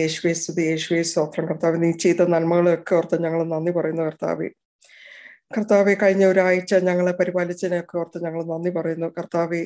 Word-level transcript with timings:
യേശുവെ 0.00 0.32
സ്തുതി 0.32 0.62
യേശുവേ 0.62 1.02
സ്തോത്രം. 1.02 1.46
കർത്താവ് 1.46 1.82
നീ 1.82 1.90
ചെയ്ത 1.92 2.22
നന്മകളെയൊക്കെ 2.28 2.94
ഓർത്ത് 2.94 3.22
ഞങ്ങൾ 3.24 3.40
നന്ദി 3.44 3.72
പറയുന്നു 3.72 4.02
കർത്താവെ. 4.02 4.48
കർത്താവെ 5.56 5.94
കഴിഞ്ഞ 5.94 6.24
ഒരാഴ്ച 6.26 6.74
ഞങ്ങളെ 6.88 7.12
പരിപാലിച്ചതിനെയൊക്കെ 7.12 7.98
ഓർത്ത് 7.98 8.24
ഞങ്ങൾ 8.24 8.44
നന്ദി 8.44 8.70
പറയുന്നു 8.70 9.08
കർത്താവെ. 9.18 9.62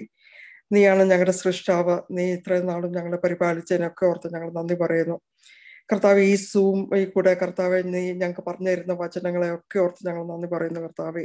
നീയാണ് 0.73 1.03
ഞങ്ങളുടെ 1.03 1.33
സൃഷ്ടാവ്. 1.33 1.97
നീ 2.11 2.25
ഇത്രയും 2.35 2.67
നാളും 2.67 2.93
ഞങ്ങളെ 2.93 3.17
പരിപാലിച്ചതിനൊക്കെ 3.17 4.05
ഓർത്ത് 4.07 4.35
ഞങ്ങൾ 4.35 4.51
നന്ദി 4.53 4.75
പറയുന്നു. 4.75 5.17
കർത്താവ് 5.93 6.21
ഈ 6.21 6.35
സൂം 6.35 6.97
ഈ 6.97 7.05
കൂടെ 7.05 7.35
കർത്താവെ 7.35 7.83
നീ 7.83 8.03
ഞങ്ങൾക്ക് 8.13 8.45
പറഞ്ഞു 8.47 8.71
തരുന്ന 8.71 8.95
വചനങ്ങളെ 8.95 9.55
ഒക്കെ 9.55 9.79
ഓർത്ത് 9.79 10.09
ഞങ്ങൾ 10.09 10.25
നന്ദി 10.27 10.49
പറയുന്നു 10.49 10.81
കർത്താവെ. 10.81 11.25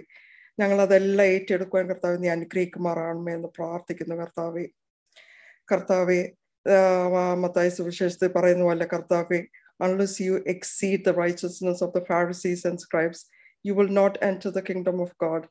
ഞങ്ങൾ 0.59 0.81
അതെല്ലാം 0.81 1.27
ഏറ്റെടുക്കുവാൻ 1.27 1.87
കർത്താവ് 1.87 2.23
നീ 2.23 2.29
അനുഗ്രഹിക്കുമാറാണമേ 2.29 3.33
എന്ന് 3.33 3.47
പ്രാർത്ഥിക്കുന്നു 3.47 4.15
കർത്താവെ. 4.15 4.65
കർത്താവെ 5.71 6.21
മത്തായ 7.43 7.69
സുവിശേഷത്തിൽ 7.69 8.27
പറയുന്ന 8.27 8.63
പോലെ 8.63 8.85
കർത്താവെ 8.85 9.39
unless 9.85 10.21
you 10.21 10.35
exceed 10.47 11.01
the 11.05 11.09
righteousness 11.09 11.83
of 11.85 11.93
the 11.97 12.03
Pharisees 12.03 12.67
and 12.67 12.81
scribes 12.85 13.23
you 13.65 13.73
will 13.73 13.91
not 13.99 14.17
enter 14.29 14.51
the 14.57 14.61
kingdom 14.69 15.01
of 15.01 15.15
God 15.23 15.47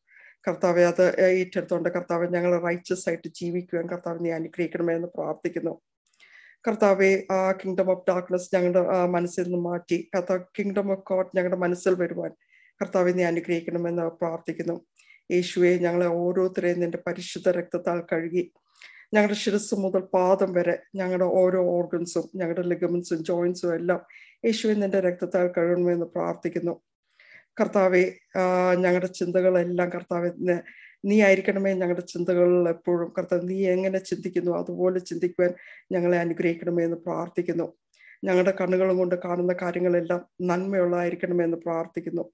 കർത്താവെ 0.49 0.83
അത് 0.85 1.05
ഏറ്റെടുത്തോണ്ട് 1.27 1.89
കർത്താവ് 1.97 2.27
ഞങ്ങൾ 2.35 2.53
റൈച്ചസ് 2.67 3.09
ആയിട്ട് 3.09 3.29
ജീവിക്കുവാൻ 3.41 3.87
കർത്താവ് 3.93 4.19
നീ 4.25 4.31
അനുഗ്രഹിക്കണമേ 4.31 4.95
എന്ന് 4.95 5.09
പ്രാർത്ഥിക്കുന്നു. 5.17 5.73
കർത്താവെ 6.67 7.11
ആ 7.37 7.41
കിങ്ഡം 7.61 7.89
ഓഫ് 7.95 8.05
ഡാർക്ക്നെസ് 8.11 8.49
ഞങ്ങളുടെ 8.55 8.83
മനസ്സിൽ 9.17 9.45
നിന്ന് 9.45 9.61
മാറ്റി. 9.71 9.99
കർത്താവ് 10.15 10.41
കിങ്ഡം 10.59 10.93
ഓഫ് 10.93 11.05
ഗോഡ് 11.11 11.31
ഞങ്ങളുടെ 11.37 11.57
മനസ്സിൽ 11.65 11.95
വരുവാൻ 12.03 12.33
കർത്താവെ 12.81 13.13
നീ 13.13 13.25
അനുഗ്രഹിക്കണമെന്ന് 13.33 14.07
പ്രാർത്ഥിക്കുന്നു. 14.21 14.77
യേശുവെ 15.35 15.73
ഞങ്ങളെ 15.85 16.09
ഓരോരുത്തരെയും 16.23 16.81
നിന്റെ 16.81 16.99
പരിശുദ്ധ 17.07 17.49
രക്തത്താൽ 17.59 18.01
കഴുകി. 18.13 18.45
ഞങ്ങളുടെ 19.17 19.39
ശിരസ് 19.43 19.75
മുതൽ 19.75 20.03
പാദം 20.15 20.53
വരെ 20.53 20.75
ഞങ്ങളുടെ 20.95 21.25
ഓരോ 21.41 21.61
ഓർഗൻസും 21.77 22.25
ഞങ്ങളുടെ 22.35 22.63
ലിഗമെന്റ്സും 22.63 23.25
ജോയിൻസും 23.25 23.75
എല്ലാം 23.75 24.01
യേശുവിൻ 24.47 24.81
നിന്റെ 24.81 25.01
രക്തത്താൽ 25.01 25.47
കഴുകണമെന്ന് 25.47 26.07
പ്രാർത്ഥിക്കുന്നു. 26.07 26.75
കർത്താവെ 27.61 28.05
ഞങ്ങളുടെ 28.85 29.07
ചിന്തകളെല്ലാം 29.07 29.91
കർത്താവെ 29.91 30.31
നീ 31.05 31.17
ആയിരിക്കണമേ 31.23 31.73
ഞങ്ങളുടെ 31.73 32.01
ചിന്തകളിൽ 32.01 32.69
എപ്പോഴും. 32.69 33.13
കർത്താവ് 33.19 33.49
നീ 33.49 33.59
എങ്ങനെ 33.67 33.99
ചിന്തിക്കുന്നു 33.99 34.53
അതുപോലെ 34.59 34.99
ചിന്തിക്കുവാൻ 34.99 35.53
ഞങ്ങളെ 35.93 36.19
അനുഗ്രഹിക്കണമേ 36.19 36.85
എന്ന് 36.85 36.97
പ്രാർത്ഥിക്കുന്നു. 37.07 37.67
ഞങ്ങളുടെ 38.25 38.55
കണ്ണുകളും 38.61 38.97
കൊണ്ട് 38.99 39.15
കാണുന്ന 39.25 39.55
കാര്യങ്ങളെല്ലാം 39.63 40.21
നന്മയുള്ളതായിരിക്കണമേ 40.43 41.45
എന്ന് 41.45 41.57
പ്രാർത്ഥിക്കുന്നു. 41.67 42.25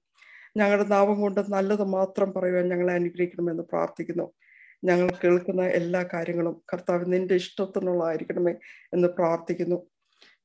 ഞങ്ങളുടെ 0.57 0.87
നാവം 0.89 1.21
കൊണ്ട് 1.21 1.41
നല്ലത് 1.49 1.83
മാത്രം 1.83 2.33
പറയുവാൻ 2.33 2.69
ഞങ്ങളെ 2.69 2.93
അനുഗ്രഹിക്കണമെന്ന് 2.93 3.63
പ്രാർത്ഥിക്കുന്നു. 3.63 4.33
ഞങ്ങൾ 4.83 5.07
കേൾക്കുന്ന 5.23 5.63
എല്ലാ 5.79 6.03
കാര്യങ്ങളും 6.13 6.55
കർത്താവ് 6.73 7.13
നിന്റെ 7.13 7.35
ഇഷ്ടത്തിനുള്ളതായിരിക്കണമേ 7.35 8.53
എന്ന് 8.93 9.07
പ്രാർത്ഥിക്കുന്നു. 9.07 9.77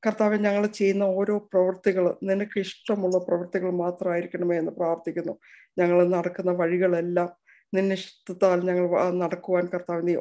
കർത്താവ് 0.05 0.35
ഞങ്ങൾ 0.37 0.65
ചെയ്യുന്ന 0.65 1.03
ഓരോ 1.03 1.37
പ്രവൃത്തികൾ 1.53 2.05
നിനക്ക് 2.23 2.59
ഇഷ്ടമുള്ള 2.59 3.17
പ്രവൃത്തികൾ 3.17 3.71
മാത്രമായിരിക്കണമേ 3.71 4.57
എന്ന് 4.57 4.71
പ്രാർത്ഥിക്കുന്നു. 4.71 5.33
ഞങ്ങൾ 5.79 5.99
നടക്കുന്ന 6.07 6.51
വഴികളെല്ലാം 6.51 7.29
നിന്നെ 7.75 7.95
ഇഷ്ടത്താൽ 7.95 8.59
ഞങ്ങൾ 8.69 8.85
നടക്കുവാൻ 9.13 9.65
കർത്താവ് 9.73 10.07
നീ 10.07 10.13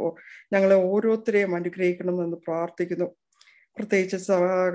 ഞങ്ങളെ 0.52 0.74
ഓരോരുത്തരെയും 0.90 1.54
അനുഗ്രഹിക്കണമെന്ന് 1.54 2.36
പ്രാർത്ഥിക്കുന്നു. 2.48 3.08
പ്രത്യേകിച്ച് 3.76 4.18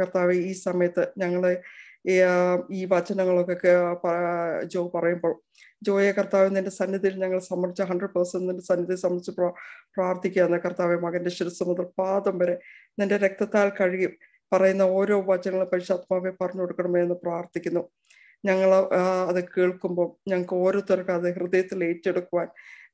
കർത്താവ് 0.02 0.34
ഈ 0.50 0.52
സമയത്ത് 0.68 1.04
ഞങ്ങളെ 1.18 1.54
ഈ 2.72 2.86
വചനങ്ങളൊക്കെ 2.86 3.56
ജോ 4.64 4.92
പറയുമ്പോൾ 4.96 5.34
ജോയെ 5.84 6.12
കർത്താവ് 6.12 6.56
നിന്റെ 6.56 6.70
സന്നിധിയിൽ 6.70 7.16
ഞങ്ങൾ 7.16 7.40
സമർപ്പിച്ച 7.40 7.82
ഹൺഡ്രഡ് 7.82 8.14
പേഴ്സെന്റ് 8.16 8.50
നിന്റെ 8.50 8.64
സന്നിധി 8.64 8.96
സംബന്ധിച്ച് 8.96 9.32
പ്രാർത്ഥിക്കുകയെന്ന് 9.96 10.58
കർത്താവ് 10.58 10.98
മകന്റെ 11.02 11.30
ശിരസ് 11.30 11.64
മുതൽ 11.64 11.88
പാദം 11.98 12.38
വരെ 12.38 12.56
നിന്റെ 13.00 13.18
രക്തത്താൽ 13.18 13.70
കഴുകി 13.82 14.08
പറയുന്ന 14.54 14.84
ഓരോ 14.84 15.16
വചനങ്ങളും 15.22 15.70
പരിശാത്മാവെ 15.74 16.32
പറഞ്ഞു 16.42 16.62
കൊടുക്കണമേ 16.62 17.02
എന്ന് 17.02 17.16
പ്രാർത്ഥിക്കുന്നു. 17.24 17.84
ഞങ്ങൾ 18.46 18.72
അത് 19.30 19.40
കേൾക്കുമ്പോൾ 19.58 20.08
ഞങ്ങൾക്ക് 20.30 20.56
ഓരോരുത്തർക്കും 20.56 21.14
അത് 21.14 21.28
ഹൃദയത്തിൽ 21.34 21.84
ഏറ്റെടുക്കുവാൻ 21.84 22.48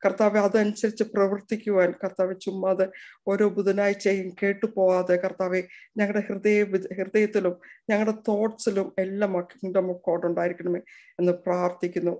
കർത്താവ് 0.05 0.37
അതനുസരിച്ച് 0.37 1.03
പ്രവർത്തിക്കുവാൻ 1.03 1.91
കർത്താവ് 2.03 2.33
ചുമ്മാതെ 2.41 2.85
ഓരോ 3.27 3.47
ബുധനാഴ്ചയും 3.47 4.29
കേട്ടു 4.41 4.65
പോവാതെ 4.75 5.15
കർത്താവെ 5.15 5.61
ഞങ്ങളുടെ 5.97 6.23
ഹൃദയ 6.29 6.63
ഹൃദയത്തിലും 6.99 7.55
ഞങ്ങളുടെ 7.89 8.15
തോട്ട്സിലും 8.27 8.93
എല്ലാം 8.99 9.39
കിങ്ഡം 9.41 9.89
ഓഫ് 9.91 10.01
ഗോഡ് 10.05 10.27
ഉണ്ടായിരിക്കണമേ 10.27 10.81
എന്ന് 11.19 11.31
പ്രാർത്ഥിക്കുന്നു. 11.31 12.15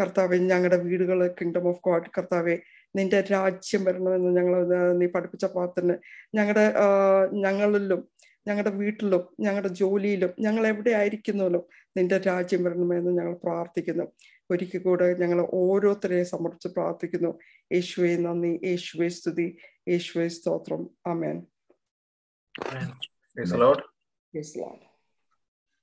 കർത്താവെ 0.00 0.36
ഞങ്ങളുടെ 0.36 0.76
വീടുകൾ 0.76 1.20
കിങ്ഡം 1.40 1.68
ഓഫ് 1.68 1.82
ഗോഡ് 1.82 2.10
കർത്താവെ 2.18 2.56
നിന്റെ 2.96 3.20
രാജ്യം 3.32 3.84
വരണമെന്ന് 3.84 4.30
ഞങ്ങൾ 4.36 4.54
നീ 5.00 5.06
പഠിപ്പിച്ച 5.06 5.44
പ്രാർത്ഥന 5.44 5.96
ഞങ്ങളുടെ 6.34 6.66
ഞങ്ങളിലും 7.44 8.08
ഞങ്ങളുടെ 8.48 8.70
വീട്ടിലും 8.70 9.22
ഞങ്ങളുടെ 9.40 9.68
ജോലിയിലും 9.68 10.32
ഞങ്ങൾ 10.40 10.66
എവിടെ 10.66 10.90
ആയിരിക്കുന്നാലും 10.90 11.62
നിന്റെ 11.96 12.18
രാജ്യം 12.18 12.64
വരണമെന്ന് 12.64 13.10
ഞങ്ങൾ 13.18 13.34
പ്രാർത്ഥിക്കുന്നു. 13.44 14.04
ഒരിക്കൽ 14.50 14.78
കൂടെ 14.78 15.14
ഞങ്ങൾ 15.14 15.48
ഓരോരുത്തരെയും 15.54 16.26
സമർപ്പിച്ച് 16.26 16.68
പ്രാർത്ഥിക്കുന്നു. 16.68 17.38
യേശുവെ 17.72 18.16
നന്ദി. 18.16 18.60
യേശുവെ 18.64 19.08
സ്തുതി. 19.08 19.58
യേശുവെ 19.88 20.28
സ്തോത്രം. 20.28 20.90
അമേൻ 21.06 21.46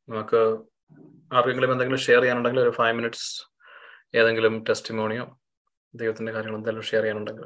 നമുക്ക് 0.10 0.58
ആർക്കെങ്കിലും 1.34 1.72
എന്തെങ്കിലും 1.72 2.00
ഷെയർ 2.00 2.22
ചെയ്യാനുണ്ടെങ്കിൽ 2.22 2.60
ഒരു 2.60 2.70
ഫൈവ് 2.70 2.94
മിനിറ്റ്സ് 2.94 3.44
ഏതെങ്കിലും 4.16 4.64
ടെസ്റ്റിമോണിയോ 4.70 5.40
ദൈവത്തിന്റെ 5.96 6.32
കാര്യങ്ങൾ 6.32 6.58
എന്തെങ്കിലും 6.58 6.86
ഷെയർ 6.86 7.04
ചെയ്യാനുണ്ടെങ്കിൽ 7.04 7.44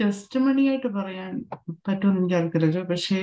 ടെസ്റ്റ് 0.00 0.40
മണിയായിട്ട് 0.40 0.86
പറയാൻ 0.86 1.32
പറ്റുമെന്ന് 1.88 2.20
എനിക്ക് 2.20 2.36
അറിയത്തില്ല 2.36 2.82
പക്ഷേ 2.82 3.18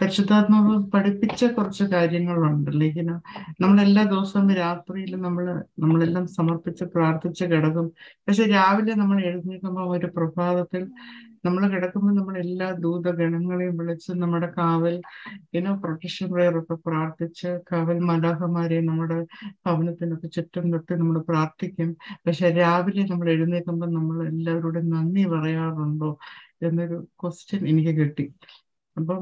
പരിശുദ്ധാത്മാവ് 0.00 0.74
പഠിപ്പിച്ച 0.90 1.44
കുറച്ച് 1.44 1.84
കാര്യങ്ങളുണ്ട്. 1.84 2.70
ലേഖനം 2.80 3.18
നമ്മളെല്ലാ 3.60 4.02
ദിവസവും 4.02 4.54
രാത്രിയിൽ 4.54 5.16
നമ്മൾ 5.20 5.46
നമ്മളെല്ലാം 5.80 6.26
സമർപ്പിച്ച് 6.28 6.84
പ്രാർത്ഥിച്ച് 6.84 7.44
കിടക്കും. 7.44 7.88
പക്ഷെ 8.28 8.44
രാവിലെ 8.44 8.94
നമ്മൾ 8.94 9.20
എഴുന്നേൽക്കുമ്പോൾ 9.24 9.96
ഒരു 9.98 10.06
പ്രഭാതത്തിൽ 10.06 10.84
നമ്മൾ 11.44 11.62
കിടക്കുമ്പോൾ 11.72 12.12
നമ്മൾ 12.18 12.34
എല്ലാ 12.44 12.68
ദൂതഗണങ്ങളെയും 12.84 13.74
വിളിച്ച് 13.80 14.10
നമ്മുടെ 14.22 14.48
കാവൽ 14.58 14.96
ഇനോ 15.58 15.72
പ്രൊട്ടക്ഷൻ 15.82 16.26
പ്രയറൊക്കെ 16.32 16.76
പ്രാർത്ഥിച്ച് 16.86 17.50
കാവൽ 17.70 17.98
മലാഹമാരെ 18.10 18.78
നമ്മുടെ 18.90 19.18
ഭവനത്തിനൊക്കെ 19.66 20.28
ചുറ്റും 20.36 20.66
തൊട്ട് 20.72 20.92
നമ്മൾ 21.02 21.18
പ്രാർത്ഥിക്കും. 21.30 21.90
പക്ഷെ 22.26 22.48
രാവിലെ 22.60 23.04
നമ്മൾ 23.12 23.28
എഴുന്നേൽക്കുമ്പോൾ 23.36 23.90
നമ്മൾ 23.98 24.18
എല്ലാവരോടും 24.32 24.86
നന്ദി 24.96 25.24
പറയാറുണ്ടോ 25.34 26.10
എന്നൊരു 26.68 26.98
ക്വസ്റ്റ്യൻ 27.22 27.62
എനിക്ക് 27.72 27.94
കിട്ടി. 28.00 28.26
അപ്പം 28.96 29.20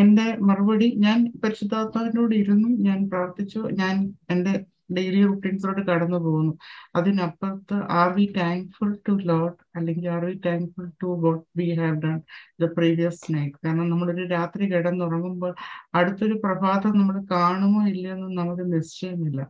എന്റെ 0.00 0.26
മറുപടി 0.48 0.88
ഞാൻ 1.04 1.18
പരിശുദ്ധാത്മാവിനോട് 1.44 2.34
ഇരുന്നു 2.42 2.68
ഞാൻ 2.88 2.98
പ്രാർത്ഥിച്ചു 3.10 3.60
ഞാൻ 3.80 3.94
എന്റെ 4.34 4.52
ഡെയിലി 4.96 5.20
റുട്ടീൻസിലോട്ട് 5.26 5.82
കടന്നു 5.90 6.16
പോകുന്നു. 6.16 6.52
അതിനപ്പുറത്ത് 6.96 7.74
are 7.74 8.10
we 8.14 8.26
thankful 8.36 8.92
to 9.08 9.12
Lord 9.12 9.54
അല്ലെങ്കിൽ 9.76 10.08
are 10.08 10.24
we 10.24 10.34
thankful 10.46 10.88
to 11.02 11.06
what 11.24 11.44
we 11.58 11.66
have 11.80 11.96
done 12.04 12.18
the 12.62 12.64
previous 12.64 13.34
night 13.34 13.56
കാരണം 13.64 13.90
നമ്മളൊരു 13.90 14.26
രാത്രി 14.28 14.66
കിടന്നുറങ്ങുമ്പോൾ 14.72 15.54
അടുത്തൊരു 15.94 16.40
പ്രഭാതം 16.44 16.98
നമ്മൾ 16.98 17.24
കാണുമോ 17.30 17.82
ഇല്ലയെന്ന് 17.88 18.28
നമുക്ക് 18.38 18.72
നിശ്ചയമില്ല. 18.72 19.40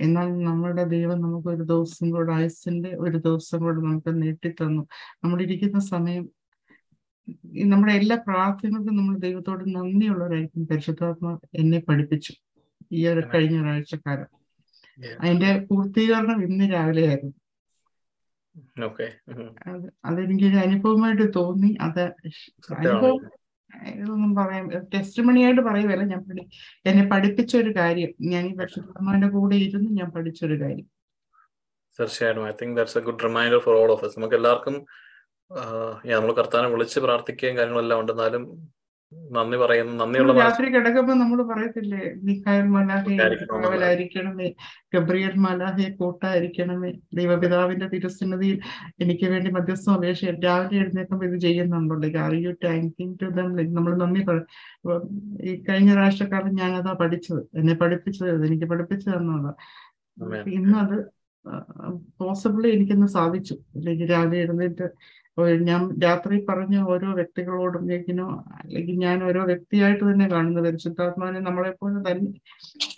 എന്നാൽ 0.00 0.28
നമ്മുടെ 0.44 0.84
ദൈവം 0.84 1.20
നമുക്ക് 1.20 1.48
ഒരു 1.48 1.62
ദിവസം 1.62 2.10
കൂടെ 2.10 2.32
ആയുസിന്റെ 2.32 2.92
ഒരു 2.96 3.16
ദിവസം 3.18 3.60
കൂടെ 3.64 3.80
നമുക്ക് 3.80 4.22
നീട്ടിത്തന്നു. 4.22 4.82
നമ്മളിരിക്കുന്ന 5.24 5.80
സമയം 5.94 6.24
നമ്മുടെ 7.72 7.92
എല്ലാ 7.92 8.16
പ്രാർത്ഥനകൾക്കും 8.26 8.96
നമ്മൾ 8.96 9.16
ദൈവത്തോട് 9.18 9.64
നന്ദിയുള്ളവരായിരിക്കും. 9.76 10.66
പരിശുദ്ധാത്മ 10.66 11.38
എന്നെ 11.54 11.78
പഠിപ്പിച്ചു 11.88 12.32
ഈ 12.92 13.06
ഒരു 13.06 13.22
കഴിഞ്ഞ 13.34 13.56
ഒരാഴ്ചക്കാലം. 13.62 14.41
അതിന്റെ 15.20 15.50
പൂർത്തീകരണം 15.70 16.38
ഇന്ന് 16.44 16.72
രാവിലെ 16.72 17.06
ആയിരുന്നു. 17.06 17.34
അതെനിക്ക് 20.04 20.48
അനുഭവമായിട്ട് 20.56 21.34
തോന്നി. 21.36 21.70
അത് 21.80 22.02
അനുഭവം 22.78 23.20
ഇതൊന്നും 23.86 24.34
പറയാം 24.34 24.64
ടെസ്റ്റ് 24.94 25.22
മണിയായിട്ട് 25.22 25.60
പറയുമല്ല 25.60 26.02
ഞാൻ 26.02 26.22
പഠി 26.24 26.42
എന്നെ 26.86 27.04
പഠിപ്പിച്ച 27.12 27.56
ഒരു 27.56 27.70
കാര്യം. 27.76 28.10
ഞാൻ 28.20 28.42
ഈ 28.46 28.54
പരിശുദ്ധമാന്റെ 28.56 29.28
കൂടെ 29.28 29.56
ഇരുന്ന് 29.56 29.90
ഞാൻ 30.00 30.10
പഠിച്ചൊരു 30.10 30.60
കാര്യം. 30.60 30.86
തീർച്ചയായിട്ടും. 32.00 32.48
I 32.48 32.52
think 32.62 32.76
that's 32.76 32.98
a 32.98 33.00
good 33.00 33.24
reminder 33.24 33.58
for 33.58 33.74
all 33.76 33.90
of 33.90 34.04
us. 34.04 34.12
നമുക്ക് 34.18 34.34
എല്ലാവർക്കും 34.34 34.76
നമ്മൾ 36.04 36.32
കർത്താനെ 36.32 36.68
വിളിച്ച് 36.68 37.00
പ്രാർത്ഥിക്കുകയും 37.00 37.56
കാര്യങ്ങളെല്ലാം 37.56 38.00
ഉണ്ട് 38.00 38.12
എന്നാലും 38.12 38.44
നന്ദി 39.36 39.56
പറയുന്നു. 39.56 39.92
നന്ദിയുള്ള 40.00 40.32
രാത്രി 40.32 40.66
കിടക്കുമ്പോ 40.74 41.12
നമ്മൾ 41.14 41.38
പറയത്തില്ലേ 41.42 42.02
മിഖായൽ 42.22 42.66
മലാഹയായിരിക്കണമേ 42.74 44.48
ഗബ്രിയൽ 44.94 45.34
മലാഹയെ 45.36 45.90
കൂട്ടായിരിക്കണമേ. 45.90 46.90
ദൈവപിതാവിന്റെ 47.14 47.86
തിരുസന്നിധിയിൽ 47.86 48.58
എനിക്ക് 49.00 49.26
വേണ്ടി 49.26 49.50
മധ്യസ്ഥം 49.50 49.92
അപേക്ഷ 49.94 50.24
രാവിലെ 50.24 50.80
എഴുന്നേക്കുമ്പോ 50.80 51.26
ഇത് 51.26 51.38
ചെയ്യുന്നുണ്ടല്ലോ. 51.40 52.20
Are 52.20 52.34
you 52.34 52.52
thanking 52.64 53.16
to 53.22 53.26
them 53.38 53.48
നമ്മൾ 53.74 53.92
നന്ദി 53.96 54.20
പറയും 54.20 54.46
ഈ 55.40 55.64
കഴിഞ്ഞ 55.68 55.94
രാഷ്ട്രക്കാരൻ 55.94 56.54
ഞാനതാ 56.54 56.92
പഠിച്ചത്. 57.00 57.42
എന്നെ 57.54 57.74
പഠിപ്പിച്ചത് 57.74 58.46
എനിക്ക് 58.46 58.64
പഠിപ്പിച്ചു 58.64 59.08
തന്നതാ 59.10 59.52
ഇന്നത് 60.58 60.96
പോസിബിളി 62.20 62.68
എനിക്കൊന്ന് 62.68 63.06
സാധിച്ചു. 63.06 63.54
അല്ലെങ്കിൽ 63.74 64.10
രാവിലെ 64.10 64.36
എഴുന്നേറ്റ് 64.42 64.86
ഞാൻ 65.38 66.00
രാത്രി 66.02 66.46
പറഞ്ഞ 66.48 66.76
ഓരോ 66.82 67.12
വ്യക്തികളോടും 67.12 67.92
ഇങ്ങനെ 67.94 68.22
അല്ലെങ്കിൽ 68.60 68.96
ഞാൻ 68.98 69.24
ഓരോ 69.24 69.44
വ്യക്തിയായിട്ട് 69.44 70.04
തന്നെ 70.04 70.28
കാണുന്നത്. 70.28 70.64
പരിശുദ്ധാത്മാവിനെ 70.64 71.40
നമ്മളെപ്പോലെ 71.40 72.12
തന്നെ 72.12 72.30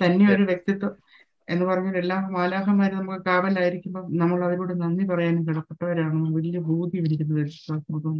തന്നെ 0.04 0.34
ഒരു 0.34 0.42
വ്യക്തിത്വം 0.42 0.94
എന്ന് 1.48 1.66
പറഞ്ഞാൽ 1.66 1.96
എല്ലാ 1.96 2.28
മാലാഹന്മാരും 2.30 2.98
നമുക്ക് 2.98 3.24
കാവലായിരിക്കുമ്പോൾ 3.24 4.04
നമ്മൾ 4.18 4.44
അവരോട് 4.44 4.80
നന്ദി 4.80 5.04
പറയാനും 5.04 5.48
കിടപ്പെട്ടവരാണ്. 5.48 6.34
വലിയ 6.34 6.58
ഭൂതി 6.58 7.00
പരിശുദ്ധാത്മാവ് 7.00 8.12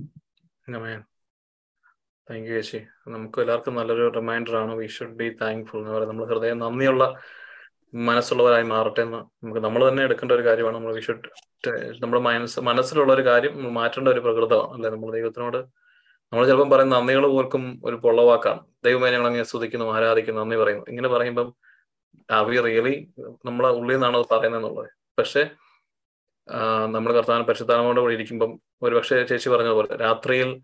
താങ്ക് 2.31 2.49
യു 2.49 2.55
ചേച്ചി 2.55 2.79
നമുക്ക് 3.07 3.41
എല്ലാവർക്കും 3.41 3.75
നല്ലൊരു 3.75 4.13
റിമൈൻഡർ 4.17 4.57
ആണ്. 4.57 4.75
വി 4.75 4.87
ഷുഡ് 4.87 5.17
ബി 5.17 5.37
താങ്ക്ഫുൾ 5.43 5.79
എന്ന് 5.79 5.91
പറയുന്നത്. 5.91 6.11
നമ്മൾ 6.11 6.27
ഹൃദയം 6.33 6.59
നന്ദിയുള്ള 6.59 7.05
മനസ്സുള്ളവരായി 7.95 8.63
മാറട്ടെ 8.63 9.01
എന്ന് 9.01 9.17
നമുക്ക് 9.17 9.61
നമ്മൾ 9.61 9.89
തന്നെ 9.89 10.03
എടുക്കേണ്ട 10.05 10.33
ഒരു 10.33 10.45
കാര്യമാണ് 10.45 10.77
നമ്മൾ 10.77 10.95
വിഷു 10.95 11.13
നമ്മുടെ 12.03 12.23
മനസ്സ് 12.23 12.61
മനസ്സിലുള്ള 12.61 13.13
ഒരു 13.13 13.23
കാര്യം 13.23 13.75
മാറ്റേണ്ട 13.75 14.09
ഒരു 14.09 14.21
പ്രകൃതമാണ്. 14.21 14.75
അല്ലെ? 14.75 14.91
നമ്മൾ 14.91 15.13
ദൈവത്തിനോട് 15.13 15.59
നമ്മൾ 16.33 16.47
ചിലപ്പം 16.47 16.71
പറയുന്ന 16.71 16.99
നന്ദികൾ 16.99 17.27
പോർക്കും 17.27 17.81
ഒരു 17.85 17.97
പൊള്ളവാക്കാണ്. 17.97 18.61
ദൈവമേ 18.85 19.11
ഞങ്ങൾ 19.11 19.27
അങ്ങനെ 19.27 19.43
സ്തുതിക്കുന്നു 19.43 19.87
ആരാധിക്കുന്നു 19.93 20.41
നന്ദി 20.41 20.57
പറയുന്നു. 20.57 20.85
ഇങ്ങനെ 20.89 21.09
പറയുമ്പം 21.09 21.55
അവി 22.31 22.61
റിയലി 22.61 22.95
നമ്മളെ 23.45 23.69
ഉള്ളിൽ 23.69 23.95
നിന്നാണ് 23.95 24.17
അത് 24.17 24.27
പറയുന്നത് 24.33 24.61
എന്നുള്ളത്? 24.61 24.91
പക്ഷെ 25.19 25.51
നമ്മൾ 26.87 27.13
കർത്താൻ 27.13 27.43
പരിശുദ്ധാത്മാവോട് 27.43 28.01
കൂടി 28.01 28.15
ഇരിക്കുമ്പം 28.15 28.61
ഒരു 28.83 28.95
പക്ഷേ 28.95 29.23
ചേച്ചി 29.23 29.49
പറഞ്ഞതുപോലെ 29.49 29.97
രാത്രിയിൽ 29.97 30.61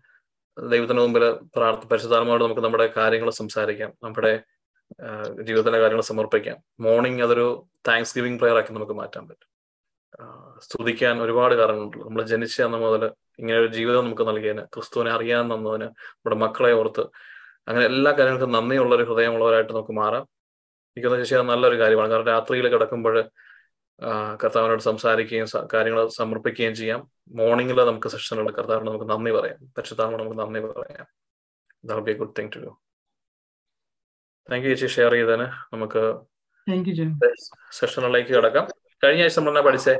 ദൈവത്തിന് 0.59 0.99
മുമ്പിൽ 0.99 1.31
പ്രാർത്ഥ 1.55 1.87
പരിശുദ്ധാത്മാവോട് 1.87 2.43
നമുക്ക് 2.43 2.61
നമ്മുടെ 2.61 2.93
കാര്യങ്ങൾ 2.97 3.29
സംസാരിക്കാം. 3.29 3.93
നമ്മുടെ 4.03 4.43
ജീവിതത്തിലെ 5.41 5.79
കാര്യങ്ങൾ 5.79 6.01
സമർപ്പിക്കാം. 6.01 6.57
മോർണിംഗ് 6.79 7.23
അതൊരു 7.23 7.65
താങ്ക്സ് 7.87 8.15
ഗിവിംഗ് 8.17 8.39
പ്രെയർ 8.39 8.57
ആക്കി 8.57 8.73
നമുക്ക് 8.73 8.93
മാറ്റാൻ 8.93 9.27
പറ്റും. 9.27 9.47
സ്തുതിക്കാൻ 10.59 11.21
ഒരുപാട് 11.21 11.55
കാരണങ്ങളുണ്ട്. 11.55 11.97
നമ്മൾ 11.97 12.21
ജനിച്ച 12.21 12.61
അന്ന് 12.61 12.77
മുതൽ 12.77 13.11
ഇങ്ങനെ 13.39 13.59
ഒരു 13.59 13.67
ജീവിതം 13.67 14.05
നമുക്ക് 14.05 14.27
നൽകിയതിന് 14.27 14.61
ക്രിസ്തുവിനെ 14.61 15.11
അറിയാൻ 15.11 15.53
തന്നതിന് 15.53 15.83
നമ്മുടെ 15.83 16.35
മക്കളെ 16.35 16.71
ഓർത്ത് 16.71 17.01
അങ്ങനെ 17.67 17.85
എല്ലാ 17.85 18.11
കാര്യങ്ങൾക്കും 18.11 18.51
നന്ദിയുള്ള 18.51 18.95
ഒരു 18.95 19.03
ഹൃദയമുള്ളവരായിട്ട് 19.03 19.73
നമുക്ക് 19.73 19.91
മാറാം. 19.91 20.23
എനിക്കൊന്ന് 20.97 21.23
ശേഷം 21.23 21.47
നല്ലൊരു 21.47 21.79
കാര്യമാണ്. 21.79 22.09
കാരണം 22.09 22.25
രാത്രിയിൽ 22.25 22.67
കിടക്കുമ്പോൾ 22.67 23.29
കർത്താവിനോട് 24.43 24.81
സംസാരിക്കുകയും 24.81 25.47
കാര്യങ്ങൾ 25.73 26.07
സമർപ്പിക്കുകയും 26.07 26.75
ചെയ്യാം. 26.75 27.11
മോർണിംഗിൽ 27.29 27.83
നമുക്ക് 27.83 28.07
സെഷനുള്ള 28.07 28.51
കർത്താവിനോട് 28.51 28.89
നമുക്ക് 28.89 29.09
നന്ദി 29.13 29.31
പറയാം. 29.31 29.59
പരിശുദ്ധാവിനോട് 29.77 30.23
നമുക്ക് 30.23 30.39
നന്ദി 30.39 30.59
പറയാം. 30.59 31.05
That 31.85 32.17
good 32.17 32.35
thing 32.39 32.51
to 32.55 32.59
do 32.59 32.77
thank 34.49 34.67
you 34.67 34.75
ചേച്ചി 34.75 34.95
ഷെയർ 34.95 35.11
ചെയ്തതിന്. 35.11 35.47
നമുക്ക് 35.73 36.01
സെഷനിലേക്ക് 37.73 38.29
കിടക്കാം. 38.29 38.67
കഴിഞ്ഞ 39.03 39.21
ആഴ്ച 39.21 39.39
നമ്മൾ 39.39 39.61
പഠിച്ചേ? 39.61 39.93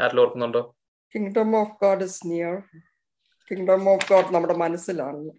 ആരെല്ലാം 0.00 0.20
ഓർക്കുന്നുണ്ടോ? 0.20 0.76
Kingdom 1.14 1.56
of 1.60 1.72
God 1.82 2.04
is 2.04 2.20
near 2.26 2.54
kingdom 3.50 3.88
of 3.88 4.12
God 4.12 4.34
നമ്മുടെ 4.34 4.54
മനസ്സിലാണ്. 4.54 5.30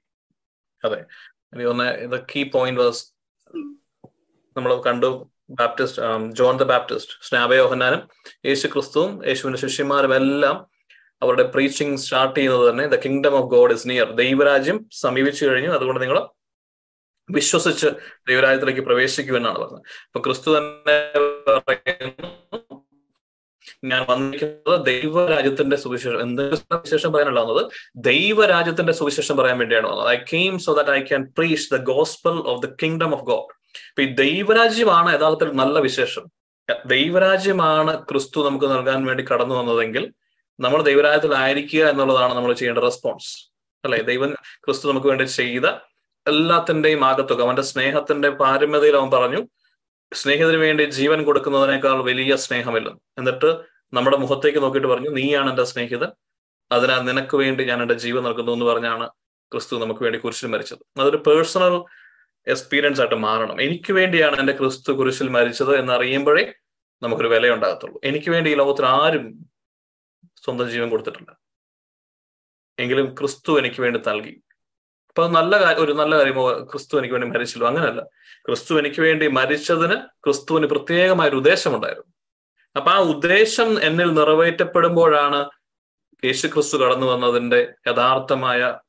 അതെ. 0.85 0.99
എനിക്ക് 1.53 2.11
ദ 2.11 2.25
കീ 2.35 2.43
പോയിന്റ് 2.43 2.81
വാസ് 2.81 3.03
നമ്മൾ 4.57 4.81
കണ്ടു 4.81 5.31
ബാപ്റ്റിസ്റ്റ് 5.49 6.01
ജോൺ 6.31 6.57
ദ 6.57 6.63
ബാപ്റ്റിസ്റ്റ് 6.63 7.13
സ്നാപയോഹനാനും 7.21 8.01
യേശു 8.45 8.67
ക്രിസ്തുവും 8.67 9.27
യേശുവിന്റെ 9.27 9.59
ശിഷ്യന്മാരും 9.61 10.15
എല്ലാം 10.15 10.57
അവരുടെ 11.21 11.43
പ്രീച്ചിങ് 11.43 11.97
സ്റ്റാർട്ട് 11.97 12.35
ചെയ്യുന്നത് 12.39 12.69
തന്നെ 12.69 12.87
the 12.87 12.95
kingdom 12.95 13.33
of 13.33 13.49
God 13.51 13.73
is 13.73 13.89
near 13.89 14.11
ദൈവരാജ്യം 14.11 14.89
സമീപിച്ചു 14.91 15.45
കഴിഞ്ഞു. 15.45 15.69
അതുകൊണ്ട് 15.69 16.01
നിങ്ങൾ 16.01 16.19
വിശ്വസിച്ച് 17.31 17.87
ദൈവരാജ്യത്തിലേക്ക് 18.29 18.81
പ്രവേശിക്കുമെന്നാണ് 18.81 19.59
പറഞ്ഞത്. 19.59 19.81
അപ്പൊ 20.05 20.19
ക്രിസ്തു 20.19 20.57
തന്നെ 20.57 20.97
പറയുന്നു 21.57 22.85
ഞാൻ 23.85 24.05
വന്നിരിക്കുന്നത് 24.09 24.85
ദൈവരാജ്യത്തിന്റെ 24.85 25.75
സുവിശേഷം. 25.75 26.21
എന്ത് 26.21 26.55
സുവിശേഷം 26.55 27.13
പറയാനുള്ള 27.13 27.41
വന്നത് 27.41 27.71
ദൈവരാജ്യത്തിന്റെ 27.95 28.93
സുവിശേഷം 28.93 29.37
പറയാൻ 29.37 29.57
വേണ്ടിയാണ് 29.57 29.87
വന്നത്. 29.87 30.07
I 30.07 30.17
came 30.33 30.59
so 30.59 30.73
that 30.73 30.89
I 30.89 30.99
can 30.99 31.23
preach 31.37 31.73
the 31.73 31.77
gospel 31.77 32.37
of 32.47 32.67
the 32.67 32.69
kingdom 32.83 33.13
of 33.13 33.21
God 33.21 33.51
അപ്പൊ 33.89 34.01
ഈ 34.01 34.05
ദൈവരാജ്യമാണ് 34.05 35.19
യഥാർത്ഥത്തിൽ 35.19 35.51
നല്ല 35.53 35.79
വിശേഷം. 35.79 36.25
ദൈവരാജ്യമാണ് 36.85 38.05
ക്രിസ്തു 38.05 38.49
നമുക്ക് 38.49 38.65
നൽകാൻ 38.65 39.05
വേണ്ടി 39.05 39.25
കടന്നു 39.33 39.55
വന്നതെങ്കിൽ 39.55 40.13
നമ്മൾ 40.59 40.81
ദൈവരാജ്യത്തിലായിരിക്കുക 40.81 41.83
എന്നുള്ളതാണ് 41.85 42.33
നമ്മൾ 42.33 42.53
ചെയ്യേണ്ട 42.53 42.79
റെസ്പോൺസ് 42.79 43.51
അല്ലെ? 43.83 44.01
ദൈവം 44.01 44.33
ക്രിസ്തു 44.65 44.89
നമുക്ക് 44.89 45.07
വേണ്ടി 45.07 45.23
ചെയ്ത 45.23 45.65
എല്ലാത്തിന്റെയും 46.27 47.05
ആകത്തുക. 47.05 47.41
അവന്റെ 47.41 47.61
സ്നേഹത്തിന്റെ 47.61 48.29
പാരമ്യതയിൽ 48.29 48.95
അവൻ 48.95 49.11
പറഞ്ഞു 49.11 49.47
സ്നേഹിതന് 50.13 50.57
വേണ്ടി 50.57 50.83
ജീവൻ 50.83 51.23
കൊടുക്കുന്നതിനേക്കാൾ 51.23 52.03
വലിയ 52.03 52.35
സ്നേഹമില്ല. 52.35 52.89
എന്നിട്ട് 53.17 53.49
നമ്മുടെ 53.93 54.17
മുഖത്തേക്ക് 54.17 54.57
നോക്കിയിട്ട് 54.57 54.87
പറഞ്ഞു 54.87 55.09
നീയാണ് 55.09 55.49
എന്റെ 55.49 55.63
സ്നേഹിതൻ. 55.63 56.11
അതിനാൽ 56.71 57.01
നിനക്ക് 57.01 57.37
വേണ്ടി 57.37 57.63
ഞാൻ 57.63 57.81
എന്റെ 57.81 57.93
ജീവൻ 57.93 58.23
നൽകുന്നു 58.23 58.51
എന്ന് 58.51 58.65
പറഞ്ഞാണ് 58.65 59.09
ക്രിസ്തു 59.51 59.75
നമുക്ക് 59.75 60.03
വേണ്ടി 60.03 60.19
കുരിശിൽ 60.19 60.47
മരിച്ചത്. 60.47 60.79
അതൊരു 60.99 61.17
പേഴ്സണൽ 61.17 61.83
എക്സ്പീരിയൻസ് 62.47 63.01
ആയിട്ട് 63.01 63.15
മാറണം. 63.15 63.61
എനിക്ക് 63.61 63.93
വേണ്ടിയാണ് 63.93 64.39
എന്റെ 64.39 64.53
ക്രിസ്തു 64.53 64.91
കുരിശിൽ 64.91 65.29
മരിച്ചത് 65.29 65.77
എന്നറിയുമ്പോഴേ 65.77 66.53
നമുക്കൊരു 67.01 67.29
വില 67.29 67.53
ഉണ്ടാകത്തുള്ളൂ 67.53 68.01
എനിക്ക് 68.03 68.29
വേണ്ടി 68.29 68.51
ഈ 68.51 68.55
ലോകത്തിൽ 68.55 68.85
ആരും 68.85 69.25
സ്വന്തം 70.43 70.69
ജീവൻ 70.69 70.89
കൊടുത്തിട്ടില്ല. 70.89 71.37
എങ്കിലും 72.79 73.15
ക്രിസ്തു 73.15 73.59
എനിക്ക് 73.59 73.81
വേണ്ടി 73.81 73.99
നൽകി. 74.07 74.41
അപ്പൊ 75.11 75.27
നല്ല 75.27 75.73
ഒരു 75.73 75.91
നല്ല 75.91 76.17
കാര്യമോ 76.17 76.51
ക്രിസ്തു 76.71 76.97
എനിക്ക് 76.97 77.13
വേണ്ടി 77.13 77.27
മരിച്ചല്ലോ. 77.27 77.67
അങ്ങനെയല്ല 77.67 78.01
ക്രിസ്തു 78.45 78.79
എനിക്ക് 78.79 79.01
വേണ്ടി 79.01 79.27
മരിച്ചതിന് 79.27 79.95
ക്രിസ്തുവിന് 80.23 80.67
പ്രത്യേകമായ 80.67 81.29
ഒരു 81.29 81.35
ഉദ്ദേശമുണ്ടായിരുന്നു. 81.35 82.13
അപ്പൊ 82.77 82.91
ആ 82.91 82.97
ഉദ്ദേശം 82.97 83.83
എന്നിൽ 83.83 84.13
നിറവേറ്റപ്പെടുമ്പോഴാണ് 84.13 85.49
യേശു 86.25 86.47
ക്രിസ്തു 86.47 86.77
കടന്നു 86.77 87.07
വന്നതിന്റെ 87.07 87.73
യഥാർത്ഥമായ 87.87 88.79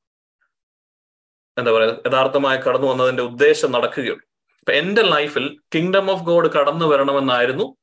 എന്താ 1.58 1.72
പറയുക 1.72 1.96
യഥാർത്ഥമായ 2.06 2.56
കടന്നു 2.56 2.86
വന്നതിന്റെ 2.86 3.22
ഉദ്ദേശം 3.22 3.72
നടക്കുകയുള്ളൂ. 3.72 4.26
അപ്പൊ 4.58 4.72
എന്റെ 4.72 5.02
ലൈഫിൽ 5.02 5.60
കിങ്ഡം 5.74 6.10
ഓഫ് 6.10 6.22
ഗോഡ് 6.22 6.52
കടന്നു 6.52 6.86
വരണമെന്നായിരുന്നു 6.86 7.76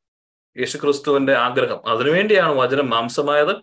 യേശു 0.57 0.77
ക്രിസ്തുവിന്റെ 0.77 1.33
ആഗ്രഹം. 1.33 1.89
അതിനുവേണ്ടിയാണ് 1.89 2.53
വചനം 2.56 2.89
മാംസമായത്. 2.89 3.56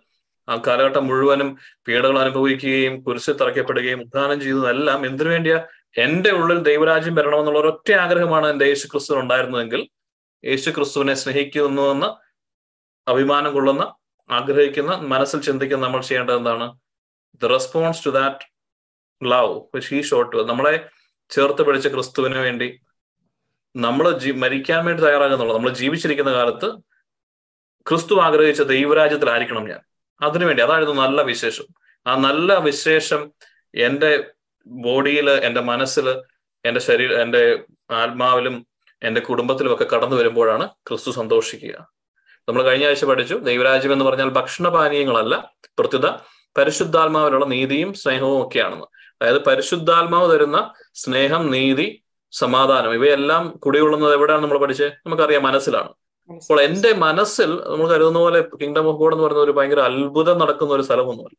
ആ 0.49 0.61
കാലഘട്ടം 0.67 1.07
മുഴുവനും 1.07 1.57
പീഡകൾ 1.87 2.19
അനുഭവിക്കുകയും 2.19 3.03
കുരിശിൽ 3.03 3.33
തറയ്ക്കപ്പെടുകയും 3.33 4.01
ഉദ്ധാനം 4.01 4.41
ചെയ്തതെല്ലാം 4.41 5.05
എന്തിനു 5.05 5.29
വേണ്ടിയാ? 5.29 5.65
എന്റെ 5.97 6.31
ഉള്ളിൽ 6.31 6.59
ദൈവരാജ്യം 6.59 7.15
വരണമെന്നുള്ള 7.15 7.59
ഒരൊറ്റ 7.59 7.91
ആഗ്രഹമാണ് 7.91 8.47
എന്റെ 8.47 8.65
യേശു 8.65 8.87
ക്രിസ്തു 8.87 9.15
ഉണ്ടായിരുന്നതെങ്കിൽ 9.15 9.89
യേശു 10.45 10.69
ക്രിസ്തുവിനെ 10.69 11.13
സ്നേഹിക്കുന്നുവെന്ന് 11.13 12.09
അഭിമാനം 13.09 13.53
കൊള്ളുന്ന 13.53 13.95
ആഗ്രഹിക്കുന്ന 14.31 14.95
മനസ്സിൽ 14.95 15.41
ചിന്തിക്കുന്ന 15.41 15.85
നമ്മൾ 15.85 16.01
ചെയ്യേണ്ടത് 16.01 16.35
എന്താണ്? 16.35 16.77
The 17.43 17.45
response 17.45 18.05
to 18.05 18.09
that 18.09 18.45
love 19.23 19.61
which 19.75 19.95
he 19.95 20.01
showed 20.01 20.37
നമ്മളെ 20.37 20.89
ചേർത്ത് 21.29 21.61
പിടിച്ച 21.61 21.87
ക്രിസ്തുവിന് 21.87 22.37
വേണ്ടി 22.37 22.79
നമ്മൾ 23.75 24.17
ജീ 24.17 24.31
മരിക്കാൻ 24.31 24.85
വേണ്ടി 24.85 25.03
തയ്യാറാകുന്നുള്ളൂ. 25.03 25.57
നമ്മൾ 25.57 25.69
ജീവിച്ചിരിക്കുന്ന 25.69 26.33
കാലത്ത് 26.33 26.77
ക്രിസ്തു 27.89 28.15
ആഗ്രഹിച്ച 28.15 28.61
ദൈവരാജ്യത്തിലായിരിക്കണം 28.61 29.67
ഞാൻ. 29.67 29.79
അതിനുവേണ്ടി 30.21 30.63
അതായിരുന്നു 30.63 31.01
നല്ല 31.01 31.21
വിശേഷം. 31.21 31.65
ആ 32.07 32.15
നല്ല 32.15 32.57
വിശേഷം 32.57 33.31
എന്റെ 33.75 34.23
ബോഡിയിൽ 34.67 35.29
എന്റെ 35.29 35.61
മനസ്സിൽ 35.61 36.09
എന്റെ 36.65 36.79
ശരീര 36.79 37.13
എന്റെ 37.13 37.63
ആത്മാവിലും 37.91 38.67
എന്റെ 39.03 39.21
കുടുംബത്തിലും 39.21 39.73
ഒക്കെ 39.73 39.83
കടന്നു 39.83 40.15
വരുമ്പോഴാണ് 40.15 40.69
ക്രിസ്തു 40.69 41.11
സന്തോഷിക്കുക. 41.11 41.97
നമ്മൾ 42.49 42.63
കഴിഞ്ഞ 42.63 42.85
ആഴ്ച 42.85 43.05
പഠിച്ചു 43.05 43.35
ദൈവരാജ്യം 43.35 43.93
എന്ന് 43.93 44.05
പറഞ്ഞാൽ 44.05 44.29
ഭക്ഷണപാനീയങ്ങളല്ല 44.29 45.51
പ്രത്യുത 45.79 46.09
പരിശുദ്ധാത്മാവിലുള്ള 46.57 47.45
നീതിയും 47.45 47.93
സ്നേഹവും 47.93 48.47
ഒക്കെയാണെന്ന്. 48.47 48.85
അതായത് 49.21 49.45
പരിശുദ്ധാത്മാവ് 49.45 50.33
തരുന്ന 50.33 50.73
സ്നേഹം 50.93 51.51
നീതി 51.51 52.03
സമാധാനം 52.31 52.93
ഇവയെല്ലാം 52.93 53.49
കുടികൊള്ളുന്നത് 53.49 54.13
എവിടെയാണ് 54.13 54.43
നമ്മൾ 54.43 54.57
പഠിച്ചത്? 54.57 54.91
നമുക്കറിയാം 55.05 55.43
മനസ്സിലാണ്. 55.43 55.89
അപ്പോൾ 56.29 56.57
എന്റെ 56.67 56.89
മനസ്സിൽ 57.05 57.49
നമ്മൾ 57.71 57.87
കരുതുന്ന 57.91 58.19
പോലെ 58.23 58.39
കിങ്ഡം 58.61 58.85
ഓഫ് 58.91 58.99
ഗോഡ് 59.01 59.13
എന്ന് 59.15 59.25
പറയുന്ന 59.25 59.43
ഒരു 59.47 59.53
ഭയങ്കര 59.57 59.81
അത്ഭുതം 59.89 60.37
നടക്കുന്ന 60.43 60.71
ഒരു 60.77 60.83
സ്ഥലമൊന്നുമല്ല 60.87 61.37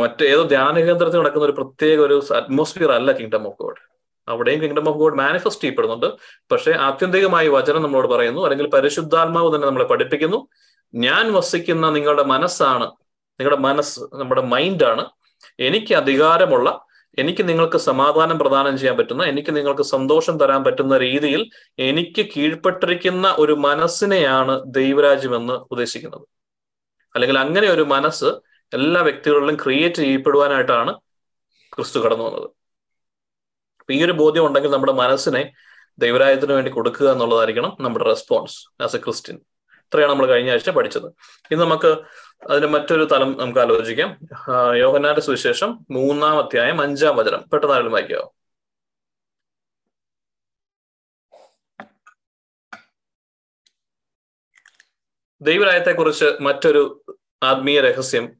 മറ്റേതോ 0.00 0.42
ധ്യാന 0.52 0.74
കേന്ദ്രത്തിൽ 0.86 1.20
നടക്കുന്ന 1.22 1.46
ഒരു 1.48 1.56
പ്രത്യേക 1.60 1.98
ഒരു 2.06 2.16
അറ്റ്മോസ്ഫിയർ 2.38 2.90
അല്ല 2.98 3.12
കിങ്ഡം 3.18 3.44
ഓഫ് 3.50 3.58
ഗോഡ് 3.62 3.80
അവിടെയും 4.28 4.60
കിങ്ഡം 4.62 4.86
ഓഫ് 4.90 4.98
ഗോഡ് 4.98 5.16
മാനിഫെസ്റ്റ് 5.22 5.62
ചെയ്യപ്പെടുന്നുണ്ട്. 5.64 6.08
പക്ഷെ 6.50 6.72
ആത്യന്തികമായി 6.86 7.48
വചനം 7.56 7.82
നമ്മളോട് 7.86 8.08
പറയുന്നു 8.14 8.42
അല്ലെങ്കിൽ 8.46 8.68
പരിശുദ്ധാത്മാവ് 8.76 9.48
തന്നെ 9.54 9.66
നമ്മളെ 9.68 9.86
പഠിപ്പിക്കുന്നു. 9.92 10.38
ഞാൻ 10.94 11.24
വസിക്കുന്ന 11.36 11.86
നിങ്ങളുടെ 11.96 12.24
മനസ്സാണ് 12.34 12.86
നിങ്ങളുടെ 13.40 13.60
മനസ്സ് 13.68 14.00
നമ്മുടെ 14.20 14.42
മൈൻഡാണ് 14.54 15.04
എനിക്ക് 15.68 15.92
അധികാരമുള്ള 16.02 16.68
എനിക്ക് 17.18 17.48
നിങ്ങൾക്ക് 17.48 17.76
സമാധാനം 17.76 18.38
പ്രദാനം 18.38 18.78
ചെയ്യാൻ 18.78 18.96
പറ്റുന്ന 18.96 19.24
എനിക്ക് 19.24 19.56
നിങ്ങൾക്ക് 19.56 19.82
സന്തോഷം 19.82 20.38
തരാൻ 20.38 20.64
പറ്റുന്ന 20.64 20.98
രീതിയിൽ 20.98 21.50
എനിക്ക് 21.78 22.26
കീഴ്പ്പെട്ടിരിക്കുന്ന 22.36 23.36
ഒരു 23.38 23.52
മനസ്സിനെയാണ് 23.52 24.62
ദൈവരാജ്യം 24.66 25.36
എന്ന് 25.36 25.52
ഉദ്ദേശിക്കുന്നത്. 25.52 26.26
അല്ലെങ്കിൽ 27.14 27.38
അങ്ങനെ 27.38 27.68
ഒരു 27.68 27.82
മനസ്സ് 27.82 28.24
എല്ലാ 28.74 29.00
വ്യക്തികളിലും 29.00 29.56
ക്രിയേറ്റ് 29.56 29.96
ചെയ്യപ്പെടുവാനായിട്ടാണ് 29.96 30.94
ക്രിസ്തു 31.74 32.00
കടന്നു 32.00 32.24
വന്നത്. 32.24 32.50
ഈ 33.90 34.04
ഒരു 34.04 34.12
ബോധ്യം 34.12 34.46
ഉണ്ടെങ്കിൽ 34.46 34.70
നമ്മുടെ 34.70 34.92
മനസ്സിനെ 34.92 35.52
ദൈവരാജ്യത്തിന് 35.98 36.52
വേണ്ടി 36.52 36.70
കൊടുക്കുക 36.70 37.12
എന്നുള്ളതായിരിക്കണം 37.12 37.76
നമ്മുടെ 37.80 38.04
റെസ്പോൺസ് 38.04 38.82
ആസ് 38.82 38.96
എ 38.96 38.98
ക്രിസ്ത്യൻ 38.98 39.40
ഇത്രയാണ് 39.94 40.12
നമ്മൾ 40.12 40.26
കഴിഞ്ഞ 40.26 40.50
ആഴ്ച 40.50 40.70
പഠിച്ചത്. 40.70 41.06
ഇന്ന് 41.50 41.60
നമുക്ക് 41.60 41.98
അതിന് 42.50 42.66
മറ്റൊരു 42.66 43.04
തലം 43.12 43.36
നമുക്ക് 43.38 43.58
ആലോചിക്കാം. 43.58 44.18
യോഹന്നാന്റെ 44.76 45.20
സുവിശേഷം 45.20 45.86
മൂന്നാം 45.90 46.38
അധ്യായം 46.38 46.80
അഞ്ചാം 46.80 47.16
വചനം. 47.16 47.44
പെട്ടെന്ന് 47.52 47.90
വായിക്കാവോ 47.90 48.34
ദൈവരായത്തെക്കുറിച്ച് 55.40 56.24
മറ്റൊരു 56.40 57.04
ആത്മീയ 57.42 57.80
രഹസ്യം 57.80 58.32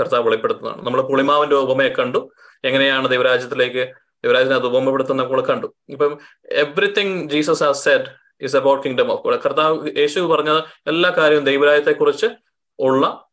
കർത്താവ് 0.00 0.26
വെളിപ്പെടുത്തുന്നതാണ്. 0.26 0.86
നമ്മൾ 0.86 1.00
പുളിമാവിന്റെ 1.02 1.56
ഉപമയെ 1.56 1.88
കണ്ടു. 1.88 2.30
എങ്ങനെയാണ് 2.64 3.08
ദൈവരാജ്യത്തിലേക്ക് 3.08 3.92
ദൈവരാജ്യത്തിനകത്ത് 4.24 4.66
ഉപമപ്പെടുത്തുന്ന 4.66 5.22
നമ്മൾ 5.22 5.40
കണ്ടു. 5.40 5.74
ഇപ്പം 5.88 6.18
everything 6.52 7.30
Jesus 7.30 7.64
has 7.64 7.84
said 7.84 8.20
is 8.42 8.56
about 8.56 8.84
kingdom 8.84 9.12
of 9.12 9.22
God 9.22 9.40
കർത്താവ് 9.46 9.90
യേശു 9.98 10.20
പറഞ്ഞ 10.20 10.60
എല്ലാ 10.86 11.10
കാര്യവും 11.10 11.44
ദൈവരാജ്യത്തെക്കുറിച്ച് 11.44 12.26
ഉള്ള 12.78 13.26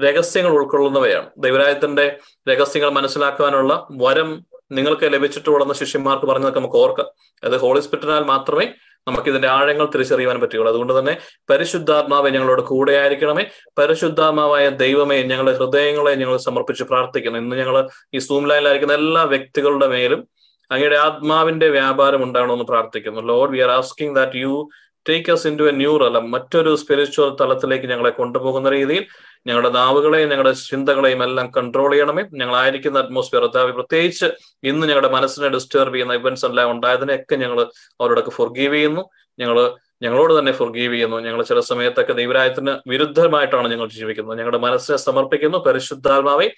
രഹസ്യങ്ങൾ 0.00 0.52
ഉൾക്കൊള്ളുന്നവയാണ്. 0.52 1.30
ദൈവരാജ്യത്തിന്റെ 1.38 2.18
രഹസ്യങ്ങൾ 2.48 2.90
മനസ്സിലാക്കുവാനുള്ള 2.90 3.86
വരം 3.90 4.46
നിങ്ങൾക്ക് 4.72 5.12
ലഭിച്ചിട്ടുള്ളതെന്ന് 5.12 5.74
ശിഷ്യന്മാർക്ക് 5.74 6.26
പറഞ്ഞതൊക്കെ 6.26 6.60
നമുക്ക് 6.60 6.76
ഓർക്കാം. 6.76 7.06
അത് 7.44 7.56
ഹോളി 7.56 7.80
സ്പിരിറ്റിനാൽ 7.80 8.24
മാത്രമേ 8.24 8.68
നമുക്ക് 9.08 9.28
ഇതിന്റെ 9.28 9.48
ആഴങ്ങൾ 9.48 9.86
തിരിച്ചറിയാൻ 9.86 10.40
പറ്റുകയുള്ളൂ. 10.40 10.70
അതുകൊണ്ട് 10.70 10.98
തന്നെ 10.98 11.18
പരിശുദ്ധാത്മാവെ 11.50 12.30
ഞങ്ങളോട് 12.30 12.62
കൂടെ 12.62 12.92
ആയിരിക്കണമേ. 12.92 13.44
പരിശുദ്ധാത്മാവായ 13.78 14.68
ദൈവമേ 14.68 15.22
ഞങ്ങളുടെ 15.22 15.58
ഹൃദയങ്ങളെ 15.58 16.14
ഞങ്ങൾ 16.14 16.36
സമർപ്പിച്ച് 16.36 16.84
പ്രാർത്ഥിക്കുന്നു. 16.84 17.38
ഇന്ന് 17.38 17.56
ഞങ്ങൾ 17.56 17.88
ഈ 18.14 18.18
സൂം 18.18 18.48
ലൈനിലായിരിക്കുന്ന 18.48 18.94
എല്ലാ 18.94 19.22
വ്യക്തികളുടെ 19.22 19.86
മേലും 19.86 20.28
അങ്ങയുടെ 20.72 20.96
ആത്മാവിന്റെ 20.96 21.68
വ്യാപാരം 21.68 22.22
ഉണ്ടാകണമെന്ന് 22.22 22.64
പ്രാർത്ഥിക്കുന്നു. 22.64 23.20
Lord 23.20 23.52
we 23.52 23.58
are 23.58 23.70
asking 23.70 24.16
that 24.16 24.36
you 24.36 24.68
take 25.08 25.32
us 25.32 25.46
into 25.58 25.62
a 25.62 25.70
new 25.70 25.96
realm 25.96 26.30
മറ്റൊരു 26.30 26.76
സ്പിരിച്വൽ 26.76 27.36
തലത്തിലേക്ക് 27.40 27.86
ഞങ്ങളെ 27.86 28.10
കൊണ്ടുപോകുന്ന 28.10 28.68
രീതിയിൽ 28.68 29.06
ഞങ്ങളുടെ 29.46 29.70
നാവുകളെയും 29.70 30.28
ഞങ്ങളുടെ 30.28 30.52
ചിന്തകളെയും 30.52 31.22
എല്ലാം 31.24 31.50
കൺട്രോൾ 31.56 31.90
ചെയ്യണമേ. 31.90 32.24
ഞങ്ങളായിരിക്കുന്ന 32.32 32.98
അറ്റ്മോസ്ഫിയർ 32.98 33.44
അതാവ് 33.44 33.72
പ്രത്യേകിച്ച് 33.72 34.26
ഇന്ന് 34.62 34.86
ഞങ്ങളുടെ 34.86 35.08
മനസ്സിനെ 35.08 35.48
ഡിസ്റ്റർബ് 35.48 35.94
ചെയ്യുന്ന 35.94 36.12
ഇവന്റ്സ് 36.12 36.46
എല്ലാം 36.46 36.70
ഉണ്ടായതിനെയൊക്കെ 36.70 37.36
ഞങ്ങൾ 37.36 37.60
അവരോടൊക്കെ 38.00 38.30
ഫൊർഗീവ് 38.30 38.74
ചെയ്യുന്നു. 38.74 39.02
ഞങ്ങൾ 39.38 39.74
ഞങ്ങളോട് 40.02 40.38
തന്നെ 40.38 40.52
ഫൊർഗീവ് 40.52 40.94
ചെയ്യുന്നു. 40.94 41.16
ഞങ്ങൾ 41.16 41.42
ചില 41.42 41.60
സമയത്തൊക്കെ 41.60 42.12
ദൈവരായത്തിന് 42.12 42.78
വിരുദ്ധമായിട്ടാണ് 42.86 43.68
ഞങ്ങൾ 43.68 43.88
ജീവിക്കുന്നത്. 43.88 44.38
ഞങ്ങളുടെ 44.38 44.58
മനസ്സിനെ 44.58 44.98
സമർപ്പിക്കുന്നു. 44.98 45.58
പരിശുദ്ധാത്മാവെ 45.58 46.50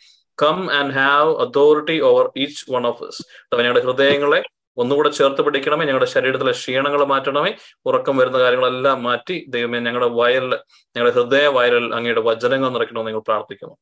come 0.42 0.58
and 0.78 0.94
have 0.98 1.30
authority 1.44 1.96
over 2.10 2.26
each 2.44 2.62
one 2.74 2.84
of 2.90 3.02
us. 3.08 3.16
ഞങ്ങളുടെ 3.60 3.82
ഹൃദയങ്ങളെ 3.86 4.40
ഒന്നുകൂടെ 4.82 5.10
ചേർത്ത് 5.18 5.42
പിടിക്കണമേ 5.46 5.84
ഞങ്ങളുടെ 5.88 6.08
ശരീരത്തിലെ 6.12 6.52
ക്ഷീണങ്ങൾ 6.60 7.02
മാറ്റണമേ 7.10 7.50
ഉറക്കം 7.88 8.14
വരുന്ന 8.20 8.38
കാര്യങ്ങളെല്ലാം 8.44 8.98
മാറ്റി 9.08 9.36
ദൈവമേ 9.54 9.80
ഞങ്ങളുടെ 9.86 10.08
വയലിൽ 10.20 10.54
ഞങ്ങളുടെ 10.94 11.12
ഹൃദയ 11.18 11.44
വയലിൽ 11.58 11.86
അങ്ങയുടെ 11.98 12.22
വചനങ്ങൾ 12.30 12.70
നിറയ്ക്കണമെന്ന് 12.76 13.10
നിങ്ങൾ 13.10 13.24
പ്രാർത്ഥിക്കുന്നു. 13.30 13.76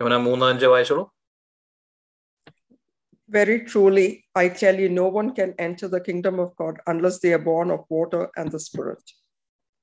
ഇവനെ 0.00 0.18
മൂന്നഞ്ച് 0.26 0.68
വായിച്ചോളൂ. 0.74 1.04
Very 3.30 3.56
truly, 3.70 4.06
I 4.42 4.48
tell 4.60 4.76
you, 4.82 4.88
no 4.88 5.06
one 5.16 5.26
can 5.38 5.50
enter 5.64 5.86
the 5.94 6.00
kingdom 6.06 6.36
of 6.44 6.50
God 6.60 6.74
unless 6.92 7.16
they 7.24 7.32
are 7.36 7.44
born 7.48 7.70
of 7.74 7.80
water 7.96 8.22
and 8.40 8.48
the 8.54 8.60
Spirit. 8.66 9.02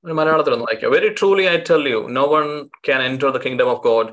മലയാളത്തിൽ 0.04 0.52
ഒന്ന് 0.54 0.66
വായിക്കാം. 0.68 0.90
Very 0.96 1.10
truly 1.18 1.44
I 1.52 1.56
tell 1.68 1.84
you 1.92 2.00
no 2.18 2.24
one 2.32 2.46
can 2.86 3.00
enter 3.10 3.30
the 3.36 3.40
kingdom 3.44 3.68
of 3.74 3.82
God 3.86 4.10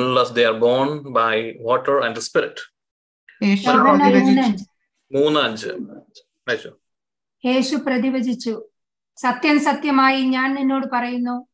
unless 0.00 0.32
they 0.32 0.44
are 0.44 0.58
born 0.58 0.90
by 1.02 1.36
water 1.70 2.04
and 2.04 2.14
the 2.14 2.22
spirit. 2.22 2.56
മൂന്ന് 5.12 5.40
അഞ്ച്. 5.40 5.68
യേശു 7.44 7.76
പ്രതിവചിച്ചു. 7.76 8.68
സത്യം 9.16 9.60
സത്യമായി 9.60 10.20
ഞാൻ 10.20 10.54
നിന്നോട് 10.54 10.86
പറയുന്നു. 10.92 11.46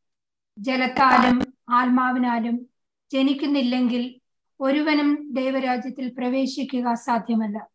ജലത്താലും 0.59 1.55
ആത്മാവിനാലും 1.71 2.67
ജനിക്കുന്നില്ലെങ്കിൽ 3.13 4.21
ഒരുവനും 4.61 5.35
ദൈവരാജ്യത്തിൽ 5.35 6.09
പ്രവേശിക്കുക 6.09 6.95
സാധ്യമല്ല. 6.95 7.69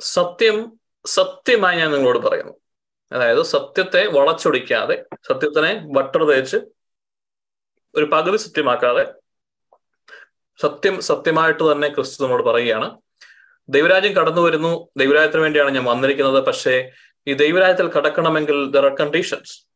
സത്യം 0.00 0.80
സത്യമായി 1.06 1.76
ഞാൻ 1.76 1.90
നിങ്ങളോട് 1.90 2.18
പറയുന്നു. 2.18 2.52
അതായത് 3.12 3.42
സത്യത്തെ 3.42 4.06
വളച്ചൊടിക്കാതെ 4.06 5.06
സത്യത്തിനെ 5.28 5.74
ബട്ടർ 5.74 6.24
തേച്ച് 6.24 6.56
ഒരു 7.94 8.04
പകുതി 8.04 8.36
സത്യമാക്കാതെ 8.36 9.14
സത്യം 10.60 11.02
സത്യമായിട്ട് 11.02 11.72
തന്നെ 11.72 11.88
ക്രിസ്തു 11.88 12.22
നമ്മോട് 12.22 12.42
പറയുകയാണ്. 12.42 13.00
ദൈവരാജ്യം 13.68 14.12
കടന്നു 14.12 14.40
വരുന്നു. 14.40 14.88
ദൈവരാജ്യത്തിന് 14.96 15.42
വേണ്ടിയാണ് 15.42 15.70
ഞാൻ 15.70 15.84
വന്നിരിക്കുന്നത്. 15.84 16.44
പക്ഷേ 16.44 16.90
ഈ 17.26 17.32
ദൈവരാജ്യത്തിൽ 17.32 17.92
കടക്കണമെങ്കിൽ 17.92 18.70
ദർ 18.70 18.86
ആർ 18.86 18.94
കണ്ടീഷൻസ് 18.94 19.66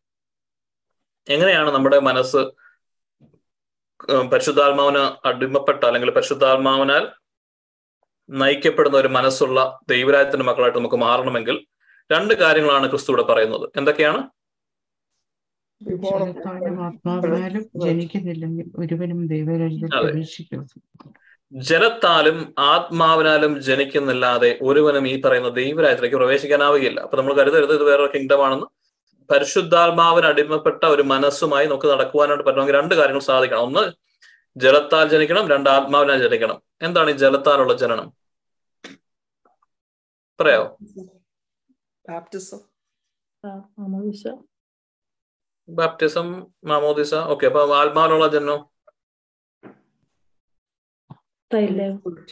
എങ്ങനെയാണ് 1.28 1.70
നമ്മുടെ 1.70 1.98
മനസ്സ് 1.98 2.36
പരിശുദ്ധാത്മാവിന് 4.20 5.26
അടിമപ്പെട്ട 5.26 5.84
അല്ലെങ്കിൽ 5.84 6.10
പരിശുദ്ധാത്മാവിനാൽ 6.10 7.08
നയിക്കപ്പെടുന്ന 8.30 8.96
ഒരു 8.96 9.08
മനസ്സുള്ള 9.08 9.80
ദൈവരാജ്യത്തിന്റെ 9.88 10.46
മക്കളായിട്ട് 10.46 10.78
നമുക്ക് 10.78 10.96
മാറണമെങ്കിൽ 10.96 11.66
രണ്ട് 12.12 12.34
കാര്യങ്ങളാണ് 12.34 12.90
ക്രിസ്തു 12.90 13.10
ഇവിടെ 13.10 13.22
പറയുന്നത്. 13.22 13.70
എന്തൊക്കെയാണ് 13.76 14.18
Be 14.18 14.18
born 14.18 15.71
of 15.71 15.71
ജലത്താലും 15.71 15.71
ആത്മാവിനാലും 16.82 17.70
ജനിക്കുന്നില്ലെങ്കിൽ 17.76 18.70
ഒരുവനും 18.78 19.28
ദൈവരാജ്യത്തിൽ. 19.28 20.22
ജലത്താലും 21.52 22.54
ആത്മാവിനാലും 22.58 23.62
ജനിക്കുന്നില്ലാതെ 23.62 24.58
ഒരുവനും 24.62 25.08
ഈ 25.08 25.20
പറയുന്ന 25.20 25.48
ദൈവരാജ്യത്തിലേക്ക് 25.48 26.16
പ്രവേശിക്കാനാവുകയില്ല. 26.16 27.00
അപ്പൊ 27.00 27.16
നമ്മൾ 27.16 27.34
കരുതരുത് 27.34 27.74
ഇത് 27.74 27.82
വേറൊരു 27.82 28.12
കിങ്ഡം 28.14 28.46
ആണെന്ന് 28.46 28.66
പരിശുദ്ധാത്മാവിന് 29.32 30.26
അടിമപ്പെട്ട 30.26 30.84
ഒരു 30.84 31.02
മനസ്സുമായി 31.02 31.66
നമുക്ക് 31.66 31.86
നടക്കുവാനായിട്ട് 31.86 32.44
പറ്റണമെങ്കിൽ 32.44 32.76
രണ്ട് 32.76 32.94
കാര്യങ്ങൾ 32.94 33.20
സാധിക്കണം. 33.20 33.60
ഒന്ന് 33.60 33.92
ജലത്താൽ 34.56 35.08
ജനിക്കണം. 35.08 35.48
രണ്ട് 35.48 35.70
ആത്മാവിനാൽ 35.70 36.22
ജനിക്കണം. 36.22 36.62
എന്താണ് 36.82 37.10
ഈ 37.10 37.12
ജലത്താലുള്ള 37.12 37.76
ജനനം? 37.76 38.12
പറയാവോ? 40.40 40.78
Baptism. 42.10 42.58
ബാപ്റ്റിസം 45.68 46.46
മാമോദിസ 46.64 47.14
ഓക്കെ 47.14 47.46
അപ്പൊ 47.46 47.76
ആത്മാവിലുള്ള 47.76 48.28
ജനനം 48.28 48.72
Spirit. 51.54 52.30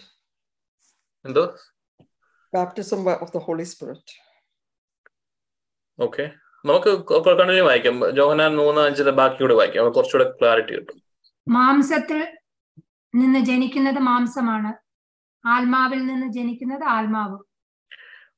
എന്തോ? 1.25 1.57
Baptism 2.55 3.11
of 3.11 3.33
the 3.33 3.37
holy 3.37 3.63
spirit 3.63 4.01
Spirit. 4.01 4.25
Okay 6.01 6.33
നമുക്ക് 6.67 7.13
കണ്ടിന്യൂ 7.39 7.65
വായിക്കാം. 7.65 8.17
ജോഹനാൻ 8.17 8.57
മൂന്ന് 8.57 8.81
അഞ്ചിന്റെ 8.81 9.11
ബാക്കി 9.11 9.41
കൂടെ 9.41 9.55
വായിക്കാം. 9.55 9.85
അപ്പൊ 9.85 9.93
കുറച്ചുകൂടെ 9.95 10.39
ക്ലാരിറ്റി 10.41 10.73
കിട്ടും. 10.73 11.03
മാംസത്തിൽ 11.49 12.39
നിന്ന് 13.15 13.39
ജനിക്കുന്നത് 13.39 13.99
മാംസമാണ്. 13.99 14.73
ആത്മാവിൽ 15.49 16.07
നിന്ന് 16.07 16.33
ജനിക്കുന്നത് 16.33 16.85
ആത്മാവ്. 16.85 17.50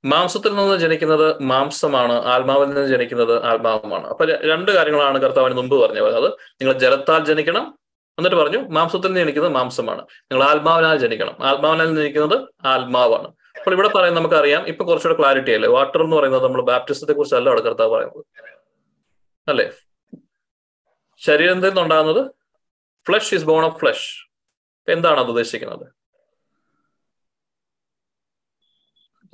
മാംസത്തിൽ 0.05 0.55
നിന്ന് 0.55 0.77
ജനിക്കുന്നത് 0.77 1.43
മാംസമാണ് 1.43 2.13
ആത്മാവിൽ 2.13 2.67
നിന്ന് 2.67 2.87
ജനിക്കുന്നത് 2.87 3.45
ആത്മാവുമാണ്. 3.45 4.07
അപ്പൊ 4.07 4.25
രണ്ട് 4.25 4.71
കാര്യങ്ങളാണ് 4.71 5.19
കർത്താവിന് 5.19 5.55
മുമ്പ് 5.55 5.77
പറഞ്ഞത് 5.77 6.17
അത് 6.17 6.33
നിങ്ങൾ 6.33 6.73
ജലത്താൽ 6.73 7.25
ജനിക്കണം 7.25 7.79
എന്നിട്ട് 8.19 8.37
പറഞ്ഞു 8.37 8.59
മാംസത്തിൽ 8.59 9.07
നിന്ന് 9.07 9.21
ജനിക്കുന്നത് 9.21 9.53
മാംസമാണ്. 9.53 10.01
നിങ്ങൾ 10.01 10.45
ആത്മാവിനാൽ 10.45 10.97
ജനിക്കണം. 10.97 11.37
ആത്മാവിനാൽ 11.41 11.87
നിന്ന് 11.87 12.01
ജനിക്കുന്നത് 12.01 12.49
ആത്മാവാണ്. 12.67 13.29
അപ്പോൾ 13.59 13.73
ഇവിടെ 13.73 13.89
പറയുന്നത് 13.89 14.25
നമുക്കറിയാം. 14.25 14.67
ഇപ്പൊ 14.67 14.85
കുറച്ചുകൂടെ 14.85 15.19
ക്ലാരിറ്റി 15.19 15.51
അല്ലേ? 15.51 15.69
വാട്ടർ 15.69 16.03
എന്ന് 16.03 16.17
പറയുന്നത് 16.17 16.45
നമ്മൾ 16.45 16.63
ബാപ്റ്റിസത്തെ 16.63 17.13
കുറിച്ചല്ല 17.13 17.49
അവിടെ 17.49 17.61
കർത്താവ് 17.61 17.91
പറയുന്നത്. 17.91 18.25
അല്ലേ? 19.49 19.71
ശരീരത്തിൽ 21.17 21.67
നിന്നുണ്ടാകുന്നത് 21.67 22.31
flesh 23.07 23.35
is 23.35 23.45
born 23.45 23.65
of 23.65 23.81
flesh 23.81 24.29
എന്താണ് 24.89 25.21
അത് 25.21 25.29
ഉദ്ദേശിക്കുന്നത്? 25.29 26.02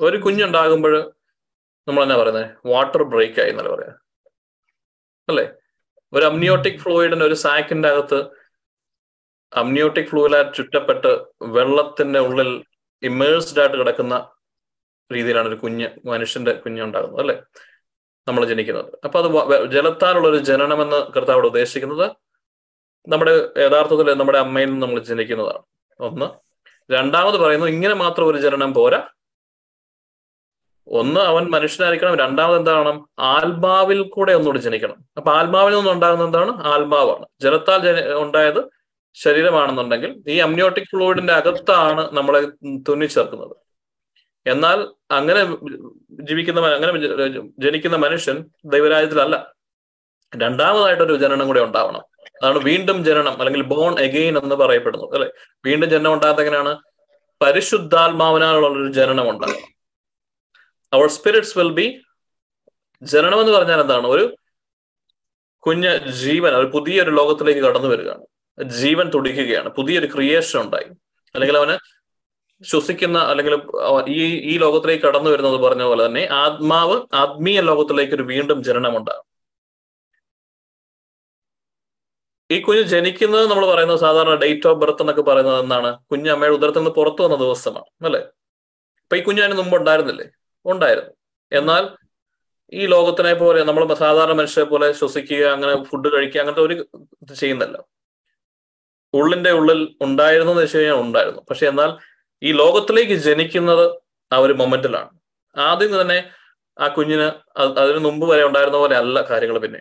ഒരു 0.00 0.17
കുഞ്ഞുണ്ടാകുമ്പോൾ 0.17 1.12
നമ്മൾ 1.88 2.02
എന്നാ 2.02 2.17
പറയുന്നത് 2.17 2.57
വാട്ടർ 2.67 3.02
ബ്രേക്ക് 3.02 3.40
ആയി 3.40 3.50
എന്നല്ല 3.50 3.71
പറയാ 3.71 3.93
അല്ലേ? 5.28 5.45
ഒരു 6.12 6.25
അമ്നിയോട്ടിക് 6.25 6.78
ഫ്ലൂയിഡിന്റെ 6.78 7.25
ഒരു 7.25 7.35
സാക്കിന്റെ 7.35 7.88
അകത്ത് 7.88 8.19
അമ്നിയോട്ടിക് 9.57 10.07
ഫ്ലൂയിലാൽ 10.07 10.52
ചുറ്റപ്പെട്ട് 10.52 11.11
വെള്ളത്തിന്റെ 11.43 12.19
ഉള്ളിൽ 12.19 12.64
ഇമേഴ്സ്ഡ് 13.02 13.61
ആയിട്ട് 13.61 13.76
കിടക്കുന്ന 13.76 14.14
രീതിയിലാണ് 15.12 15.49
ഒരു 15.49 15.55
കുഞ്ഞ് 15.55 16.09
മനുഷ്യന്റെ 16.09 16.52
കുഞ്ഞുണ്ടാകുന്നത് 16.52 17.21
അല്ലെ? 17.21 17.43
നമ്മൾ 18.28 18.45
ജനിക്കുന്നത്. 18.45 18.99
അപ്പൊ 19.05 19.19
അത് 19.21 19.71
ജലത്താലുള്ള 19.73 20.28
ഒരു 20.28 20.37
ജനനമെന്ന് 20.37 21.12
കർത്താവ് 21.12 21.47
ഉദ്ദേശിക്കുന്നത് 21.47 22.07
നമ്മുടെ 23.09 23.33
യഥാർത്ഥത്തിൽ 23.64 24.14
നമ്മുടെ 24.14 24.38
അമ്മയിൽ 24.38 24.67
നിന്ന് 24.67 24.87
നമ്മൾ 24.87 25.00
ജനിക്കുന്നതാണ്. 25.00 25.62
ഒന്ന്. 26.00 26.26
രണ്ടാമത് 26.93 27.37
പറയുന്നു 27.37 27.67
ഇങ്ങനെ 27.67 27.95
മാത്രം 27.95 28.26
ഒരു 28.26 28.38
ജനനം 28.38 28.75
പോരാ. 28.75 29.00
ഒന്ന് 30.88 31.21
അവൻ 31.21 31.45
മനുഷ്യനായിരിക്കണം 31.45 32.16
രണ്ടാമത് 32.16 32.57
എന്താണ് 32.57 33.07
ആത്മാവിൽ 33.18 34.02
കൂടെ 34.02 34.33
ഒന്നുകൂടി 34.33 34.59
ജനിക്കണം. 34.59 34.97
അപ്പൊ 35.16 35.33
ആത്മാവിൽ 35.33 35.75
നിന്ന് 35.75 35.90
ഉണ്ടാകുന്ന 35.90 36.25
എന്താണ്? 36.25 36.66
ആത്മാവാണ്. 36.66 37.26
ജലത്താൽ 37.40 37.78
ജന 37.83 38.12
ഉണ്ടായത് 38.12 38.64
ശരീരമാണെന്നുണ്ടെങ്കിൽ 39.14 40.23
ഈ 40.28 40.38
അമ്നിയോട്ടിക് 40.38 40.85
ഫ്ലൂയിഡിന്റെ 40.85 41.33
അകത്താണ് 41.33 42.09
നമ്മളെ 42.12 42.40
തുന്നിച്ചേർക്കുന്നത് 42.88 43.57
എന്നാൽ 44.47 44.88
അങ്ങനെ 45.11 45.57
ജീവിക്കുന്ന 46.11 46.61
അങ്ങനെ 46.61 46.99
ജനിക്കുന്ന 47.59 47.97
മനുഷ്യൻ 47.97 48.45
ദൈവരാജ്യത്തിലല്ല. 48.64 49.52
രണ്ടാമതായിട്ടൊരു 50.37 51.16
ജനനം 51.16 51.47
കൂടെ 51.47 51.61
ഉണ്ടാവണം. 51.61 52.00
അതാണ് 52.42 52.59
വീണ്ടും 52.59 53.04
ജനനം 53.04 53.38
അല്ലെങ്കിൽ 53.38 53.62
ബോൺ 53.62 53.99
എഗെയിൻ 53.99 54.38
എന്ന് 54.38 54.54
പറയപ്പെടുന്നു 54.54 55.04
അല്ലെ? 55.04 55.30
വീണ്ടും 55.64 55.90
ജനനം 55.90 56.12
ഉണ്ടാകുന്നത് 56.12 56.47
എങ്ങനെയാണ്? 56.47 56.78
പരിശുദ്ധാത്മാവിനാലുള്ള 57.42 58.68
ഒരു 58.68 58.92
ജനനം 58.92 59.30
ഉണ്ടാകും 59.30 59.77
അവർ 60.92 61.09
സ്പിരിറ്റ്സ് 61.09 61.59
വിൽ 61.59 61.73
ബി 61.73 62.02
ജനനം 63.02 63.40
എന്ന് 63.40 63.52
പറഞ്ഞാൽ 63.52 63.80
എന്താണ്? 63.80 64.07
ഒരു 64.07 64.37
കുഞ്ഞ് 65.59 65.99
ജീവൻ 65.99 66.54
ഒരു 66.54 66.66
പുതിയൊരു 66.66 67.11
ലോകത്തിലേക്ക് 67.11 67.61
കടന്നു 67.61 67.88
വരികയാണ്. 67.88 68.25
ജീവൻ 68.62 69.09
തുടിക്കുകയാണ്. 69.09 69.68
പുതിയൊരു 69.68 70.07
ക്രിയേഷൻ 70.07 70.61
ഉണ്ടായി. 70.61 70.87
അല്ലെങ്കിൽ 71.35 71.57
അവന് 71.57 71.78
ശ്വസിക്കുന്ന 72.64 73.18
അല്ലെങ്കിൽ 73.18 73.54
ഈ 74.09 74.38
ഈ 74.54 74.59
ലോകത്തിലേക്ക് 74.59 75.04
കടന്നു 75.04 75.30
വരുന്നത് 75.30 75.54
പറഞ്ഞ 75.54 75.83
പോലെ 75.83 76.07
തന്നെ 76.07 76.28
ആത്മാവ് 76.33 77.02
ആത്മീയ 77.12 77.61
ലോകത്തിലേക്ക് 77.61 78.14
ഒരു 78.14 78.23
വീണ്ടും 78.23 78.64
ജനനം 78.64 78.97
ഉണ്ടാകും. 78.97 79.28
ഈ 82.50 82.61
കുഞ്ഞ് 82.61 82.83
ജനിക്കുന്നത് 82.83 83.50
നമ്മൾ 83.50 83.66
പറയുന്നത് 83.66 83.99
സാധാരണ 83.99 84.35
ഡേറ്റ് 84.35 84.68
ഓഫ് 84.68 84.78
ബർത്ത് 84.78 85.02
എന്നൊക്കെ 85.02 85.23
പറയുന്നത് 85.23 85.61
എന്താണ്? 85.61 85.99
കുഞ്ഞ് 86.11 86.30
അമ്മയുടെ 86.30 86.57
ഉദരത്തിൽ 86.57 86.78
നിന്ന് 86.78 86.90
പുറത്തു 86.90 87.23
വന്ന 87.23 87.37
ദിവസമാണ്. 87.37 88.04
അല്ലെ? 88.04 88.21
അപ്പൊ 88.21 89.16
ഈ 89.16 89.23
കുഞ്ഞ് 89.23 89.42
അതിന് 89.42 89.59
മുമ്പ് 89.59 89.76
ഉണ്ടായിരുന്നില്ലേ? 89.76 90.25
ഉണ്ടായിരുന്നു. 90.68 91.12
എന്നാൽ 91.52 91.84
ഈ 92.72 92.82
ലോകത്തിനെ 92.87 93.34
പോലെ 93.34 93.60
നമ്മൾ 93.64 93.82
സാധാരണ 94.04 94.32
മനുഷ്യരെ 94.32 94.66
പോലെ 94.72 94.87
ശ്വസിക്കുക 94.92 95.44
അങ്ങനെ 95.54 95.75
ഫുഡ് 95.90 96.08
കഴിക്കുക 96.14 96.40
അങ്ങനത്തെ 96.40 96.64
ഒരു 96.66 96.75
ഇത് 97.25 97.34
ചെയ്യുന്നില്ല. 97.42 97.76
ഉള്ളിന്റെ 99.14 99.50
ഉള്ളിൽ 99.58 99.80
ഉണ്ടായിരുന്നു 100.06 100.52
എന്ന് 100.52 100.62
വെച്ച് 100.64 100.78
കഴിഞ്ഞാൽ 100.78 100.98
ഉണ്ടായിരുന്നു. 101.04 101.40
പക്ഷെ 101.50 101.66
എന്നാൽ 101.66 101.90
ഈ 102.42 102.50
ലോകത്തിലേക്ക് 102.52 103.16
ജനിക്കുന്നത് 103.28 103.87
ആ 104.32 104.38
ഒരു 104.38 104.54
മൊമെന്റിലാണ് 104.54 105.10
ആദ്യം 105.56 105.94
തന്നെ 106.00 106.18
ആ 106.76 106.88
കുഞ്ഞിന് 106.88 107.28
അതിനു 107.82 108.00
മുമ്പ് 108.08 108.26
വരെ 108.32 108.42
ഉണ്ടായിരുന്ന 108.48 108.78
പോലെ 108.78 108.96
അല്ല 109.02 109.20
കാര്യങ്ങൾ 109.30 109.58
പിന്നെ 109.64 109.80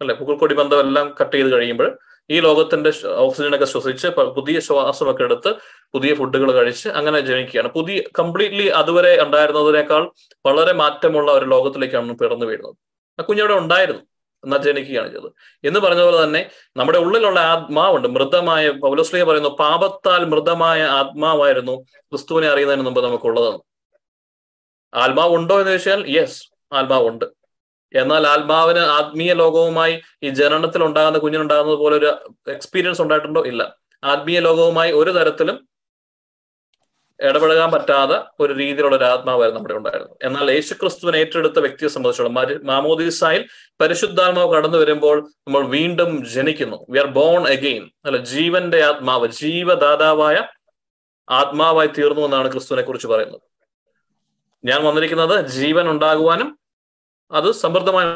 അല്ലെ? 0.00 0.14
പുക്കൾക്കൊടി 0.18 0.54
ബന്ധം 0.54 0.80
എല്ലാം 0.84 1.06
കട്ട് 1.20 1.34
ചെയ്ത് 1.36 1.50
കഴിയുമ്പോൾ 1.54 1.88
ഈ 2.30 2.40
ലോകത്തിന്റെ 2.40 2.92
ഓക്സിജനൊക്കെ 3.06 3.64
ശ്വസിച്ച് 3.64 4.08
പുതിയ 4.08 4.60
ശ്വാസമൊക്കെ 4.60 5.22
എടുത്ത് 5.22 5.54
പുതിയ 5.94 6.14
ഫുഡുകൾ 6.14 6.52
കഴിച്ച് 6.52 6.88
അങ്ങനെ 6.88 7.20
ജനിക്കുകയാണ്. 7.20 7.68
പുതിയ 7.68 8.02
കംപ്ലീറ്റ്ലി 8.18 8.66
അതുവരെ 8.66 9.22
ഉണ്ടായിരുന്നതിനേക്കാൾ 9.22 10.10
വളരെ 10.46 10.72
മാറ്റമുള്ള 10.72 11.32
ഒരു 11.32 11.44
ലോകത്തിലേക്കാണ് 11.44 12.18
പിറന്നു 12.18 12.46
വീഴുന്നത്. 12.46 12.76
ആ 13.20 13.22
കുഞ്ഞവിടെ 13.22 13.54
ഉണ്ടായിരുന്നു 13.54 14.02
എന്നാൽ 14.44 14.62
ജനിക്കുകയാണ് 14.62 15.08
ചെയ്തത്. 15.08 15.32
എന്ന് 15.64 15.80
പറഞ്ഞ 15.80 16.02
പോലെ 16.02 16.24
തന്നെ 16.24 16.50
നമ്മുടെ 16.76 16.98
ഉള്ളിലുള്ള 16.98 17.40
ആത്മാവുണ്ട്. 17.40 18.08
മൃതമായ 18.08 18.70
പൗലശ്രീ 18.70 19.22
പറയുന്നു 19.22 19.48
പാപത്താൽ 19.48 20.24
മൃതമായ 20.24 20.82
ആത്മാവായിരുന്നു 20.82 21.80
ക്രിസ്തുവിനെ 21.80 22.48
അറിയുന്നതിന് 22.48 22.84
മുമ്പ് 22.84 23.04
നമുക്കുള്ളതാണ് 23.04 23.58
ആത്മാവ് 24.94 25.34
ഉണ്ടോ 25.34 25.58
എന്ന് 25.60 25.72
ചോദിച്ചാൽ 25.72 26.04
യെസ് 26.08 26.42
ആത്മാവുണ്ട്. 26.72 27.37
എന്നാൽ 27.94 28.26
ആത്മാവിന് 28.26 28.78
ആത്മീയ 28.78 29.32
ലോകവുമായി 29.32 30.00
ഈ 30.22 30.28
ജനനത്തിൽ 30.28 30.84
ഉണ്ടാകുന്ന 30.84 31.18
കുഞ്ഞിനുണ്ടാകുന്നത് 31.18 31.76
പോലെ 31.76 31.96
ഒരു 31.96 32.06
എക്സ്പീരിയൻസ് 32.48 33.02
ഉണ്ടായിട്ടുണ്ടോ? 33.02 33.42
ഇല്ല. 33.42 33.76
ആത്മീയ 34.04 34.40
ലോകവുമായി 34.40 34.92
ഒരു 34.92 35.10
തരത്തിലും 35.10 35.68
ഇടപെടാൻ 37.20 37.70
പറ്റാതെ 37.70 38.24
ഒരു 38.40 38.52
രീതിയിലുള്ള 38.52 38.96
ഒരു 38.96 39.04
ആത്മാവായിരുന്നു 39.04 39.58
നമ്മുടെ 39.58 39.74
ഉണ്ടായിരുന്നു 39.74 40.16
എന്നാൽ 40.22 40.50
യേശു 40.50 40.74
ക്രിസ്തുവിനെ 40.74 41.18
ഏറ്റെടുത്ത 41.18 41.58
വ്യക്തിയെ 41.58 41.88
സംബന്ധിച്ചിടത്തോളം 41.88 42.66
മാമോദീസായിൽ 42.66 43.48
പരിശുദ്ധാത്മാവ് 43.80 44.52
കടന്നു 44.52 44.78
വരുമ്പോൾ 44.78 45.28
നമ്മൾ 45.30 45.66
വീണ്ടും 45.66 46.26
ജനിക്കുന്നു. 46.28 46.86
വി 46.90 46.98
ആർ 46.98 47.06
ബോൺ 47.06 47.48
അഗെയിൻ 47.48 47.90
അല്ല 48.04 48.16
ജീവന്റെ 48.16 48.84
ആത്മാവ് 48.84 49.26
ജീവദാതാവായ 49.26 50.46
ആത്മാവായി 51.30 51.88
തീർന്നു 51.88 52.22
എന്നാണ് 52.22 52.52
ക്രിസ്തുവിനെ 52.52 52.86
കുറിച്ച് 52.86 53.06
പറയുന്നത്. 53.06 53.40
ഞാൻ 54.64 54.84
വന്നിരിക്കുന്നത് 54.84 55.46
ജീവൻ 55.46 55.90
ഉണ്ടാകുവാനും 55.90 56.57
അത് 57.30 57.52
സമൃദ്ധമായി 57.52 58.06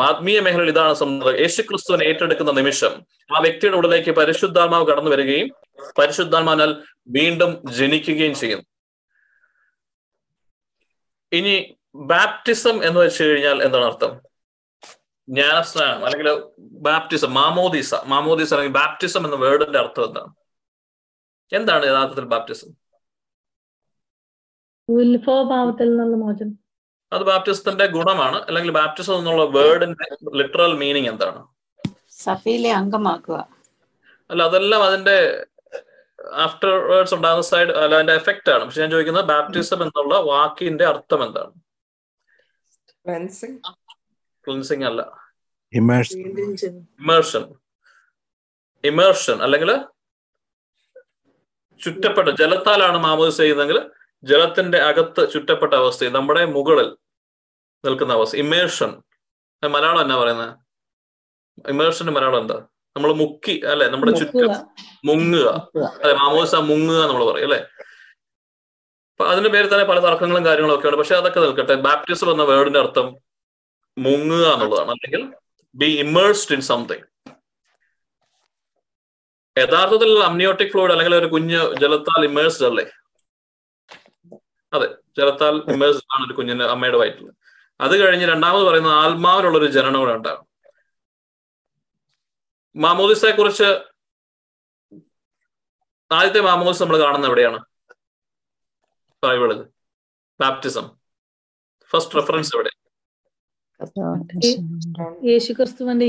ആത്മീയ 0.00 0.40
മേഖലയിൽ 0.40 0.68
ഇതാണ് 0.68 0.94
സംഭവം. 0.94 1.40
യേശു 1.40 1.62
ക്രിസ്തുവിനെ 1.62 2.04
ഏറ്റെടുക്കുന്ന 2.04 2.50
നിമിഷം 2.50 3.02
ആ 3.36 3.38
വ്യക്തിയുടെ 3.38 3.76
ഉള്ളിലേക്ക് 3.76 4.10
പരിശുദ്ധാത്മാവ് 4.10 4.86
കടന്നു 4.86 5.10
വരികയും 5.10 5.50
പരിശുദ്ധാത്മാനാൽ 5.98 6.82
വീണ്ടും 7.08 7.72
ജനിക്കുകയും 7.72 8.34
ചെയ്യുന്നു. 8.34 8.64
ഇനി 11.32 11.76
ബാപ്റ്റിസം 11.94 12.84
എന്ന് 12.84 13.00
വെച്ച് 13.00 13.22
കഴിഞ്ഞാൽ 13.22 13.62
എന്താണ് 13.62 13.84
അർത്ഥം? 13.84 14.20
ജ്ഞാനസ്നാനം 15.28 16.04
അല്ലെങ്കിൽ 16.04 16.42
ബാപ്റ്റിസം 16.58 17.34
മാമോദീസ. 17.34 17.94
മാമോദീസ 17.94 18.54
അല്ലെങ്കിൽ 18.54 18.78
ബാപ്റ്റിസം 18.78 19.24
എന്ന 19.24 19.36
വേർഡിന്റെ 19.36 19.78
അർത്ഥം 19.78 20.04
എന്താണ്? 20.04 20.34
എന്താണ് 21.52 21.86
യഥാർത്ഥത്തിൽ 21.86 22.24
ബാപ്റ്റിസം 22.24 22.81
ഉത്ഭവഭാവത്തിൽ 24.94 25.88
നിന്നുള്ള 25.90 26.16
മോചനം. 26.22 26.54
അത് 27.12 27.22
ബാപ്റ്റിസത്തിന്റെ 27.22 27.86
ഗുണമാണ് 27.86 28.38
അല്ലെങ്കിൽ 28.42 28.70
ബാപ്റ്റിസം 28.72 29.18
എന്നുള്ള 29.18 29.44
വേർഡിന്റെ 29.56 30.06
ലിറ്ററൽ 30.40 30.72
മീനിങ് 30.82 31.08
എന്താണ്? 31.08 31.40
സഫയിലെ 32.24 32.70
അംഗമാക്കുക. 32.80 33.38
അല്ല 34.30 34.42
അതെല്ലാം 34.42 34.82
അതിന്റെ 34.84 35.16
ആഫ്റ്റർ 36.44 36.70
വേർഡ്സ് 36.90 37.14
ഉണ്ടാകുന്ന 37.14 37.44
സൈഡ് 37.50 37.72
അല്ല 37.82 37.94
അതിന്റെ 37.94 38.14
എഫക്റ്റ് 38.20 38.50
ആണ്. 38.54 38.62
പക്ഷെ 38.64 38.80
ഞാൻ 38.80 38.90
ചോദിക്കുന്നത് 38.90 39.24
ബാപ്റ്റിസം 39.24 39.82
എന്നുള്ള 39.82 40.14
വാക്കിന്റെ 40.30 40.84
അർത്ഥം 40.92 41.22
എന്താണ്? 41.26 41.52
ക്ലിൻസിങ് 44.46 44.84
അല്ല. 44.90 45.02
ഇമേർഷൻ 45.72 47.42
ഇമേർഷൻ 48.84 49.36
അല്ലെങ്കിൽ 49.42 49.70
ചുറ്റപ്പെട്ട 51.80 52.28
ജലത്താലാണ് 52.40 52.98
മാമോദിസ് 53.04 53.38
ചെയ്യുന്നതെങ്കിൽ 53.38 53.78
ജലത്തിന്റെ 54.24 54.78
അകത്ത് 54.88 55.22
ചുറ്റപ്പെട്ട 55.32 55.72
അവസ്ഥ 55.82 56.08
നമ്മുടെ 56.18 56.44
മുകളിൽ 56.56 56.88
നിൽക്കുന്ന 57.84 58.12
അവസ്ഥ 58.18 58.36
ഇമേഷൻ 58.44 58.90
മലയാളം 59.62 60.00
എന്നാ 60.04 60.16
പറയുന്നത് 60.22 60.50
ഇമേഷന്റെ 61.72 62.12
മലയാളം 62.16 62.38
എന്താ? 62.42 62.56
നമ്മൾ 62.96 63.10
മുക്കി 63.20 63.54
അല്ലെ? 63.72 63.86
നമ്മുടെ 63.92 64.12
ചുറ്റും. 64.20 64.50
മുങ്ങുക. 65.08 65.48
അല്ലെ 66.02 66.14
മാമോസ 66.20 66.54
മുങ്ങുക 66.70 67.00
നമ്മൾ 67.10 67.24
പറയും 67.30 67.46
അല്ലെ? 67.48 67.60
അപ്പൊ 69.12 69.24
അതിന്റെ 69.32 69.50
പേരിൽ 69.54 69.68
തന്നെ 69.72 69.86
പല 69.90 69.98
തർക്കങ്ങളും 70.06 70.44
കാര്യങ്ങളും 70.46 70.74
ഒക്കെ 70.76 70.88
ഉണ്ട് 70.88 70.98
പക്ഷെ 71.00 71.16
അതൊക്കെ 71.20 71.40
നിൽക്കട്ടെ. 71.40 71.74
ബാപ്റ്റിസം 71.86 72.30
എന്ന 72.32 72.44
വേർഡിന്റെ 72.50 72.80
അർത്ഥം 72.84 73.06
മുങ്ങുക 73.96 74.44
എന്നുള്ളതാണ്. 74.54 74.90
അല്ലെങ്കിൽ 74.90 75.22
ബി 75.74 75.88
ഇമേഴ്സ്ഡ് 76.04 76.54
ഇൻ 76.56 76.62
സംതിങ് 76.70 77.06
യഥാർത്ഥത്തിൽ 79.56 80.10
അമ്നിയോട്ടിക് 80.28 80.72
ഫ്ലൂയിഡ് 80.72 80.92
അല്ലെങ്കിൽ 80.92 81.14
ഒരു 81.14 81.26
കുഞ്ഞ് 81.26 81.60
ജലത്താൽ 81.82 82.22
ഇമേഴ്സ്ഡ് 82.30 82.66
അല്ലേ? 82.70 82.84
അതെ 84.72 84.98
ജലത്താൽ 85.18 85.72
ഇമേഴ്സ് 85.72 86.04
ആണ് 86.14 86.26
ഒരു 86.26 86.34
കുഞ്ഞിന്റെ 86.34 86.64
അമ്മയുടെ 86.64 86.98
വയറ്റിൽ. 86.98 87.32
അത് 87.80 88.00
കഴിഞ്ഞ് 88.00 88.26
രണ്ടാമത് 88.28 88.62
പറയുന്നത് 88.62 88.92
ആത്മാവിലുള്ള 88.92 89.58
ഒരു 89.58 89.66
ജനനം 89.66 89.98
കൂടെ 89.98 90.12
ഉണ്ടാകും 90.12 90.46
മാമോദിസയെ 92.76 93.32
കുറിച്ച് 93.32 93.68
ആദ്യത്തെ 96.12 96.40
മാമോദിസ് 96.40 96.82
നമ്മൾ 96.82 96.98
കാണുന്നത് 96.98 97.30
എവിടെയാണ്? 97.30 97.64
ബൈബിളിൽ. 99.24 99.64
ബാപ്റ്റിസം. 100.40 100.90
ഫസ്റ്റ് 101.90 102.14
റെഫറൻസ് 102.14 102.56
എവിടെ? 102.56 102.70
യേശുക്രിസ്തുവിന്റെ 105.24 106.06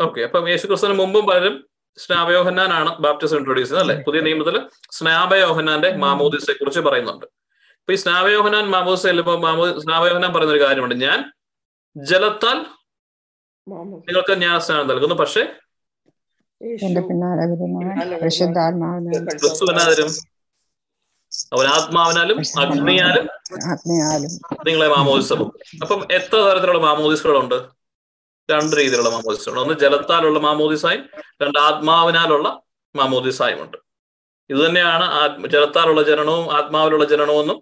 ഓക്കെ 0.00 0.20
അപ്പം 0.20 0.48
യേശുക്രിസ്തുവിന് 0.48 0.98
മുമ്പും 0.98 1.26
പലരും 1.26 1.67
സ്നാപയോഹന്നാനാണ് 1.98 2.90
ബാപ്റ്റിസം 3.04 3.36
ഇൻട്രൊഡ്യൂസ് 3.36 3.70
ചെയ്യുന്നത് 3.70 3.90
അല്ലെ? 3.90 4.04
പുതിയ 4.06 4.20
നിയമത്തിൽ 4.20 4.56
സ്നാപയോഹന്നാന്റെ 4.90 5.90
മാമോദിസയെ 5.96 6.54
കുറിച്ച് 6.54 6.80
പറയുന്നുണ്ട്. 6.80 7.26
അപ്പൊ 7.80 7.92
ഈ 7.92 7.96
സ്നാപയോഹനാൻ 7.96 8.64
മാമോദിസ 8.70 9.02
ചെല്ലുമ്പോൾ 9.02 9.38
മാമോ 9.40 9.64
സ്നാപയോഹനാൻ 9.80 10.32
പറയുന്ന 10.34 10.54
ഒരു 10.54 10.62
കാര്യമുണ്ട്. 10.64 10.96
ഞാൻ 11.06 11.18
ജലത്താൽ 11.96 12.58
നിങ്ങൾക്ക് 14.08 14.34
ഞാൻ 14.42 14.60
സ്നാനം 14.60 14.86
നൽകുന്നു. 14.88 15.14
പക്ഷേ 15.14 15.42
അവൻ 21.54 21.66
ആത്മാവിനാലും 21.66 22.38
അഗ്നിയാലും 22.60 23.26
നിങ്ങളെ 24.68 24.88
മാമോദിസം 24.88 25.40
അപ്പം 25.82 26.00
എത്ര 26.10 26.36
തരത്തിലുള്ള 26.36 26.80
മാമോദിസുകളുണ്ട്? 26.86 27.77
രണ്ട് 28.48 28.74
രീതിയിലുള്ള 28.76 29.10
മാമോദിസകൾ 29.16 29.58
ഒന്ന് 29.62 29.74
ജലത്താലുള്ള 29.82 30.38
മാമോദിസായും 30.46 31.02
രണ്ട് 31.42 31.58
ആത്മാവിനാലുള്ള 31.58 32.48
മാമോദിസായും 32.94 33.60
ഉണ്ട് 33.64 33.78
ഇത് 34.50 34.60
തന്നെയാണ് 34.66 35.06
ജലത്താലുള്ള 35.54 36.02
ജനനവും 36.10 36.46
ആത്മാവിലുള്ള 36.58 37.04
ജനനവും 37.12 37.40
എന്നും 37.44 37.58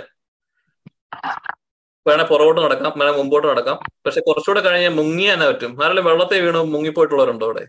വേണേ 2.05 2.23
പുറകോട്ട് 2.31 2.61
നടക്കാം 2.65 2.91
വേണേ 2.99 3.11
മുമ്പോട്ട് 3.19 3.47
നടക്കാം. 3.51 3.77
പക്ഷെ 4.05 4.21
കുറച്ചുകൂടെ 4.27 4.61
കഴിഞ്ഞാൽ 4.65 4.93
മുങ്ങി 4.99 5.25
തന്നെ 5.31 5.47
പറ്റും? 5.51 5.71
ആരല്ലേ 5.83 6.03
വെള്ളത്തെ 6.09 6.37
വീണ് 6.45 6.59
മുങ്ങിപ്പോയിട്ടുള്ളവരുണ്ടോ 6.73 7.47
അവിടെ? 7.49 7.63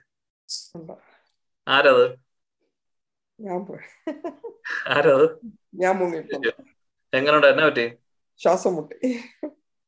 ആരത്? 1.67 2.05
ആരത്? 4.97 5.27
ഞാൻ 5.83 5.95
എങ്ങനെയുണ്ട് 7.13 7.49
എന്നെ 7.53 7.65
പറ്റി? 7.69 7.87
ശ്വാസം 8.41 8.73
മുട്ടി. 8.77 8.97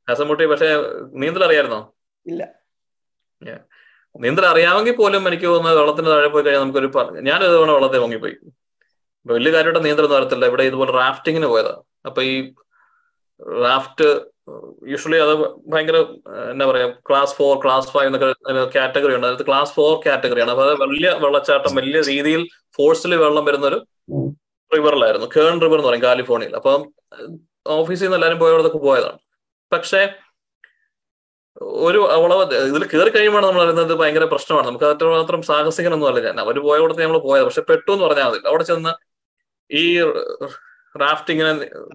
ശ്വാസം 0.08 0.26
മുട്ടി 0.28 0.44
പക്ഷെ 0.52 0.68
നീന്തൽ 1.22 1.42
അറിയായിരുന്നോ? 1.46 1.80
ഇല്ല. 2.26 2.42
നീന്തൽ 4.14 4.46
അറിയാമെങ്കിൽ 4.52 4.94
പോലും 5.00 5.28
എനിക്ക് 5.28 5.46
തോന്നുന്നത് 5.46 5.78
വെള്ളത്തിന് 5.80 6.08
താഴെ 6.14 6.28
പോയി 6.32 6.44
കഴിഞ്ഞാൽ 6.44 6.62
നമുക്കൊരു 6.64 6.90
ഞാൻ 7.28 7.38
തവണ 7.44 7.70
വെള്ളത്തെ 7.76 8.00
പൊങ്ങിപ്പോയി 8.04 8.36
അപ്പൊ 9.26 9.32
വലിയ 9.36 9.50
കാര്യമായിട്ട് 9.54 9.84
നീന്തലൊന്നും 9.86 10.18
അറിയത്തില്ല 10.18 10.46
ഇവിടെ 10.50 10.64
ഇതുപോലെ 10.70 10.92
റാഫ്റ്റിങ്ങിന് 11.02 11.48
പോയതാണ് 11.52 11.80
അപ്പൊ 12.08 12.20
ഈ 12.30 12.34
റാഫ്റ്റ് 13.64 14.06
യൂഷ്വലി 14.92 15.18
അത് 15.24 15.32
ഭയങ്കര 15.72 15.96
എന്താ 16.52 16.64
പറയാ 16.70 16.86
ക്ലാസ് 17.08 17.34
ഫോർ 17.38 17.52
ക്ലാസ് 17.64 17.90
ഫൈവ് 17.94 18.08
എന്നൊക്കെ 18.08 18.30
കാറ്റഗറി 18.76 19.14
ഉണ്ട്. 19.16 19.26
അതായത് 19.26 19.44
ക്ലാസ് 19.48 19.72
ഫോർ 19.76 19.92
കാറ്റഗറിയാണ് 20.06 20.52
അപ്പൊ 20.54 20.64
വലിയ 20.84 21.08
വെള്ളച്ചാട്ടം 21.24 21.74
വലിയ 21.80 22.00
രീതിയിൽ 22.10 22.42
ഫോഴ്സിൽ 22.78 23.14
വെള്ളം 23.24 23.44
വരുന്ന 23.48 23.66
ഒരു 23.70 23.78
റിവറിലായിരുന്നു. 24.70 25.28
കേൺ 25.36 25.54
റിവർ 25.64 25.78
എന്ന് 25.78 25.88
പറയും 25.88 26.04
കാലിഫോർണിയയിൽ. 26.08 26.56
അപ്പം 26.60 26.80
ഓഫീസിൽ 27.80 28.04
നിന്ന് 28.04 28.18
എല്ലാവരും 28.18 28.40
പോയവർക്ക് 28.42 28.80
പോയതാണ്. 28.88 29.18
പക്ഷേ 29.72 30.00
ഒരു 31.86 32.00
അവളെ 32.14 32.34
ഇതിൽ 32.70 32.84
കയറി 32.92 33.10
കഴിയുമ്പോൾ 33.14 33.42
നമ്മൾ 33.46 33.62
അറിയുന്നത് 33.62 33.92
ഭയങ്കര 34.00 34.24
പ്രശ്നമാണ്. 34.32 34.66
നമുക്ക് 34.68 34.86
അത്രമാത്രം 34.94 35.40
സാഹസികനൊന്നും 35.50 36.08
അല്ല 36.10 36.20
ഞാൻ 36.26 36.36
അവർ 36.44 36.56
പോയ 36.66 36.76
കൊടുത്ത് 36.82 37.02
നമ്മൾ 37.02 37.18
പോയത്. 37.28 37.44
പക്ഷെ 37.48 37.62
പെട്ടു 37.70 37.90
എന്ന് 37.94 38.04
പറഞ്ഞാൽ 38.06 38.28
മതി. 38.30 38.40
അവിടെ 38.50 38.64
ചെന്ന് 38.70 38.92
ഈ 39.70 39.82
റാഫ്റ്റ് 41.02 41.30
ഇങ്ങനെ 41.34 41.50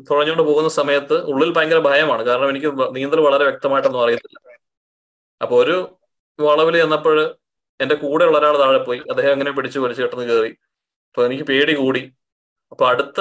തുഴഞ്ഞുകൊണ്ട് 0.10 0.44
പോകുന്ന 0.50 0.70
സമയത്ത് 0.80 1.16
ഉള്ളിൽ 1.32 1.50
ഭയങ്കര 1.58 1.80
ഭയമാണ്. 1.90 2.24
കാരണം 2.30 2.50
എനിക്ക് 2.54 2.70
നീന്തൽ 2.98 3.20
വളരെ 3.28 3.44
വ്യക്തമായിട്ടൊന്നും 3.50 4.04
അറിയത്തില്ല. 4.04 4.38
അപ്പൊ 5.42 5.56
ഒരു 5.64 5.76
വളവിൽ 6.40 6.76
ചെന്നപ്പോൾ 6.82 7.18
എന്റെ 7.80 7.96
കൂടെ 8.04 8.24
ഉള്ള 8.26 8.38
ഒരാൾ 8.42 8.56
താഴെ 8.64 8.80
പോയി. 8.88 9.00
അദ്ദേഹം 9.12 9.34
അങ്ങനെ 9.36 9.52
പിടിച്ചു 9.58 9.80
വലിച്ചു 9.80 10.02
കെട്ടെന്ന് 10.04 10.28
കയറി 10.32 10.52
അപ്പൊ 11.10 11.26
എനിക്ക് 11.26 11.46
പേടി 11.52 11.74
കൂടി. 11.82 12.02
അപ്പൊ 12.72 12.84
അടുത്ത 12.92 13.20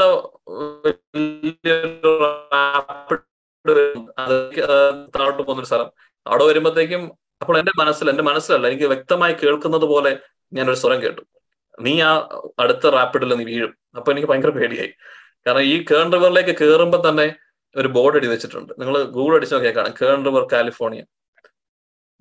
താഴോട്ട് 5.16 5.42
പോകുന്നൊരു 5.42 5.70
സ്ഥലം. 5.72 5.90
അവിടെ 6.30 6.44
വരുമ്പോഴത്തേക്കും 6.50 7.02
അപ്പോൾ 7.42 7.56
എന്റെ 7.60 7.72
മനസ്സിൽ 7.80 8.10
എന്റെ 8.12 8.24
മനസ്സിലല്ല 8.30 8.66
എനിക്ക് 8.70 8.88
വ്യക്തമായി 8.92 9.34
കേൾക്കുന്നത് 9.42 9.86
പോലെ 9.92 10.12
ഞാൻ 10.56 10.66
ഒരു 10.72 10.78
സ്വരം 10.82 10.98
കേട്ടു. 11.04 11.22
നീ 11.84 11.94
ആ 12.08 12.10
അടുത്ത 12.62 12.92
റാപ്പിഡിൽ 12.96 13.34
നീ 13.40 13.44
വീഴും. 13.44 13.72
അപ്പൊ 13.98 14.08
എനിക്ക് 14.12 14.28
ഭയങ്കര 14.30 14.52
പേടിയായി. 14.58 14.92
കാരണം 15.46 15.64
ഈ 15.72 15.74
കേൺ 15.90 16.06
റിവറിലേക്ക് 16.14 16.54
കയറുമ്പോൾ 16.60 17.00
തന്നെ 17.08 17.26
ഒരു 17.76 17.88
ബോർഡ് 17.96 18.16
എഴുതി 18.18 18.28
വെച്ചിട്ടുണ്ട്. 18.32 18.72
നിങ്ങൾ 18.80 18.96
ഗൂഗിൾ 19.16 19.34
അടിച്ച് 19.36 19.54
നോക്കിയാൽ 19.54 19.74
കാണാം. 19.78 19.94
Kern 20.02 20.20
River 20.28 20.44
California 20.52 21.02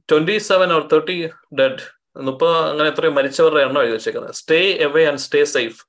twenty 0.10 0.38
seven 0.50 0.70
or 0.76 0.84
thirty 0.94 1.18
dead 1.60 1.84
മുപ്പത് 2.28 2.56
അങ്ങനെ 2.72 2.88
എത്രയോ 2.92 3.12
മരിച്ചവരുടെ 3.18 3.62
എണ്ണം 3.68 3.82
എഴുതി 3.84 3.96
വെച്ചേക്കുന്നത്. 3.98 4.34
Stay 4.42 4.60
away 4.88 5.04
and 5.10 5.22
stay 5.26 5.42
safe 5.54 5.80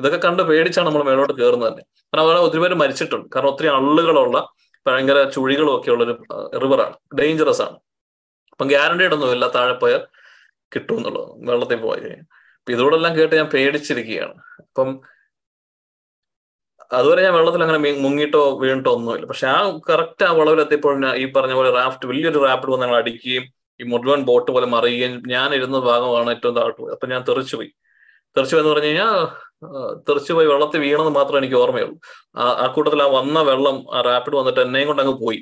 ഇതൊക്കെ 0.00 0.18
കണ്ട് 0.26 0.42
പേടിച്ചാണ് 0.50 0.86
നമ്മൾ 0.88 1.02
മേലോട്ട് 1.08 1.34
കയറുന്നത് 1.40 1.68
തന്നെ. 1.70 1.82
കാരണം 2.10 2.24
അവിടെ 2.24 2.40
ഒത്തിരി 2.46 2.60
പേര് 2.64 2.76
മരിച്ചിട്ടുണ്ട്. 2.82 3.26
കാരണം 3.34 3.50
ഒത്തിരി 3.52 3.68
ആളുകളുള്ള 3.76 4.38
ഭയങ്കര 4.86 5.30
ചുഴികളും 5.30 5.80
ഒക്കെ 5.80 5.90
ഉള്ളൊരു 5.90 6.14
റിവറാണ് 6.62 6.94
ഡേഞ്ചറസ് 7.18 7.62
ആണ്. 7.62 7.76
അപ്പം 8.50 8.68
ഗ്യാരണ്ടീഡ് 8.68 9.14
ഒന്നുമില്ല 9.14 9.48
താഴെ 9.54 9.72
പോയാൽ 9.72 10.02
കിട്ടും 10.74 10.96
എന്നുള്ളത്. 10.96 11.50
വെള്ളത്തിൽ 11.50 11.76
പോയി 11.76 12.00
കഴിഞ്ഞാൽ. 12.00 12.26
അപ്പൊ 12.58 12.72
ഇതോടെല്ലാം 12.72 13.16
കേട്ട് 13.16 13.34
ഞാൻ 13.36 13.46
പേടിച്ചിരിക്കുകയാണ്. 13.46 14.34
അപ്പം 14.60 15.00
അതുവരെ 16.92 17.22
ഞാൻ 17.22 17.34
വെള്ളത്തിൽ 17.34 17.62
അങ്ങനെ 17.62 17.78
മുങ്ങിയിട്ടോ 17.78 18.58
വീണിട്ടോ 18.58 18.90
ഒന്നുമില്ല. 18.94 19.26
പക്ഷെ 19.26 19.46
ആ 19.46 19.80
കറക്റ്റ് 19.90 20.24
ആ 20.24 20.32
വളവിലെത്തിയപ്പോൾ 20.32 21.16
ഈ 21.16 21.32
പറഞ്ഞ 21.32 21.52
പോലെ 21.52 21.70
റാഫ്റ്റ് 21.70 22.06
വലിയൊരു 22.06 22.38
റാപ്പിഡ് 22.38 22.70
വന്ന് 22.70 22.86
ഞങ്ങൾ 22.86 22.96
അടിക്കുകയും 22.96 23.44
ഈ 23.80 23.84
മുഴുവൻ 23.84 24.22
ബോട്ട് 24.24 24.50
പോലെ 24.52 24.66
മറിയുകയും 24.66 25.22
ഞാൻ 25.26 25.54
ഇരുന്ന 25.54 25.78
ഭാഗമാണ് 25.78 26.30
ഏറ്റവും 26.30 26.54
താഴ്ത്തു 26.56 26.90
അപ്പൊ 26.90 27.06
ഞാൻ 27.06 27.22
തെറിച്ചു 27.28 27.56
പോയി 27.56 27.70
തെറിച്ചു 28.36 28.56
എന്ന് 28.56 28.70
പറഞ്ഞു 28.70 28.86
കഴിഞ്ഞാൽ 28.86 29.26
തെറിച്ചു 30.08 30.32
പോയി 30.32 30.46
വെള്ളത്തിൽ 30.46 30.80
വീണെന്ന് 30.80 31.10
മാത്രമേ 31.10 31.38
എനിക്ക് 31.38 31.54
ഓർമ്മയുള്ളൂ. 31.54 31.96
ആ 32.36 32.66
കൂട്ടത്തിൽ 32.66 33.02
ആ 33.02 33.06
വന്ന 33.06 33.40
വെള്ളം 33.42 33.76
ആ 33.96 34.00
റാപ്പിഡ് 34.00 34.36
വന്നിട്ട് 34.36 34.60
എന്നെയും 34.60 34.86
കൊണ്ട് 34.86 35.02
അങ്ങ് 35.02 35.20
പോയി. 35.20 35.40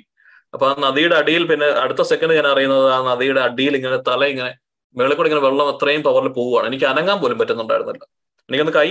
അപ്പൊ 0.54 0.66
ആ 0.70 0.74
നദിയുടെ 0.78 1.14
അടിയിൽ 1.14 1.46
പിന്നെ 1.46 1.66
അടുത്ത 1.66 2.00
സെക്കൻഡ് 2.02 2.34
ഞാൻ 2.34 2.46
അറിയുന്നത് 2.46 2.92
ആ 2.92 3.12
നദിയുടെ 3.12 3.40
അടിയിൽ 3.40 3.76
ഇങ്ങനെ 3.76 3.96
തല 3.96 4.24
ഇങ്ങനെ 4.24 4.54
മേളിൽ 4.96 5.14
കൂടെ 5.14 5.28
ഇങ്ങനെ 5.28 5.44
വെള്ളം 5.46 5.68
അത്രയും 5.68 6.02
പവറിൽ 6.02 6.28
പോവുകയാണ്. 6.28 6.66
എനിക്ക് 6.66 6.84
അനങ്ങാൻ 6.84 7.20
പോലും 7.20 7.38
പറ്റുന്നുണ്ടായിരുന്നില്ല. 7.38 8.04
എനിക്കൊന്ന് 8.48 8.72
കൈ 8.72 8.88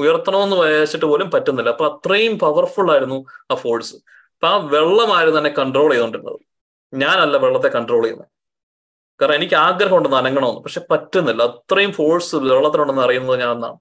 ഉയർത്തണമെന്ന് 0.00 0.56
വെച്ചിട്ട് 0.56 1.04
പോലും 1.04 1.30
പറ്റുന്നില്ല. 1.30 1.70
അപ്പൊ 1.70 1.86
അത്രയും 1.86 2.38
പവർഫുൾ 2.38 2.90
ആയിരുന്നു 2.92 3.26
ആ 3.50 3.54
ഫോഴ്സ് 3.54 3.94
അപ്പൊ 4.34 4.48
ആ 4.48 4.56
വെള്ളമായിരുന്നു 4.56 5.38
എന്നെ 5.38 5.50
കൺട്രോൾ 5.50 5.90
ചെയ്തുകൊണ്ടിരുന്നത് 5.90 6.40
ഞാനല്ല 6.92 7.36
വെള്ളത്തെ 7.36 7.68
കൺട്രോൾ 7.68 8.02
ചെയ്യുന്നത്. 8.02 8.28
കാരണം 9.20 9.34
എനിക്ക് 9.34 9.54
ആഗ്രഹം 9.54 9.96
ഉണ്ടെന്ന് 9.96 10.16
അനങ്ങണമെന്ന്. 10.16 10.60
പക്ഷെ 10.60 10.80
പറ്റുന്നില്ല. 10.90 11.42
അത്രയും 11.42 11.92
ഫോഴ്സ് 11.92 12.36
വെള്ളത്തിനുണ്ടെന്ന് 12.36 13.02
അറിയുന്നത് 13.02 13.40
ഞാൻ 13.40 13.50
എന്നാണ് 13.50 13.78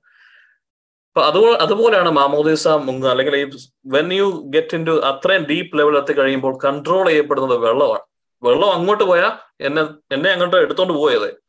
അപ്പൊ 1.18 1.28
അതുപോലെ 1.30 1.58
അതുപോലെയാണ് 1.58 2.10
മാമോദീസ 2.10 2.68
മുങ്ങ 2.68 3.08
അല്ലെങ്കിൽ 3.08 3.36
ഈ 3.36 3.46
when 3.86 4.14
you 4.14 4.44
get 4.56 4.76
in 4.76 4.86
to 4.86 4.92
അത്രയും 4.92 5.44
ഡീപ്പ് 5.44 5.78
ലെവൽ 5.80 5.98
എത്തി 5.98 6.14
കഴിയുമ്പോൾ 6.14 6.60
കൺട്രോൾ 6.66 7.08
ചെയ്യപ്പെടുന്നത് 7.10 7.60
വെള്ളമാണ്. 7.60 8.04
വെള്ളം 8.44 8.72
അങ്ങോട്ട് 8.72 9.04
പോയാൽ 9.04 9.32
എന്നെ 9.62 9.82
എന്നെ 10.12 10.30
അങ്ങോട്ട് 10.32 10.56
എടുത്തോണ്ട് 10.56 10.94
പോയത്. 10.94 11.42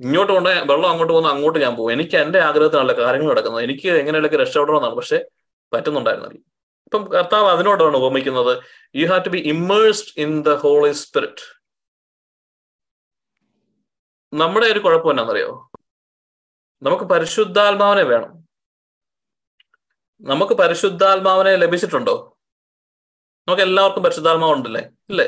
ഇങ്ങോട്ട് 0.00 0.32
കൊണ്ട് 0.32 0.50
വെള്ളം 0.50 0.90
അങ്ങോട്ട് 0.90 1.12
പോകുന്ന 1.12 1.28
അങ്ങോട്ട് 1.28 1.58
ഞാൻ 1.58 1.76
പോകും 1.76 1.92
എനിക്ക് 1.92 2.16
എന്റെ 2.16 2.38
ആഗ്രഹത്തിനല്ല 2.38 2.92
കാര്യങ്ങൾ 2.92 3.32
നടക്കുന്നത്. 3.32 3.62
എനിക്ക് 3.62 3.88
എങ്ങനെയൊക്കെ 3.88 4.36
രക്ഷപ്പെടണമെന്നാണ്. 4.36 4.94
പക്ഷെ 4.94 5.26
പറ്റുന്നുണ്ടായിരുന്നില്ല. 5.74 6.38
ഇപ്പം 6.84 7.10
കർത്താവ് 7.12 7.48
അതിനോടാണ് 7.48 7.96
ഉപമിക്കുന്നത്. 7.96 8.62
You 8.96 9.06
have 9.06 9.24
to 9.24 9.28
be 9.28 9.38
immersed 9.38 10.20
in 10.20 10.42
the 10.42 10.54
holy 10.54 10.92
spirit 10.92 11.44
നമ്മുടെ 14.32 14.66
ഒരു 14.66 14.78
കുഴപ്പം 14.78 15.10
എന്നാണെന്നറിയോ 15.10 15.70
നമുക്ക് 16.82 17.04
പരിശുദ്ധാത്മാവനെ 17.04 18.02
വേണം. 18.02 18.45
നമുക്ക് 20.20 20.54
പരിശുദ്ധാത്മാവിനെ 20.54 21.56
ലഭിച്ചിട്ടുണ്ടോ? 21.56 22.14
നമുക്ക് 23.48 23.62
എല്ലാവർക്കും 23.62 24.02
പരിശുദ്ധാത്മാവ് 24.02 24.52
ഉണ്ടല്ലേ 24.52 24.82
ഇല്ലേ 25.10 25.26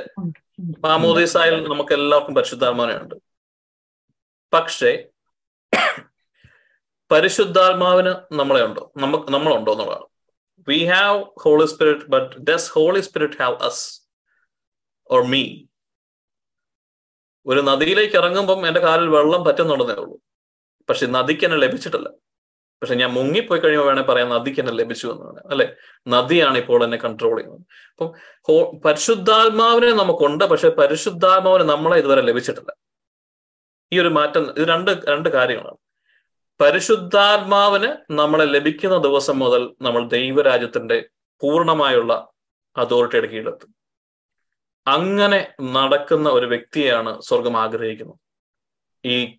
മാമോദീസായിൽ 0.87 1.69
നമുക്ക് 1.69 1.93
എല്ലാവർക്കും 1.93 2.35
പരിശുദ്ധാത്മാവിനെ 2.35 2.97
ഉണ്ട് 3.03 3.15
പക്ഷേ 4.53 4.93
പരിശുദ്ധാത്മാവിന് 7.13 8.13
നമ്മളെ 8.33 8.63
ഉണ്ടോ 8.65 8.93
നമുക്ക് 8.97 9.33
നമ്മളുണ്ടോ 9.33 9.73
എന്നുള്ളതാണ്. 9.73 10.07
We 10.69 10.79
have 10.85 11.25
holy 11.43 11.67
spirit 11.67 12.07
but 12.15 12.37
does 12.51 12.71
holy 12.73 13.01
spirit 13.01 13.39
have 13.43 13.57
us 13.69 13.85
or 15.11 15.23
me 15.25 15.43
ഒരു 17.47 17.61
നദിയിലേക്ക് 17.61 18.17
ഇറങ്ങുമ്പം 18.17 18.67
എന്റെ 18.69 18.81
കാലിൽ 18.81 19.09
വെള്ളം 19.09 19.45
പറ്റുന്നുണ്ടെന്നേ 19.45 19.95
ഉള്ളൂ. 19.95 20.17
പക്ഷെ 20.89 21.07
നദിക്ക് 21.07 21.45
എന്നെ 21.45 21.59
ലഭിച്ചിട്ടില്ല. 21.59 22.09
പക്ഷെ 22.83 22.95
ഞാൻ 22.95 23.11
മുങ്ങിപ്പോയി 23.11 23.61
കഴിയുമ്പോൾ 23.61 23.89
വേണേൽ 23.89 24.03
പറയാം 24.03 24.29
നദിക്ക് 24.29 24.61
എന്നെ 24.61 24.73
ലഭിച്ചു 24.73 25.07
എന്നാണ് 25.07 25.41
അല്ലെ? 25.51 25.77
നദിയാണ് 26.09 26.59
ഇപ്പോൾ 26.59 26.85
എന്നെ 26.85 26.99
കൺട്രോൾ 26.99 27.37
ചെയ്യുന്നത്. 27.37 27.61
അപ്പം 27.91 28.13
ഹോ 28.49 28.73
പരിശുദ്ധാത്മാവിനെ 28.85 29.93
നമുക്കുണ്ട് 29.93 30.45
പക്ഷെ 30.45 30.69
പരിശുദ്ധാത്മാവിനെ 30.69 31.65
നമ്മളെ 31.65 31.99
ഇതുവരെ 31.99 32.21
ലഭിച്ചിട്ടില്ല. 32.21 32.75
ഈ 33.93 34.01
ഒരു 34.01 34.09
മാറ്റം 34.09 34.55
ഇത് 34.59 34.69
രണ്ട് 34.69 34.91
രണ്ട് 34.91 35.29
കാര്യങ്ങളാണ്. 35.29 35.77
പരിശുദ്ധാത്മാവിന് 36.61 37.97
നമ്മളെ 38.11 38.45
ലഭിക്കുന്ന 38.45 38.99
ദിവസം 38.99 39.39
മുതൽ 39.39 39.75
നമ്മൾ 39.83 40.09
ദൈവരാജ്യത്തിന്റെ 40.09 41.09
പൂർണമായുള്ള 41.41 42.29
അതോറിറ്റിയുടെ 42.77 43.27
കീഴിലെത്തും. 43.27 43.75
അങ്ങനെ 44.87 45.49
നടക്കുന്ന 45.63 46.29
ഒരു 46.29 46.47
വ്യക്തിയാണ് 46.47 47.21
സ്വർഗം 47.21 47.57
ആഗ്രഹിക്കുന്നത്. 47.57 48.19
ഈ 49.07 49.39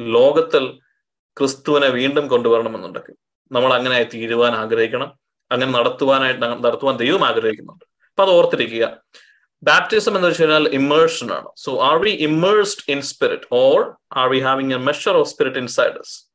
ലോകത്തിൽ 0.00 0.78
ക്രിസ്തുവിനെ 1.40 1.88
വീണ്ടും 1.88 2.28
കൊണ്ടുവരണമെന്നുണ്ടെങ്കിൽ 2.28 3.14
നമ്മൾ 3.52 3.74
അങ്ങനെ 3.74 4.02
തീരുവാൻ 4.14 4.52
ആഗ്രഹിക്കണം. 4.52 5.18
അങ്ങനെ 5.52 5.72
നടത്തുവാനായിട്ട് 5.72 6.42
നടത്തുവാൻ 6.42 6.96
ദൈവം 6.96 7.24
ആഗ്രഹിക്കുന്നുണ്ട്. 7.24 7.84
അപ്പൊ 8.08 8.22
അത് 8.22 8.32
ഓർത്തിരിക്കുക. 8.32 9.02
ബാപ്റ്റിസം 9.62 10.16
എന്ന് 10.16 10.28
വെച്ച് 10.28 10.42
കഴിഞ്ഞാൽ 10.42 10.68
ഇമേഴ്ഷൻ 10.68 11.32
ആണ്. 11.32 11.48
So 11.56 11.82
are 11.82 11.96
we 11.96 12.10
immersed 12.10 12.92
in 12.92 13.00
spirit 13.00 13.48
or 13.52 13.94
are 14.16 14.28
we 14.28 14.40
having 14.40 14.74
a 14.74 14.76
measure 14.76 15.16
of 15.16 15.28
spirit 15.28 15.58
inside us 15.58 16.28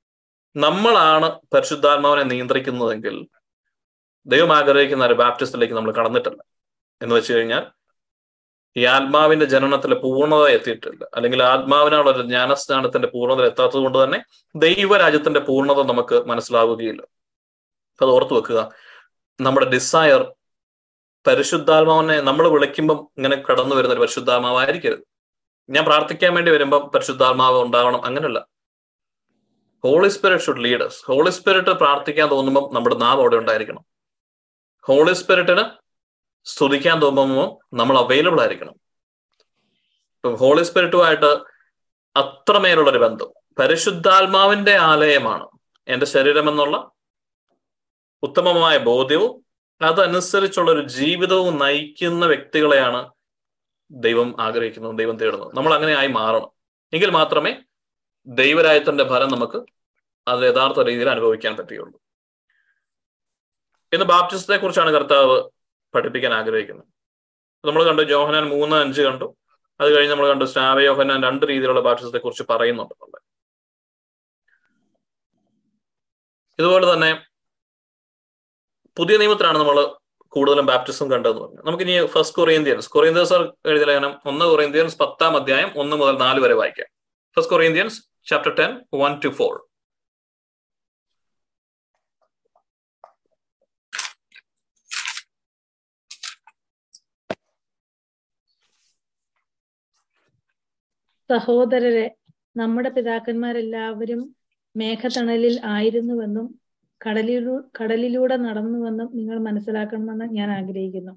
നമ്മളാണ് 0.56 1.39
പരിശുദ്ധാത്മാവിനെ 1.54 2.24
നിയന്ത്രിക്കുന്നതെങ്കിൽ 2.24 3.28
ദൈവം 4.26 4.56
ആഗ്രഹിക്കുന്ന 4.56 5.06
ഒരു 5.06 5.13
ബാപ്റ്റിസത്തിലേക്ക് 5.13 5.74
നമ്മൾ 5.74 5.92
കടന്നിട്ടില്ല. 5.92 6.44
എന്ന് 7.02 7.16
വെച്ച് 7.16 7.34
കഴിഞ്ഞാൽ 7.34 7.63
ഈ 8.78 8.86
ആത്മാവിന്റെ 8.86 9.46
ജനനത്തിലെ 9.46 9.96
പൂർണത 9.96 10.48
എത്തിയിട്ടില്ല. 10.48 11.08
അല്ലെങ്കിൽ 11.16 11.44
ആത്മാവിനുള്ള 11.44 12.12
ഒരു 12.12 12.22
ജ്ഞാനസ്നാനത്തിന്റെ 12.22 13.08
പൂർണത 13.08 13.46
എത്താത്തത് 13.46 13.78
കൊണ്ട് 13.78 14.04
തന്നെ 14.04 14.24
ദൈവരാജ്യത്തിന്റെ 14.56 15.40
പൂർണത 15.40 15.84
നമുക്ക് 15.84 16.26
മനസ്സിലാവുകയില്ല. 16.26 17.02
അത് 18.02 18.10
ഓർത്തു 18.10 18.34
വെക്കുക. 18.34 18.72
നമ്മുടെ 19.42 19.70
ഡിസയർ 19.70 20.34
പരിശുദ്ധാത്മാവിനെ 21.28 22.22
നമ്മൾ 22.22 22.48
വിളിക്കുമ്പം 22.48 23.08
ഇങ്ങനെ 23.18 23.44
കടന്നു 23.50 23.76
വരുന്ന 23.76 23.94
ഒരു 23.94 24.00
പരിശുദ്ധാത്മാവായിരിക്കരുത്. 24.00 25.00
ഞാൻ 25.70 25.86
പ്രാർത്ഥിക്കാൻ 25.86 26.34
വേണ്ടി 26.34 26.52
വരുമ്പം 26.52 26.80
പരിശുദ്ധാത്മാവ് 26.80 27.62
ഉണ്ടാവണം 27.62 28.06
അങ്ങനെയല്ല 28.06 28.48
holy 29.84 30.08
spirit 30.08 30.44
should 30.44 30.64
lead us 30.64 31.06
holy 31.06 31.30
spirit 31.30 31.68
പ്രാർത്ഥിക്കാൻ 31.68 32.32
തോന്നുമ്പോൾ 32.32 32.74
നമ്മുടെ 32.74 32.96
നാവ് 32.96 33.20
അവിടെ 33.20 33.36
ഉണ്ടായിരിക്കണം. 33.36 33.86
ഹോളി 34.82 35.14
സ്പിരിറ്റിന് 35.14 35.83
സ്തുതിക്കാൻ 36.46 37.02
തോന്നുമ്പോൾ 37.02 37.76
നമ്മൾ 37.76 37.98
അവൈലബിൾ 37.98 38.42
ആയിരിക്കണം. 38.42 38.72
ഇപ്പം 40.14 40.36
ഹോളി 40.36 40.64
സ്പിരിറ്റുമായിട്ട് 40.64 41.54
അത്രമേലുള്ളൊരു 42.16 42.98
ബന്ധം. 42.98 43.34
പരിശുദ്ധാത്മാവിന്റെ 43.60 44.76
ആലയമാണ് 44.76 45.48
എന്റെ 45.88 46.06
ശരീരം 46.06 46.50
എന്നുള്ള 46.50 46.92
ഉത്തമമായ 48.24 48.78
ബോധ്യവും 48.78 49.44
അതനുസരിച്ചുള്ള 49.86 50.72
ഒരു 50.72 50.88
ജീവിതവും 50.88 51.60
നയിക്കുന്ന 51.60 52.26
വ്യക്തികളെയാണ് 52.26 53.10
ദൈവം 53.92 54.42
ആഗ്രഹിക്കുന്നത് 54.42 54.98
ദൈവം 54.98 55.18
തേടുന്നത്. 55.18 55.56
നമ്മൾ 55.56 55.74
അങ്ങനെ 55.74 55.94
ആയി 55.94 56.08
മാറണം. 56.08 56.50
എങ്കിൽ 56.94 57.10
മാത്രമേ 57.10 57.56
ദൈവരായത്തിന്റെ 58.28 59.04
ഫലം 59.04 59.32
നമുക്ക് 59.32 59.66
അത് 60.28 60.40
യഥാർത്ഥ 60.40 60.80
രീതിയിൽ 60.80 61.10
അനുഭവിക്കാൻ 61.10 61.56
പറ്റുകയുള്ളൂ. 61.56 62.00
ഇന്ന് 63.94 64.06
ബാപ്റ്റിസത്തെ 64.06 64.58
കുറിച്ചാണ് 64.58 64.92
കർത്താവ് 64.92 65.53
പഠിപ്പിക്കാൻ 65.96 66.34
ആഗ്രഹിക്കുന്നത് 66.34 66.88
നമ്മൾ 67.68 67.84
കണ്ടു 67.84 68.02
ജോഹനാൻ 68.02 68.50
മൂന്ന് 68.50 68.76
അഞ്ച് 68.76 69.02
കണ്ടു. 69.02 69.38
അത് 69.82 69.96
കഴിഞ്ഞ് 69.96 70.12
നമ്മൾ 70.12 70.28
കണ്ടു 70.28 70.46
സ്നാവ 70.46 70.82
യോഹനാൻ 70.82 71.24
രണ്ട് 71.24 71.46
രീതിയിലുള്ള 71.46 71.80
ബാപ്റ്റിസത്തെ 71.80 72.18
കുറിച്ച് 72.18 72.44
പറയുന്നുണ്ട് 72.50 72.94
ഇതുപോലെ 76.60 76.94
തന്നെ 76.94 77.26
പുതിയ 78.98 79.18
നിയമത്തിലാണ് 79.18 79.58
നമ്മൾ 79.58 79.96
കൂടുതലും 80.28 80.66
ബാപ്റ്റിസം 80.66 81.12
കണ്ടതെന്ന് 81.12 81.42
പറഞ്ഞു. 81.42 81.62
നമുക്ക് 81.62 81.84
ഇനി 81.84 82.06
ഫസ്റ്റ് 82.06 82.38
കൊറിയന്ത്യൻസ് 82.38 82.90
കൊറിയന്ത്യൻസ് 82.90 83.34
എഴുതിയ 83.34 83.86
ലേഖനം 83.86 84.20
ഒന്ന് 84.26 84.46
കൊറിയന്ത്യൻസ് 84.46 84.98
പത്താം 84.98 85.36
അധ്യായം 85.36 85.72
ഒന്ന് 85.76 85.96
മുതൽ 85.96 86.18
നാല് 86.18 86.40
വരെ 86.40 86.54
വായിക്കാം. 86.54 86.88
First 87.36 87.54
Corinthians 87.54 88.04
chapter 88.26 88.56
ten 88.56 88.84
one 88.94 89.22
two 89.26 89.28
four 89.28 89.68
സഹോദരരെ 101.30 102.16
നമ്മുടെ 102.58 102.90
പിതാക്കന്മാരെല്ലാവരും 102.90 104.36
മേഘത്തണലിൽ 104.76 105.60
ആയിരുന്നുവെന്നും 105.64 106.60
കടലിലൂ 107.06 107.62
കടലിലൂടെ 107.82 108.36
നടന്നുവെന്നും 108.36 109.10
നിങ്ങൾ 109.18 109.40
മനസ്സിലാക്കണമെന്ന് 109.40 110.26
ഞാൻ 110.26 110.52
ആഗ്രഹിക്കുന്നു. 110.52 111.14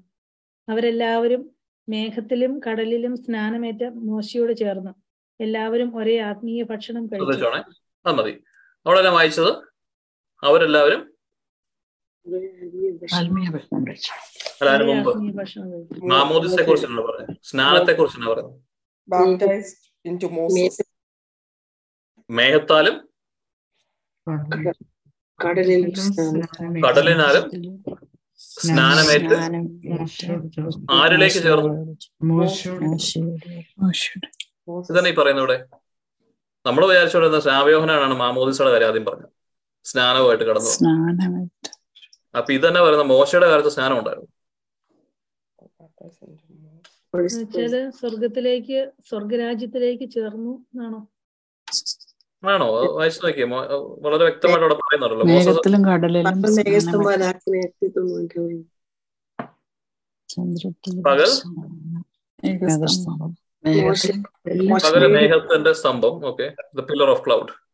അവരെല്ലാവരും 0.69 1.51
മേഘത്തിലും 1.89 2.61
കടലിലും 2.67 3.17
സ്നാനമേറ്റ 3.17 3.83
മോശയോട് 3.83 4.53
ചേർന്നു. 4.57 4.91
എല്ലാവരും 5.39 5.97
ഒരേ 5.97 6.17
ആത്മീയ 6.19 6.63
ഭക്ഷണം 6.63 7.07
കഴിച്ചു. 7.07 7.49
മതി 8.05 8.33
വായിച്ചത്? 9.17 9.51
അവരെല്ലാവരും? 10.43 11.01
മാമോദിസെ 16.03 16.63
കുറിച്ചാണ് 16.63 17.01
പറയുന്നത് 17.01 17.37
സ്നാനത്തെ 17.43 17.93
കുറിച്ചാണ് 17.93 18.29
പറയുന്നത് 18.29 18.67
baptized 19.09 19.86
into 20.09 20.27
Moses. 20.37 20.75
മേഘത്താലും? 22.29 22.95
കടലിലും 25.39 25.91
കടലിനാലും? 26.85 27.43
സ്നാനമേറ്റ്. 28.63 29.35
ആരിലേക്ക് 30.97 31.39
ചേർന്നു? 31.47 31.71
ഇതന്നെ 34.91 35.09
ഈ 35.11 35.15
പറയുന്ന 35.19 35.41
ഇവിടെ. 35.43 35.57
നമ്മൾ 36.67 36.83
വിചാരിച്ചോണ്ടിരുന്ന 36.91 37.39
സ്നാവയോഹനാണ് 37.45 38.15
മാമോദിസയുടെ 38.23 38.71
കാര്യം 38.73 38.89
ആദ്യം 38.91 39.05
പറഞ്ഞത്. 39.09 39.31
സ്നാനവുമായിട്ട് 39.89 40.45
കടന്നു. 40.49 40.71
അപ്പൊ 42.37 42.49
ഇതന്നെ 42.57 42.81
പറയുന്ന 42.85 43.05
മോശയുടെ 43.13 43.47
കാലത്ത് 43.51 43.71
സ്നാനം 43.75 43.97
ഉണ്ടായിരുന്നു 43.99 44.31
എന്നുവെച്ചാൽ 47.13 47.89
സ്വർഗത്തിലേക്ക് 47.89 48.91
സ്വർഗരാജ്യത്തിലേക്ക് 49.09 50.09
ചേർന്നു 50.09 50.65
എന്നാണോ? 50.73 50.99
ആണോ? 52.43 52.67
വായിച്ചു 52.95 53.21
നോക്കിയേ. 53.25 53.45
വളരെ 53.99 54.23
വ്യക്തമായിട്ട് 54.23 54.63
അവിടെ 54.63 54.73
പറയുന്നുണ്ടല്ലോ. 54.73 55.25
പകൽ? 61.05 61.31
പകൽ 64.83 65.07
മേഘത്തിന്റെ 65.07 65.73
സ്തംഭം. 65.73 66.25
Okay 66.25 66.55
the 66.75 66.79
pillar 66.79 67.09
of 67.09 67.25
cloud 67.25 67.66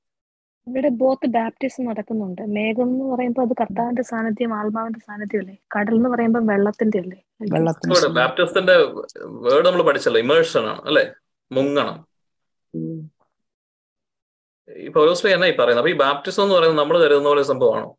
ഇവിടെ 0.67 0.89
ബോത്ത് 0.99 1.27
ബാപ്റ്റിസം 1.35 1.83
നടക്കുന്നുണ്ട്. 1.89 2.41
മേഘം 2.55 2.89
എന്ന് 2.93 3.05
പറയുമ്പോൾ 3.11 3.43
അത് 3.47 3.53
കർത്താവിന്റെ 3.61 4.03
സാന്നിധ്യം 4.11 4.51
ആത്മാവിന്റെ 4.59 5.01
സാന്നിധ്യം 5.07 5.41
അല്ലേ 5.43 5.55
കടൽ 5.75 5.95
എന്ന് 5.99 6.09
പറയുമ്പോൾ 6.13 6.43
വെള്ളത്തിന്റെ 6.51 6.99
അല്ലേ. 7.03 7.19
ബാപ്റ്റിസത്തിന്റെ 8.19 8.75
വേർഡ് 9.45 9.65
നമ്മൾ 9.67 9.83
പഠിച്ചല്ലോ 9.89 10.21
ഇമേഴ്സൺ 10.25 10.65
ആണ് 10.73 10.81
അല്ലേ? 10.89 11.03
മുങ്ങണം. 11.51 11.97
ഈ 14.67 14.87
പൗലോസ്ലി 14.95 15.31
എന്നാ 15.35 15.47
ഈ 15.51 15.55
പറയുന്നത്? 15.59 15.81
അപ്പൊ 15.83 15.91
ഈ 15.95 15.99
ബാപ്റ്റിസം 16.03 16.43
എന്ന് 16.45 16.55
പറയുന്നത് 16.57 16.81
നമ്മൾ 16.81 16.97
കരുതുന്ന 17.03 17.29
പോലെ 17.31 17.43
സംഭവമാണോ? 17.51 17.89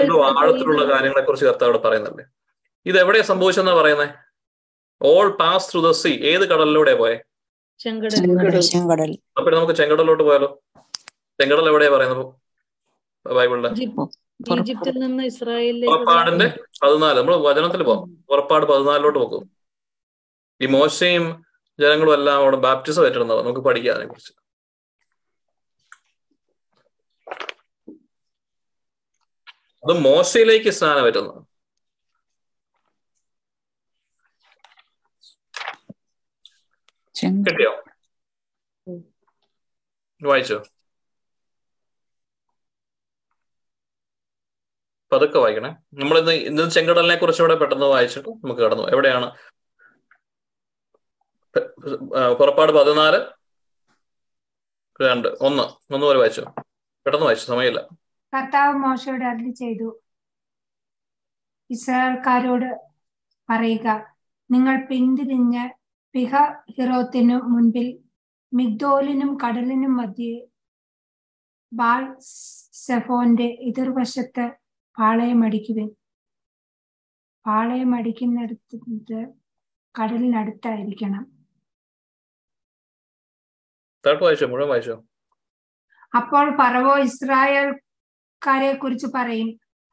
എന്തോ 0.00 0.16
ആഴത്തിലുള്ള 0.38 0.82
കാര്യങ്ങളെ 0.92 1.22
കുറിച്ച് 1.26 1.46
കർത്താവ് 1.48 1.70
ഇവിടെ 1.70 1.82
പറയുന്നല്ലേ 1.86 2.24
ഇത് 2.86 2.96
എവിടെയാ 3.02 3.24
സംഭവിച്ചെന്നാ 3.32 3.74
പറയുന്നത് 3.80 4.08
all 5.00 5.28
pass 5.40 5.68
through 5.70 5.80
the 5.86 5.90
sea 6.00 6.10
ഏത് 6.32 6.44
കടലിലൂടെ 6.50 6.94
പോയെ? 7.00 7.16
ചെങ്കടൽ. 7.84 8.62
അപ്പൊ 9.38 9.50
നമുക്ക് 9.50 9.72
ചെങ്കടലിലോട്ട് 9.72 10.22
പോയാലോ? 10.22 10.48
ചെങ്കടൽ 11.38 11.68
എവിടെയാ 11.68 11.90
പറയുന്നത് 11.90 12.24
ബൈബിളിലെ. 13.26 13.70
ഈജിപ്തിൽ 14.54 14.96
നിന്ന് 14.98 15.24
ഇസ്രായേലിലേക്ക് 15.24 15.92
പുറപ്പാടിന്റെ 15.94 16.46
പതിനാല്. 16.82 17.16
നമ്മൾ 17.18 17.34
വചനത്തിൽ 17.46 17.82
പോകാം 17.82 18.08
പുറപ്പാട് 18.30 18.66
പതിനാലിലോട്ട് 18.66 19.18
പോകും 19.18 19.44
ഈ 20.60 20.66
മോശയും 20.66 21.24
ജനങ്ങളും 21.78 22.14
എല്ലാം 22.14 22.36
അവിടെ 22.36 22.58
ബാപ്റ്റിസം 22.64 23.04
ഏറ്റിരുന്നത് 23.06 23.40
നമുക്ക് 23.40 23.60
പഠിക്കാം 23.60 23.94
അതിനെ 23.94 24.08
കുറിച്ച് 24.08 24.32
അത് 29.82 29.92
മോശയിലേക്ക് 30.04 30.70
സ്നാനം 30.70 31.04
പറ്റുന്നത് 31.04 31.40
ചെങ്കടൽ 37.24 37.50
കിട്ടിയോ 37.50 37.72
വായിച്ചോ 40.20 40.58
പതുക്കെ 45.12 45.38
വായിക്കണേ. 45.38 45.68
നമ്മൾ 45.94 46.30
ഇന്ന് 46.30 46.70
ചെങ്കടലിനെ 46.70 47.16
കുറിച്ച് 47.16 47.42
ഇവിടെ 47.42 47.54
പെട്ടെന്ന് 47.54 47.86
വായിച്ചിട്ട് 47.86 48.28
നമുക്ക് 48.28 48.60
കടന്നു 48.60 48.84
എവിടെയാണ്? 48.84 49.26
പുറപ്പാട് 52.38 52.72
പതിനാല്. 52.72 53.20
രണ്ട് 55.00 55.28
ഒന്ന്. 55.28 55.62
ഒന്ന് 55.94 56.06
പോലെ 56.06 56.18
വായിച്ചോ. 56.18 56.44
പെട്ടെന്ന് 57.06 57.26
വായിച്ചു 57.26 57.46
സമയമില്ല. 57.46 57.80
കർത്താവ് 58.32 58.74
മോശയോട് 58.74 59.24
അരുളി 59.24 59.50
ചെയ്തു. 59.50 59.88
ഇസ്രായേൽക്കാരോട് 61.70 62.68
പറയുക 63.50 64.16
നിങ്ങൾ 64.50 64.76
പിന്തിരിഞ്ഞ് 64.86 65.64
പിഹ 66.14 66.32
ഹിറോത്തിനു 66.70 67.36
മുൻപിൽ 67.36 67.86
മിഗ്ദോലിനും 68.54 69.38
കടലിനും 69.46 69.96
മധ്യേ 69.96 70.46
ബാൾ 71.72 72.16
സെഫോന്റെ 72.72 73.44
എതിർവശത്ത് 73.44 74.44
പാളയമടിക്കുവിൻ. 74.98 75.88
പാളയമടിക്കുന്നിടത്ത് 77.46 78.76
കടലിനടുത്തായിരിക്കണം. 79.94 81.24
അപ്പോൾ 86.16 86.56
പറവോ 86.60 86.98
ഇസ്രായേൽക്കാരെ 86.98 88.72
കുറിച്ച് 88.76 89.06
പറയും 89.14 89.50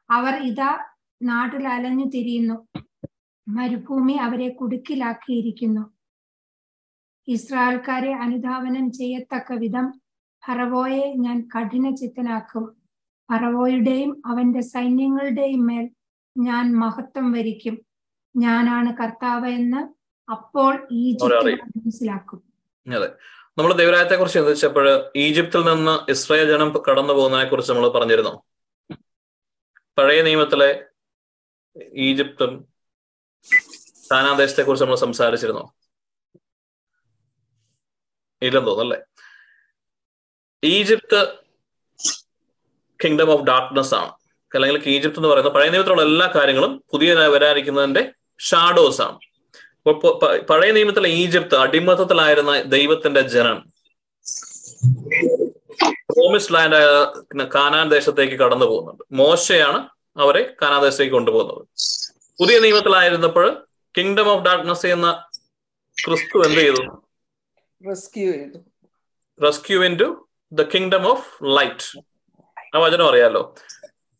അവർ 0.09 0.33
ഇതാ 0.33 0.85
നാട്ടിൽ 1.23 1.67
അലഞ്ഞു 1.67 2.05
തിരിയുന്നു. 2.05 2.79
മരുഭൂമി 3.47 4.13
അവരെ 4.13 4.49
കുടുക്കിലാക്കിയിരിക്കുന്നു. 4.49 6.00
ഇസ്രായേൽക്കാരെ 7.27 8.13
അനുധാവനം 8.13 8.91
ചെയ്യത്തക്ക 8.91 9.53
വിധം 9.53 10.01
ഫറവോയെ 10.45 11.13
ഞാൻ 11.13 11.49
കഠിന 11.57 11.95
ചിത്തനാക്കും 11.95 12.75
ഫറവോയുടെയും 13.31 14.21
അവന്റെ 14.25 14.61
സൈന്യങ്ങളുടെയും 14.61 15.65
മേൽ 15.65 15.89
ഞാൻ 16.37 16.75
മഹത്വം 16.75 17.31
വരിക്കും. 17.31 17.85
ഞാനാണ് 18.37 18.97
കർത്താവ് 18.97 19.49
എന്ന് 19.49 19.93
അപ്പോൾ 20.31 20.87
ഈജിപ്ത് 20.91 21.53
മനസ്സിലാക്കും. 21.55 22.43
അതെ. 22.95 23.09
നമ്മൾ 23.57 23.73
ദൈവരായത്തെ 23.73 24.15
കുറിച്ച് 24.15 24.39
ചിന്തിച്ചപ്പോൾ 24.39 25.11
ഈജിപ്തിൽ 25.15 25.59
നിന്ന് 25.59 26.11
ഇസ്രായേൽ 26.11 26.47
ജനം 26.47 26.83
കടന്നു 26.89 27.13
പോകുന്നതിനെ 27.13 27.49
കുറിച്ച് 27.49 27.71
നമ്മൾ 27.71 27.87
പറഞ്ഞിരുന്നു. 27.87 28.41
പഴയ 29.97 30.21
നിയമത്തിലെ 30.21 30.85
ഈജിപ്തും 31.93 32.65
സ്ഥാനാദേശത്തെ 34.05 34.63
കുറിച്ച് 34.63 34.83
നമ്മൾ 34.83 34.95
സംസാരിച്ചിരുന്നു. 34.95 35.80
ഇല്ലെന്ന് 38.41 38.71
തോന്നല്ലേ 38.71 38.97
ഈജിപ്ത് 40.63 41.27
കിങ്ഡം 43.03 43.31
ഓഫ് 43.31 43.41
ഡാർക്ക്നെസ് 43.41 43.93
ആണ്. 43.93 44.11
അല്ലെങ്കിൽ 44.55 44.89
ഈജിപ്ത് 44.89 45.17
എന്ന് 45.17 45.29
പറയുന്ന 45.29 45.49
പഴയ 45.49 45.69
നിയമത്തിലുള്ള 45.69 46.01
എല്ലാ 46.01 46.31
കാര്യങ്ങളും 46.35 46.83
പുതിയ 46.91 47.13
വരാനിരിക്കുന്നതിന്റെ 47.13 48.11
ഷാഡോസ് 48.39 49.01
ആണ്. 49.01 49.19
പഴയ 50.49 50.71
നിയമത്തിലെ 50.71 51.09
ഈജിപ്ത് 51.09 51.55
അടിമത്തത്തിലായിരുന്ന 51.55 52.61
ദൈവത്തിന്റെ 52.61 53.21
ജനം. 53.21 53.71
പ്രോമിസ് 55.87 56.53
ലാൻഡ് 56.53 56.75
ആയ 56.75 56.85
കാനാൻ 57.55 57.89
ദേശത്തേക്ക് 57.89 58.35
കടന്നു 58.35 58.65
പോകുന്നുണ്ട്. 58.65 59.03
മോശയാണ് 59.11 59.89
അവരെ 60.17 60.55
കാനാൻ 60.61 60.81
ദേശത്തേക്ക് 60.81 61.13
കൊണ്ടുപോകുന്നത്. 61.13 61.67
പുതിയ 62.39 62.59
നിയമത്തിലായിരുന്നപ്പോൾ 62.59 63.67
കിങ്ഡം 63.97 64.27
ഓഫ് 64.29 64.45
ഡാർക്ക്നെസ് 64.45 64.85
എന്ന 64.85 65.23
ക്രിസ്തു 66.05 66.37
എന്ത് 66.47 66.59
ചെയ്തു? 66.59 67.00
റെസ്ക്യൂ 67.81 68.27
ചെയ്തു 68.33 68.59
rescue 69.39 69.77
into 69.97 70.07
the 70.51 70.61
kingdom 70.73 71.05
of 71.07 71.27
light 71.57 71.85
ആ 72.73 72.79
വചനം 72.79 73.05
അറിയാലോ? 73.07 73.41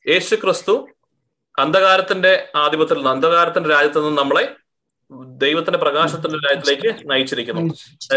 യേശു 0.05 0.35
ക്രിസ്തു 0.35 0.73
അന്ധകാരത്തിന്റെ 1.55 2.31
ആധിപത്യത്തിൽ 2.55 3.01
നിന്ന് 3.01 3.11
അന്ധകാരത്തിന്റെ 3.11 3.69
രാജ്യത്ത് 3.69 3.99
നിന്ന് 3.99 4.17
നമ്മളെ 4.21 4.43
ദൈവത്തിന്റെ 5.37 5.79
പ്രകാശത്തിന്റെ 5.79 6.37
രാജ്യത്തിലേക്ക് 6.37 6.89
നയിച്ചിരിക്കുന്നു. 7.11 7.61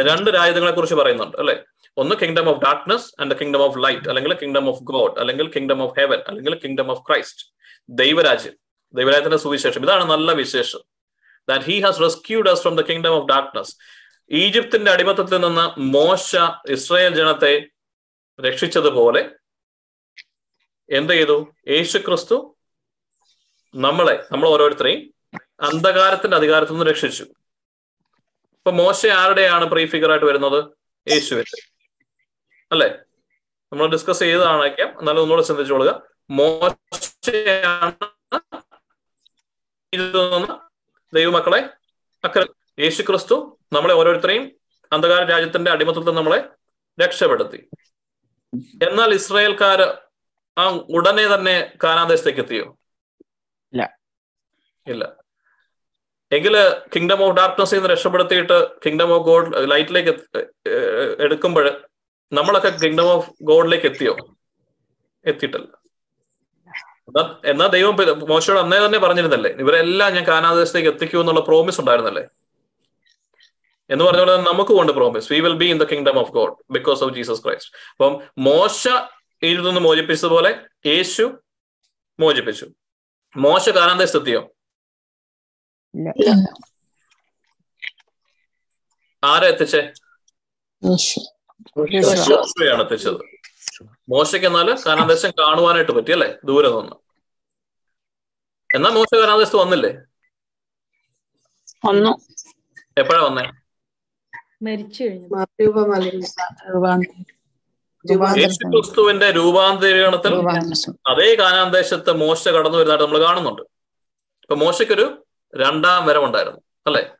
രണ്ട് 0.08 0.30
രാജ്യങ്ങളെ 0.30 0.72
കുറിച്ച് 0.72 0.94
പറയുന്നുണ്ട് 0.94 1.36
അല്ലെ? 1.36 1.56
ഒന്ന് 1.96 2.14
kingdom 2.14 2.48
of 2.48 2.60
darkness 2.60 3.08
and 3.20 3.34
kingdom 3.40 3.62
of 3.62 3.78
light 3.78 4.08
അല്ലെങ്കിൽ 4.08 4.34
കിങ്ഡം 4.34 4.68
ഓഫ് 4.68 4.82
ഗോഡ് 4.92 5.14
അല്ലെങ്കിൽ 5.20 5.46
കിങ്ഡം 5.48 5.82
ഓഫ് 5.82 5.94
ഹെവൻ 5.98 6.20
അല്ലെങ്കിൽ 6.28 6.54
കിങ്ഡം 6.64 6.90
ഓഫ് 6.90 7.02
ക്രൈസ്റ്റ് 7.08 7.42
ദൈവരാജ്യം 7.88 8.54
ദൈവരാജ്യത്തിന്റെ 8.94 9.36
സുവിശേഷം. 9.36 9.82
ഇതാണ് 9.82 10.04
നല്ല 10.10 10.32
വിശേഷം. 10.42 10.80
That 11.48 11.64
he 11.64 11.76
has 11.80 12.00
rescued 12.02 12.50
us 12.52 12.62
from 12.62 12.76
the 12.76 12.84
kingdom 12.90 13.14
of 13.18 13.28
darkness 13.28 13.72
ഈജിപ്തിന്റെ 14.30 14.90
അടിമത്തത്തിൽ 14.90 15.40
നിന്ന് 15.40 15.80
മോശ 15.80 16.36
ഇസ്രായേൽ 16.70 17.14
ജനത്തെ 17.14 17.66
രക്ഷിച്ചതുപോലെ 18.40 19.30
എന്ത് 20.90 21.12
ചെയ്തു? 21.12 21.52
യേശു 21.68 21.98
ക്രിസ്തു 21.98 22.56
നമ്മളെ 23.74 24.26
നമ്മൾ 24.32 24.48
ഓരോരുത്തരെയും 24.48 25.14
അന്ധകാരത്തിന്റെ 25.60 26.36
അധികാരത്തിൽ 26.36 26.72
നിന്ന് 26.72 26.86
രക്ഷിച്ചു. 26.86 27.22
ഇപ്പൊ 28.52 28.70
മോശ 28.70 29.06
ആരുടെയാണ് 29.06 29.64
പ്രീ 29.64 29.86
ഫിഗർ 29.86 30.10
ആയിട്ട് 30.10 30.26
വരുന്നത്? 30.26 30.64
യേശുവിന്റെ. 31.10 31.62
അല്ലെ? 32.72 32.98
നമ്മൾ 33.72 33.86
ഡിസ്കസ് 33.86 34.18
ചെയ്തതാണേക്കാം 34.18 34.98
എന്നാലും 34.98 35.22
ഒന്നുകൂടെ 35.22 35.46
ചിന്തിച്ചോളുക. 35.46 36.02
മോശയാണ് 36.30 37.92
ദൈവമക്കളെ 41.14 41.70
അക്കരെ 42.24 42.46
യേശു 42.78 43.02
ക്രിസ്തു 43.02 43.53
നമ്മളെ 43.72 43.94
ഓരോരുത്തരെയും 43.94 44.52
അന്ധകാര 44.92 45.24
രാജ്യത്തിന്റെ 45.24 45.70
അടിമത്തത്തിൽ 45.70 46.10
നമ്മളെ 46.10 46.48
രക്ഷപ്പെടുത്തി. 47.00 47.68
എന്നാൽ 48.84 49.14
ഇസ്രായേൽക്കാർ 49.14 49.98
ആ 50.58 50.68
ഉടനെ 50.90 51.34
തന്നെ 51.34 51.72
കാനാദേശത്തേക്ക് 51.84 52.40
എത്തിയോ? 52.40 52.78
ഇല്ല. 53.72 53.98
ഇല്ല. 54.86 55.16
എങ്കിൽ 56.32 56.56
കിങ്ഡം 56.96 57.22
ഓഫ് 57.22 57.36
ഡാർക്ക്നെസ് 57.36 57.74
നിന്ന് 57.74 57.88
രക്ഷപ്പെടുത്തിയിട്ട് 57.88 58.68
കിങ്ഡം 58.86 59.12
ഓഫ് 59.12 59.22
ഗോഡ് 59.22 59.70
ലൈറ്റിലേക്ക് 59.70 60.38
എടുക്കുമ്പോൾ 61.22 61.84
നമ്മളൊക്കെ 62.32 62.68
കിങ്ഡം 62.68 63.04
ഓഫ് 63.04 63.30
ഗോഡിലേക്ക് 63.42 63.86
എത്തിയോ? 63.86 64.16
എത്തിയിട്ടില്ല. 65.26 65.84
എന്നാ- 67.44 67.66
ദൈവം 67.66 67.96
മോശയോട് 68.28 68.60
അന്നേ 68.60 68.86
തന്നെ 68.86 68.98
പറഞ്ഞിരുന്നല്ലേ 68.98 69.50
ഇവരെല്ലാം 69.50 70.14
ഞാൻ 70.14 70.26
കാനാദേശത്തേക്ക് 70.26 70.88
എത്തിക്കൂ 70.88 71.20
എന്നുള്ള 71.20 71.40
പ്രോമിസ് 71.40 71.80
ഉണ്ടായിരുന്നല്ലേ? 71.80 72.24
എന്ന് 73.90 74.04
പറഞ്ഞ 74.04 74.20
നമുക്ക് 74.20 74.34
കൊണ്ട് 74.34 74.50
നമുക്കും 74.50 74.80
ഉണ്ട് 74.80 74.92
promise 74.92 75.32
we 75.32 75.40
will 75.40 75.56
be 75.56 75.64
in 75.64 75.78
the 75.78 75.84
kingdom 75.84 76.18
of 76.18 76.30
God 76.30 76.54
because 76.70 77.04
of 77.04 77.14
Jesus 77.14 77.44
Christ 77.44 77.72
അപ്പം 77.90 78.22
മോശ 78.38 78.88
ഇതിൽ 79.42 79.62
നിന്ന് 79.62 79.80
മോചിപ്പിച്ചതുപോലെ 79.80 80.66
യേശു 80.86 81.38
മോചിപ്പിച്ചു. 82.20 82.66
മോശ 83.36 83.68
കാരണം 83.68 83.92
എന്താ 83.92 84.04
ഇല്ല. 85.94 86.46
ആരെ 89.24 89.46
എത്തിച്ചേ? 89.46 89.92
യേശു. 90.84 91.20
എത്തിച്ചത്. 92.82 93.20
മോശയ്ക്ക് 94.08 94.46
എന്നാൽ 94.46 94.68
കാനാന്തേശം 94.86 95.30
കാണുവാനായിട്ട് 95.30 95.92
പറ്റി 95.92 96.12
അല്ലെ? 96.12 96.38
ദൂരെ 96.44 96.68
നിന്ന്. 96.68 96.96
എന്നാ 98.76 98.90
മോശ 98.90 99.14
കാനാന്തേശത്ത് 99.14 99.56
വന്നില്ലേ? 99.56 99.90
വന്നു. 101.84 102.12
എപ്പോഴാ 102.98 103.22
വന്നേ? 103.22 103.63
മരിച്ചു 104.64 105.04
കഴിഞ്ഞു. 105.04 105.28
രൂപമലിഞ്ഞ 105.60 106.24
യേശു 108.38 108.68
ക്രിസ്തുവിന്റെ 108.68 109.30
രൂപാന്തരീകരണത്തിൽ 109.30 110.34
അതേ 111.08 111.34
കാനാന്തേശത്ത് 111.34 112.12
മോശ 112.12 112.48
കടന്നു 112.48 112.78
വരുന്നതായിട്ട് 112.78 113.04
നമ്മൾ 113.04 113.20
കാണുന്നുണ്ട്. 113.20 113.62
ഇപ്പൊ 114.44 114.54
മോശയ്ക്കൊരു 114.54 115.06
രണ്ടാം 115.56 116.06
വരവുണ്ടായിരുന്നു 116.06 116.60
അല്ലെ? 116.86 117.10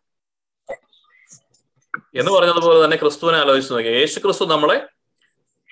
എന്ന് 2.15 2.33
പറഞ്ഞതുപോലെ 2.33 2.85
തന്നെ 2.85 2.97
ക്രിസ്തുവിനെ 2.97 3.39
ആലോചിച്ച് 3.39 3.73
നോക്കി 3.73 3.89
യേശു 3.89 4.19
ക്രിസ്തു 4.19 4.45
നമ്മളെ 4.45 4.87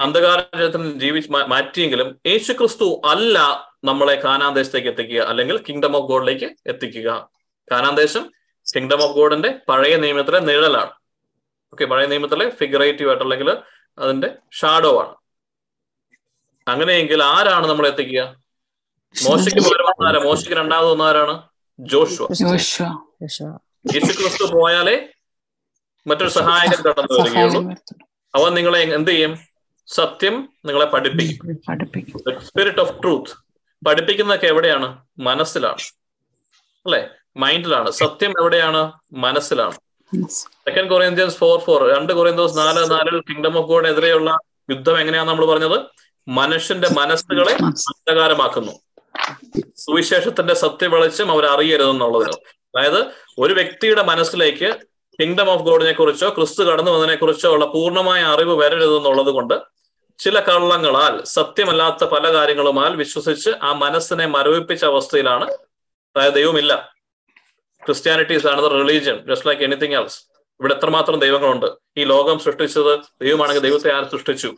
അന്ധകാരത്തിൽ 0.01 0.99
ജീവിച്ച് 0.99 1.31
മാറ്റിയെങ്കിലും 1.33 2.21
യേശു 2.27 2.53
ക്രിസ്തു 2.53 3.01
അല്ല 3.05 3.39
നമ്മളെ 3.85 4.15
കാനാന്തേശത്തേക്ക് 4.15 4.89
എത്തിക്കുക 4.89 5.21
അല്ലെങ്കിൽ 5.21 5.59
കിങ്ഡം 5.59 5.97
ഓഫ് 5.97 6.07
ഗോഡിലേക്ക് 6.07 6.49
എത്തിക്കുക. 6.67 7.31
കാനാന്തേശം 7.73 8.33
കിങ്ഡം 8.75 9.03
ഓഫ് 9.03 9.17
ഗോഡിന്റെ 9.17 9.59
പഴയ 9.69 9.97
നിയമത്തിലെ 9.97 10.39
നിഴലാണ്. 10.39 11.02
ഓക്കെ 11.75 11.85
പഴയ 11.85 12.07
നിയമത്തിലെ 12.07 12.51
ഫിഗറേറ്റീവ് 12.51 13.09
ആയിട്ട് 13.09 13.23
അല്ലെങ്കിൽ 13.23 13.59
അതിന്റെ 13.99 14.35
ഷാഡോ 14.53 15.01
ആണ്. 15.01 15.15
അങ്ങനെയെങ്കിൽ 16.71 17.23
ആരാണ് 17.23 17.67
നമ്മൾ 17.67 17.87
എത്തിക്കുക? 17.87 18.37
മോശയ്ക്ക് 19.23 19.69
പകരം 20.01 20.23
മോശയ്ക്ക് 20.23 20.55
രണ്ടാമത് 20.55 20.91
വന്ന 20.91 21.03
ആരാണ്? 21.03 21.43
ജോഷുവ. 21.79 22.29
യേശു 23.23 24.13
ക്രിസ്തു 24.21 24.45
പോയാലേ 24.53 25.09
മറ്റൊരു 26.07 26.29
സഹായകൻ 26.29 26.83
കടന്നു 26.83 27.23
വരികയുള്ളൂ. 27.23 27.63
അവൻ 28.35 28.55
നിങ്ങളെ 28.55 28.81
എന്ത് 28.81 29.11
ചെയ്യും? 29.11 29.39
സത്യം 29.87 30.49
നിങ്ങളെ 30.65 30.87
പഠിപ്പിക്കും. 30.87 31.61
പഠിപ്പിക്കും. 31.69 32.41
സ്പിരിറ്റ് 32.41 32.79
ഓഫ് 32.79 33.03
ട്രൂത്ത് 33.03 33.33
പഠിപ്പിക്കുന്നതൊക്കെ 33.87 34.47
എവിടെയാണ്? 34.47 35.05
മനസ്സിലാണ്. 35.19 35.83
അല്ലെ? 36.87 37.11
മൈൻഡിലാണ് 37.37 37.91
സത്യം 37.91 38.31
എവിടെയാണ്? 38.41 38.93
മനസ്സിലാണ്. 39.13 39.79
സെക്കൻഡ് 40.31 40.91
കൊറിയന്ത്യൻസ് 40.91 41.37
ഫോർ 41.37 41.61
ഫോർ 41.61 41.97
രണ്ട് 41.97 42.13
കൊറിയന്തോസ് 42.13 42.59
നാല് 42.59 42.91
നാലിൽ 42.91 43.21
കിങ്ഡം 43.21 43.59
ഓഫ് 43.59 43.67
ഗോഡ് 43.67 43.89
എതിരെയുള്ള 43.89 44.39
യുദ്ധം 44.71 45.01
എങ്ങനെയാണ് 45.01 45.29
നമ്മൾ 45.29 45.47
പറഞ്ഞത്? 45.47 45.81
മനുഷ്യന്റെ 46.29 46.89
മനസ്സുകളെ 46.89 47.53
അന്ധകാരമാക്കുന്നു. 47.53 48.73
സുവിശേഷത്തിന്റെ 49.77 50.55
സത്യവെളിച്ചം 50.55 51.31
അവർ 51.31 51.47
അറിയരുതെന്നുള്ളതിന്. 51.47 52.33
അതായത് 52.77 53.07
ഒരു 53.39 53.55
വ്യക്തിയുടെ 53.55 54.03
മനസ്സിലേക്ക് 54.03 54.77
കിങ്ഡം 55.21 55.51
ഓഫ് 55.51 55.63
ഗോഡിനെ 55.63 55.93
കുറിച്ചോ 55.93 56.29
ക്രിസ്തു 56.29 56.65
കടന്നു 56.65 56.91
വന്നതിനെ 56.91 57.15
കുറിച്ചോ 57.15 57.53
ഉള്ള 57.53 57.65
പൂർണമായ 57.65 58.23
അറിവ് 58.23 58.65
വരരുതെന്നുള്ളത് 58.65 59.27
കൊണ്ട് 59.27 59.55
ചില 60.19 60.41
കള്ളങ്ങളാൽ 60.41 61.25
സത്യമല്ലാത്ത 61.25 62.05
പല 62.05 62.33
കാര്യങ്ങളുമാൽ 62.33 62.97
വിശ്വസിച്ച് 62.97 63.51
ആ 63.63 63.73
മനസ്സിനെ 63.73 64.27
മരവിപ്പിച്ച 64.27 64.85
അവസ്ഥയിലാണ്. 64.85 65.51
അതായത് 66.17 66.35
ദൈവമില്ല. 66.35 66.92
Christianity 67.87 68.33
is 68.33 68.47
another 68.47 68.73
religion 68.73 69.27
just 69.29 69.49
like 69.49 69.63
anything 69.63 69.95
else 69.95 70.25
ഇവിടെ 70.61 70.75
എത്രമാത്രം 70.75 71.19
ദൈവങ്ങളുണ്ട്? 71.19 71.67
ഈ 71.97 72.05
ലോകം 72.05 72.39
സൃഷ്ടിച്ചത് 72.39 73.01
ദൈവമാണെങ്കിൽ 73.23 73.63
ദൈവത്തെ 73.63 73.93
ആര് 73.93 74.05
സൃഷ്ടിച്ചു? 74.05 74.55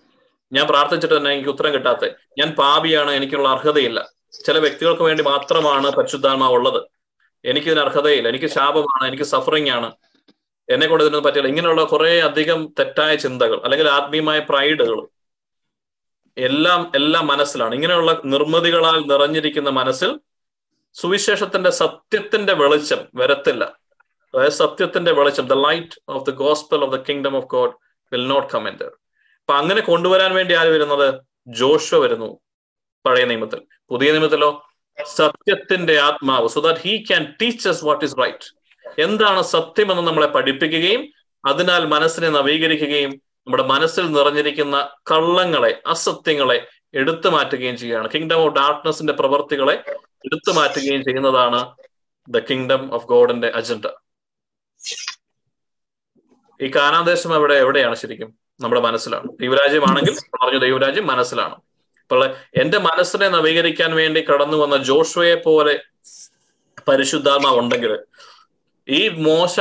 ഞാൻ 0.53 0.67
പ്രാർത്ഥിച്ചിട്ട് 0.67 1.17
തന്നെ 1.17 1.31
എനിക്ക് 1.31 1.49
ഉത്തരം 1.49 1.75
കിട്ടാത്ത. 1.75 2.11
ഞാൻ 2.39 2.51
പാപിയാണ് 2.51 3.11
എനിക്കുള്ള 3.11 3.49
അർഹതയില്ല. 3.49 4.13
ചില 4.45 4.59
വ്യക്തികൾക്ക് 4.59 5.03
വേണ്ടി 5.03 5.23
മാത്രമാണ് 5.23 5.91
പരിശുദ്ധാത്മാവ് 5.91 6.53
ഉള്ളത്. 6.53 6.83
എനിക്ക് 7.45 7.67
ഇതിന് 7.67 7.81
അർഹതയില്ല. 7.81 8.29
എനിക്ക് 8.29 8.47
ശാപമാണ് 8.47 9.09
എനിക്ക് 9.09 9.25
സഫറിംഗ് 9.25 9.71
ആണ്. 9.71 9.93
എന്നെ 10.69 10.87
കൊണ്ട് 10.87 11.05
ഇതിനൊന്നും 11.05 11.25
പറ്റില്ല. 11.25 11.49
ഇങ്ങനെയുള്ള 11.49 11.85
കുറെ 11.85 12.23
അധികം 12.23 12.75
തെറ്റായ 12.79 13.17
ചിന്തകൾ 13.17 13.61
അല്ലെങ്കിൽ 13.65 13.89
ആത്മീയമായ 13.89 14.39
പ്രൈഡുകൾ 14.39 15.09
എല്ലാം 16.39 16.93
എല്ലാം 16.95 17.27
മനസ്സിലാണ്. 17.27 17.75
ഇങ്ങനെയുള്ള 17.75 18.21
നിർമ്മിതികളാൽ 18.25 19.01
നിറഞ്ഞിരിക്കുന്ന 19.07 19.71
മനസ്സിൽ 19.71 20.21
സുവിശേഷത്തിന്റെ 20.95 21.71
സത്യത്തിന്റെ 21.71 22.53
വെളിച്ചം 22.53 22.99
വരത്തില്ല. 23.15 23.65
അതായത് 24.35 24.53
സത്യത്തിന്റെ 24.53 25.13
വെളിച്ചം 25.13 25.47
the 25.47 25.53
light 25.53 26.01
of 26.09 26.27
the 26.27 26.31
gospel 26.31 26.85
of 26.85 26.93
the 26.93 26.97
kingdom 27.09 27.37
of 27.37 27.45
God 27.45 27.73
will 28.13 28.27
not 28.27 28.53
come 28.53 28.69
in 28.69 28.77
there 28.77 28.93
അപ്പൊ 29.41 29.55
അങ്ങനെ 29.55 29.81
കൊണ്ടുവരാൻ 29.81 30.35
വേണ്ടി 30.35 30.55
ആര് 30.55 30.69
വരുന്നത്? 30.69 31.21
ജോഷുവ 31.47 31.99
വരുന്നു 31.99 32.41
പഴയ 33.07 33.25
നിയമത്തിൽ. 33.25 33.61
പുതിയ 33.91 34.13
നിയമത്തിലോ? 34.13 34.69
സത്യത്തിന്റെ 35.15 35.99
ആത്മാവ് 35.99 36.49
so 36.49 36.61
that 36.61 36.81
he 36.81 36.97
can 36.97 37.35
teaches 37.43 37.85
what 37.85 38.05
is 38.05 38.17
right 38.19 38.49
എന്താണ് 38.99 39.43
സത്യമെന്ന് 39.43 40.03
നമ്മളെ 40.03 40.27
പഠിപ്പിക്കുകയും 40.27 41.09
അതിനാൽ 41.45 41.87
മനസ്സിനെ 41.87 42.29
നവീകരിക്കുകയും 42.29 43.11
നമ്മുടെ 43.47 43.63
മനസ്സിൽ 43.63 44.13
നിറഞ്ഞിരിക്കുന്ന 44.13 44.91
കള്ളങ്ങളെ 45.11 45.83
അസത്യങ്ങളെ 45.87 46.67
എടുത്തു 46.95 47.29
മാറ്റുകയും 47.29 47.77
ചെയ്യുകയാണ്. 47.77 48.09
കിങ്ഡം 48.15 48.37
ഓഫ് 48.37 48.55
ഡാർക്ക്നെസിന്റെ 48.55 49.13
പ്രവർത്തികളെ 49.13 49.85
എടുത്തു 50.25 50.53
മാറ്റുകയും 50.53 51.05
ചെയ്യുന്നതാണ് 51.05 51.75
ദ 52.29 52.39
കിങ്ഡം 52.39 52.95
ഓഫ് 52.95 53.07
ഗോഡിന്റെ 53.07 53.49
അജണ്ട 53.49 53.87
ഈ 56.61 56.71
കാനാദേശം 56.77 57.35
അവിടെ 57.35 57.55
എവിടെയാണ് 57.55 57.97
ശരിക്കും 57.97 58.39
നമ്മുടെ 58.61 58.81
മനസ്സിലാണ്? 58.81 59.29
ദൈവരാജ്യമാണെങ്കിൽ 59.41 60.15
പറഞ്ഞു 60.15 60.59
ദൈവരാജ്യം 60.59 61.07
മനസ്സിലാണ്. 61.07 61.55
അപ്പോൾ 62.03 62.37
എന്റെ 62.63 62.79
മനസ്സിനെ 62.79 63.29
നവീകരിക്കാൻ 63.29 63.95
വേണ്ടി 63.95 64.21
കടന്നു 64.21 64.57
വന്ന 64.57 64.77
ജോഷുവയെ 64.77 65.35
പോലെ 65.35 65.83
പരിശുദ്ധാത്മാവ് 66.89 67.59
ഉണ്ടെങ്കിൽ 67.59 67.99
ഈ 68.89 69.09
മോശ 69.09 69.61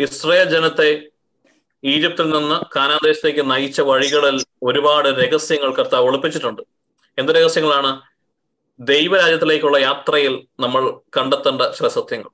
ഇസ്രയേൽ 0.00 0.48
ജനത്തെ 0.50 1.10
ഈജിപ്തിൽ 1.84 2.28
നിന്ന് 2.30 2.56
കാനാദേശത്തേക്ക് 2.76 3.50
നയിച്ച 3.50 3.80
വഴികളിൽ 3.80 4.44
ഒരുപാട് 4.62 5.08
രഹസ്യങ്ങൾ 5.08 5.74
കർത്താവ് 5.74 6.06
ഒളിപ്പിച്ചിട്ടുണ്ട്. 6.06 6.62
എന്ത് 7.18 7.32
രഹസ്യങ്ങളാണ്? 7.32 8.13
ദൈവരാജ്യത്തിലേക്കുള്ള 8.80 9.78
യാത്രയിൽ 9.78 10.46
നമ്മൾ 10.60 11.00
കണ്ടെത്തേണ്ട 11.16 11.62
ചില 11.62 11.88
സത്യങ്ങൾ. 11.88 12.30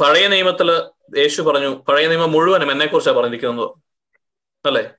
പഴയ 0.00 0.28
നിയമത്തിൽ 0.28 0.70
യേശു 1.18 1.42
പറഞ്ഞു 1.42 1.68
പഴയ 1.68 2.08
നിയമം 2.08 2.32
മുഴുവനും 2.32 2.70
എന്നെ 2.70 2.86
കുറിച്ചാണ് 2.86 3.16
പറഞ്ഞിരിക്കുന്നത്? 3.16 3.70
അല്ലെ? 4.66 4.90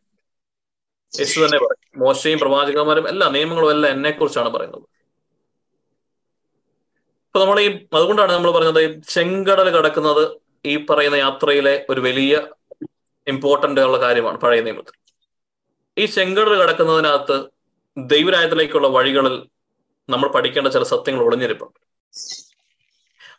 യേശു 1.19 1.39
തന്നെ 1.39 1.57
പറയും 1.57 1.99
മോശയും 1.99 2.39
പ്രവാചകന്മാരും 2.39 3.09
എല്ലാ 3.09 3.29
നിയമങ്ങളും 3.29 3.71
എല്ലാം 3.71 3.93
എന്നെ 3.93 4.11
കുറിച്ചാണ് 4.11 4.49
പറയുന്നത്. 4.49 4.81
ഇപ്പൊ 7.25 7.39
നമ്മൾ 7.39 7.59
ഈ 7.59 7.87
അതുകൊണ്ടാണ് 7.93 8.31
നമ്മൾ 8.31 8.51
പറഞ്ഞത് 8.51 8.81
ഈ 8.81 8.99
ചെങ്കടൽ 8.99 9.69
കടക്കുന്നത് 9.69 10.37
ഈ 10.65 10.85
പറയുന്ന 10.85 11.15
യാത്രയിലെ 11.15 11.85
ഒരു 11.89 12.01
വലിയ 12.01 12.47
ഇമ്പോർട്ടന്റ് 13.27 13.81
ഉള്ള 13.81 13.99
കാര്യമാണ് 13.99 14.37
പഴയ 14.37 14.61
നിയമത്തിൽ. 14.61 14.93
ഈ 15.97 16.05
ചെങ്കടൽ 16.05 16.63
കടക്കുന്നതിനകത്ത് 16.63 17.50
ദൈവരായത്തിലേക്കുള്ള 17.97 18.87
വഴികളിൽ 18.87 19.49
നമ്മൾ 20.09 20.29
പഠിക്കേണ്ട 20.29 20.67
ചില 20.67 20.83
സത്യങ്ങൾ 20.83 21.23
ഒളിഞ്ഞിരിപ്പുണ്ട്. 21.23 21.79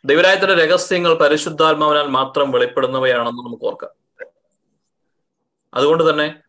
ദൈവരായത്തിന്റെ 0.05 0.65
രഹസ്യങ്ങൾ 0.65 1.13
പരിശുദ്ധാത്മാവിനാൽ 1.13 2.07
മാത്രം 2.07 2.51
വെളിപ്പെടുന്നവയാണെന്ന് 2.51 3.41
നമുക്ക് 3.41 3.63
ഓർക്കാം. 3.65 3.91
അതുകൊണ്ട് 5.73 6.09
തന്നെ 6.09 6.41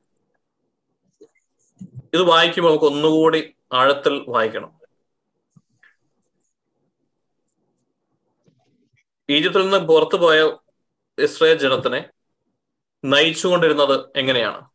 ഇത് 2.14 2.22
വായിക്കുമ്പോൾ 2.22 2.70
നമുക്ക് 2.70 2.84
ഒന്നുകൂടി 2.84 3.56
ആഴത്തിൽ 3.72 4.24
വായിക്കണം. 4.28 4.80
ഈജിപ്തിൽ 9.30 9.62
നിന്ന് 9.62 9.76
പുറത്തു 9.76 10.16
പോയ 10.16 10.56
ഇസ്രയേൽ 11.18 11.58
ജനത്തിനെ 11.58 12.10
നയിച്ചുകൊണ്ടിരുന്നത് 13.04 14.08
എങ്ങനെയാണ്? 14.16 14.68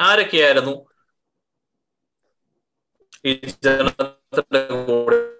ആരൊക്കെയായിരുന്നു? 0.00 0.93
ഈ 3.26 3.34
ജനത്തിന്റെ 3.64 4.84
കൂടെ 4.84 5.34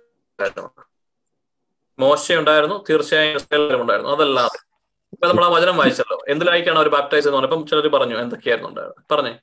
മോശ 1.98 2.32
ഉണ്ടായിരുന്നു 2.32 2.84
തീർച്ചയായും 2.90 3.36
ഇസ്രായേലും 3.36 3.80
ഉണ്ടായിരുന്നു. 3.80 4.12
അതല്ലാതെ. 4.12 4.58
ഇപ്പൊ 5.12 5.26
നമ്മൾ 5.26 5.44
ആ 5.44 5.48
വചനം 5.48 5.76
വായിച്ചല്ലോ. 5.76 6.24
എന്തിലായിക്കാണ് 6.28 6.78
അവർ 6.78 6.88
ബാപ്റ്റൈസ് 6.88 7.28
എന്ന് 7.28 7.38
പറഞ്ഞപ്പം 7.38 7.66
ചിലർ 7.66 7.88
പറഞ്ഞു 7.88 8.18
എന്തൊക്കെയായിരുന്നു 8.18 8.68
ഉണ്ടായിരുന്നത് 8.68 9.14
പറഞ്ഞേ. 9.14 9.38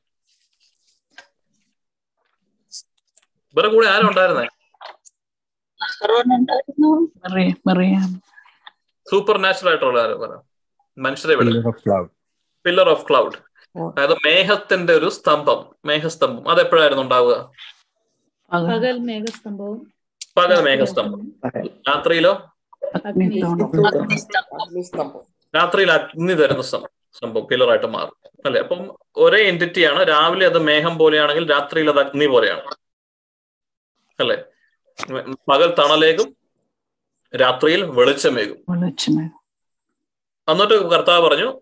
ഇവരുടെ 3.54 3.74
കൂടെ 3.74 3.88
ആരും 3.88 4.10
ഉണ്ടായിരുന്നേ? 4.10 4.48
സൂപ്പർ 9.12 9.38
നാച്ചുറൽ 9.38 9.70
ആയിട്ടുള്ള 9.70 10.02
ആരും 10.02 10.20
പറ? 10.20 10.40
മനുഷ്യരെ 10.98 11.36
വിടും 11.36 11.54
Pillar 11.54 11.74
of 11.74 11.82
cloud. 11.82 12.10
Pillar 12.66 12.90
of 12.90 13.10
cloud 13.10 13.36
അതായത് 13.82 14.14
മേഘത്തിന്റെ 14.14 14.94
ഒരു 14.94 15.10
സ്തംഭം. 15.10 15.76
മേഘസ്തംഭം. 15.86 16.50
അതെപ്പോഴായിരുന്നു 16.50 17.04
ഉണ്ടാവുക? 17.04 17.52
പകൽ. 18.54 19.00
മേഘസ്തംഭവും. 19.00 19.94
പകൽ 20.38 20.62
മേഘസ്തംഭം. 20.62 21.34
രാത്രിയിലോ? 21.90 22.52
അഗ്നിസ്തംഭം. 23.06 25.22
രാത്രിയിൽ 25.56 25.92
അഗ്നി 25.92 26.34
തരുന്ന 26.34 26.62
സംഭവം 26.62 27.48
കിലറായിട്ട് 27.52 27.86
മാറും. 27.86 28.16
അല്ലെ? 28.46 28.62
അപ്പം 28.62 28.98
ഒരേ 29.18 29.48
എന്റിറ്റിയാണ് 29.48 30.10
രാവിലെ 30.10 30.46
അത് 30.46 30.60
മേഘം 30.60 30.98
പോലെയാണെങ്കിൽ 30.98 31.52
രാത്രിയിൽ 31.52 31.90
അത് 31.90 32.00
അഗ്നി 32.00 32.26
പോലെയാണ്. 32.26 32.76
അല്ലെ? 34.20 34.46
പകൽ 35.52 35.76
തണലേകും 35.80 36.36
രാത്രിയിൽ 37.34 37.84
വെളിച്ചമേകും. 37.84 38.66
വെളിച്ചമേ 38.70 39.30
എന്നിട്ട് 40.48 40.74
കർത്താവ് 40.74 41.28
പറഞ്ഞു 41.28 41.62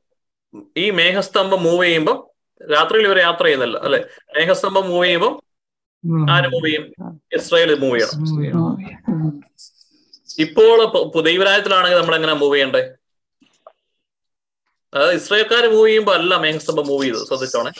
ഈ 0.77 0.89
മേഘസ്തംഭം 0.89 1.63
മൂവ് 1.63 1.83
ചെയ്യുമ്പോൾ 1.83 2.29
രാത്രിയിൽ 2.73 3.07
ഇവർ 3.07 3.19
യാത്ര 3.19 3.43
ചെയ്യുന്നില്ല 3.43 3.77
അല്ലെ? 3.77 4.09
മേഘസ്തംഭം 4.37 4.89
മൂവ് 4.89 5.05
ചെയ്യുമ്പോൾ 5.05 5.48
ആര് 6.29 6.47
മൂവ് 6.53 6.67
ചെയ്യും 6.67 6.85
ഇസ്രായേൽ 7.37 7.71
മൂവ് 7.81 7.95
ചെയ്യണം 7.95 8.19
ഇപ്പോൾ 10.39 10.67
ദൈവരായത്തിലാണെങ്കിൽ 10.79 11.27
ദൈവരാജ്യത്തിലാണെങ്കിൽ 11.27 11.99
നമ്മൾ 11.99 12.15
എങ്ങനെ 12.17 12.33
മൂവ് 12.41 12.55
ചെയ്യണ്ടേ? 12.55 12.81
അതായത് 14.93 15.15
ഇസ്രായേൽക്കാർ 15.19 15.63
മൂവ് 15.71 15.87
ചെയ്യുമ്പോ 15.87 16.13
അല്ല 16.17 16.33
മേഘസ്തംഭം 16.43 16.85
മൂവ് 16.89 17.03
ചെയ്തത് 17.05 17.25
ശ്രദ്ധിച്ചോണേ. 17.29 17.71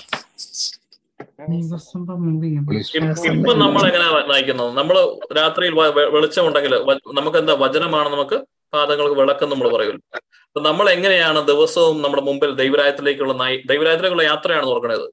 ഇപ്പൊ 3.36 3.54
നമ്മൾ 3.62 3.82
എങ്ങനെ 3.90 4.04
നയിക്കുന്നത് 4.30 4.72
നമ്മൾ 4.78 4.96
രാത്രിയിൽ 5.38 5.74
വെളിച്ചം 6.16 6.44
ഉണ്ടെങ്കിൽ 6.48 6.74
വെളിച്ചമുണ്ടെങ്കിൽ 6.74 6.74
നമുക്ക് 7.18 7.38
എന്താ 7.42 7.54
വചനമാണ് 7.62 8.10
നമുക്ക് 8.10 8.38
പാദങ്ങൾക്ക് 8.74 9.18
വിളക്കം 9.20 9.50
നമ്മൾ 9.52 9.68
പറയുമല്ലോ 9.74 10.04
അപ്പൊ 10.48 10.62
നമ്മൾ 10.62 10.86
എങ്ങനെയാണ് 10.94 11.40
ദിവസവും 11.50 11.96
നമ്മുടെ 12.02 12.24
മുമ്പിൽ 12.28 12.52
ദൈവരായത്തിലേക്കുള്ള 12.60 13.34
നയി- 13.42 13.62
ദൈവരായത്തിലേക്കുള്ള 13.72 14.26
യാത്രയാണ് 14.30 14.68
ഓർക്കണത് 14.72 15.08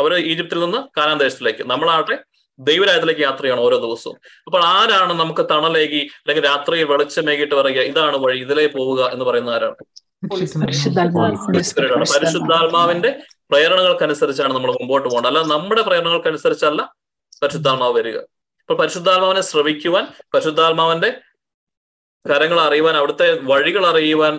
അവർ 0.00 0.12
ഈജിപ്തിൽ 0.32 0.58
നിന്ന് 0.64 0.80
കാനാൻ 0.98 1.18
ദേശത്തിലേക്ക് 1.24 1.62
നമ്മളാകട്ടെ 1.72 2.16
ദൈവരായത്തിലേക്ക് 2.58 3.22
യാത്രയാണ് 3.26 3.60
ഓരോ 3.66 3.76
ദിവസവും. 3.84 4.16
അപ്പോൾ 4.46 4.60
ആരാണ് 4.76 5.12
നമുക്ക് 5.22 5.42
തണലേകി 5.52 6.02
അല്ലെങ്കിൽ 6.20 6.44
രാത്രിയിൽ 6.50 6.86
വെളിച്ചമേകിട്ട് 6.92 7.54
പറയുക 7.58 7.80
ഇതാണ് 7.90 8.16
വഴി 8.24 8.38
ഇതിലേ 8.44 8.66
പോവുക 8.76 9.00
എന്ന് 9.14 9.24
പറയുന്ന 9.28 9.50
ആരാണ്? 9.56 9.76
പരിശുദ്ധാത്മാവിന്റെ 12.14 13.10
പ്രേരണകൾക്കനുസരിച്ചാണ് 13.50 14.52
നമ്മൾ 14.56 14.70
മുമ്പോട്ട് 14.78 15.06
പോകുന്നത് 15.08 15.30
അല്ല 15.30 15.40
നമ്മുടെ 15.54 15.82
പ്രേരണകൾക്കനുസരിച്ചല്ല 15.88 16.80
പരിശുദ്ധാത്മാവ് 17.42 17.94
വരിക. 17.98 18.16
ഇപ്പൊ 18.62 18.74
പരിശുദ്ധാത്മാവിനെ 18.82 19.42
ശ്രവിക്കുവാൻ 19.50 20.04
പരിശുദ്ധാത്മാവിന്റെ 20.34 21.10
കാര്യങ്ങൾ 22.24 22.58
അറിയുവാൻ 22.68 22.94
അവിടുത്തെ 23.00 23.26
വഴികൾ 23.50 23.84
അറിയുവാൻ 23.90 24.34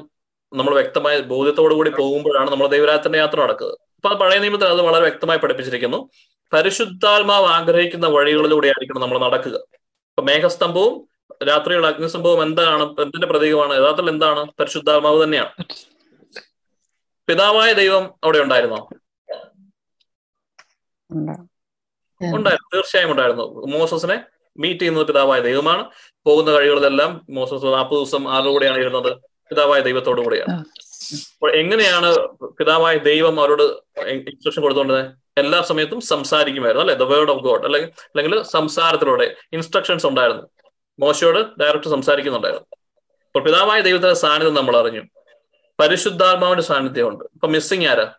നമ്മൾ 0.52 0.74
വ്യക്തമായ 0.80 1.16
ബോധ്യത്തോടു 1.34 1.74
കൂടി 1.78 1.92
പോകുമ്പോഴാണ് 2.00 2.50
നമ്മൾ 2.54 2.68
ദൈവരാജത്തിന്റെ 2.74 3.20
യാത്ര 3.22 3.38
നടക്കുന്നത്. 3.46 3.78
അപ്പൊ 3.98 4.10
അത് 4.10 4.18
പഴയ 4.18 4.40
നിയമത്തിൽ 4.40 4.66
അത് 4.66 4.82
വളരെ 4.82 5.02
വ്യക്തമായി 5.02 5.40
പഠിപ്പിച്ചിരിക്കുന്നു. 5.40 6.10
പരിശുദ്ധാത്മാവ് 6.54 7.46
ആഗ്രഹിക്കുന്ന 7.46 8.08
വഴികളിലൂടെ 8.08 8.68
ആയിരിക്കണം 8.68 9.02
നമ്മൾ 9.02 9.18
നടക്കുക. 9.20 9.56
ഇപ്പൊ 9.56 10.24
മേഘസ്തംഭവും 10.24 11.08
രാത്രിയുള്ള 11.48 11.88
അഗ്നിസ്തംഭവും 11.88 12.44
എന്താണ്? 12.44 12.84
എന്തിന്റെ 12.84 13.28
പ്രതീകമാണ്? 13.28 13.74
യഥാർത്ഥത്തിൽ 13.74 14.10
എന്താണ്? 14.10 14.52
പരിശുദ്ധാത്മാവ് 14.60 15.24
തന്നെയാണ്. 15.24 15.66
പിതാവായ 17.28 17.74
ദൈവം 17.74 18.14
അവിടെ 18.24 18.40
ഉണ്ടായിരുന്നോ? 18.40 18.90
ഉണ്ടായിരുന്നു. 22.22 22.76
തീർച്ചയായും 22.76 23.12
ഉണ്ടായിരുന്നു. 23.12 23.44
മോസസിനെ 23.44 24.24
മീറ്റ് 24.58 24.80
ചെയ്യുന്നത് 24.80 25.08
പിതാവായ 25.08 25.40
ദൈവമാണ്. 25.40 25.90
പോകുന്ന 26.26 26.52
കഴിവുകളെല്ലാം 26.52 27.26
മോസസ് 27.30 27.66
നാൽപ്പത് 27.66 27.98
ദിവസം 27.98 28.34
ആരുടെ 28.34 28.50
കൂടെയാണ് 28.50 28.78
ഇരുന്നത്. 28.78 29.18
പിതാവായ 29.50 29.82
ദൈവത്തോടു 29.82 30.22
കൂടെയാണ്. 30.22 30.66
എങ്ങനെയാണ് 31.56 32.28
പിതാവായ 32.48 32.98
ദൈവം 32.98 33.40
അവരോട് 33.40 33.64
ഇൻസ്ട്രക്ഷൻ 34.08 34.62
കൊടുത്തോണ്ടത് 34.62 35.12
എല്ലാ 35.38 35.62
സമയത്തും 35.62 36.02
സംസാരിക്കുമായിരുന്നു 36.02 36.84
അല്ലെ? 36.84 36.96
ദ 36.96 37.04
വേർഡ് 37.04 37.32
ഓഫ് 37.32 37.44
ഗോഡ് 37.44 37.66
അല്ലെങ്കിൽ 37.66 37.90
അല്ലെങ്കിൽ 37.90 38.44
സംസാരത്തിലൂടെ 38.44 39.36
ഇൻസ്ട്രക്ഷൻസ് 39.54 40.06
ഉണ്ടായിരുന്നു. 40.06 40.44
മോശയോട് 41.00 41.60
ഡയറക്റ്റ് 41.60 41.90
സംസാരിക്കുന്നുണ്ടായിരുന്നു. 41.90 42.68
അപ്പോൾ 43.26 43.44
പിതാവായ 43.44 43.82
ദൈവത്തിന്റെ 43.82 44.14
സാന്നിധ്യം 44.14 44.54
നമ്മൾ 44.54 44.78
അറിഞ്ഞു. 44.78 45.02
പരിശുദ്ധാത്മാവിന്റെ 45.80 46.64
സാന്നിധ്യം 46.64 47.08
ഉണ്ട് 47.08 47.24
ഇപ്പൊ 47.24 47.48
മിസ്സിങ് 47.48 47.88
ആരാ? 47.88 48.14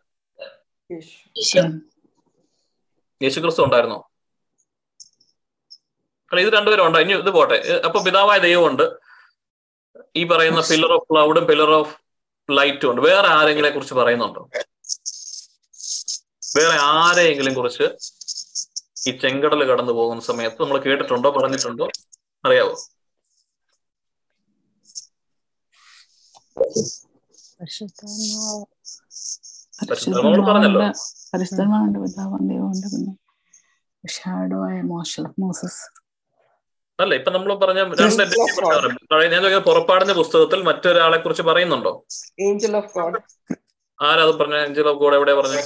യേശു. 0.92 1.58
യേശുക്രിസ്തു 3.22 3.64
ഉണ്ടായിരുന്നോ? 3.64 4.10
അല്ല 6.32 6.40
ഇത് 6.40 6.52
രണ്ടുപേരും 6.52 6.86
ഉണ്ടോ 6.86 7.00
ഇനി 7.00 7.12
ഇത് 7.12 7.30
പോട്ടെ. 7.30 7.80
അപ്പൊ 7.86 8.02
പിതാവായ 8.02 8.38
ദൈവമുണ്ട്. 8.38 8.98
ഈ 10.16 10.24
പറയുന്ന 10.24 10.60
പില്ലർ 10.70 10.92
ഓഫ് 10.92 11.12
ക്ലൗഡും 11.12 11.46
പില്ലർ 11.46 11.70
ഓഫ് 11.70 12.07
ലൈറ്റും 12.48 12.90
ഉണ്ട്. 12.90 13.00
വേറെ 13.00 13.28
ആരെങ്കിലെ 13.28 13.70
കുറിച്ച് 13.70 13.94
പറയുന്നുണ്ടോ? 13.94 14.42
വേറെ 16.56 16.78
ആരെയെങ്കിലും 16.82 17.54
കുറിച്ച് 17.54 17.86
ഈ 19.08 19.18
ചെങ്കടൽ 19.18 19.64
കടന്നു 19.64 19.92
പോകുന്ന 19.92 20.22
സമയത്ത് 20.22 20.62
നമ്മൾ 20.62 20.78
കേട്ടിട്ടുണ്ടോ? 20.78 21.30
പറഞ്ഞിട്ടുണ്ടോ? 21.30 21.86
അറിയാവോ? 22.44 22.74
നമ്മൾ 30.16 30.40
പറഞ്ഞല്ലോ. 30.50 30.80
പരിശുദ്ധമാണ്ട് 31.34 31.98
പിതാവാം 31.98 32.48
ദൈവമുണ്ട് 32.48 32.86
പിന്നെ. 32.86 33.12
ഷാഡോ 34.04 34.68
ആയ 34.68 34.80
മോശ 34.82 35.12
മോസസ് 35.40 35.82
അല്ല 36.98 37.12
ഇപ്പൊ 37.18 37.30
നമ്മൾ 37.34 37.50
പറഞ്ഞ 37.62 37.80
ഞാൻ 39.34 39.62
പുറപ്പാടിന്റെ 39.68 40.14
പുസ്തകത്തിൽ 40.20 40.60
മറ്റൊരാളെ 40.68 41.18
കുറിച്ച് 41.24 41.44
പറയുന്നുണ്ടോ? 41.48 41.92
ഏഞ്ചൽ 42.46 42.74
ഓഫ് 42.80 42.90
ഗോഡ് 42.96 43.18
ആരാ 43.98 44.22
അത് 44.26 44.32
പറഞ്ഞ? 44.40 44.56
ഏഞ്ചൽ 44.66 44.88
ഓഫ് 44.92 45.00
ഗോഡ് 45.02 45.16
എവിടെ 45.18 45.34
പറഞ്ഞു? 45.40 45.60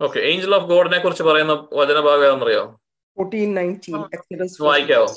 ഓക്കെ 0.00 0.18
ഏഞ്ചൽ 0.30 0.54
ഓഫ് 0.58 0.68
ഗോഡിനെ 0.72 0.98
കുറിച്ച് 1.04 1.24
പറയുന്ന 1.30 1.54
വചനഭാഗം 1.80 2.26
ഏതെന്നറിയോ 2.28 2.64
വായിക്കാവോ? 4.70 5.10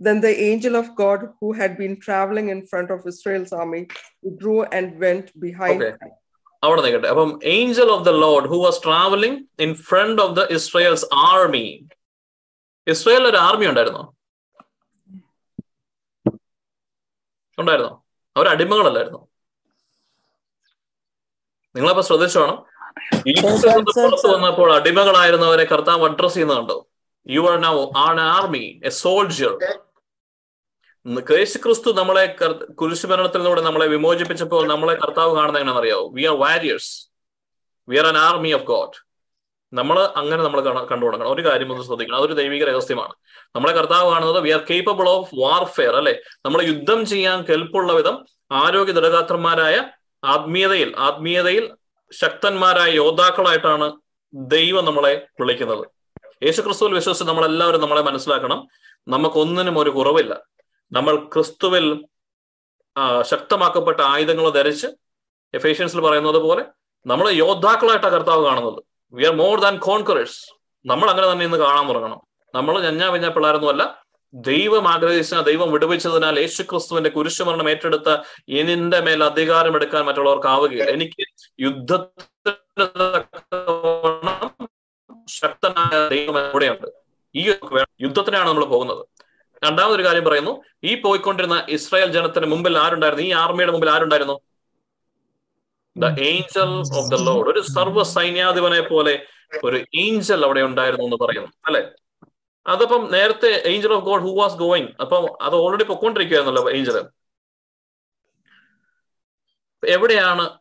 Then 0.00 0.18
the 0.24 0.32
angel 0.48 0.74
of 0.80 0.88
God, 1.00 1.20
who 1.38 1.48
had 1.60 1.72
been 1.80 1.94
traveling 2.04 2.48
in 2.52 2.58
front 2.72 2.90
of 2.94 2.98
Israel's 3.12 3.52
army, 3.62 3.80
withdrew 4.24 4.58
and 4.76 4.86
went 5.04 5.26
behind. 5.44 5.80
Okay. 5.86 6.10
അവിടെ 6.62 6.82
നിൽക്കട്ടെ. 6.82 7.08
അപ്പം 7.08 7.40
angel 7.44 7.90
of 7.90 8.04
the 8.04 8.10
Lord 8.10 8.48
who 8.48 8.56
was 8.64 8.84
travelling 8.84 9.62
in 9.62 9.74
front 9.74 10.22
of 10.22 10.36
the 10.36 10.40
Israel's 10.40 11.06
army 11.14 11.88
Israel 12.86 13.26
ഒരു 13.26 13.36
army 13.36 13.66
ഉണ്ടായിരുന്നോ? 13.66 14.14
ഉണ്ടായിരുന്നോ? 17.58 18.04
അവർ 18.36 18.48
അടിമകളല്ലായിരുന്നോ? 18.48 19.28
നിങ്ങളപ്പോ 21.76 22.02
ശ്രദ്ധിച്ചു 22.02 22.38
വേണം. 22.38 22.56
പുറത്തു 23.94 24.28
വന്നപ്പോൾ 24.28 24.74
അടിമകളായിരുന്നവരെ 24.74 25.64
കർത്താവ് 25.64 26.04
അഡ്രസ് 26.08 26.34
ചെയ്യുന്നുണ്ടോ. 26.34 26.88
You 27.28 27.40
are 27.40 27.60
now 27.60 27.90
an 27.96 28.20
army 28.20 28.80
a 28.84 28.88
soldier 28.88 29.78
യേശു 31.06 31.58
ക്രിസ്തു 31.58 31.92
നമ്മളെ 31.92 32.36
കുരിശുമരണത്തിലൂടെ 32.72 33.60
നമ്മളെ 33.60 33.86
വിമോചിപ്പിച്ചപ്പോൾ 33.86 34.68
നമ്മളെ 34.68 34.94
കർത്താവ് 34.94 35.34
കാണുന്നത് 35.34 35.60
എങ്ങനെയാണെന്ന് 35.60 35.80
അറിയാവോ 35.80 36.08
we 36.08 36.22
are 36.22 36.36
warriors 36.36 37.08
we 37.88 37.96
are 37.96 38.06
an 38.06 38.16
army 38.16 38.52
of 38.52 38.62
God 38.62 39.08
നമ്മൾ 39.72 39.98
അങ്ങനെ 40.16 40.42
നമ്മൾ 40.42 40.60
കണ്ടു 40.60 41.06
ഒരു 41.06 41.44
കാര്യം 41.44 41.72
ഒന്ന് 41.72 41.84
ശ്രദ്ധിക്കണം. 41.84 42.18
അതൊരു 42.18 42.32
ദൈവിക 42.32 42.64
രഹസ്യമാണ്. 42.64 43.12
നമ്മളെ 43.56 43.72
കർത്താവ് 43.72 44.10
കാണുന്നത് 44.10 44.40
we 44.40 44.50
are 44.50 44.64
capable 44.70 45.08
of 45.08 45.30
warfare 45.38 45.96
അല്ലെ? 45.96 46.22
നമ്മൾ 46.44 46.62
യുദ്ധം 46.62 47.06
ചെയ്യാൻ 47.06 47.42
കെൽപ്പുള്ള 47.42 47.92
വിധം 47.92 48.26
ആരോഗ്യ 48.52 48.92
ദൃഢഗാത്രന്മാരായ 48.92 49.84
ആത്മീയതയിൽ 50.24 50.94
ആത്മീയതയിൽ 50.98 51.70
ശക്തന്മാരായ 52.12 52.90
യോദ്ധാക്കളായിട്ടാണ് 52.90 53.92
ദൈവം 54.34 54.84
നമ്മളെ 54.84 55.26
വിളിക്കുന്നത്. 55.40 55.86
യേശു 56.44 56.60
ക്രിസ്തുവിൽ 56.62 56.94
വിശ്വസിച്ച് 56.94 57.28
നമ്മളെല്ലാവരും 57.28 57.80
നമ്മളെ 57.80 58.02
മനസ്സിലാക്കണം. 58.02 58.68
നമുക്കൊന്നിനും 59.08 59.78
ഒരു 59.78 59.90
കുറവില്ല. 59.90 60.57
നമ്മൾ 60.92 61.16
ക്രിസ്തുവിൽ 61.16 62.06
ശക്തമാക്കപ്പെട്ട 63.22 64.00
ആയുധങ്ങൾ 64.00 64.50
ധരിച്ച് 64.50 64.86
എഫേഷ്യൻസിൽ 65.54 66.00
പറയുന്നത് 66.00 66.36
പോലെ 66.36 66.64
നമ്മൾ 67.06 67.30
യോദ്ധാക്കളായിട്ടാണ് 67.30 68.12
കർത്താവ് 68.12 68.44
കാണുന്നത്. 68.44 68.82
We 69.12 69.24
are 69.24 69.34
more 69.36 69.60
than 69.60 69.78
conquerors 69.78 70.40
നമ്മൾ 70.86 71.10
അങ്ങനെ 71.10 71.32
തന്നെ 71.32 71.44
ഇന്ന് 71.44 71.58
കാണാൻ 71.58 71.88
തുടങ്ങണം. 71.88 72.20
നമ്മൾ 72.54 72.80
ഞഞ്ഞാ 72.82 73.10
പിഞ്ഞ 73.10 73.28
പിള്ളേരൊന്നുമല്ല. 73.28 74.04
ദൈവം 74.34 74.88
ആഗ്രഹിച്ച 74.88 75.34
ദൈവം 75.34 75.72
വിടുവിച്ചതിനാൽ 75.72 76.40
യേശു 76.40 76.62
ക്രിസ്തുവിന്റെ 76.62 77.10
കുരിശുമരണം 77.10 77.70
ഏറ്റെടുത്ത 77.70 78.08
എന്നിന്റെ 78.48 79.00
മേൽ 79.00 79.24
അധികാരം 79.24 79.74
എടുക്കാൻ 79.74 80.04
മറ്റുള്ളവർക്ക് 80.04 80.46
ആവുകയില്ല. 80.46 80.90
എനിക്ക് 80.90 81.22
തക്കവണ്ണം 83.20 84.68
ശക്തനായ 85.28 86.08
ദൈവം 86.08 86.52
കൂടെയുണ്ട്. 86.52 86.86
ഈ 87.34 87.54
യുദ്ധത്തിനാണ് 88.00 88.48
നമ്മൾ 88.48 88.64
പോകുന്നത്. 88.64 89.06
രണ്ടാമതൊരു 89.64 90.04
കാര്യം 90.04 90.24
പറയുന്നു. 90.24 90.62
ഈ 90.84 91.00
പോയിക്കൊണ്ടിരുന്ന 91.00 91.66
ഇസ്രായേൽ 91.68 92.12
ജനത്തിന് 92.12 92.46
മുമ്പിൽ 92.46 92.78
ആരുണ്ടായിരുന്നു? 92.78 93.24
ഈ 93.24 93.30
ആർമിയുടെ 93.30 93.72
മുമ്പിൽ 93.72 93.90
ആരുണ്ടായിരുന്നു? 93.90 94.40
The 95.96 96.20
angel 96.20 96.96
of 96.98 97.10
the 97.10 97.14
Lord 97.14 97.48
ഒരു 97.48 97.60
സർവ 97.60 98.02
സൈന്യാധിപനെ 98.02 98.80
പോലെ 98.80 99.26
ഒരു 99.64 99.84
ഏഞ്ചൽ 99.94 100.44
അവിടെ 100.44 100.60
ഉണ്ടായിരുന്നു 100.60 101.04
എന്ന് 101.04 101.16
പറയുന്നു. 101.16 101.48
അല്ലെ? 101.66 101.92
അതപ്പം 102.66 103.12
നേരത്തെ 103.12 103.62
angel 103.66 103.92
of 103.92 104.04
God 104.04 104.22
who 104.22 104.28
was 104.28 104.54
going 104.54 104.88
അപ്പം 105.00 105.42
അത് 105.42 105.54
ഓൾറെഡി 105.54 105.84
പൊക്കോണ്ടിരിക്കുകയായിരുന്നല്ലോ 105.84 106.72
ഏഞ്ചൽ 106.72 107.08
എവിടെയാണ് 109.88 110.58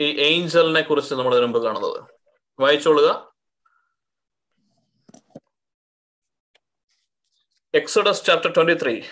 ഈ 0.00 0.20
ഏഞ്ചലിനെ 0.20 0.80
കുറിച്ച് 0.80 1.14
നമ്മൾ 1.14 1.32
ഇതിനു 1.32 1.46
മുമ്പ് 1.46 1.62
കാണുന്നത്? 1.62 2.04
വായിച്ചോളുക. 2.60 3.27
എക്സോഡസ് 7.74 8.24
ചാപ്റ്റർ 8.24 8.50
ട്വന്റി 8.56 8.82
ത്രീ 8.82 9.02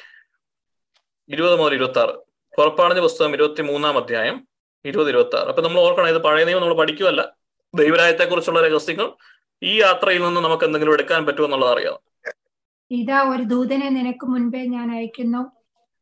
ഇരുപത് 1.28 1.58
മുതൽ 1.58 1.74
ഇരുപത്തി 1.74 1.98
ആറ് 1.98 2.14
പുറപ്പാടിന്റെ 2.58 3.02
പുസ്തകം 3.02 3.34
ഇരുപത്തി 3.34 3.62
മൂന്നാം 3.62 3.98
അധ്യായം 3.98 4.48
ഇരുപത് 4.84 5.08
ഇരുപത്തി 5.08 5.36
ആറ് 5.36 5.48
അപ്പൊ 5.48 5.62
നമ്മൾ 5.62 5.80
ഓർക്കണം 5.80 6.08
ഇത് 6.08 6.18
പഴയ 6.18 6.44
നിയമം 6.44 6.60
നമ്മൾ 6.60 6.74
പഠിക്കുമല്ല 6.74 7.34
ദൈവരായത്തെ 7.74 8.24
കുറിച്ചുള്ള 8.24 8.68
രഹസ്യങ്ങൾ 8.68 9.16
ഈ 9.62 9.80
യാത്രയിൽ 9.80 10.22
നിന്ന് 10.22 10.40
നമുക്ക് 10.40 10.64
എന്തെങ്കിലും 10.64 10.92
എടുക്കാൻ 10.92 11.26
പറ്റുമെന്നുള്ളത് 11.26 11.70
അറിയാം 11.70 11.98
ഇതാ 12.90 13.22
ഒരു 13.22 13.42
ദൂതനെ 13.42 13.88
നിനക്ക് 13.88 14.26
മുൻപേ 14.26 14.66
ഞാൻ 14.66 14.92
അയക്കുന്നു. 14.92 15.52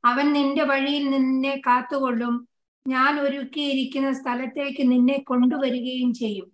അവൻ 0.04 0.32
നിന്റെ 0.32 0.64
വഴിയിൽ 0.64 1.10
നിന്നെ 1.10 1.62
കാത്തുകൊള്ളും. 1.66 2.48
ഞാൻ 2.86 3.20
ഒരുക്കിയിരിക്കുന്ന 3.20 4.12
സ്ഥലത്തേക്ക് 4.12 4.92
നിന്നെ 4.92 5.18
കൊണ്ടുവരികയും 5.18 6.14
ചെയ്യും. 6.14 6.52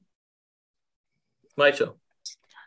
വായിച്ചോ? 1.59 2.00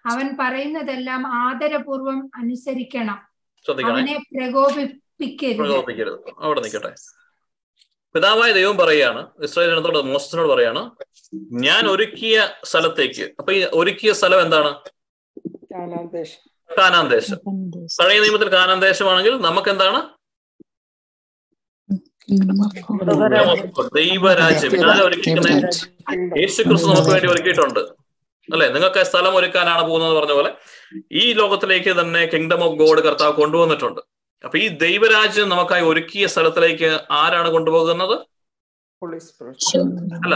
അവൻ 0.06 0.30
പറയുന്നതെല്ലാം 0.40 1.28
ആദരപൂർവം 1.28 2.32
അനുസരിക്കണം. 2.36 3.20
ശ്രദ്ധിക്കണേ. 3.66 3.96
അവനെ 3.96 4.20
പ്രകോപിപ്പിക്കരുത്. 4.34 5.58
പ്രകോപിക്കരുത് 5.58 6.20
അവിടെ 6.40 6.62
നിൽക്കട്ടെ. 6.62 6.96
പിതാവായ 8.14 8.52
ദൈവം 8.52 8.78
പറയാണ് 8.78 9.28
ഇസ്രായേൽ 9.44 9.72
ജനത്തോട് 9.72 9.98
മോസസിനോട് 9.98 10.48
പറയാണ് 10.48 10.92
ഞാൻ 11.52 11.88
ഒരുക്കിയ 11.88 12.50
സ്ഥലത്തേക്ക് 12.64 13.32
അപ്പൊ 13.40 13.54
ഈ 13.54 13.66
ഒരുക്കിയ 13.74 14.14
സ്ഥലം 14.14 14.42
എന്താണ്? 14.42 14.76
കാനാന്തേശം 15.72 16.08
ദേശം. 16.08 16.78
കാനാൻ 16.80 17.08
ദേശം. 17.08 17.38
പഴയ 18.00 18.20
നിയമത്തിൽ 18.20 18.50
കാനാൻ 18.52 18.80
ദേശമാണെങ്കിൽ 18.80 19.38
നമുക്ക് 19.38 19.70
എന്താണ് 19.70 20.10
ദൈവരാജ്യം. 23.96 24.72
ഞാൻ 24.72 25.02
ഒരുക്കിയിരിക്കുന്ന 25.02 26.40
യേശു 26.40 26.64
ക്രിസ്തു 26.64 26.88
നമുക്ക് 26.88 27.10
വേണ്ടി 27.10 27.28
ഒരുക്കിയിട്ടുണ്ട്. 27.28 28.03
അല്ലെ? 28.52 28.68
നിങ്ങൾക്ക് 28.70 29.04
സ്ഥലം 29.04 29.36
ഒരുക്കാനാണ് 29.36 29.84
പോകുന്നത് 29.90 30.14
പറഞ്ഞ 30.18 30.32
പോലെ 30.32 30.52
ഈ 31.12 31.34
ലോകത്തിലേക്ക് 31.34 32.02
തന്നെ 32.02 32.26
കിങ്ഡം 32.26 32.64
ഓഫ് 32.64 32.76
ഗോഡ് 32.82 33.02
കർത്താവ് 33.02 33.34
കൊണ്ടുവന്നിട്ടുണ്ട്. 33.34 34.02
അപ്പൊ 34.44 34.58
ഈ 34.58 34.68
ദൈവരാജ്യം 34.68 35.50
നമുക്കായി 35.50 35.84
ഒരുക്കിയ 35.84 36.28
സ്ഥലത്തിലേക്ക് 36.28 37.00
ആരാണ് 37.12 37.50
കൊണ്ടുപോകുന്നത്? 37.50 38.16
Holy 39.02 39.20
Spirit. 39.20 39.56
അല്ല 40.24 40.36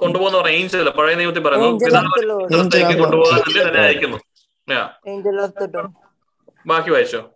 കൊണ്ടുപോകുന്ന 0.00 0.38
പറഞ്ഞ 0.38 0.54
ഏഞ്ചൽ 0.54 0.90
പഴയ 0.90 1.14
നിയമത്തിൽ 1.14 1.42
പറയുന്നു 1.42 1.68
വേണ്ടി 3.32 3.62
തന്നെ 3.62 3.80
അയക്കുന്നു. 3.80 4.18
ബാക്കി 6.66 6.90
വായിച്ചോ. 6.90 7.30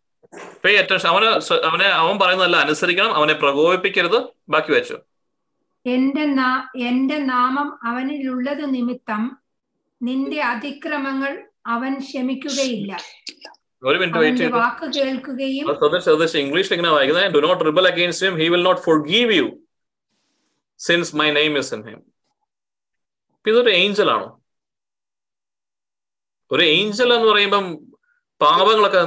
പേ 0.64 0.76
അറ്റൻഷൻ 0.76 1.08
അവന് 1.08 1.28
അവനെ 1.70 1.86
അവൻ 1.86 2.18
പറയുന്നതല്ല 2.18 2.56
അനുസരിക്കണം 2.56 3.14
അവനെ 3.14 3.34
പ്രകോപിപ്പിക്കരുത്. 3.34 4.18
ബാക്കി 4.48 4.70
വായിച്ചോ. 4.72 4.98
എന്റെ 5.86 6.24
നാ 6.24 6.50
എന്റെ 6.88 7.18
നാമം 7.18 7.68
അവനിലുള്ളത് 7.84 8.74
നിമിത്തം 8.74 9.39
നിന്റെ 10.02 10.42
അതിക്രമങ്ങൾ 10.42 11.32
അവൻ 11.66 11.98
ക്ഷമിക്കുകയില്ല. 11.98 12.96
ഒരു 13.82 13.98
മിനിറ്റ് 13.98 14.18
വെയിറ്റ് 14.18 14.44
വാക്ക് 14.44 14.86
കേൾക്കുകയും 14.96 15.66
ഇംഗ്ലീഷിൽ 16.44 16.74
ഇങ്ങനെ 16.74 16.92
വായിക്കുന്നത്? 16.94 17.34
Do 17.34 17.40
not 17.46 17.64
rebel 17.64 17.88
against 17.88 18.26
him 18.26 18.36
he 18.38 18.48
will 18.48 18.62
not 18.62 18.80
forgive 19.08 19.32
you 19.34 19.46
sins 20.78 21.16
my 21.16 21.30
name 21.30 21.58
is 21.58 21.74
in 21.74 21.82
him 21.88 22.00
ഇതൊരു 23.46 23.70
ഏഞ്ചൽ 23.70 24.10
ആണോ? 24.10 24.28
ഒരു 26.50 26.62
ഏഞ്ചൽ 26.62 27.14
എന്ന് 27.14 27.28
പറയുമ്പം 27.30 27.64
പാപങ്ങളൊക്കെ 28.40 29.02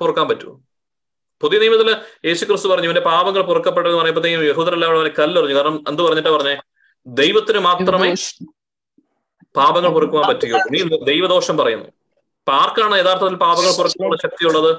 പൊറുക്കാൻ 0.00 0.28
പറ്റുമോ? 0.28 0.54
പുതിയ 1.42 1.58
നിയമത്തിൽ 1.60 1.88
യേശു 2.24 2.44
ക്രിസ്തു 2.44 2.68
പറഞ്ഞു 2.68 2.84
ഇവന്റെ 2.84 3.00
പാപങ്ങൾ 3.00 3.42
പൊറുക്കപ്പെട്ടെന്ന് 3.42 3.98
പറയുമ്പോഴത്തേക്കും 3.98 4.46
യഹൂദരെല്ലാം 4.46 4.96
അവനെ 4.96 5.12
കല്ലെറിഞ്ഞു. 5.18 5.54
കാരണം 5.54 5.84
എന്ത് 5.88 6.02
പറഞ്ഞിട്ടാ 6.02 6.30
പറഞ്ഞേ? 6.30 6.54
ദൈവത്തിന് 7.06 7.58
മാത്രമേ 7.58 8.08
പാപങ്ങൾ 9.56 9.88
പൊറുക്കുവാൻ 9.88 10.28
പറ്റുകയുള്ളൂ. 10.28 10.70
നീ 10.70 11.04
ദൈവദോഷം 11.04 11.56
പറയുന്നു. 11.56 11.86
അപ്പൊ 11.86 12.52
ആർക്കാണ് 12.52 12.98
യഥാർത്ഥത്തിൽ 12.98 13.34
പാപങ്ങൾ 13.34 13.76
പൊറുക്കാനുള്ള 13.76 14.16
ശക്തിയുള്ളത്? 14.22 14.76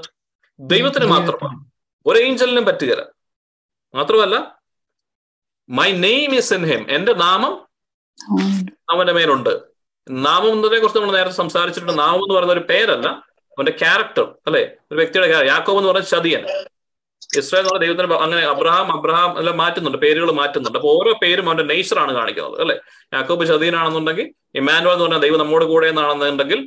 ദൈവത്തിന് 0.60 1.06
മാത്രമാണ്. 1.06 1.66
ഒരു 2.06 2.20
ഏഞ്ചലിനും 2.20 2.66
പറ്റുകയില്ല. 2.66 3.06
മാത്രമല്ല 3.96 4.60
my 5.70 5.92
name 5.92 6.36
is 6.36 6.54
in 6.54 6.66
him 6.66 6.86
എന്റെ 6.90 7.14
നാമം 7.14 7.54
അവന്റെ 8.90 9.14
മേലുണ്ട്. 9.14 9.62
നാമം 10.10 10.52
എന്നതിനെ 10.52 10.80
കുറിച്ച് 10.80 11.00
നമ്മൾ 11.00 11.14
നേരത്തെ 11.14 11.36
സംസാരിച്ചിട്ടുണ്ട്. 11.36 12.00
നാമം 12.00 12.16
എന്ന് 12.16 12.34
പറയുന്ന 12.34 12.54
ഒരു 12.54 12.60
പേരല്ല 12.60 13.08
അവന്റെ 13.08 13.72
ക്യാരക്ടർ 13.72 14.36
അല്ലെ? 14.46 14.78
ഒരു 14.92 14.98
വ്യക്തിയുടെ 14.98 15.28
character. 15.28 15.52
യാക്കോബ് 15.52 15.78
എന്ന് 15.78 15.90
പറഞ്ഞ 15.90 16.04
ചതിയൻ. 16.04 16.46
ഇസ്രായേൽ 17.30 17.62
എന്ന് 17.62 17.72
പറഞ്ഞ 17.72 17.84
ദൈവത്തിന് 17.86 18.18
അങ്ങനെ 18.26 18.42
അബ്രഹാം 18.52 18.88
അബ്രഹാം 18.96 19.32
എല്ലാം 19.40 19.56
മാറ്റുന്നുണ്ട് 19.58 20.00
പേരുകൾ 20.04 20.30
മാറ്റുന്നുണ്ട്. 20.32 20.78
അപ്പൊ 20.80 20.92
ഓരോ 20.98 21.12
പേരും 21.24 21.46
അവന്റെ 21.50 21.66
ആണ് 22.00 22.14
കാണിക്കുന്നത് 22.14 22.58
അല്ലെ? 22.62 22.76
യാക്കോബ് 23.14 23.46
ചതീനാണെന്നുണ്ടെങ്കിൽ 23.46 24.28
ഇമാനുവൽ 24.62 24.94
എന്ന് 24.94 25.06
പറഞ്ഞാൽ 25.06 25.22
ദൈവം 25.26 25.40
നമ്മുടെ 25.44 25.66
കൂടെ 25.66 25.88
എന്നാണെന്നുണ്ടെങ്കിൽ 25.88 26.62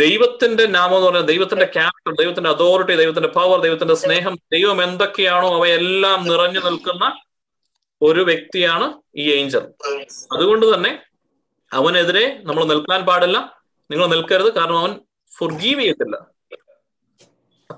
ദൈവത്തിന്റെ 0.00 0.64
നാമം 0.68 0.96
എന്ന് 0.96 1.08
പറഞ്ഞാൽ 1.08 1.26
ദൈവത്തിന്റെ 1.26 1.66
ക്യാരക്ടർ 1.76 2.12
ദൈവത്തിന്റെ 2.20 2.50
അതോറിറ്റി 2.50 2.94
ദൈവത്തിന്റെ 2.96 3.28
പവർ 3.28 3.58
ദൈവത്തിന്റെ 3.60 3.94
സ്നേഹം 3.94 4.34
ദൈവം 4.52 4.78
എന്തൊക്കെയാണോ 4.82 5.48
അവയെല്ലാം 5.58 6.18
നിറഞ്ഞു 6.24 6.60
നിൽക്കുന്ന 6.66 7.04
ഒരു 8.00 8.20
വ്യക്തിയാണ് 8.20 8.86
ഈ 9.16 9.24
ഏഞ്ചൽ 9.32 9.64
അതുകൊണ്ട് 10.34 10.66
തന്നെ 10.74 10.92
അവനെതിരെ 11.72 12.24
നമ്മൾ 12.44 12.62
നിൽക്കാൻ 12.64 13.00
പാടില്ല 13.06 13.38
നിങ്ങൾ 13.90 14.06
നിൽക്കരുത് 14.06 14.50
കാരണം 14.56 14.78
അവൻ 14.78 14.92
ഫുർഗീവ് 15.32 15.80
ചെയ്യത്തില്ല. 15.80 16.16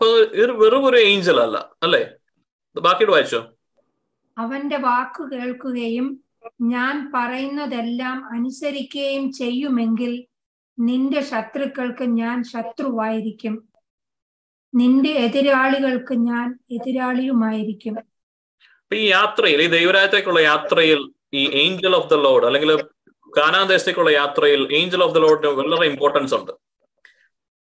അപ്പൊ 0.01 0.18
ഇത് 0.18 0.51
വെറും 0.51 0.84
ഒരു 0.86 0.96
ഏഞ്ചൽ 0.96 1.40
അല്ല 1.40 1.70
അല്ലേ? 1.82 2.11
ബാക്കിയിട്ട് 2.80 3.12
വായിച്ചോ. 3.12 3.46
അവന്റെ 4.38 4.76
വാക്ക് 4.76 5.30
കേൾക്കുകയും 5.30 6.20
ഞാൻ 6.61 7.12
പറയുന്നതെല്ലാം 7.14 8.24
അനുസരിക്കുകയും 8.34 9.32
ചെയ്യുമെങ്കിൽ 9.32 10.24
നിന്റെ 10.78 11.20
ശത്രുക്കൾക്ക് 11.20 12.05
ഞാൻ 12.05 12.44
ശത്രുവായിരിക്കും. 12.44 13.68
നിന്റെ 14.74 15.11
എതിരാളികൾക്ക് 15.11 16.14
ഞാൻ 16.14 16.59
എതിരാളിയുമായിരിക്കും. 16.70 17.96
ഈ 18.94 19.07
യാത്രയിൽ 19.07 19.62
ഈ 19.62 19.66
ദൈവരാജ്യത്തേക്കുള്ള 19.66 20.40
യാത്രയിൽ 20.40 21.11
ഈ 21.34 21.51
ഏഞ്ചൽ 21.55 21.96
ഓഫ് 21.96 22.11
ദ 22.11 22.14
ലോഡ് 22.14 22.46
അല്ലെങ്കിൽ 22.46 22.82
കാനാദേശത്തേക്കുള്ള 23.36 24.11
യാത്രയിൽ 24.11 24.74
ഏഞ്ചൽ 24.74 25.03
ഓഫ് 25.05 25.14
ദ 25.14 25.18
ലോഡിന് 25.18 25.46
വളരെ 25.46 25.86
ഇമ്പോർട്ടൻസ് 25.86 26.34
ഉണ്ട്. 26.34 26.70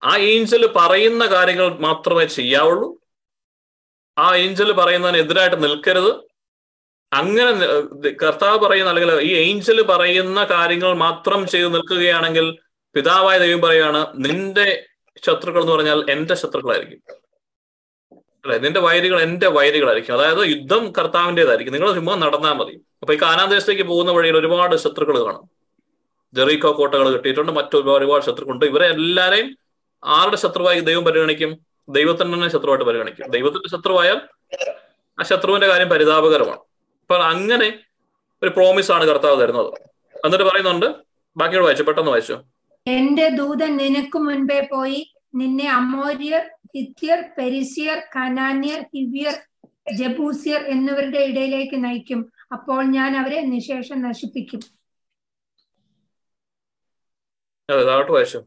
ആ 0.05 0.17
ഏഞ്ചൽ 0.17 0.73
പറയുന്ന 0.77 1.27
കാര്യങ്ങൾ 1.27 1.79
മാത്രമേ 1.79 2.25
ചെയ്യാവുള്ളൂ. 2.25 2.97
ആ 4.19 4.35
ഏഞ്ചൽ 4.35 4.73
പറയുന്നതിനെതിരായിട്ട് 4.73 5.63
നിൽക്കരുത്. 5.63 6.15
അങ്ങനെ 7.13 7.53
കർത്താവ് 8.09 8.59
പറയുന്ന 8.59 8.89
അല്ലെങ്കിൽ 8.89 9.15
ഈ 9.15 9.33
ഏഞ്ചൽ 9.33 9.83
പറയുന്ന 9.83 10.45
കാര്യങ്ങൾ 10.45 10.93
മാത്രം 10.93 11.47
ചെയ്ത് 11.47 11.75
നിൽക്കുകയാണെങ്കിൽ 11.75 12.59
പിതാവായ 12.95 13.39
ദൈവം 13.39 13.61
പറയാണ് 13.61 14.07
നിന്റെ 14.17 14.87
ശത്രുക്കൾ 15.27 15.61
എന്ന് 15.61 15.73
പറഞ്ഞാൽ 15.73 16.11
എന്റെ 16.11 16.35
ശത്രുക്കളായിരിക്കും. 16.35 17.15
അല്ലെ? 18.17 18.59
നിന്റെ 18.59 18.81
വൈരികൾ 18.81 19.23
എന്റെ 19.23 19.49
വൈരികളായിരിക്കും. 19.49 20.15
അതായത് 20.15 20.49
യുദ്ധം 20.49 20.93
കർത്താവിന്റെതായിരിക്കും 20.93 21.73
നിങ്ങൾ 21.73 21.95
ചുമ്മാ 21.95 22.15
നടന്നാൽ 22.15 22.53
മതി. 22.53 22.81
അപ്പൊ 23.01 23.15
ഈ 23.15 23.19
കാനാദേശത്തേക്ക് 23.23 23.83
പോകുന്ന 23.83 24.13
വഴിയിൽ 24.13 24.37
ഒരുപാട് 24.37 24.77
ശത്രുക്കൾ 24.77 25.25
കാണും. 25.25 25.51
ജെറീക്കോ 26.35 26.73
കോട്ടകൾ 26.73 27.13
കിട്ടിയിട്ടുണ്ട്. 27.13 27.53
മറ്റൊരുപാട് 27.53 28.05
ഒരുപാട് 28.05 28.25
ശത്രുക്കളുണ്ട്. 28.25 28.65
ഇവരെ 28.65 28.87
എല്ലാരെയും 28.87 29.64
ആരുടെ 30.05 30.37
ശത്രുവായി 30.37 30.81
ദൈവം 30.81 31.05
പരിഗണിക്കും? 31.05 31.61
ദൈവത്തിന് 31.89 32.35
തന്നെ 32.35 32.49
ശത്രുവായിട്ട് 32.49 32.85
പരിഗണിക്കും. 32.85 33.31
ദൈവത്തിന്റെ 33.31 33.69
ശത്രുവായാൽ 33.69 34.21
ആ 35.21 35.23
ശത്രുവിന്റെ 35.23 35.67
കാര്യം 35.67 35.89
പരിതാപകരമാണ്. 35.89 36.59
അപ്പൊ 37.03 37.17
അങ്ങനെ 37.17 37.81
ഒരു 38.43 38.51
പ്രോമിസ് 38.51 38.93
ആണ് 38.93 39.05
കർത്താവ് 39.05 39.43
തരുന്നത്. 39.43 39.75
എന്നിട്ട് 40.25 40.45
പറയുന്നുണ്ട് 40.45 40.87
ബാക്കിയോട് 41.37 41.65
വായിച്ചു 41.65 41.85
പെട്ടെന്ന് 41.85 42.11
വായിച്ചു. 42.11 42.43
എന്റെ 42.87 43.29
ദൂതൻ 43.29 43.77
നിനക്ക് 43.77 44.19
മുൻപേ 44.19 44.69
പോയി. 44.73 45.15
നിന്നെ 45.35 45.71
അമോര്യർ 45.71 46.51
ഹിത്യർ 46.77 47.25
പെരിസിയർ 47.39 48.03
കനാന്യർ 48.17 48.81
ഹിവ്യർ 48.81 49.35
ജബൂസിയർ 49.95 50.61
എന്നിവരുടെ 50.61 51.19
ഇടയിലേക്ക് 51.19 51.85
നയിക്കും. 51.85 52.33
അപ്പോൾ 52.53 52.85
ഞാൻ 52.85 53.17
അവരെ 53.17 53.41
നിശേഷം 53.41 54.03
നശിപ്പിക്കും. 54.03 54.61
അതെ 57.71 57.83
താഴോട്ട് 57.83 58.13
വായിച്ചു. 58.13 58.43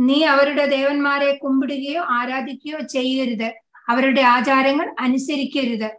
നീ 0.00 0.24
അവരുടെ 0.24 0.66
ദേവന്മാരെ 0.66 1.40
കുമ്പിടുകയോ 1.42 2.02
ആരാധിക്കുകയോ 2.08 2.78
ചെയ്യരുത്. 2.78 3.54
അവരുടെ 3.88 4.20
ആചാരങ്ങൾ 4.20 4.96
അനുസരിക്കരുത്. 5.00 5.90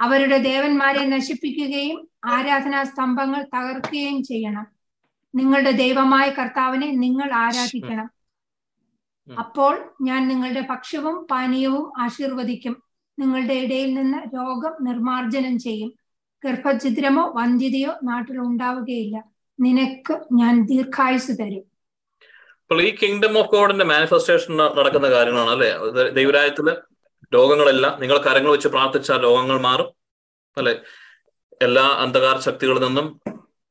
അവരുടെ 0.00 0.38
ദേവന്മാരെ 0.38 1.06
നശിപ്പിക്കുകയും 1.06 2.08
ആരാധനാ 2.24 2.82
സ്തംഭങ്ങൾ 2.82 3.42
തകർക്കുകയും 3.42 4.22
ചെയ്യണം. 4.22 4.66
നിങ്ങളുടെ 5.34 5.70
ദൈവമായ 5.70 6.30
കർത്താവിനെ 6.30 6.90
നിങ്ങൾ 6.90 7.32
ആരാധിക്കണം. 7.32 8.10
അപ്പോൾ 9.38 9.92
ഞാൻ 10.02 10.28
നിങ്ങളുടെ 10.28 10.66
ഭക്ഷ്യവും 10.70 11.26
പാനീയവും 11.30 12.00
ആശീർവദിക്കും. 12.00 12.82
നിങ്ങളുടെ 13.18 13.54
ഇടയിൽ 13.54 13.94
നിന്ന് 13.94 14.18
രോഗം 14.18 14.84
നിർമാർജനം 14.84 15.58
ചെയ്യും. 15.58 15.92
ഗർഭഛിദ്രമോ 16.44 17.32
വന്ധ്യതയോ 17.36 17.92
നാട്ടിൽ 18.02 18.38
ഉണ്ടാവുകയില്ല. 18.38 19.24
നിനക്ക് 19.60 20.20
ഞാൻ 20.32 20.66
ദീർഘായുസ് 20.66 21.32
തരും. 21.40 21.73
അപ്പോൾ 22.70 22.82
ഈ 22.82 22.90
കിങ്ഡം 23.00 23.38
ഓഫ് 23.38 23.50
ഗോഡിന്റെ 23.54 23.84
മാനിഫെസ്റ്റേഷൻ 23.84 24.52
നടക്കുന്ന 24.56 25.08
കാര്യങ്ങളാണ് 25.10 25.50
അല്ലെ? 25.50 25.70
ദൈവരായത്തിൽ 26.18 26.68
രോഗങ്ങളെല്ലാം 27.34 28.00
നിങ്ങൾ 28.00 28.18
കരങ്ങൾ 28.26 28.50
വെച്ച് 28.50 28.68
പ്രാർത്ഥിച്ചാൽ 28.68 29.18
രോഗങ്ങൾ 29.22 29.58
മാറും 29.68 29.88
അല്ലെ? 30.58 30.74
എല്ലാ 31.66 31.84
അന്ധകാര 32.04 32.36
ശക്തികളിൽ 32.46 32.82
നിന്നും 32.86 33.06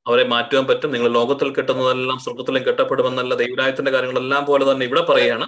അവരെ 0.08 0.24
മാറ്റുവാൻ 0.34 0.66
പറ്റും. 0.70 0.91
നിങ്ങൾ 0.91 1.10
ലോകത്തിൽ 1.18 1.50
കിട്ടുന്നതെല്ലാം 1.54 2.20
സ്വർഗത്തിലും 2.20 2.64
കെട്ടപ്പെടുമെന്നല്ല 2.68 3.34
ദൈവരായത്തിന്റെ 3.44 3.91
കാര്യങ്ങളെല്ലാം 3.91 4.46
പോലെ 4.46 4.72
തന്നെ 4.72 4.86
ഇവിടെ 4.89 5.02
പറയുകയാണ്. 5.02 5.46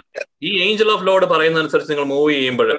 ഈ 0.48 0.52
ഏഞ്ചൽ 0.66 0.92
ഓഫ് 0.96 1.08
ലോഡ് 1.08 1.26
പറയുന്നതനുസരിച്ച് 1.26 1.92
നിങ്ങൾ 1.92 2.08
മൂവ് 2.14 2.32
ചെയ്യുമ്പോൾ 2.34 2.70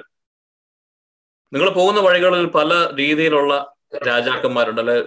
നിങ്ങൾ 1.53 1.69
പോകുന്ന 1.79 1.99
വഴികളിൽ 2.07 2.45
പല 2.59 2.73
രീതിയിലുള്ള 3.01 3.53
രാജാക്കന്മാരുണ്ട് 4.07 4.81
അല്ലെ? 4.81 4.97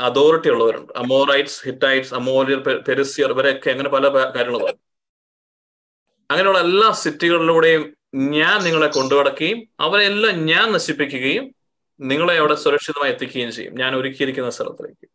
അതോറിറ്റി 0.00 0.48
ഉള്ളവരുണ്ട്. 0.48 0.92
അമോറൈറ്റ്സ് 1.02 1.58
ഹിറ്റൈറ്റ്സ് 1.66 2.14
അമോറിയർ 2.20 2.60
പെരിസിയർ 2.88 3.30
ഇവരൊക്കെ 3.30 3.70
അങ്ങനെ 3.70 3.88
പല 3.88 4.08
കാര്യങ്ങളും 4.36 4.78
അങ്ങനെയുള്ള 6.30 6.58
എല്ലാ 6.58 6.92
സിറ്റികളിലൂടെയും 6.92 7.96
ഞാൻ 8.14 8.62
നിങ്ങളെ 8.62 8.86
കൊണ്ടുകടക്കുകയും 8.86 9.68
അവരെല്ലാം 9.80 10.46
ഞാൻ 10.46 10.72
നശിപ്പിക്കുകയും 10.72 11.54
നിങ്ങളെ 12.00 12.38
അവിടെ 12.38 12.54
സുരക്ഷിതമായി 12.54 13.12
എത്തിക്കുകയും 13.12 13.52
ചെയ്യും. 13.52 13.74
ഞാൻ 13.74 13.96
ഒരുക്കിയിരിക്കുന്ന 13.96 14.50
സ്ഥലത്തിലേക്ക്. 14.50 15.08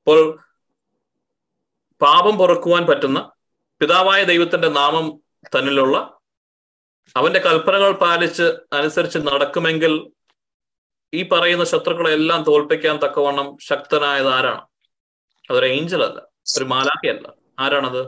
അപ്പോൾ 0.00 0.44
പാപം 2.00 2.38
പൊറുക്കുവാൻ 2.38 2.86
പറ്റുന്ന 2.86 3.30
പിതാവായ 3.80 4.24
ദൈവത്തിന്റെ 4.24 4.68
നാമം 4.68 5.20
തന്നിലുള്ള 5.58 6.18
അവന്റെ 7.16 7.40
കൽപ്പനകൾ 7.40 7.92
പാലിച്ച് 7.92 8.42
അനുസരിച്ച് 8.72 9.18
നടക്കുമെങ്കിൽ 9.18 10.10
ഈ 11.14 11.22
പറയുന്ന 11.22 11.64
ശത്രുക്കളെ 11.64 12.10
എല്ലാം 12.10 12.42
തോൽപ്പിക്കാൻ 12.42 12.96
തക്കവണ്ണം 12.96 13.56
ശക്തനായത് 13.58 14.28
ആരാണ്? 14.28 14.66
അതൊരു 15.50 15.66
ഏഞ്ചൽ 15.66 16.02
അല്ല. 16.02 16.22
ഒരു 16.56 16.64
മാലാഖയല്ല. 16.64 17.32
ആരാണത്? 17.58 18.06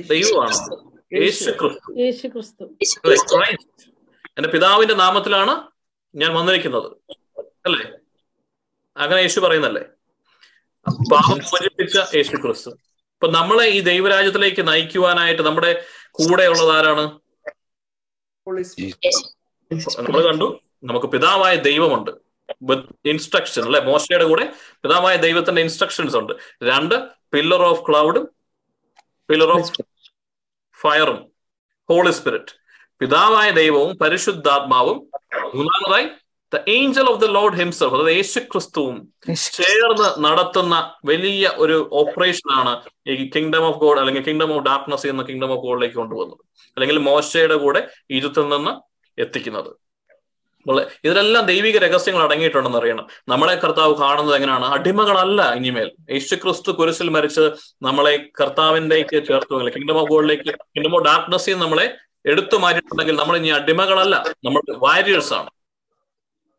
ദൈവമാണ്. 0.00 0.92
യേശു 1.14 1.50
ക്രിസ്തു 1.50 3.34
എന്റെ 4.38 4.48
പിതാവിന്റെ 4.48 4.94
നാമത്തിലാണ് 4.94 5.66
ഞാൻ 6.14 6.34
വന്നിരിക്കുന്നത്. 6.34 6.92
അല്ലേ? 7.66 7.90
അങ്ങനെ 8.96 9.20
യേശു 9.20 9.40
പറയുന്നല്ലേ? 9.40 9.82
പാപം 11.12 11.38
മോചിപ്പിച്ച 11.38 11.98
യേശു 12.14 12.36
ക്രിസ്തു 12.36 12.70
അപ്പൊ 12.70 13.30
നമ്മളെ 13.30 13.66
ഈ 13.66 13.80
ദൈവരാജ്യത്തിലേക്ക് 13.80 14.68
നയിക്കുവാനായിട്ട് 14.68 15.42
നമ്മുടെ 15.42 15.84
കൂടെ 16.10 16.46
ഉള്ളത് 16.46 16.70
ആരാണ്? 16.70 17.20
നമ്മൾ 19.98 20.22
കണ്ടു 20.22 20.60
നമുക്ക് 20.84 21.06
പിതാവായ 21.06 21.56
ദൈവമുണ്ട്. 21.56 22.10
ഇൻസ്ട്രക്ഷൻ 23.04 23.62
അല്ലെ? 23.62 23.80
മോശയുടെ 23.80 24.24
കൂടെ 24.24 24.52
പിതാവായ 24.82 25.16
ദൈവത്തിന്റെ 25.16 25.62
ഇൻസ്ട്രക്ഷൻസ് 25.62 26.16
ഉണ്ട്. 26.16 26.32
രണ്ട് 26.62 27.08
പില്ലർ 27.32 27.62
ഓഫ് 27.62 27.88
ക്ലൗഡും 27.88 28.41
പില്ലർ 29.28 29.50
ഓഫ് 29.56 29.70
ഫയറും 30.78 31.20
ഹോളി 31.88 32.12
സ്പിരിറ്റ് 32.18 32.52
പിതാവായ 33.00 33.48
ദൈവവും 33.60 33.92
പരിശുദ്ധാത്മാവും 34.02 34.98
മൂന്നാമതായി 35.54 36.06
the 36.52 36.58
angel 36.76 37.06
of 37.10 37.20
the 37.22 37.26
Lord 37.36 37.58
himself 37.60 37.94
അതായത് 37.96 38.16
യേശു 38.18 38.40
ക്രിസ്തുവും 38.52 38.96
ചേർന്ന് 39.58 40.08
നടത്തുന്ന 40.24 40.74
വലിയ 41.10 41.52
ഒരു 41.64 41.76
ഓപ്പറേഷൻ 42.00 42.48
ആണ് 42.60 42.72
ഈ 43.12 43.14
കിങ്ഡം 43.36 43.64
ഓഫ് 43.68 43.78
ഗോഡ് 43.84 44.00
അല്ലെങ്കിൽ 44.00 44.24
കിങ്ഡം 44.28 44.50
ഓഫ് 44.56 44.64
ഡാർക്ക്നസ് 44.70 45.06
എന്ന 45.12 45.22
കിങ്ഡം 45.28 45.52
ഓഫ് 45.54 45.62
ഗോഡിലേക്ക് 45.66 45.98
കൊണ്ടുവന്നത്. 46.02 46.42
അല്ലെങ്കിൽ 46.76 46.98
മോശയുടെ 47.08 47.56
കൂടെ 47.64 47.82
ഈജിപ്തിൽ 48.16 48.46
നിന്ന് 48.54 48.74
എത്തിക്കുന്നത്. 49.18 49.70
ഇതിലെല്ലാം 51.04 51.46
ദൈവിക 51.46 51.78
രഹസ്യങ്ങൾ 51.78 52.22
അടങ്ങിയിട്ടുണ്ടെന്ന് 52.22 52.78
അറിയണം. 52.78 53.06
നമ്മളെ 53.28 53.54
കർത്താവ് 53.54 53.94
കാണുന്നത് 53.94 54.34
എങ്ങനെയാണ്? 54.34 54.64
അടിമകളല്ല 54.64 55.52
ഇനിമേൽ. 55.52 55.90
യേശു 56.10 56.34
ക്രിസ്തു 56.34 56.72
കുരിശിൽ 56.72 57.08
മരിച്ച് 57.08 57.50
നമ്മളെ 57.82 58.28
കർത്താവിന്റെക്ക് 58.40 59.26
ചേർത്ത് 59.26 59.74
കിങ്ഡം 59.74 59.98
ഓഫ് 59.98 60.10
ഗോഡിലേക്ക് 60.10 60.42
കിങ്ഡം 60.42 60.94
ഓഫ് 60.94 61.04
ഡാർക്ക്നെസ് 61.04 61.50
നമ്മളെ 61.50 61.94
എടുത്തു 62.26 62.56
മാറ്റിയിട്ടുണ്ടെങ്കിൽ 62.56 63.16
നമ്മൾ 63.16 63.36
ഇനി 63.36 63.48
അടിമകളല്ല. 63.48 64.24
നമ്മൾ 64.44 64.60
വാരിയേഴ്സ് 64.76 65.32
ആണ്. 65.32 65.50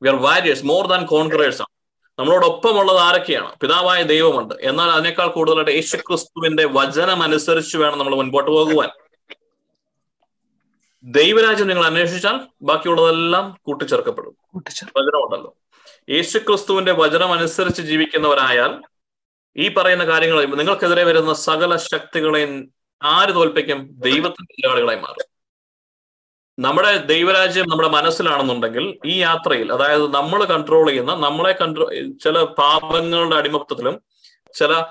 We 0.01 0.09
are 0.09 0.15
warriors 0.15 0.65
more 0.65 0.87
than 0.87 1.05
conquerors 1.05 1.61
ആണ്. 1.61 1.73
നമ്മളോടൊപ്പമുള്ളത് 2.19 2.97
ആരൊക്കെയാണ്? 2.97 3.51
പിതാവായ 3.61 4.03
ദൈവമുണ്ട്. 4.03 4.55
എന്നാൽ 4.61 4.89
അതിനേക്കാൾ 4.89 5.27
കൂടുതലായിട്ട് 5.27 5.71
യേശു 5.71 5.97
ക്രിസ്തുവിന്റെ 5.97 6.65
വചനം 6.65 7.23
അനുസരിച്ച് 7.23 7.77
വേണം 7.77 7.97
നമ്മൾ 7.97 8.15
മുൻപോട്ട് 8.15 8.51
പോകുവാൻ. 8.51 8.89
ദൈവരാജ്യം 11.03 11.67
നിങ്ങൾ 11.67 11.85
അന്വേഷിച്ചാൽ 11.85 12.39
ബാക്കിയുള്ളതെല്ലാം 12.61 13.57
കൂട്ടിച്ചേർക്കപ്പെടും. 13.65 14.37
വചനമുണ്ടല്ലോ. 14.55 15.57
യേശു 16.09 16.37
ക്രിസ്തുവിന്റെ 16.37 16.91
വചനം 16.91 17.33
അനുസരിച്ച് 17.33 17.81
ജീവിക്കുന്നവരായാൽ 17.81 18.81
ഈ 19.57 19.73
പറയുന്ന 19.73 20.05
കാര്യങ്ങൾ 20.05 20.45
നിങ്ങൾക്കെതിരെ 20.45 21.03
വരുന്ന 21.03 21.33
സകല 21.33 21.75
ശക്തികളെയും 21.75 22.73
ആര് 23.03 23.35
തോൽപ്പിക്കും? 23.35 23.89
ദൈവത്തിന്റെ 23.91 24.53
എതിരാളികളായി 24.53 24.99
മാറും. 24.99 25.33
നമ്മുടെ 26.59 26.97
ദൈവരാജ്യം 26.97 27.69
നമ്മുടെ 27.69 27.89
മനസ്സിലാണെന്നുണ്ടെങ്കിൽ 27.89 28.97
ഈ 29.05 29.19
യാത്രയിൽ 29.19 29.73
അതായത് 29.73 30.13
നമ്മൾ 30.13 30.43
കൺട്രോൾ 30.43 30.87
ചെയ്യുന്ന 30.87 31.15
നമ്മളെ 31.15 31.51
കൺട്രോൾ 31.51 32.17
ചില 32.23 32.43
പാപങ്ങളുടെ 32.43 33.35
അടിമത്തത്തിലും 33.35 34.01
ചില 34.55 34.85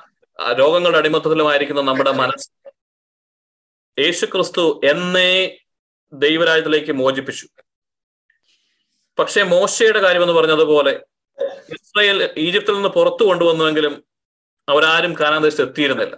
രോഗങ്ങളുടെ 0.52 0.98
അടിമത്തത്തിലുമായിരിക്കുന്ന 0.98 1.80
നമ്മുടെ 1.80 2.12
മനസ്സ് 2.12 2.50
യേശു 3.98 4.26
ക്രിസ്തു 4.26 4.80
എന്നേ 4.84 5.58
ദൈവരാജ്യത്തിലേക്ക് 6.12 6.92
മോചിപ്പിച്ചു. 6.92 7.46
പക്ഷേ 9.18 9.42
മോശയുടെ 9.42 10.00
കാര്യം 10.00 10.22
എന്ന് 10.22 10.32
പറഞ്ഞതുപോലെ 10.32 11.00
ഇസ്രയേൽ 11.68 12.30
ഈജിപ്തിൽ 12.38 12.72
നിന്ന് 12.72 12.88
പുറത്തു 12.88 13.24
കൊണ്ടുവന്നുവെങ്കിലും 13.24 14.04
അവരാരും 14.68 15.18
കാനാദേശത്ത് 15.20 15.62
എത്തിയിരുന്നില്ല. 15.62 16.16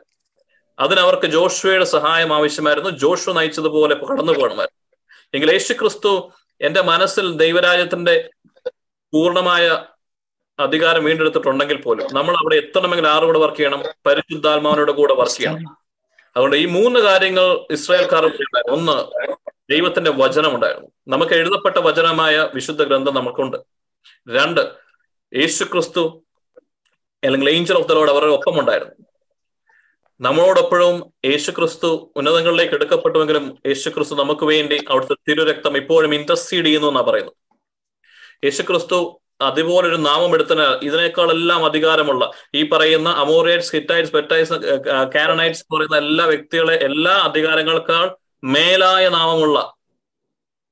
അതിനവർക്ക് 0.78 1.26
ജോഷുവയുടെ 1.26 1.84
സഹായം 1.84 2.34
ആവശ്യമായിരുന്നു. 2.34 2.90
ജോഷു 2.90 3.30
നയിച്ചതുപോലെ 3.30 3.94
കടന്നു 3.94 4.32
പോകണമായിരുന്നു. 4.32 4.96
എങ്കിൽ 5.34 5.52
യേശു 5.52 5.72
ക്രിസ്തു 5.72 6.32
എന്റെ 6.60 6.82
മനസ്സിൽ 6.82 7.36
ദൈവരാജ്യത്തിന്റെ 7.36 8.30
പൂർണമായ 9.12 9.84
അധികാരം 10.58 11.04
വീണ്ടെടുത്തിട്ടുണ്ടെങ്കിൽ 11.04 11.82
പോലും 11.82 12.06
നമ്മൾ 12.12 12.34
അവിടെ 12.34 12.56
എത്തണമെങ്കിൽ 12.56 13.08
ആരോട് 13.08 13.38
വർക്ക് 13.38 13.56
ചെയ്യണം 13.56 13.82
പരിശുദ്ധാത്മാവിനോട് 14.06 14.92
കൂടെ 14.92 15.14
വർക്ക് 15.14 15.34
ചെയ്യണം. 15.34 15.76
അതുകൊണ്ട് 16.36 16.56
ഈ 16.56 16.66
മൂന്ന് 16.66 17.00
കാര്യങ്ങൾ 17.00 17.66
ഇസ്രായേൽക്കാർ 17.70 18.24
ഒന്ന് 18.70 18.92
ദൈവത്തിന്റെ 19.68 20.10
വചനം 20.10 20.54
ഉണ്ടായിരുന്നു 20.54 20.88
നമുക്ക് 21.08 21.32
എഴുതപ്പെട്ട 21.32 21.78
വചനമായ 21.78 22.50
വിശുദ്ധ 22.54 22.82
ഗ്രന്ഥം 22.82 23.14
നമുക്കുണ്ട്. 23.14 23.56
രണ്ട് 24.28 24.62
യേശു 25.32 25.64
ക്രിസ്തു 25.64 26.02
അല്ലെങ്കിൽ 27.22 27.50
ഏഞ്ചൽ 27.50 27.76
ഓഫ് 27.76 27.88
ദലോട് 27.88 28.10
അവരുടെ 28.10 28.32
ഒപ്പം 28.32 28.60
ഉണ്ടായിരുന്നു 28.60 28.94
നമ്മളോടൊപ്പോഴും 30.20 30.96
യേശു 31.26 31.50
ക്രിസ്തു 31.50 31.88
ഉന്നതങ്ങളിലേക്ക് 32.16 32.74
എടുക്കപ്പെട്ടുവെങ്കിലും 32.74 33.58
യേശു 33.66 33.88
ക്രിസ്തു 33.90 34.14
നമുക്ക് 34.14 34.44
വേണ്ടി 34.44 34.78
അവിടുത്തെ 34.90 35.14
തിരുരക്തം 35.28 35.76
ഇപ്പോഴും 35.76 36.14
ഇന്റർസീഡ് 36.14 36.64
ചെയ്യുന്നു 36.64 36.88
എന്നാണ് 36.88 37.06
പറയുന്നു 37.06 37.32
യേശു 38.44 38.62
ക്രിസ്തു 38.62 38.98
അതുപോലൊരു 39.40 39.96
നാമം 39.96 40.34
എടുത്തതിനാൽ 40.34 40.74
ഇതിനേക്കാളെല്ലാം 40.82 41.64
അധികാരമുള്ള 41.64 42.24
ഈ 42.54 42.68
പറയുന്ന 42.68 43.08
അമോറിയറ്റ്സ് 43.14 43.72
ഹിറ്റൈറ്റ്സ് 43.76 44.12
പെറ്റൈറ്റ്സ് 44.12 44.58
കാനനൈറ്റ്സ് 45.14 45.64
എന്ന് 45.64 45.76
പറയുന്ന 45.76 45.96
എല്ലാ 45.96 46.24
വ്യക്തികളെ 46.24 46.74
എല്ലാ 46.74 47.14
അധികാരങ്ങൾക്കാൾ 47.20 48.06
മേലായ 48.44 49.08
നാമമുള്ള 49.08 49.74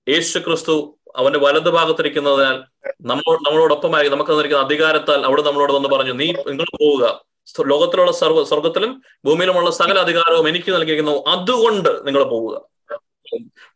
യേശു 0.08 0.38
ക്രിസ്തു 0.38 0.98
അവന്റെ 1.16 1.38
വലത് 1.38 1.70
ഭാഗത്തിരിക്കുന്നതിനാൽ 1.70 2.56
നമ്മളോട് 3.00 3.40
നമ്മളോടൊപ്പമായി 3.46 4.08
നമുക്ക് 4.08 4.30
തന്നിരിക്കുന്ന 4.30 4.64
അധികാരത്താൽ 4.64 5.20
അവിടെ 5.26 5.42
നമ്മളോട് 5.42 5.72
വന്ന് 5.72 5.88
പറഞ്ഞു 5.88 6.12
നീ 6.12 6.26
നിങ്ങൾ 6.32 6.64
പോവുക. 6.80 7.04
ലോകത്തിലുള്ള 7.66 8.12
സർവ 8.12 8.44
സ്വർഗത്തിലും 8.44 9.02
ഭൂമിയിലുമുള്ള 9.24 9.70
സകല 9.70 9.98
അധികാരവും 9.98 10.48
എനിക്ക് 10.48 10.70
നൽകിയിരിക്കുന്നു. 10.72 11.24
അതുകൊണ്ട് 11.28 12.06
നിങ്ങൾ 12.06 12.22
പോവുക. 12.24 12.54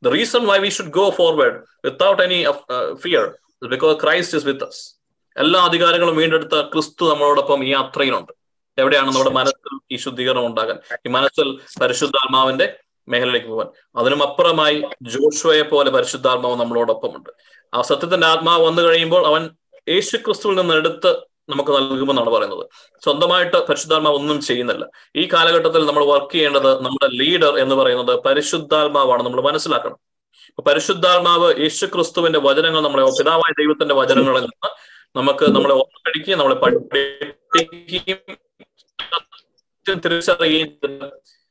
The 0.02 0.08
reason 0.08 0.46
why 0.46 0.58
we 0.58 0.68
should 0.68 0.92
go 0.98 1.10
forward 1.10 1.56
without 1.84 2.22
any 2.22 2.38
fear 2.94 3.24
because 3.68 3.96
Christ 4.02 4.36
is 4.38 4.46
with 4.46 4.64
us 4.64 4.82
എല്ലാ 5.36 5.60
അധികാരങ്ങളും 5.60 6.16
വീണ്ടെടുത്ത 6.16 6.60
ക്രിസ്തു 6.60 7.04
നമ്മളോടൊപ്പം 7.12 7.64
ഈ 7.64 7.70
യാത്രയിലുണ്ട്. 7.70 8.32
എവിടെയാണ് 8.78 9.06
നമ്മുടെ 9.06 9.30
മനസ്സിൽ 9.30 9.78
ഈ 9.90 9.96
ശുദ്ധീകരണം 9.96 10.46
ഉണ്ടാകാൻ? 10.46 10.78
ഈ 11.06 11.08
മനസ്സിൽ 11.08 11.48
പരിശുദ്ധാത്മാവിന്റെ 11.80 12.66
മേഖലയിലേക്ക് 13.08 13.46
പോകാൻ. 13.46 13.66
അതിനും 13.96 14.22
അപ്പുറമായി 14.22 14.82
ജോഷുവയെ 15.02 15.62
പോലെ 15.62 15.90
പരിശുദ്ധാത്മാവ് 15.90 16.60
നമ്മളോടൊപ്പമുണ്ട്. 16.60 17.30
ആ 17.74 17.82
സത്യത്തിന്റെ 17.82 18.26
ആത്മാവ് 18.26 18.66
വന്നു 18.66 18.82
കഴിയുമ്പോൾ 18.82 19.26
അവൻ 19.26 19.50
യേശു 19.88 20.16
ക്രിസ്തുവിൽ 20.16 20.54
നിന്ന് 20.54 20.74
എടുത്ത് 20.74 21.16
നമുക്ക് 21.48 21.70
നൽകുമെന്നാണ് 21.70 22.30
പറയുന്നത്. 22.30 22.66
സ്വന്തമായിട്ട് 23.04 23.56
പരിശുദ്ധാത്മാവ് 23.56 24.16
ഒന്നും 24.16 24.40
ചെയ്യുന്നില്ല. 24.40 24.86
ഈ 25.16 25.28
കാലഘട്ടത്തിൽ 25.32 25.86
നമ്മൾ 25.86 26.04
വർക്ക് 26.04 26.32
ചെയ്യേണ്ടത് 26.32 26.82
നമ്മുടെ 26.82 27.08
ലീഡർ 27.12 27.58
എന്ന് 27.58 27.74
പറയുന്നത് 27.74 28.20
പരിശുദ്ധാത്മാവാണ് 28.20 29.22
നമ്മൾ 29.22 29.40
മനസ്സിലാക്കണം. 29.40 29.96
പരിശുദ്ധാത്മാവ് 30.62 31.54
യേശു 31.60 31.86
ക്രിസ്തുവിന്റെ 31.86 32.38
വചനങ്ങൾ 32.38 32.80
നമ്മളെ 32.80 33.04
പിതാവായ 33.04 33.52
ദൈവത്തിന്റെ 33.58 33.94
വചനങ്ങളിൽ 33.94 34.40
നിന്ന് 34.40 34.68
നമുക്ക് 35.16 35.44
നമ്മളെ 35.44 35.74
ഓർമ്മിക്കുകയും 35.74 36.38
നമ്മളെ 36.38 36.54
പഠിപ്പിക്കുകയും 36.54 38.36
തിരിച്ചറിയുകയും 39.94 41.10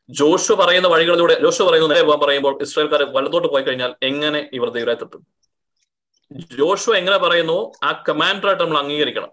ജോഷു 0.09 0.53
പറയുന്ന 0.53 0.87
വഴികളിലൂടെ 0.87 1.39
ജോഷു 1.39 1.63
പറയുന്ന 1.63 1.93
നേരെ 1.93 2.05
പോകാൻ 2.05 2.19
പറയുമ്പോൾ 2.19 2.61
ഇസ്രായേൽക്കാർ 2.61 3.15
വലത്തോട്ട് 3.15 3.47
പോയി 3.47 3.63
കഴിഞ്ഞാൽ 3.63 3.95
എങ്ങനെ 4.03 4.49
ഇവർ 4.53 4.69
ദൈവത്തെത്തും 4.69 5.27
ജോഷു 6.31 6.91
എങ്ങനെ 6.91 7.17
പറയുന്നു? 7.17 7.71
ആ 7.83 8.03
കമാൻഡറായിട്ട് 8.09 8.63
നമ്മൾ 8.63 8.77
അംഗീകരിക്കണം. 8.77 9.31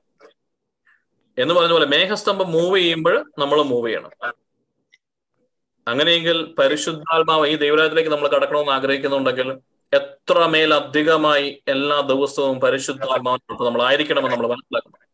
എന്ന് 1.38 1.54
പറഞ്ഞ 1.54 1.72
പോലെ 1.72 1.86
മേഘസ്തംഭം 1.86 2.52
മൂവ് 2.52 2.78
ചെയ്യുമ്പോൾ 2.78 3.32
നമ്മൾ 3.38 3.62
മൂവ് 3.62 3.88
ചെയ്യണം. 3.88 4.10
അങ്ങനെയെങ്കിൽ 5.88 6.54
പരിശുദ്ധാത്മാവ് 6.58 7.46
ഈ 7.46 7.56
ദൈവരാജ്യത്തിലേക്ക് 7.56 8.10
നമ്മൾ 8.10 8.28
കടക്കണമെന്ന് 8.28 8.72
ആഗ്രഹിക്കുന്നുണ്ടെങ്കിൽ 8.72 9.58
എത്ര 9.92 10.46
മേൽ 10.46 10.74
അധികമായി 10.74 11.62
എല്ലാ 11.68 12.00
ദിവസവും 12.00 12.60
പരിശുദ്ധാത്മാവിനോടൊപ്പം 12.60 13.66
നമ്മൾ 13.66 13.82
ആയിരിക്കണമെന്ന് 13.82 14.30
നമ്മൾ 14.30 14.46
മനസ്സിലാക്കണം. 14.46 15.08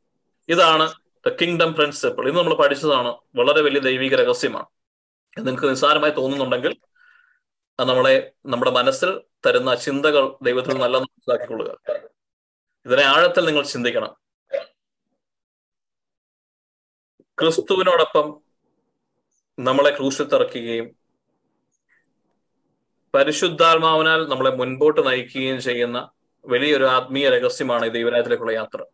ഇതാണ് 0.49 0.93
ദ 1.27 1.37
കിങ്ഡം 1.43 1.75
പ്രിൻസിപ്പിൾ 1.75 2.29
ഇത് 2.29 2.37
നമ്മൾ 2.37 2.55
പഠിച്ചതാണ് 2.55 3.09
വളരെ 3.37 3.61
വലിയ 3.63 3.81
ദൈവിക 3.81 4.15
രഹസ്യമാണ്. 4.15 4.67
നിങ്ങൾക്ക് 5.39 5.69
നിസ്സാരമായി 5.69 6.13
തോന്നുന്നുണ്ടെങ്കിൽ 6.13 6.77
നമ്മളെ 7.81 8.33
നമ്മുടെ 8.47 8.71
മനസ്സിൽ 8.71 9.21
തരുന്ന 9.47 9.75
ചിന്തകൾ 9.75 10.37
ദൈവത്തിൽ 10.43 10.79
നല്ല 10.79 10.99
മനസ്സിലാക്കിക്കൊള്ളുക. 10.99 11.79
ഇതിനെ 12.87 13.03
ആഴത്തിൽ 13.03 13.45
നിങ്ങൾ 13.45 13.63
ചിന്തിക്കണം. 13.63 14.17
ക്രിസ്തുവിനോടൊപ്പം 17.39 18.41
നമ്മളെ 19.59 19.91
ക്രൂശിൽ 19.91 20.25
തറക്കുകയും 20.25 20.97
പരിശുദ്ധാത്മാവിനാൽ 23.15 24.29
നമ്മളെ 24.29 24.51
മുൻപോട്ട് 24.51 25.07
നയിക്കുകയും 25.07 25.61
ചെയ്യുന്ന 25.61 26.11
വലിയൊരു 26.47 26.85
ആത്മീയ 26.85 27.29
രഹസ്യമാണ് 27.29 27.87
ഈ 27.87 27.89
ദൈവരാജ്യത്തിലേക്കുള്ള 27.89 28.53
യാത്ര. 28.53 28.85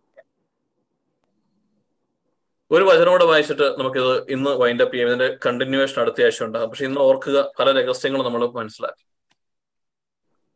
ഒരു 2.70 2.84
വചനം 2.84 3.08
കൂടെ 3.08 3.24
വായിച്ചിട്ട് 3.24 3.78
നമുക്കിത് 3.78 4.30
ഇന്ന് 4.30 4.50
വൈൻഡ് 4.50 4.82
അപ്പ് 4.82 4.94
ചെയ്യാം. 4.94 5.08
ഇതിന്റെ 5.08 5.38
കണ്ടിന്യൂവേഷൻ 5.46 6.02
അടുത്ത 6.02 6.22
ആഴ്ച 6.22 6.42
ഉണ്ടാകും. 6.42 6.68
പക്ഷെ 6.68 6.84
ഇന്ന് 6.84 7.00
ഓർക്കുക 7.00 7.52
പല 7.58 7.80
രഹസ്യങ്ങളും 7.80 8.26
നമ്മൾ 8.26 8.46
മനസ്സിലാക്കി. 8.46 9.06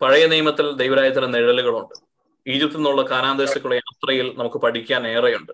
പഴയ 0.01 0.27
നിയമത്തിൽ 0.27 0.73
ദൈവരാജ്യത്തിലെ 0.73 1.27
നിഴലുകളുണ്ട്. 1.27 1.95
ഈജിപ്തിൽ 2.47 2.77
നിന്നുള്ള 2.77 3.03
കാനാന്തേശക്കുള്ള 3.03 3.75
യാത്രയിൽ 3.75 4.35
നമുക്ക് 4.39 4.57
പഠിക്കാൻ 4.57 5.09
ഏറെയുണ്ട്. 5.09 5.53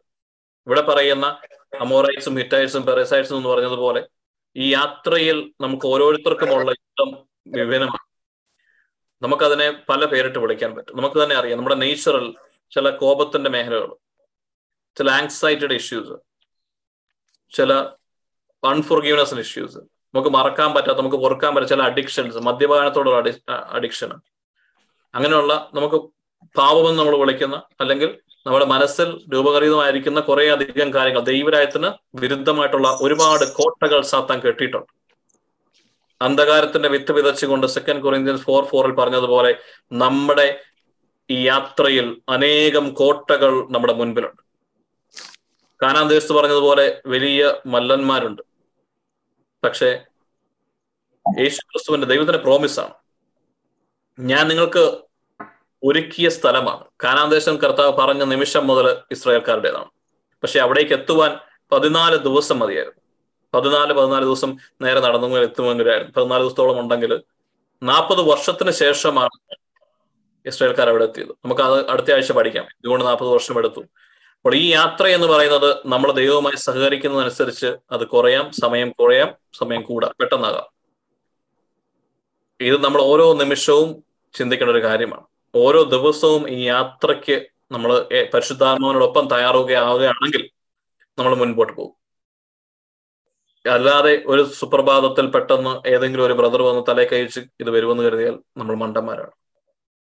ഇവിടെ 0.67 0.81
പറയുന്ന 0.81 1.39
അമോറൈറ്റ്സും 1.81 2.37
ഹിറ്റൈറ്റ്സും 2.37 2.83
പെറസൈറ്റ്സും 2.83 3.37
എന്ന് 3.37 3.49
പറഞ്ഞതുപോലെ 3.49 4.09
ഈ 4.57 4.73
യാത്രയിൽ 4.73 5.53
നമുക്ക് 5.61 5.87
ഓരോരുത്തർക്കും 5.87 6.53
ഉള്ള 6.53 6.71
യുദ്ധം 6.71 7.27
വിഭിന്നമാണ്. 7.47 8.15
നമുക്കതിനെ 9.25 9.83
പല 9.89 10.05
പേരിട്ട് 10.05 10.39
വിളിക്കാൻ 10.39 10.75
പറ്റും. 10.75 10.97
നമുക്ക് 10.97 11.23
തന്നെ 11.23 11.37
അറിയാം. 11.37 11.59
നമ്മുടെ 11.59 11.77
നേച്ചറിൽ 11.77 12.35
ചില 12.71 12.91
കോപത്തിന്റെ 12.91 13.51
മേഖലകൾ 13.51 13.95
ചില 14.99 15.11
ആങ്സൈറ്റിയുടെ 15.11 15.75
ഇഷ്യൂസ് 15.75 16.34
ചില 17.59 17.73
അൺഫോർഗീവ്നെസ് 18.63 19.41
ഇഷ്യൂസ് 19.45 19.81
നമുക്ക് 20.15 20.31
മറക്കാൻ 20.37 20.71
പറ്റാത്ത 20.75 20.99
നമുക്ക് 20.99 21.21
പൊറുക്കാൻ 21.25 21.51
പറ്റാത്ത 21.55 21.73
ചില 21.75 21.83
അഡിക്ഷൻസ് 21.91 22.43
മദ്യപാനത്തോടുള്ള 22.49 23.17
അഡി 23.23 23.33
അഡിക്ഷൻ 23.79 24.11
അങ്ങനെയുള്ള 25.15 25.55
നമുക്ക് 25.75 25.99
പാപമെന്ന് 26.57 26.99
നമ്മൾ 27.01 27.17
വിളിക്കുന്ന 27.23 27.57
അല്ലെങ്കിൽ 27.81 28.11
നമ്മുടെ 28.47 28.67
മനസ്സിൽ 28.73 29.09
രൂപകരീതമായിരിക്കുന്ന 29.35 30.21
കുറെ 30.21 30.45
അധികം 30.55 30.89
കാര്യങ്ങൾ 30.95 31.23
ദൈവരായത്തിന് 31.31 31.89
വിരുദ്ധമായിട്ടുള്ള 32.23 32.89
ഒരുപാട് 33.01 33.45
കോട്ടകൾ 33.59 34.01
സാത്താൻ 34.13 34.39
കെട്ടിയിട്ടുണ്ട്. 34.41 34.91
അന്ധകാരത്തിന്റെ 36.21 36.89
വിത്ത് 36.95 37.13
വിതച്ചുകൊണ്ട് 37.19 37.67
സെക്കൻഡ് 37.77 38.03
കൊറിന്ത്യൻസ് 38.03 38.45
ഫോർ 38.49 38.63
ഫോറിൽ 38.71 38.93
പറഞ്ഞതുപോലെ 39.01 39.53
നമ്മുടെ 40.03 40.49
ഈ 41.31 41.39
യാത്രയിൽ 41.47 42.07
അനേകം 42.35 42.87
കോട്ടകൾ 43.01 43.53
നമ്മുടെ 43.75 43.95
മുൻപിലുണ്ട്. 44.01 44.44
കാനാൻ 45.83 46.09
ദേശത്ത് 46.09 46.33
പറഞ്ഞതുപോലെ 46.33 47.03
വലിയ 47.07 47.55
മല്ലന്മാരുണ്ട്. 47.67 48.43
പക്ഷേ 49.65 50.01
യേശു 51.41 51.61
ക്രിസ്തുവിന്റെ 51.61 52.07
ദൈവത്തിന്റെ 52.07 52.39
പ്രോമിസാണ് 52.39 52.95
ഞാൻ 54.21 54.49
നിങ്ങൾക്ക് 54.49 54.99
ഒരുക്കിയ 55.83 56.29
സ്ഥലമാണ്. 56.29 56.85
കാനാന്തേശം 57.05 57.57
കർത്താവ് 57.57 57.93
പറഞ്ഞ 57.93 58.23
നിമിഷം 58.23 58.67
മുതൽ 58.67 58.97
ഇസ്രായേൽക്കാരുടേതാണ്. 59.11 59.91
പക്ഷെ 60.43 60.61
അവിടേക്ക് 60.61 60.93
എത്തുവാൻ 60.93 61.39
പതിനാല് 61.73 62.17
ദിവസം 62.17 62.59
മതിയായിരുന്നു. 62.59 63.01
പതിനാല് 63.55 63.93
പതിനാല് 63.93 64.25
ദിവസം 64.25 64.57
നേരെ 64.81 65.01
നടന്നു 65.01 65.37
എത്തുമെങ്കിലായിരുന്നു 65.37 66.13
പതിനാല് 66.13 66.43
ദിവസത്തോളം 66.43 66.81
ഉണ്ടെങ്കിൽ 66.81 67.23
നാൽപ്പത് 67.83 68.21
വർഷത്തിന് 68.21 68.71
ശേഷമാണ് 68.71 69.29
ഇസ്രായേൽക്കാർ 70.47 70.89
അവിടെ 70.89 71.05
എത്തിയത്. 71.05 71.29
നമുക്ക് 71.29 71.63
അത് 71.63 71.91
അടുത്ത 71.91 72.13
ആഴ്ച 72.13 72.33
പഠിക്കാം. 72.33 72.65
ഇതുകൊണ്ട് 72.65 73.05
നാൽപ്പത് 73.05 73.29
വർഷം 73.29 73.59
എടുത്തു. 73.59 73.85
അപ്പോൾ 74.45 74.57
ഈ 74.57 74.73
യാത്ര 74.73 75.07
എന്ന് 75.07 75.27
പറയുന്നത് 75.27 75.77
നമ്മൾ 75.87 76.13
ദൈവവുമായി 76.13 76.57
സഹകരിക്കുന്നതനുസരിച്ച് 76.57 77.67
അത് 77.67 78.07
കുറയാം 78.07 78.51
സമയം 78.51 78.91
കുറയാം 78.91 79.35
സമയം 79.59 79.83
കൂടാം. 79.83 80.15
പെട്ടെന്നാകാം. 80.21 80.67
ഇത് 82.61 82.85
നമ്മൾ 82.85 83.03
ഓരോ 83.03 83.35
നിമിഷവും 83.35 84.05
ചിന്തിക്കേണ്ട 84.35 84.73
ഒരു 84.77 84.83
കാര്യമാണ്. 84.83 85.25
ഓരോ 85.55 85.83
ദിവസവും 85.83 86.51
ഈ 86.51 86.63
യാത്രയ്ക്ക് 86.63 87.47
നമ്മൾ 87.73 88.09
പരിശുദ്ധാത്മാവിനോടൊപ്പം 88.35 89.29
തയ്യാറാവുകയാവുകയാണെങ്കിൽ 89.29 90.51
നമ്മൾ 91.19 91.35
മുൻപോട്ട് 91.35 91.73
പോകും. 91.73 91.95
അല്ലാതെ 93.71 94.23
ഒരു 94.27 94.43
സുപ്രഭാതത്തിൽ 94.43 95.27
പെട്ടെന്ന് 95.27 95.89
ഏതെങ്കിലും 95.89 96.27
ഒരു 96.27 96.33
ബ്രദർ 96.33 96.63
വന്ന് 96.63 96.83
തലേ 96.89 97.05
കഴിച്ച് 97.05 97.41
ഇത് 97.61 97.71
വരുമെന്ന് 97.71 98.03
കരുതിയാൽ 98.03 98.39
നമ്മൾ 98.57 98.77
മണ്ടന്മാരാണ്. 98.77 99.31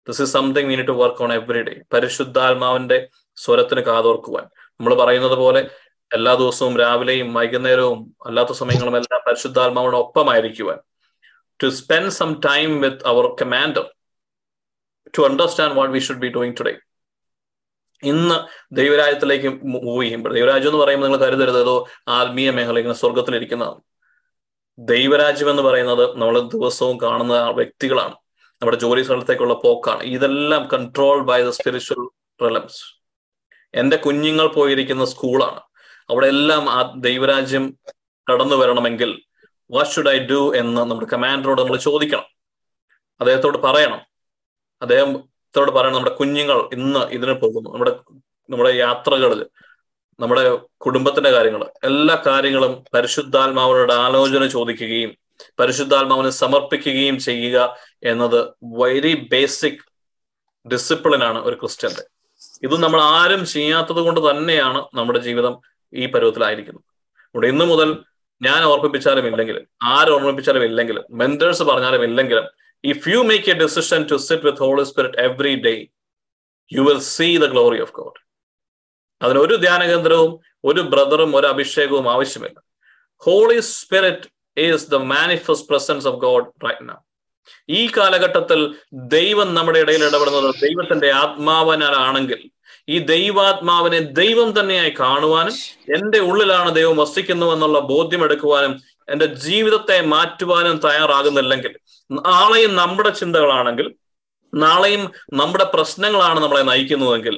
This 0.08 0.22
is 0.22 0.34
something 0.34 0.68
we 0.68 0.76
need 0.76 0.88
to 0.88 0.92
work 0.92 1.24
on 1.24 1.34
every 1.34 1.62
day 1.62 1.82
പരിശുദ്ധാത്മാവിന്റെ 1.94 3.08
സ്വരത്തിന് 3.36 3.82
കാതോർക്കുവാൻ. 3.82 4.44
നമ്മൾ 4.72 4.94
പറയുന്നത് 4.94 5.32
പോലെ 5.32 5.70
എല്ലാ 6.14 6.34
ദിവസവും 6.34 6.78
രാവിലെയും 6.78 7.34
വൈകുന്നേരവും 7.34 8.16
അല്ലാത്ത 8.26 8.50
സമയങ്ങളും 8.50 8.98
എല്ലാം 8.98 9.22
പരിശുദ്ധാത്മാവിനോട് 9.28 9.98
ഒപ്പമായിരിക്കുവാൻ. 9.98 10.80
To 11.64 11.68
spend 11.68 12.10
some 12.10 12.42
time 12.46 12.82
with 12.82 13.08
our 13.08 13.36
commander 13.42 13.90
to 15.18 15.22
understand 15.22 15.76
what 15.76 15.94
we 15.94 16.00
should 16.00 16.18
be 16.18 16.28
doing 16.28 16.54
today 16.60 16.74
ഇന്ന് 18.04 18.36
ദൈവരാജ്യത്തിലേക്ക് 18.76 19.48
മൂവ് 19.64 20.04
ചെയ്യുമ്പോൾ 20.04 20.34
ദൈവരാജ്യം 20.34 20.72
എന്ന് 20.72 20.84
പറയുമ്പോൾ 20.84 21.08
നിങ്ങൾ 21.08 21.26
കരുതരുത് 21.26 21.60
ഏതോ 21.60 21.88
ആത്മീയ 22.08 22.52
മേഖല 22.52 22.78
ഇങ്ങനെ 22.78 22.94
സ്വർഗത്തിലിരിക്കുന്നതാണ് 22.94 23.82
ദൈവരാജ്യം 24.80 25.50
എന്ന് 25.50 25.64
പറയുന്നത് 25.64 26.18
നമ്മൾ 26.18 26.40
ദിവസവും 26.40 27.02
കാണുന്ന 27.02 27.50
വ്യക്തികളാണ്. 27.50 28.14
നമ്മുടെ 28.62 28.78
ജോലി 28.78 29.02
സ്ഥലത്തേക്കുള്ള 29.02 29.54
പോക്കാണ്. 29.54 30.04
ഇതെല്ലാം 30.04 30.68
control 30.68 31.24
by 31.24 31.44
the 31.44 31.50
spiritual 31.50 32.10
realms 32.44 33.03
എന്റെ 33.76 33.98
കുഞ്ഞുങ്ങൾ 33.98 34.48
പോയിരിക്കുന്ന 34.48 35.06
സ്കൂളാണ്. 35.06 35.62
അവിടെ 36.10 36.28
എല്ലാം 36.28 36.70
ആ 36.70 36.94
ദൈവരാജ്യം 36.98 37.78
കടന്നു 38.32 38.56
വരണമെങ്കിൽ 38.56 39.22
വാട്ട് 39.72 39.92
ഷുഡ് 39.92 40.10
ഐ 40.10 40.20
ഡു 40.20 40.56
എന്ന് 40.56 40.82
നമ്മുടെ 40.82 41.16
കമാൻഡറോട് 41.16 41.62
നമ്മൾ 41.62 41.78
ചോദിക്കണം. 41.78 42.24
അദ്ദേഹത്തോട് 43.20 43.58
പറയണം. 43.58 44.02
അദ്ദേഹത്തോട് 44.82 45.72
പറയണം 45.72 45.96
നമ്മുടെ 45.96 46.16
കുഞ്ഞുങ്ങൾ 46.16 46.70
ഇന്ന് 46.74 47.00
ഇതിന് 47.00 47.34
പോകുന്നു. 47.34 47.70
നമ്മുടെ 47.70 47.92
നമ്മുടെ 48.50 48.70
യാത്രകളിൽ 48.70 49.46
നമ്മുടെ 50.20 50.60
കുടുംബത്തിന്റെ 50.78 51.32
കാര്യങ്ങൾ 51.32 51.72
എല്ലാ 51.84 52.24
കാര്യങ്ങളും 52.28 52.84
പരിശുദ്ധാത്മാവിനോട് 52.94 53.94
ആലോചന 53.94 54.48
ചോദിക്കുകയും 54.48 55.18
പരിശുദ്ധാത്മാവിനെ 55.60 56.30
സമർപ്പിക്കുകയും 56.30 57.20
ചെയ്യുക 57.20 57.78
എന്നത് 58.04 58.54
വെരി 58.64 59.28
ബേസിക് 59.32 59.80
ഡിസിപ്ലിനാണ് 60.74 61.40
ഒരു 61.40 61.56
ക്രിസ്ത്യന്റെ 61.56 62.02
ഇത് 62.64 62.76
നമ്മൾ 62.84 63.00
ആരും 63.18 63.42
ചെയ്യാത്തത് 63.54 64.02
കൊണ്ട് 64.08 64.20
തന്നെയാണ് 64.30 64.80
നമ്മുടെ 64.98 65.20
ജീവിതം 65.28 65.54
ഈ 65.94 66.06
പരുവത്തിലായിരിക്കുന്നത്. 66.14 66.86
ഇവിടെ 67.36 67.48
ഇന്നു 67.54 67.66
മുതൽ 67.72 67.90
ഞാൻ 68.42 68.62
ഓർമ്മിപ്പിച്ചാലും 68.72 69.26
ഇല്ലെങ്കിലും 69.30 69.64
ആര് 69.96 70.12
ഓർമ്മിപ്പിച്ചാലും 70.16 70.64
ഇല്ലെങ്കിലും 70.70 71.04
മെന്റേഴ്സ് 71.22 71.64
പറഞ്ഞാലും 71.70 72.04
ഇല്ലെങ്കിലും 72.10 72.46
if 72.84 73.10
you 73.14 73.20
make 73.30 73.50
a 73.54 73.56
decision 73.64 74.02
to 74.12 74.16
sit 74.28 74.46
with 74.48 74.64
holy 74.66 74.86
spirit 74.92 75.20
every 75.28 75.56
day 75.68 75.74
you 76.72 76.84
will 76.90 77.02
see 77.14 77.30
the 77.44 77.48
glory 77.54 77.80
of 77.86 77.94
God 78.00 78.20
അതിന് 79.22 79.40
ഒരു 79.46 79.56
ധ്യാനകേന്ദ്രവും 79.66 80.32
ഒരു 80.70 80.82
ബ്രദറും 80.92 81.32
ഒരു 81.38 81.48
അഭിഷേകവും 81.54 82.06
ആവശ്യമില്ല. 82.14 82.58
Holy 83.22 83.60
spirit 83.78 84.28
is 84.58 84.86
the 84.94 85.00
manifest 85.14 85.68
presence 85.72 86.08
of 86.12 86.20
God 86.26 86.48
right 86.66 86.86
now 86.90 86.98
ഈ 87.70 87.82
കാലഘട്ടത്തിൽ 87.98 88.60
ദൈവം 89.16 89.50
നമ്മുടെ 89.54 89.80
ഇടയിൽ 89.80 90.04
ഇടപെടുന്നത് 90.04 90.50
ദൈവത്തിന്റെ 90.62 91.10
ആത്മാവനാണെങ്കിൽ 91.22 92.42
ഈ 92.88 92.98
ദൈവാത്മാവിനെ 93.08 94.00
ദൈവം 94.14 94.50
തന്നെയായി 94.52 94.92
കാണുവാനും 95.00 95.56
എന്റെ 95.98 96.20
ഉള്ളിലാണ് 96.20 96.76
ദൈവം 96.76 96.98
വസിക്കുന്നു 96.98 97.48
എന്നുള്ള 97.54 97.80
ബോധ്യം 97.92 98.24
എടുക്കുവാനും 98.24 98.74
എന്റെ 99.08 99.28
ജീവിതത്തെ 99.46 99.98
മാറ്റുവാനും 100.14 100.78
തയ്യാറാകുന്നില്ലെങ്കിൽ 100.86 101.74
നാളെയും 102.30 102.72
നമ്മുടെ 102.76 103.12
ചിന്തകളാണെങ്കിൽ 103.20 103.88
നാളെയും 104.54 105.04
നമ്മുടെ 105.34 105.66
പ്രശ്നങ്ങളാണ് 105.74 106.40
നമ്മളെ 106.40 106.64
നയിക്കുന്നതെങ്കിൽ 106.64 107.36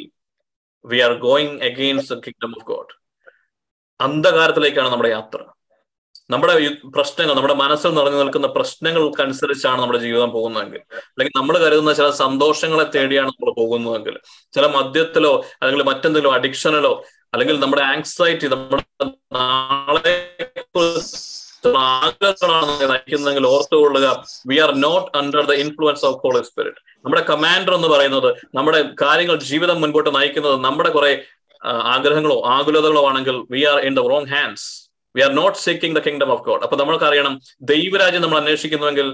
we 0.86 0.99
are 0.99 1.14
going 1.22 1.58
against 1.62 2.16
the 2.16 2.26
kingdom 2.26 2.51
of 2.58 2.66
God 2.66 2.93
അന്ധകാരത്തിലേക്കാണ് 3.99 4.89
നമ്മുടെ 4.91 5.10
യാത്ര. 5.10 5.39
നമ്മുടെ 6.30 6.53
പ്രശ്നങ്ങൾ 6.95 7.34
നമ്മുടെ 7.34 7.55
മനസ്സിൽ 7.55 7.91
നിറഞ്ഞു 7.97 8.19
നിൽക്കുന്ന 8.21 8.47
പ്രശ്നങ്ങൾക്കനുസരിച്ചാണ് 8.55 9.80
നമ്മുടെ 9.82 9.99
ജീവിതം 9.99 10.30
പോകുന്നതെങ്കിൽ. 10.32 10.82
അല്ലെങ്കിൽ 11.11 11.36
നമ്മൾ 11.38 11.55
കരുതുന്ന 11.63 11.91
ചില 11.93 12.07
സന്തോഷങ്ങളെ 12.21 12.86
തേടിയാണ് 12.95 13.32
നമ്മൾ 13.32 13.51
പോകുന്നതെങ്കിൽ. 13.59 14.15
ചില 14.53 14.65
മദ്യത്തിലോ 14.67 15.34
അല്ലെങ്കിൽ 15.61 15.84
മറ്റെന്തെങ്കിലും 15.91 16.34
അഡിക്ഷനിലോ 16.34 16.93
അല്ലെങ്കിൽ 17.34 17.55
നമ്മുടെ 17.59 17.84
ആങ്സൈറ്റി 17.91 18.49
നമ്മുടെ 18.53 19.07
നാളെ 19.38 20.15
ആഗ്രഹങ്ങളാണ് 21.99 22.73
നയിക്കുന്നതെങ്കിൽ 22.91 23.45
ഓർത്തുകൊള്ളുക 23.47 24.07
we 24.49 24.57
are 24.57 24.71
not 24.78 25.07
under 25.17 25.41
the 25.45 25.53
influence 25.63 26.05
of 26.05 26.19
holy 26.23 26.41
spirit 26.43 26.82
നമ്മുടെ 27.05 27.23
കമാൻഡർ 27.30 27.73
എന്ന് 27.76 27.89
പറയുന്നത് 27.93 28.30
നമ്മുടെ 28.55 28.82
കാര്യങ്ങൾ 29.01 29.38
ജീവിതം 29.43 29.80
മുൻപോട്ട് 29.82 30.11
നയിക്കുന്നത് 30.15 30.57
നമ്മുടെ 30.65 30.89
കുറെ 30.89 31.11
ആഗ്രഹങ്ങളോ 31.93 32.38
ആകുലതകളോ 32.47 33.03
ആണെങ്കിൽ 33.09 33.38
we 33.53 33.61
are 33.63 33.80
in 33.80 33.95
the 33.95 34.03
wrong 34.07 34.30
hands 34.32 34.67
we 35.16 35.22
are 35.22 35.32
not 35.41 35.57
seeking 35.57 35.95
the 35.97 36.03
kingdom 36.07 36.32
of 36.36 36.43
God 36.49 36.63
അപ്പൊ 36.63 36.78
നമ്മൾക്ക് 36.78 37.05
അറിയണം 37.11 37.36
ദൈവരാജ്യം 37.61 38.22
നമ്മൾ 38.22 38.38
അന്വേഷിക്കുന്നുവെങ്കിൽ 38.38 39.09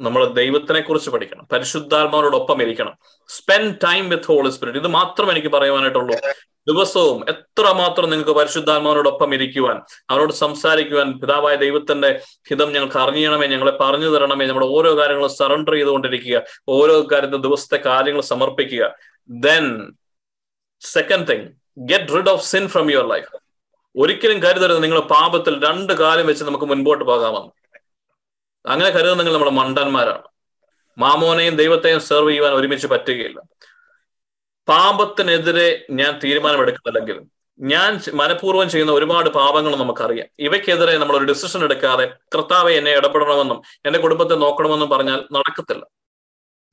നമ്മൾ 0.00 0.22
ദൈവത്തിനെ 0.40 0.80
കുറിച്ച് 0.80 1.10
പഠിക്കണം 1.10 1.44
പരിശുദ്ധാത്മാവിനോടൊപ്പം 1.52 2.62
ഇരിക്കണം. 2.62 2.94
Spend 3.28 3.76
time 3.84 4.08
with 4.08 4.26
holy 4.26 4.50
spirit 4.50 4.78
ഇത് 4.78 4.88
മാത്രം 4.88 5.30
എനിക്ക് 5.30 5.48
പറയുവാനായിട്ടുള്ളൂ. 5.48 6.16
ദിവസവും 6.68 7.18
എത്ര 7.32 7.64
മാത്രം 7.80 8.10
നിങ്ങൾക്ക് 8.10 8.34
പരിശുദ്ധാത്മാവിനോടൊപ്പം 8.38 9.34
ഇരിക്കുവാൻ 9.34 9.76
അവരോട് 10.10 10.32
സംസാരിക്കുവാൻ 10.32 11.08
പിതാവായ 11.20 11.54
ദൈവത്തിന്റെ 11.56 12.10
ഹിതം 12.48 12.72
ഞങ്ങൾക്ക് 12.72 12.98
അറിയണമേ 13.04 13.46
ഞങ്ങളെ 13.46 13.74
പറഞ്ഞു 13.80 14.08
തരണമേ 14.14 14.46
നമ്മുടെ 14.46 14.66
ഓരോ 14.66 14.98
കാര്യങ്ങളും 14.98 15.32
സറണ്ടർ 15.38 15.72
ചെയ്തുകൊണ്ടിരിക്കുക 15.72 16.42
ഓരോ 16.68 16.96
കാര്യത്തിൽ 17.12 17.40
ദിവസത്തെ 17.46 17.76
കാര്യങ്ങൾ 17.86 18.20
സമർപ്പിക്കുക. 18.32 18.84
Then 19.30 19.66
second 20.82 21.28
thing 21.30 21.46
get 21.92 22.12
rid 22.16 22.30
of 22.30 22.44
sin 22.52 22.66
from 22.68 22.92
your 22.92 23.08
life 23.14 23.45
ഒരിക്കലും 23.96 24.42
കരുതരുത്. 24.42 24.82
നിങ്ങൾ 24.82 25.00
പാപത്തിൽ 25.00 25.66
രണ്ട് 25.66 25.92
കാലം 25.92 26.26
വെച്ച് 26.26 26.44
നമുക്ക് 26.44 26.64
മുൻപോട്ട് 26.64 27.04
പോകാമെന്ന്. 27.04 27.50
അങ്ങനെ 28.68 28.90
കരുതുന്ന 28.90 29.22
നിങ്ങൾ 29.22 29.32
നമ്മൾ 29.32 29.50
മണ്ടന്മാരാണ്. 29.50 30.22
മാമോനെയും 30.98 31.56
ദൈവത്തെയും 31.56 32.00
സെർവ് 32.00 32.30
ചെയ്യുവാൻ 32.30 32.52
ഒരുമിച്ച് 32.52 32.86
പറ്റുകയില്ല. 32.86 33.40
പാപത്തിനെതിരെ 34.68 35.86
ഞാൻ 35.90 36.20
തീരുമാനമെടുക്കുന്നില്ലെങ്കിൽ 36.24 37.22
ഞാൻ 37.60 38.00
മനഃപൂർവം 38.14 38.70
ചെയ്യുന്ന 38.70 38.92
ഒരുപാട് 38.92 39.30
പാപങ്ങൾ 39.30 39.76
നമുക്കറിയാം. 39.76 40.26
ഇവയ്ക്കെതിരെ 40.38 40.98
നമ്മൾ 40.98 41.16
ഒരു 41.16 41.24
ഡിസിഷൻ 41.24 41.64
എടുക്കാതെ 41.64 42.14
കർത്താവെ 42.34 42.72
എന്നെ 42.72 42.90
ഇടപെടണമെന്നും 42.90 43.62
എന്റെ 43.86 43.98
കുടുംബത്തെ 43.98 44.34
നോക്കണമെന്നും 44.34 44.90
പറഞ്ഞാൽ 44.90 45.24
നടക്കത്തില്ല. 45.32 45.86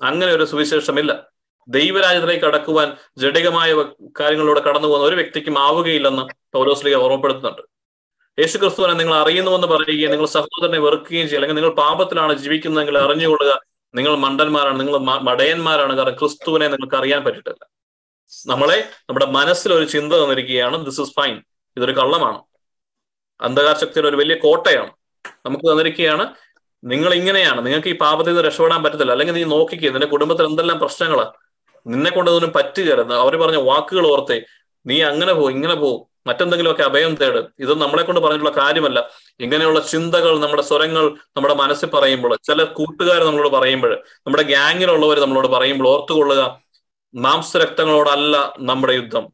അങ്ങനെ 0.03 0.31
ഒരു 0.31 0.43
സുവിശേഷമില്ല. 0.45 1.32
ദൈവരാജ്യത്തിലേക്ക് 1.67 2.45
കടക്കുവാൻ 2.45 2.97
ജഡികമായ 3.17 3.73
കാര്യങ്ങളിലൂടെ 4.19 4.59
കടന്നു 4.59 4.87
പോകുന്ന 4.87 5.07
ഒരു 5.07 5.15
വ്യക്തിക്കും 5.15 5.59
ആവുകയില്ലെന്ന് 5.59 6.23
പൗലോസ്ലിക 6.53 6.95
ഓർമ്മപ്പെടുത്തുന്നുണ്ട്. 6.95 7.61
യേശു 8.39 8.57
ക്രിസ്തുവിനെ 8.57 8.93
നിങ്ങൾ 8.93 9.15
അറിയുന്നുവെന്ന് 9.15 9.67
പറയുകയും 9.67 10.11
നിങ്ങൾ 10.11 10.25
സഹോദരനെ 10.25 10.79
വെറുക്കുകയും 10.79 11.27
ചെയ്യുക 11.27 11.37
അല്ലെങ്കിൽ 11.37 11.61
നിങ്ങൾ 11.61 11.75
പാപത്തിലാണ് 11.75 12.33
ജീവിക്കുന്നതെങ്കിൽ 12.33 12.97
അറിഞ്ഞുകൊള്ളുക 12.97 13.61
നിങ്ങൾ 13.95 14.15
മണ്ടന്മാരാണ് 14.15 14.79
നിങ്ങൾ 14.79 14.97
മടയന്മാരാണ്. 14.97 15.97
കാരണം 15.97 16.17
ക്രിസ്തുവിനെ 16.17 16.67
നിങ്ങൾക്ക് 16.67 16.95
അറിയാൻ 16.95 17.23
പറ്റിയിട്ടില്ല 17.23 17.65
നമ്മളെ 18.47 18.89
നമ്മുടെ 19.09 19.25
മനസ്സിൽ 19.25 19.73
ഒരു 19.73 19.85
ചിന്ത 19.85 20.13
തന്നിരിക്കുകയാണ് 20.13 20.85
ദിസ് 20.85 21.01
ഇസ് 21.01 21.09
ഫൈൻ 21.09 21.43
ഇതൊരു 21.77 21.91
കള്ളമാണ്. 21.91 22.41
അന്ധകാര 23.41 23.75
ശക്തിയുടെ 23.75 24.09
ഒരു 24.09 24.15
വലിയ 24.15 24.35
കോട്ടയാണ്. 24.35 24.91
നമുക്ക് 25.45 25.63
തന്നിരിക്കുകയാണ് 25.71 26.33
നിങ്ങൾ 26.83 27.13
ഇങ്ങനെയാണ്. 27.13 27.65
നിങ്ങൾക്ക് 27.65 27.87
ഈ 27.87 27.97
പാപത്തിൽ 27.97 28.29
നിന്ന് 28.29 28.43
രക്ഷപ്പെടാൻ 28.43 28.83
പറ്റത്തില്ല. 28.83 29.11
അല്ലെങ്കിൽ 29.11 29.33
നീ 29.33 29.43
നോക്കിക്കുക 29.43 29.89
നിന്റെ 29.89 30.07
കുടുംബത്തിൽ 30.07 30.45
എന്തെല്ലാം 30.45 30.79
പ്രശ്നങ്ങളാ? 30.79 31.33
നിന്നെ 31.87 32.11
കൊണ്ടതൊന്നും 32.11 32.53
പറ്റുകയല്ല 32.55 33.13
അവർ 33.13 33.35
പറഞ്ഞ 33.35 33.57
വാക്കുകൾ 33.57 34.07
ഓർത്തേ 34.07 34.41
നീ 34.85 35.01
അങ്ങനെ 35.01 35.33
പോ 35.33 35.49
ഇങ്ങനെ 35.49 35.73
പോ 35.73 36.09
മറ്റെന്തെങ്കിലുമൊക്കെ 36.27 36.83
അഭയം 36.83 37.15
തേട്. 37.15 37.39
ഇത് 37.59 37.81
നമ്മളെ 37.81 38.03
കൊണ്ട് 38.03 38.21
പറഞ്ഞിട്ടുള്ള 38.21 38.63
കാര്യമല്ല. 38.63 39.09
ഇങ്ങനെയുള്ള 39.39 39.79
ചിന്തകൾ 39.79 40.39
നമ്മുടെ 40.39 40.63
സ്വരങ്ങൾ 40.63 41.17
നമ്മുടെ 41.37 41.53
മനസ്സിൽ 41.53 41.89
പറയുമ്പോൾ 41.89 42.37
ചില 42.43 42.63
കൂട്ടുകാർ 42.63 43.23
നമ്മളോട് 43.23 43.49
പറയുമ്പോൾ 43.49 43.93
നമ്മുടെ 44.17 44.43
ഗ്യാങ്ങിലുള്ളവർ 44.43 45.19
നമ്മളോട് 45.19 45.47
പറയുമ്പോൾ 45.47 45.87
ഓർത്തുകൊള്ളുക 45.87 46.61
മാംസരക്തങ്ങളോടല്ല 47.15 48.53
നമ്മുടെ 48.59 48.93
യുദ്ധം. 48.93 49.33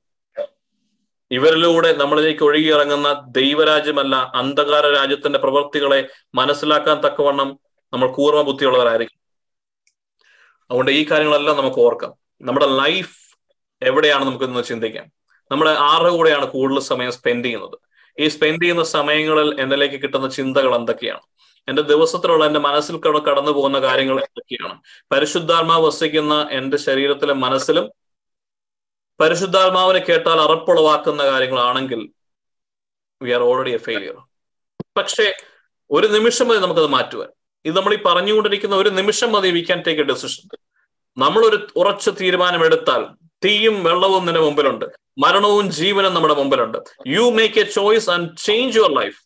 ഇവരിലൂടെ 1.31 1.93
നമ്മളിലേക്ക് 1.93 2.43
ഒഴുകിയിറങ്ങുന്ന 2.43 3.25
ദൈവരാജ്യമല്ല 3.27 4.15
അന്ധകാര 4.15 4.85
രാജ്യത്തിന്റെ 4.87 5.39
പ്രവൃത്തികളെ 5.39 6.09
മനസ്സിലാക്കാൻ 6.35 7.03
തക്കവണ്ണം 7.03 7.59
നമ്മൾ 7.93 8.07
കൂർമ്മ 8.07 8.41
ബുദ്ധിയുള്ളവരായിരിക്കും 8.41 9.19
അതുകൊണ്ട് 10.71 10.91
ഈ 10.91 11.07
കാര്യങ്ങളെല്ലാം 11.11 11.57
നമുക്ക് 11.57 11.77
ഓർക്കാം. 11.77 12.18
നമ്മുടെ 12.41 12.65
ലൈഫ് 12.65 13.35
എവിടെയാണ് 13.81 14.25
നമുക്കൊന്ന് 14.25 14.63
ചിന്തിക്കാം. 14.63 15.11
നമ്മുടെ 15.51 15.71
ആരുടെ 15.71 16.09
കൂടെയാണ് 16.09 16.45
കൂടുതൽ 16.45 16.79
സമയം 16.79 17.11
സ്പെൻഡ് 17.11 17.45
ചെയ്യുന്നത്? 17.45 17.77
ഈ 18.19 18.27
സ്പെൻഡ് 18.27 18.63
ചെയ്യുന്ന 18.63 18.83
സമയങ്ങളിൽ 18.83 19.61
എന്നിലേക്ക് 19.61 19.95
കിട്ടുന്ന 19.95 20.29
ചിന്തകൾ 20.29 20.75
എന്തൊക്കെയാണ്? 20.75 21.21
എന്റെ 21.67 21.81
ദിവസത്തിലുള്ള 21.81 22.45
എന്റെ 22.45 22.59
മനസ്സിൽ 22.59 22.97
കടന്നു 22.99 23.51
പോകുന്ന 23.51 23.79
കാര്യങ്ങൾ 23.79 24.15
എന്തൊക്കെയാണ്? 24.15 24.81
പരിശുദ്ധാത്മാവ് 25.11 25.85
വസിക്കുന്ന 25.85 26.47
എന്റെ 26.51 26.77
ശരീരത്തിലും 26.77 27.41
മനസ്സിലും 27.41 27.91
പരിശുദ്ധാത്മാവിനെ 29.19 29.99
കേട്ടാൽ 29.99 30.41
അറപ്പുളവാക്കുന്ന 30.41 31.25
കാര്യങ്ങളാണെങ്കിൽ 31.25 32.09
we 33.21 33.31
are 33.31 33.41
already 33.41 33.71
a 33.71 33.77
failure 33.77 34.17
പക്ഷേ 34.97 35.33
ഒരു 35.91 36.07
നിമിഷം 36.07 36.47
മതി 36.47 36.57
നമുക്കത് 36.57 36.87
മാറ്റുവാൻ. 36.87 37.29
ഇത് 37.65 37.75
നമ്മൾ 37.77 37.93
ഈ 37.93 37.97
പറഞ്ഞുകൊണ്ടിരിക്കുന്ന 37.97 38.75
ഒരു 38.75 38.89
നിമിഷം 38.89 39.31
മതി 39.31 39.49
we 39.49 39.59
can 39.59 39.83
take 39.87 40.01
a 40.01 40.03
decision 40.03 40.49
നമ്മളൊരു 41.17 41.67
ഉറച്ച 41.75 42.09
തീരുമാനം 42.09 42.65
എടുത്താൽ 42.65 43.07
തീയും 43.45 43.83
വെള്ളവും 43.83 44.25
നിന്റെ 44.25 44.41
മുമ്പിലുണ്ട്. 44.41 44.85
മരണവും 45.17 45.71
ജീവനും 45.71 46.13
നമ്മുടെ 46.13 46.33
മുമ്പിലുണ്ട്. 46.33 46.77
You 47.07 47.31
make 47.31 47.59
a 47.59 47.63
choice 47.63 48.09
and 48.09 48.37
change 48.37 48.77
your 48.77 48.91
life 48.95 49.19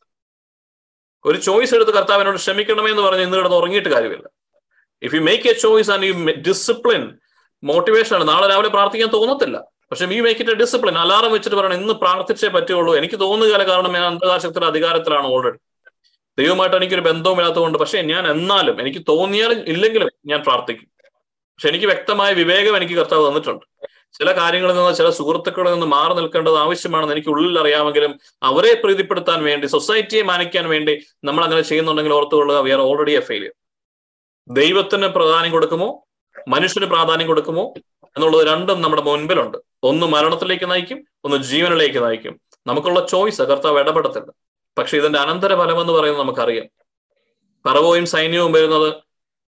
ഒരു 1.25 1.37
ചോയ്സ് 1.37 1.75
എടുത്ത് 1.75 1.91
കർത്താവിനോട് 1.91 2.35
ക്ഷമിക്കണമേ 2.35 2.89
എന്ന് 2.89 3.01
പറഞ്ഞ് 3.01 3.21
ഇന്ന് 3.21 3.37
കിടന്ന് 3.37 3.57
ഉറങ്ങിയിട്ട് 3.57 3.89
കാര്യമില്ല. 3.89 4.27
If 5.01 5.15
you 5.15 5.19
make 5.19 5.49
a 5.49 5.53
choice 5.53 5.91
and 5.91 6.03
you 6.03 6.13
discipline 6.31 7.17
motivation 7.63 8.15
ആണ്. 8.15 8.27
നാളെ 8.27 8.47
രാവിലെ 8.47 8.69
പ്രാർത്ഥിക്കാൻ 8.69 9.09
തോന്നത്തില്ല. 9.09 9.63
പക്ഷെ 9.91 10.05
you 10.05 10.21
make 10.23 10.41
it 10.41 10.51
a 10.51 10.55
discipline 10.55 10.97
alarm 10.97 11.31
വെച്ചിട്ട് 11.31 11.55
പറയണം 11.55 11.75
ഇന്ന് 11.75 11.93
പ്രാർത്ഥിച്ചേ 11.93 12.47
പറ്റുള്ളൂ 12.47 12.95
എനിക്ക് 12.95 13.19
തോന്നുക 13.19 13.65
കാരണം 13.71 13.93
ഞാൻ 13.93 14.05
അന്ധകാശത്തിന്റെ 14.05 14.67
അധികാരത്തിലാണ് 14.67 15.27
ഓൾറെഡി 15.27 15.57
ദൈവമായിട്ട് 16.39 16.75
എനിക്കൊരു 16.75 17.01
ബന്ധവും 17.01 17.37
ഇല്ലാത്തതുകൊണ്ട് 17.37 17.77
പക്ഷെ 17.77 18.01
ഞാൻ 18.01 18.27
എന്നാലും 18.27 18.81
എനിക്ക് 18.81 19.01
തോന്നിയാലും 19.09 19.59
ഇല്ലെങ്കിലും 19.67 20.09
ഞാൻ 20.25 20.43
പ്രാർത്ഥിക്കും. 20.43 20.89
പക്ഷെ 21.55 21.69
എനിക്ക് 21.69 21.85
വ്യക്തമായ 21.85 22.33
വിവേകം 22.33 22.77
എനിക്ക് 22.77 22.93
കർത്താവ് 22.93 23.27
തന്നിട്ടുണ്ട്. 23.27 23.65
ചില 24.17 24.31
കാര്യങ്ങളിൽ 24.31 24.73
നിന്ന് 24.73 24.95
ചില 24.95 25.09
സുഹൃത്തുക്കളിൽ 25.09 25.71
നിന്ന് 25.71 25.85
മാറി 25.85 26.13
നിൽക്കേണ്ടത് 26.13 26.57
ആവശ്യമാണെന്ന് 26.57 27.13
എനിക്ക് 27.13 27.29
ഉള്ളിൽ 27.29 27.59
അറിയാമെങ്കിലും 27.59 28.19
അവരെ 28.43 28.73
പ്രീതിപ്പെടുത്താൻ 28.73 29.43
വേണ്ടി 29.43 29.67
സൊസൈറ്റിയെ 29.67 30.21
മാനിക്കാൻ 30.21 30.69
വേണ്ടി 30.69 31.05
നമ്മൾ 31.23 31.43
അങ്ങനെ 31.43 31.61
ചെയ്യുന്നുണ്ടെങ്കിൽ 31.61 32.13
ഓർത്തുകൊള്ളുക 32.13 32.57
we 32.57 32.71
are 32.71 32.79
already 32.79 33.11
a 33.11 33.19
failure 33.19 33.51
ദൈവത്തിന് 34.47 35.07
പ്രാധാന്യം 35.07 35.51
കൊടുക്കുമോ? 35.51 36.05
മനുഷ്യന് 36.47 36.85
പ്രാധാന്യം 36.85 37.27
കൊടുക്കുമോ? 37.27 37.73
എന്നുള്ളത് 38.05 38.47
രണ്ടും 38.47 38.81
നമ്മുടെ 38.81 39.01
മുൻപിലുണ്ട്. 39.01 39.57
ഒന്ന് 39.83 40.05
മരണത്തിലേക്ക് 40.05 40.71
നയിക്കും 40.71 41.05
ഒന്ന് 41.23 41.37
ജീവനിലേക്ക് 41.37 42.05
നയിക്കും. 42.05 42.41
നമുക്കുള്ള 42.67 43.07
ചോയ്സ് 43.07 43.41
കർത്താവ് 43.41 43.79
ഇടപെടത്തില്ല. 43.79 44.31
പക്ഷെ 44.77 44.97
ഇതിന്റെ 44.97 45.19
അനന്തരഫലം 45.19 45.81
എന്ന് 45.81 45.93
പറയുന്നത് 45.93 46.21
നമുക്കറിയാം. 46.21 46.65
പറവോയും 47.65 48.05
സൈന്യവും 48.05 48.51
വരുന്നത് 48.51 48.93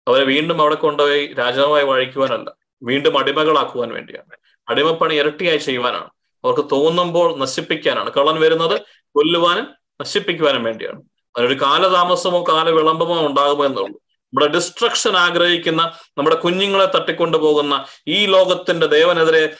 അവരെ 0.09 0.25
വീണ്ടും 0.25 0.61
അവിടെ 0.61 0.75
കൊണ്ടുപോയി 0.75 1.33
രാജാവായി 1.33 1.85
വഴിക്കുവാനല്ല 1.85 2.51
വീണ്ടും 2.83 3.17
അടിമകളാക്കുവാൻ 3.17 3.89
വേണ്ടിയാണ്. 3.89 4.37
അടിമപ്പണി 4.69 5.15
ഇരട്ടിയായി 5.15 5.57
ചെയ്യുവാനാണ്. 5.57 6.09
അവർക്ക് 6.43 6.69
തോന്നുമ്പോൾ 6.71 7.37
നശിപ്പിക്കാനാണ്. 7.37 8.11
കള്ളൻ 8.11 8.39
വരുന്നത് 8.39 8.81
കൊല്ലുവാനും 9.15 9.67
നശിപ്പിക്കുവാനും 10.01 10.63
വേണ്ടിയാണ്. 10.63 11.01
അതിനൊരു 11.37 11.61
കാലതാമസമോ 11.61 12.43
കാലവിളംബമോ 12.43 13.27
ഉണ്ടാകുമോ 13.27 13.65
എന്നുള്ളൂ. 13.65 13.89
നമ്മുടെ 13.89 14.47
ഡിസ്ട്രക്ഷൻ 14.47 15.17
ആഗ്രഹിക്കുന്ന 15.17 15.91
നമ്മുടെ 16.17 16.35
കുഞ്ഞുങ്ങളെ 16.35 16.85
തട്ടിക്കൊണ്ടു 16.85 17.37
പോകുന്ന 17.37 17.85
ഈ 18.07 18.25
ലോകത്തിന്റെ 18.25 18.87
ദേവനെതിരെ 18.87 19.55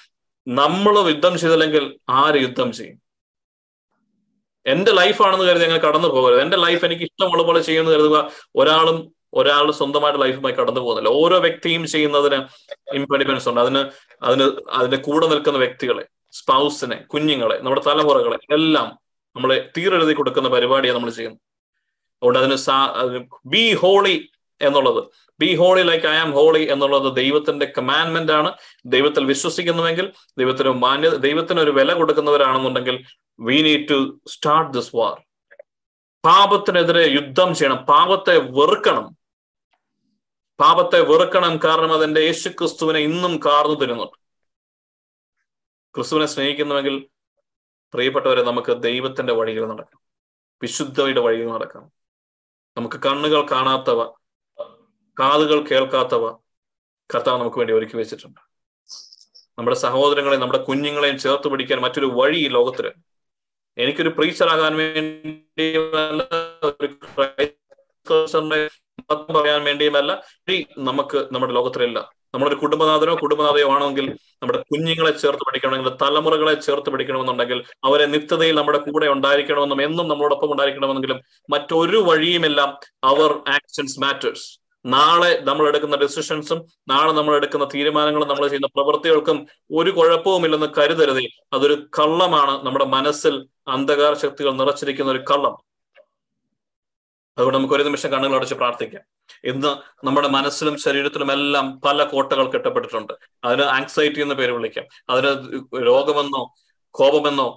നമ്മൾ 0.48 1.10
യുദ്ധം 1.10 1.40
ചെയ്തില്ലെങ്കിൽ 1.40 2.00
ആര് 2.10 2.36
യുദ്ധം 2.36 2.72
ചെയ്യും? 2.72 3.02
എന്റെ 4.66 4.92
ലൈഫാണെന്ന് 4.92 5.46
കരുതി 5.46 5.64
അങ്ങനെ 5.64 5.80
കടന്നു 5.80 6.08
പോകരുത് 6.08 6.42
എന്റെ 6.42 6.58
ലൈഫ് 6.58 6.86
എനിക്ക് 6.86 7.04
ഇഷ്ടമുള്ള 7.04 7.44
പോലെ 7.44 7.60
ചെയ്യുമെന്ന് 7.60 7.96
കരുതുക 7.96 8.32
ഒരാളും 8.56 9.19
ഒരാൾ 9.34 9.72
സ്വന്തമായിട്ട് 9.72 10.22
ലൈഫുമായി 10.22 10.54
കടന്നു 10.54 10.82
പോകുന്നില്ല. 10.82 11.10
ഓരോ 11.10 11.40
വ്യക്തിയും 11.40 11.88
ചെയ്യുന്നതിന് 11.88 12.36
ഇംപെഡിമെന്റ്സ് 12.94 13.50
ഉണ്ട്. 13.50 13.62
അതിന് 13.62 13.90
അതിന് 14.22 14.52
അതിന്റെ 14.70 14.98
കൂടെ 14.98 15.28
നിൽക്കുന്ന 15.28 15.60
വ്യക്തികളെ 15.60 16.06
സ്പൗസിനെ 16.32 16.96
കുഞ്ഞുങ്ങളെ 16.96 17.58
നമ്മുടെ 17.58 17.82
തലമുറകളെ 17.82 18.38
എല്ലാം 18.52 19.00
നമ്മളെ 19.36 19.70
തീരെഴുതി 19.78 20.14
കൊടുക്കുന്ന 20.14 20.50
പരിപാടിയാണ് 20.50 20.98
നമ്മൾ 20.98 21.12
ചെയ്യുന്നത്. 21.12 21.42
അതുകൊണ്ട് 22.18 22.40
അതിന് 22.40 22.56
സാ 22.56 22.96
ബി 23.46 23.74
ഹോളി 23.74 24.30
എന്നുള്ളത് 24.62 25.04
be 25.40 25.56
holy 25.56 25.82
like 25.82 26.06
I 26.06 26.16
am 26.16 26.32
holy 26.32 26.68
എന്നുള്ളത് 26.72 27.16
ദൈവത്തിന്റെ 27.16 27.74
കമാൻഡ്മെന്റ് 27.78 28.32
ആണ്. 28.32 28.54
ദൈവത്തിൽ 28.86 29.26
വിശ്വസിക്കുന്നുവെങ്കിൽ 29.26 30.14
ദൈവത്തിന് 30.38 30.70
മാന്യ 30.70 31.10
ദൈവത്തിന് 31.10 31.60
ഒരു 31.60 31.72
വില 31.72 31.94
കൊടുക്കുന്നവരാണെന്നുണ്ടെങ്കിൽ 31.94 33.04
we 33.40 33.62
need 33.62 33.90
to 33.90 34.20
start 34.28 34.74
this 34.74 34.96
war 34.96 35.22
പാപത്തിനെതിരെ 36.26 37.08
യുദ്ധം 37.08 37.56
ചെയ്യണം. 37.56 37.78
പാപത്തെ 37.78 38.38
വെറുക്കണം. 38.38 39.19
പാപത്തെ 40.60 41.00
വെറുക്കണം 41.10 41.54
കാരണം 41.66 41.94
അതെന്റെ 41.94 42.22
യേശു 42.22 42.50
ക്രിസ്തുവിനെ 42.50 43.00
ഇന്നും 43.00 43.34
കാർന്നു 43.46 43.76
തരുന്നുണ്ട്. 43.82 44.18
ക്രിസ്തുവിനെ 45.96 46.28
സ്നേഹിക്കുന്നുവെങ്കിൽ 46.34 46.96
പ്രിയപ്പെട്ടവരെ 47.94 48.42
നമുക്ക് 48.50 48.72
ദൈവത്തിന്റെ 48.88 49.34
വഴികൾ 49.34 49.64
നടക്കാം 49.72 50.02
വിശുദ്ധയുടെ 50.62 51.22
വഴികൾ 51.28 51.48
നടക്കാം 51.56 51.86
നമുക്ക് 52.78 52.98
കണ്ണുകൾ 53.06 53.42
കാണാത്തവ 53.52 54.02
കാതുകൾ 55.18 55.60
കേൾക്കാത്തവ 55.70 56.26
കർത്താവ് 57.10 57.40
നമുക്ക് 57.42 57.60
വേണ്ടി 57.60 57.74
ഒരുക്കി 57.74 57.96
വെച്ചിട്ടുണ്ട്. 57.98 58.42
നമ്മുടെ 59.58 59.78
സഹോദരങ്ങളെയും 59.86 60.42
നമ്മുടെ 60.44 60.62
കുഞ്ഞുങ്ങളെയും 60.68 61.18
ചേർത്ത് 61.24 61.48
പിടിക്കാൻ 61.52 61.80
മറ്റൊരു 61.86 62.08
വഴി 62.20 62.38
ഈ 62.46 62.50
ലോകത്തിൽ. 62.58 62.86
എനിക്കൊരു 63.78 64.12
പ്രീച്ചറാകാൻ 64.18 64.74
വേണ്ടി 64.82 65.66
ഒരു 66.68 66.88
പറയാൻ 69.12 69.64
വേണ്ടിയുമല്ല. 69.64 70.24
നമുക്ക് 70.78 71.28
നമ്മുടെ 71.32 71.54
ലോകത്തിലില്ല. 71.54 72.12
നമ്മളൊരു 72.34 72.56
കുടുംബനാഥനോ 72.56 73.16
കുടുംബനാഥയോ 73.22 73.72
ആണെങ്കിൽ 73.72 74.18
നമ്മുടെ 74.42 74.60
കുഞ്ഞുങ്ങളെ 74.60 75.12
ചേർത്ത് 75.12 75.42
പഠിക്കണമെങ്കിൽ 75.42 75.90
തലമുറകളെ 76.02 76.54
ചേർത്ത് 76.54 76.90
പഠിക്കണമെന്നുണ്ടെങ്കിൽ 76.90 77.64
അവരെ 77.84 78.06
നിത്യതയിൽ 78.06 78.56
നമ്മുടെ 78.56 78.78
കൂടെ 78.78 79.08
ഉണ്ടായിരിക്കണമെന്നും 79.08 79.82
എന്നും 79.82 80.08
നമ്മളോടൊപ്പം 80.08 80.52
ഉണ്ടായിരിക്കണമെന്നെങ്കിലും 80.52 81.20
മറ്റൊരു 81.50 81.98
വഴിയുമെല്ലാം. 81.98 82.78
അവർ 83.04 83.32
ആക്ഷൻസ് 83.32 84.00
മാറ്റേഴ്സ് 84.00 84.60
നാളെ 84.86 85.40
നമ്മൾ 85.44 85.68
എടുക്കുന്ന 85.68 85.96
ഡിസിഷൻസും 85.96 86.66
നാളെ 86.88 87.12
നമ്മൾ 87.12 87.36
എടുക്കുന്ന 87.36 87.66
തീരുമാനങ്ങളും 87.66 88.28
നമ്മൾ 88.28 88.48
ചെയ്യുന്ന 88.48 88.68
പ്രവൃത്തികൾക്കും 88.68 89.48
ഒരു 89.72 89.92
കുഴപ്പവുമില്ലെന്ന് 89.92 90.68
കരുതരുതേ. 90.78 91.28
അതൊരു 91.54 91.74
കള്ളമാണ്. 92.00 92.66
നമ്മുടെ 92.66 92.86
മനസ്സിൽ 92.86 93.48
അന്ധകാര 93.68 94.14
ശക്തികൾ 94.14 94.52
നിറച്ചിരിക്കുന്ന 94.52 95.12
ഒരു 95.12 95.20
കള്ളം. 95.32 95.69
അതുകൊണ്ട് 97.40 97.58
നമുക്ക് 97.58 97.74
ഒരു 97.74 97.84
നിമിഷം 97.84 98.12
കണ്ണുകൾ 98.12 98.36
അടച്ച് 98.36 98.56
പ്രാർത്ഥിക്കാം. 98.56 99.04
ഇന്ന് 99.44 99.72
നമ്മുടെ 100.06 100.28
മനസ്സിലും 100.28 100.78
ശരീരത്തിലും 100.78 101.32
എല്ലാം 101.32 101.82
പല 101.86 102.04
കോട്ടകൾ 102.04 102.52
കെട്ടപ്പെട്ടിട്ടുണ്ട്. 102.52 103.14
അതിന് 103.44 103.62
ആങ്സൈറ്റി 103.62 104.22
എന്ന് 104.22 104.36
പേര് 104.36 104.52
വിളിക്കാം. 104.52 104.86
അതിന് 105.10 105.32
രോഗമെന്നോ 105.86 106.54
കോപമെന്നോ 106.92 107.50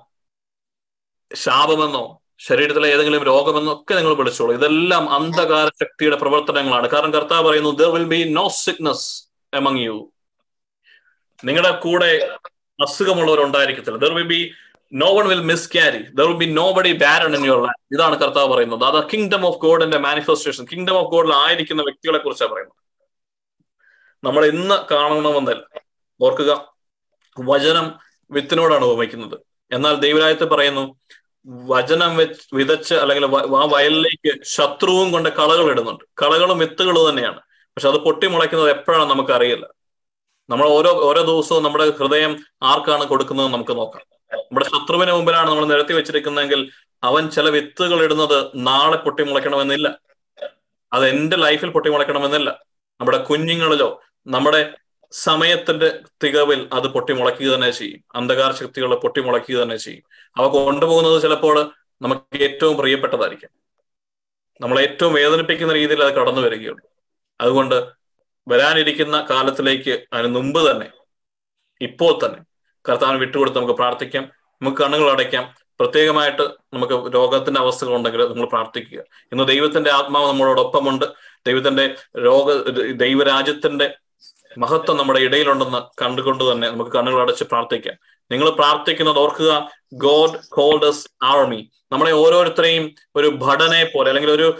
ശാപമെന്നോ 1.35 2.05
ശരീരത്തിലെ 2.39 2.89
ഏതെങ്കിലും 2.89 3.25
രോഗമെന്നോ 3.25 3.73
ഒക്കെ 3.73 3.95
നിങ്ങൾ 3.95 4.15
വിളിച്ചോളൂ. 4.15 4.55
ഇതെല്ലാം 4.55 5.11
അന്ധകാര 5.11 5.69
ശക്തിയുടെ 5.83 6.17
പ്രവർത്തനങ്ങളാണ്. 6.17 6.89
കാരണം 6.89 7.13
കർത്താവ് 7.13 7.49
പറയുന്നു 7.49 7.71
there 7.71 7.91
will 7.93 8.09
be 8.15 8.21
no 8.33 8.49
sickness 8.49 9.09
among 9.55 9.85
you 9.85 10.13
നിങ്ങളുടെ 11.45 11.71
കൂടെ 11.81 12.11
അസുഖമുള്ളവർ 12.79 13.41
ഉണ്ടായിരിക്കത്തില്ല 13.41 13.99
there 13.99 14.15
will 14.15 14.29
be 14.35 14.41
no 15.01 15.09
one 15.17 15.27
will 15.33 15.45
miscarry 15.73 16.01
there 16.17 16.25
will 16.31 16.39
be 16.43 16.49
nobody 16.77 16.91
barren 17.03 17.35
in 17.37 17.45
your 17.49 17.61
life 17.67 17.81
ഇതാണ് 17.95 18.17
കർത്താവ് 18.23 18.49
പറയുന്നത്. 18.53 18.83
അത് 18.91 18.99
കിങ്ഡം 19.13 19.47
ഓഫ് 19.49 19.59
ഗോഡിന്റെ 19.59 19.99
മാനിഫെസ്റ്റേഷൻ 20.07 20.65
കിങ്ഡം 20.73 20.97
ഓഫ് 21.01 21.11
ഗോഡിൽ 21.15 21.33
ആയിരിക്കുന്ന 21.35 21.83
വ്യക്തികളെ 21.83 22.19
കുറിച്ചാണ് 22.19 22.53
പറയുന്നത്. 22.55 22.79
നമ്മൾ 24.25 24.43
ഇന്ന് 24.53 24.77
കാണണമെന്നല്ല 24.91 25.65
ഓർക്കുക 26.21 26.51
വചനം 27.37 27.87
വിത്തിനോടാണ് 28.31 28.85
ഉപമിക്കുന്നത്. 28.85 29.37
എന്നാൽ 29.71 29.95
ദൈവരായത്തെ 30.05 30.47
പറയുന്നു 30.55 30.85
വചനം 31.73 32.17
വെച്ച് 32.17 32.43
വിതച്ച് 32.59 32.95
അല്ലെങ്കിൽ 32.95 33.25
ആ 33.61 33.65
വയലിലേക്ക് 33.75 34.33
ശത്രുവും 34.57 35.09
കൊണ്ട് 35.13 35.29
കളകൾ 35.29 35.67
ഇടുന്നുണ്ട്. 35.73 36.05
കളകളും 36.23 36.59
വിത്തുകളും 36.59 37.05
തന്നെയാണ്. 37.09 37.41
പക്ഷെ 37.77 37.89
അത് 37.89 37.99
പൊട്ടിമുളയ്ക്കുന്നത് 38.07 38.71
എപ്പോഴാണ് 38.77 39.11
നമുക്ക് 39.11 39.33
അറിയില്ല 39.39 39.67
നമ്മൾ 40.49 40.67
ഓരോ 40.79 40.91
ഓരോ 41.09 41.21
ദിവസവും 41.31 41.63
നമ്മുടെ 41.63 41.85
ഹൃദയം 42.01 42.33
ആർക്കാണ് 42.63 43.05
കൊടുക്കുന്നത് 43.13 43.49
നമുക്ക് 43.53 43.75
നോക്കാം. 43.81 44.05
നമ്മുടെ 44.33 44.67
ശത്രുവിന് 44.67 45.13
മുമ്പിലാണ് 45.13 45.51
നമ്മൾ 45.51 45.65
നിരത്തി 45.65 45.93
വെച്ചിരിക്കുന്നതെങ്കിൽ 45.93 46.71
അവൻ 47.03 47.31
ചില 47.31 47.49
വിത്തുകൾ 47.49 48.05
ഇടുന്നത് 48.05 48.51
നാളെ 48.55 48.97
പൊട്ടിമുളയ്ക്കണമെന്നില്ല. 48.97 50.01
അത് 50.93 51.09
എന്റെ 51.09 51.37
ലൈഫിൽ 51.37 51.71
പൊട്ടിമുളയ്ക്കണമെന്നില്ല. 51.71 52.65
നമ്മുടെ 53.01 53.19
കുഞ്ഞുങ്ങളിലോ 53.25 54.03
നമ്മുടെ 54.27 54.75
സമയത്തിന്റെ 55.13 56.01
തികവിൽ 56.25 56.69
അത് 56.73 56.89
പൊട്ടിമുളയ്ക്കുക 56.89 57.55
തന്നെ 57.55 57.71
ചെയ്യും. 57.71 58.05
അന്ധകാര 58.15 58.53
ശക്തികളെ 58.53 58.97
പൊട്ടിമുളയ്ക്കുക 58.97 59.63
തന്നെ 59.63 59.77
ചെയ്യും. 59.77 60.03
അവ 60.37 60.47
കൊണ്ടുപോകുന്നത് 60.47 61.23
ചിലപ്പോൾ 61.23 61.73
നമുക്ക് 62.03 62.43
ഏറ്റവും 62.43 62.77
പ്രിയപ്പെട്ടതായിരിക്കും. 62.77 63.49
നമ്മൾ 64.61 64.81
ഏറ്റവും 64.81 65.15
വേദനിപ്പിക്കുന്ന 65.15 65.73
രീതിയിൽ 65.73 66.05
അത് 66.05 66.15
കടന്നു 66.15 66.41
വരികയുള്ളൂ. 66.41 66.89
അതുകൊണ്ട് 67.41 68.03
വരാനിരിക്കുന്ന 68.49 69.27
കാലത്തിലേക്ക് 69.31 70.05
അതിന് 70.13 70.35
മുമ്പ് 70.35 70.71
തന്നെ 70.71 70.87
ഇപ്പോൾ 71.81 72.27
തന്നെ 72.27 72.52
കർത്താവിന് 72.89 73.19
വിട്ടുകൊടുത്ത് 73.19 73.59
നമുക്ക് 73.59 73.75
പ്രാർത്ഥിക്കാം. 73.75 74.25
നമുക്ക് 74.63 74.77
കണ്ണുകൾ 74.77 75.11
അടയ്ക്കാം. 75.11 75.55
പ്രത്യേകമായിട്ട് 75.81 76.43
നമുക്ക് 76.43 77.15
രോഗത്തിന്റെ 77.15 77.61
അവസ്ഥകൾ 77.61 77.97
ഉണ്ടെങ്കിൽ 77.97 78.29
നമ്മൾ 78.29 78.47
പ്രാർത്ഥിക്കുക. 78.47 78.99
ഇന്ന് 79.33 79.49
ദൈവത്തിന്റെ 79.49 79.91
ആത്മാവ് 79.91 80.29
നമ്മളോടൊപ്പമുണ്ട്. 80.29 81.05
ദൈവത്തിന്റെ 81.47 81.95
രോഗ 82.19 82.53
ദൈവരാജ്യത്തിന്റെ 82.91 83.95
മഹത്വം 84.59 84.97
നമ്മുടെ 84.97 85.21
ഇടയിലുണ്ടെന്ന് 85.21 86.03
കണ്ടുകൊണ്ട് 86.03 86.53
തന്നെ 86.53 86.71
നമുക്ക് 86.71 86.91
കണ്ണുകൾ 86.91 87.21
അടച്ച് 87.21 87.45
പ്രാർത്ഥിക്കാം. 87.45 87.95
നിങ്ങൾ 88.31 88.51
പ്രാർത്ഥിക്കുന്നത് 88.51 89.19
ഓർക്കുക 89.19 89.71
ഗോഡ് 89.93 90.39
കോൾഡസ് 90.49 91.07
ആർമി 91.23 91.71
നമ്മളെ 91.93 92.13
ഓരോരുത്തരെയും 92.13 92.95
ഒരു 93.17 93.29
ഭടനെ 93.29 93.85
പോലെ 93.85 94.09
അല്ലെങ്കിൽ 94.11 94.31
ഒരു 94.31 94.59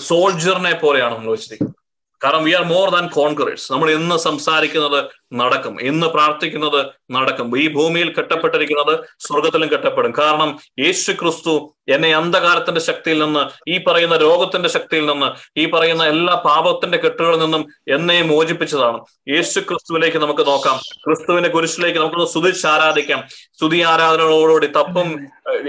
സോൾജറിനെ 0.00 0.74
പോലെയാണ് 0.74 1.14
നമ്മൾ 1.14 1.30
വെച്ചിരിക്കുന്നത്. 1.30 1.76
കാരണം 2.24 2.44
we 2.44 2.52
are 2.52 2.64
more 2.64 2.90
than 2.90 3.06
conquerors 3.08 3.72
നമ്മൾ 3.72 3.90
ഇന്ന് 3.90 4.16
സംസാരിക്കുന്നത് 4.16 5.00
നടക്കും. 5.32 5.80
ഇന്ന് 5.80 6.06
പ്രാർത്ഥിക്കുന്നത് 6.06 6.86
നടക്കും. 7.10 7.58
ഈ 7.58 7.72
ഭൂമിയിൽ 7.72 8.14
കെട്ടപ്പെട്ടിരിക്കുന്നത് 8.14 9.00
സ്വർഗത്തിലും 9.18 9.72
കെട്ടപ്പെടും. 9.72 10.12
കാരണം 10.18 10.58
യേശു 10.78 11.12
ക്രിസ്തു 11.12 11.72
എന്നെ 11.88 12.16
അന്ധകാരത്തിന്റെ 12.16 12.80
ശക്തിയിൽ 12.80 13.18
നിന്ന് 13.24 13.70
ഈ 13.70 13.84
പറയുന്ന 13.84 14.16
രോഗത്തിന്റെ 14.16 14.68
ശക്തിയിൽ 14.68 15.06
നിന്ന് 15.06 15.60
ഈ 15.60 15.70
പറയുന്ന 15.70 16.04
എല്ലാ 16.04 16.34
പാപത്തിന്റെ 16.34 16.98
കെട്ടുകളിൽ 16.98 17.38
നിന്നും 17.38 17.66
എന്നെ 17.88 18.22
മോചിപ്പിച്ചതാണ്. 18.22 18.98
യേശു 19.28 19.60
ക്രിസ്തുവിലേക്ക് 19.60 20.16
നമുക്ക് 20.16 20.46
നോക്കാം. 20.46 20.76
ക്രിസ്തുവിന്റെ 21.04 21.50
കുരിശിലേക്ക് 21.50 21.98
നമുക്ക് 21.98 22.26
സ്തുതിച്ച് 22.26 22.66
ആരാധിക്കാം. 22.66 23.24
സ്തുതി 23.30 23.80
ആരാധനകളോടുകൂടി 23.80 24.66
തപ്പം 24.66 25.08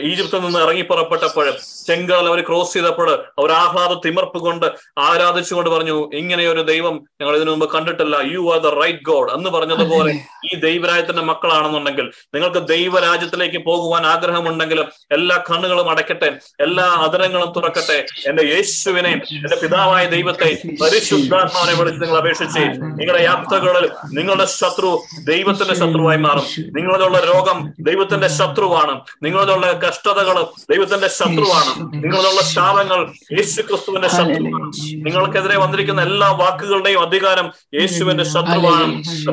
ഈജിപ്തിൽ 0.01 0.39
നിന്ന് 0.39 0.59
ഇറങ്ങി 0.59 0.81
പുറപ്പെട്ടപ്പോൾ 0.81 1.51
ചെങ്കാൽ 1.87 2.27
അവർ 2.27 2.41
ക്രോസ് 2.41 2.73
ചെയ്തപ്പോൾ 2.73 3.09
അവർ 3.39 3.51
ആഹ്ലാദ 3.51 3.99
തിമർപ്പ് 4.05 4.37
കൊണ്ട് 4.37 4.65
ആരാധിച്ചുകൊണ്ട് 4.97 5.69
പറഞ്ഞു 5.69 6.09
ഇങ്ങനെ 6.13 6.47
ഒരു 6.47 6.61
ദൈവം 6.61 6.95
ഞങ്ങൾ 7.21 7.35
ഇതിനു 7.35 7.51
മുമ്പ് 7.51 7.71
കണ്ടിട്ടില്ല. 7.71 8.15
You 8.33 8.53
are 8.53 8.59
the 8.59 8.67
right 8.67 8.99
God 9.03 9.31
അന്ന് 9.31 9.46
എന്ന് 9.47 9.57
പറഞ്ഞതുപോലെ 9.57 10.13
ഈ 10.45 10.59
ദൈവരാജ്യത്തിന്റെ 10.59 11.21
മക്കളാണെന്നുണ്ടെങ്കിൽ 11.21 12.11
നിങ്ങൾക്ക് 12.35 12.67
ദൈവരാജ്യത്തിലേക്ക് 12.67 13.65
പോകുവാൻ 13.65 14.05
ആഗ്രഹമുണ്ടെങ്കിലും 14.05 14.87
എല്ലാ 15.11 15.43
കണ്ണുകളും 15.49 15.89
അടയ്ക്കട്ടെ 15.89 16.29
എല്ലാ 16.59 16.83
അതരങ്ങളും 16.83 17.53
തുറക്കട്ടെ. 17.55 18.05
എന്റെ 18.27 18.43
യേശുവിനെ 18.43 19.09
എന്റെ 19.09 19.55
പിതാവായ 19.55 20.05
ദൈവത്തെ 20.05 20.49
പരിശുദ്ധാത്മാവിനെ 20.81 21.73
വിളിച്ച് 21.77 22.01
നിങ്ങൾ 22.01 22.17
അപേക്ഷിച്ച് 22.17 22.59
നിങ്ങളുടെ 22.99 23.23
യാത്രകളിൽ 23.23 23.89
നിങ്ങളുടെ 24.13 24.45
ശത്രു 24.45 24.91
ദൈവത്തിന്റെ 25.23 25.75
ശത്രുവായി 25.75 26.17
മാറും. 26.17 26.45
നിങ്ങളിലുള്ള 26.77 27.19
രോഗം 27.19 27.73
ദൈവത്തിന്റെ 27.79 28.27
ശത്രുവാണ്. 28.27 28.95
നിങ്ങളിലുള്ള 29.23 29.71
കഷ്ടതകൾ 29.87 30.37
ദൈവത്തിന്റെ 30.71 31.07
ശത്രുവാണ്. 31.07 31.71
നിങ്ങളിലുള്ള 32.03 32.41
ശാപങ്ങൾ 32.55 32.99
യേശു 33.37 33.61
ക്രിസ്തുവിന്റെ 33.61 34.07
ശത്രുവാണ്. 34.07 34.67
നിങ്ങൾക്കെതിരെ 35.05 35.57
വന്നിരിക്കുന്ന 35.57 36.01
എല്ലാ 36.01 36.31
വാക്കുകളുടെയും 36.31 37.01
അധികാരം 37.01 37.47
യേശുവിന്റെ 37.73 38.23
ശത്രുവാണ്. 38.23 38.85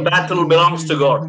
ബാറ്റിൽ 0.08 0.42
ബിലോങ്സ് 0.52 0.86
ടു 0.90 0.96
ഗോഡ് 1.04 1.24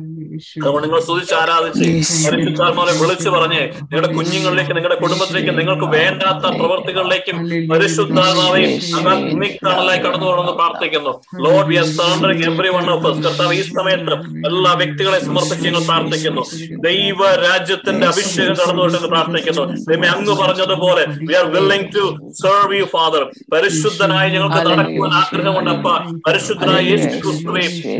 അതുകൊണ്ട് 0.61 0.85
നിങ്ങൾ 0.85 1.01
സ്തുതിച്ച് 1.05 1.33
ആരാധിച്ച് 1.41 1.85
പരിശുദ്ധാത്മാവിനെ 2.23 2.93
വിളിച്ചു 3.01 3.29
പറഞ്ഞ് 3.35 3.59
നിങ്ങളുടെ 3.81 4.09
കുഞ്ഞുങ്ങളിലേക്ക് 4.15 4.73
നിങ്ങളുടെ 4.77 4.97
കുടുംബത്തിലേക്ക് 5.01 5.51
നിങ്ങൾക്ക് 5.59 5.87
വേണ്ടാത്ത 5.93 6.45
പ്രവൃത്തികളിലേക്കും 6.57 7.37
പരിശുദ്ധാത്മാവെയും 7.71 8.71
അഗ്നിക്കണലായി 9.11 9.99
കടന്നു 10.05 10.25
പോകണമെന്ന് 10.25 10.53
പ്രാർത്ഥിക്കുന്നു. 10.59 11.11
Lord 11.45 11.67
we 11.69 11.75
are 11.81 11.87
surrendering 11.97 12.45
every 12.49 12.71
one 12.75 12.89
of 12.95 13.11
കർത്താവ് 13.25 13.53
ഈ 13.59 13.61
സമയത്ത് 13.77 14.15
എല്ലാ 14.49 14.73
വ്യക്തികളെ 14.81 15.19
സമർപ്പിച്ച് 15.27 15.65
ഞങ്ങൾ 15.67 15.83
പ്രാർത്ഥിക്കുന്നു. 15.89 16.43
ദൈവ 16.87 17.29
രാജ്യത്തിന്റെ 17.45 18.05
അഭിഷേകം 18.11 18.55
കടന്നു 18.61 18.81
പോകട്ടെന്ന് 18.81 19.11
പ്രാർത്ഥിക്കുന്നു. 19.15 19.65
ദൈവം 19.89 20.05
അങ്ങ് 20.15 20.35
പറഞ്ഞതുപോലെ 20.41 21.05
we 21.29 21.33
are 21.41 21.47
willing 21.55 21.89
to 21.95 22.03
serve 22.41 22.75
you 22.81 22.87
father 22.95 23.23
പരിശുദ്ധനായി 23.53 24.29
ഞങ്ങൾക്ക് 24.35 24.61
നടക്കുവാൻ 24.69 25.13
ആഗ്രഹമുണ്ടപ്പ 25.21 25.87
പരിശുദ്ധനായി 26.27 26.85
യേശു 26.91 27.07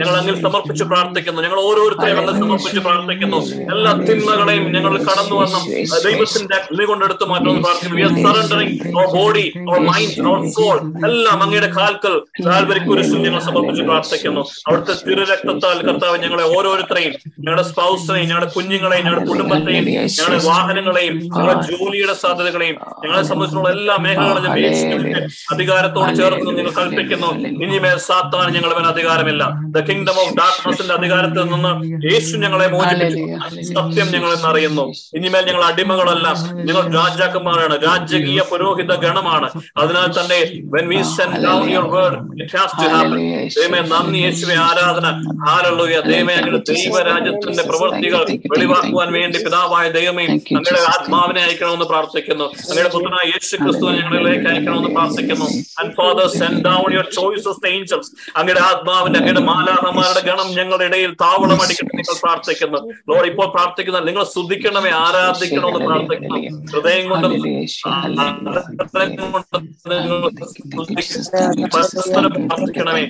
ഞങ്ങൾ 0.02 0.16
അങ്ങിൽ 0.20 0.36
സമർപ്പിച്ച് 0.42 0.64
പ്രാർത്ഥിക്കുന്നു. 0.92 1.42
ഞങ്ങൾ 1.42 1.60
ഓരോരുത്തരെയും 1.60 2.18
അങ്ങ് 2.20 2.34
സമർപ്പിച്ച് 2.42 2.80
പ്രാർത്ഥിക്കുന്നു. 2.80 3.40
എല്ലാ 3.74 3.92
തിന്മകളെയും 4.08 4.66
ഞങ്ങൾ 4.74 4.94
കടന്നു 5.08 5.36
വന്നും 5.42 5.64
ദൈവത്തിന്റെ 6.06 6.56
അഗ്നി 6.56 6.86
കൊണ്ടെടുത്ത് 6.86 7.26
മാറ്റുമെന്ന് 7.32 7.62
പ്രാർത്ഥിക്കുന്നു. 7.66 8.22
സറണ്ടറിംഗ് 8.26 8.94
ബോഡി 9.16 9.46
മൈൻഡ് 9.90 10.52
സോൾ 10.56 10.78
എല്ലാം 11.10 11.44
അങ്ങയുടെ 11.44 11.70
കാൽക്കൽ 11.78 12.16
കാൽവരി 12.46 12.80
കുരിശിൽ 12.88 13.18
ഞങ്ങൾ 13.28 13.40
സമർപ്പിച്ച് 13.40 13.84
പ്രാർത്ഥിക്കുന്നു. 13.84 14.42
അവിടുത്തെ 14.68 14.94
തിരുരക്തത്താൽ 15.08 15.78
കർത്താവ് 15.88 16.18
ഞങ്ങളെ 16.24 16.46
ഓരോരുത്തരെയും 16.58 17.14
ഞങ്ങളുടെ 17.40 17.64
സ്പൗസിനെയും 17.64 18.28
ഞങ്ങളുടെ 18.30 18.52
കുഞ്ഞുങ്ങളെയും 18.56 19.06
ഞങ്ങളുടെ 19.06 19.26
കുടുംബത്തെയും 19.32 19.86
ഞങ്ങളുടെ 19.86 20.46
വാഹനങ്ങളെയും 20.46 21.16
ഞങ്ങളുടെ 21.18 21.56
ജോലിയുടെ 21.72 22.14
സാധ്യതകളെയും 22.14 22.76
ഞങ്ങളെ 23.04 23.24
സംബന്ധിച്ചുള്ള 23.24 23.70
എല്ലാ 23.70 23.98
മേഖലകളും 23.98 24.54
അധികാരത്തോട് 25.54 26.16
ചേർത്ത് 26.16 26.58
നിങ്ങൾ 26.58 26.72
കൽപ്പിക്കുന്നു. 26.72 27.30
ഇനിമേൽ 27.66 27.98
സാത്താൻ 27.98 28.54
ഞങ്ങളുടെ 28.54 28.76
മേൽ 28.80 28.88
അധികാരമില്ല. 28.88 29.44
ദ 29.76 29.80
കിങ്ഡം 29.80 30.18
ഓഫ് 30.24 30.34
ഡാർക്ക്നസിന്റെ 30.56 30.94
അധികാരത്തിൽ 30.94 31.44
നിന്ന് 31.54 31.72
യേശു 32.14 32.38
ഞങ്ങളെ 32.38 32.68
മോചിപ്പിച്ചു. 32.68 33.24
സത്യം 33.74 34.08
ഞങ്ങൾ 34.12 34.30
എന്നറിയുന്നു. 34.34 34.86
ഇനിമേൽ 35.18 35.46
ഞങ്ങൾ 35.46 35.64
അടിമകളല്ല 35.64 36.28
ഞങ്ങൾ 36.68 36.84
രാജാക്കന്മാരാണ്. 36.94 37.76
രാജകീയ 37.86 38.42
പുരോഹിത 38.52 38.94
ഗണമാണ്. 39.06 39.50
അതിനാൽ 39.78 40.10
തന്നെ 40.20 40.40
when 40.74 40.86
we 40.92 41.00
send 41.18 41.34
down 41.46 41.64
your 41.76 41.88
word 41.96 42.16
it 42.44 42.52
has 42.58 42.72
to 42.80 42.86
happen. 42.96 43.20
ദൈവമേ 43.58 43.80
നന്ദി 43.94 44.20
യേശുവെ 44.26 44.56
ആരാധന. 44.68 45.08
ഹാലല്ലുയ. 45.46 46.00
ദൈവമേ 46.12 46.36
ദൈവരാജ്യത്തിന്റെ 46.72 47.64
പ്രവൃത്തികൾ 47.64 48.24
വെളിവാക്കുവാൻ 48.54 49.12
വേണ്ടി 49.18 49.38
പിതാവായ 49.44 49.86
ദൈവമേ 50.00 50.26
അങ്ങയുടെ 50.26 50.84
ആത്മാവിനെ 50.94 51.42
അയക്കണമെന്ന് 51.44 51.86
പ്രാർത്ഥിക്കുന്നു. 51.86 52.44
അങ്ങയുടെ 52.44 52.92
പുത്രനായ 52.96 53.26
യേശു 53.28 53.56
ക്രിസ്തുവിനെ 53.56 54.02
ഞങ്ങളിലേക്ക് 54.02 54.48
അയക്കണമെന്ന് 54.54 54.90
പ്രാർത്ഥിക്കുന്നു. 54.90 55.48
And 55.80 55.94
father 56.00 56.28
send 56.40 56.64
down 56.66 56.94
your 56.94 57.08
choices 57.16 57.68
angels 57.68 58.12
അങ്ങയുടെ 58.38 58.62
ആത്മാവിന്റെ 58.62 59.20
അങ്ങയുടെ 59.20 59.44
മാലാഹമാരുടെ 59.52 60.22
ഗണം 60.30 60.45
ഞങ്ങളുടെ 60.60 60.86
ഇടയിൽ 60.90 61.12
താവളം 61.24 61.60
അടിക്കട്ടെ 61.64 61.94
നിങ്ങൾ 62.00 62.16
പ്രാർത്ഥിക്കുന്നു. 62.24 62.80
ലോഡ് 63.10 63.28
ഇപ്പോൾ 63.32 63.48
പ്രാർത്ഥിക്കുന്ന 63.56 64.00
നിങ്ങൾ 64.10 64.24
സ്തുതിക്കണമേ 64.32 64.92
ആരാധിക്കണമെന്ന് 65.06 65.82
പ്രാർത്ഥിക്കണം 65.90 66.40
ഹൃദയം 66.72 67.06
കൊണ്ട് 67.12 67.28
പ്രാർത്ഥിക്കണമേ 72.48 73.04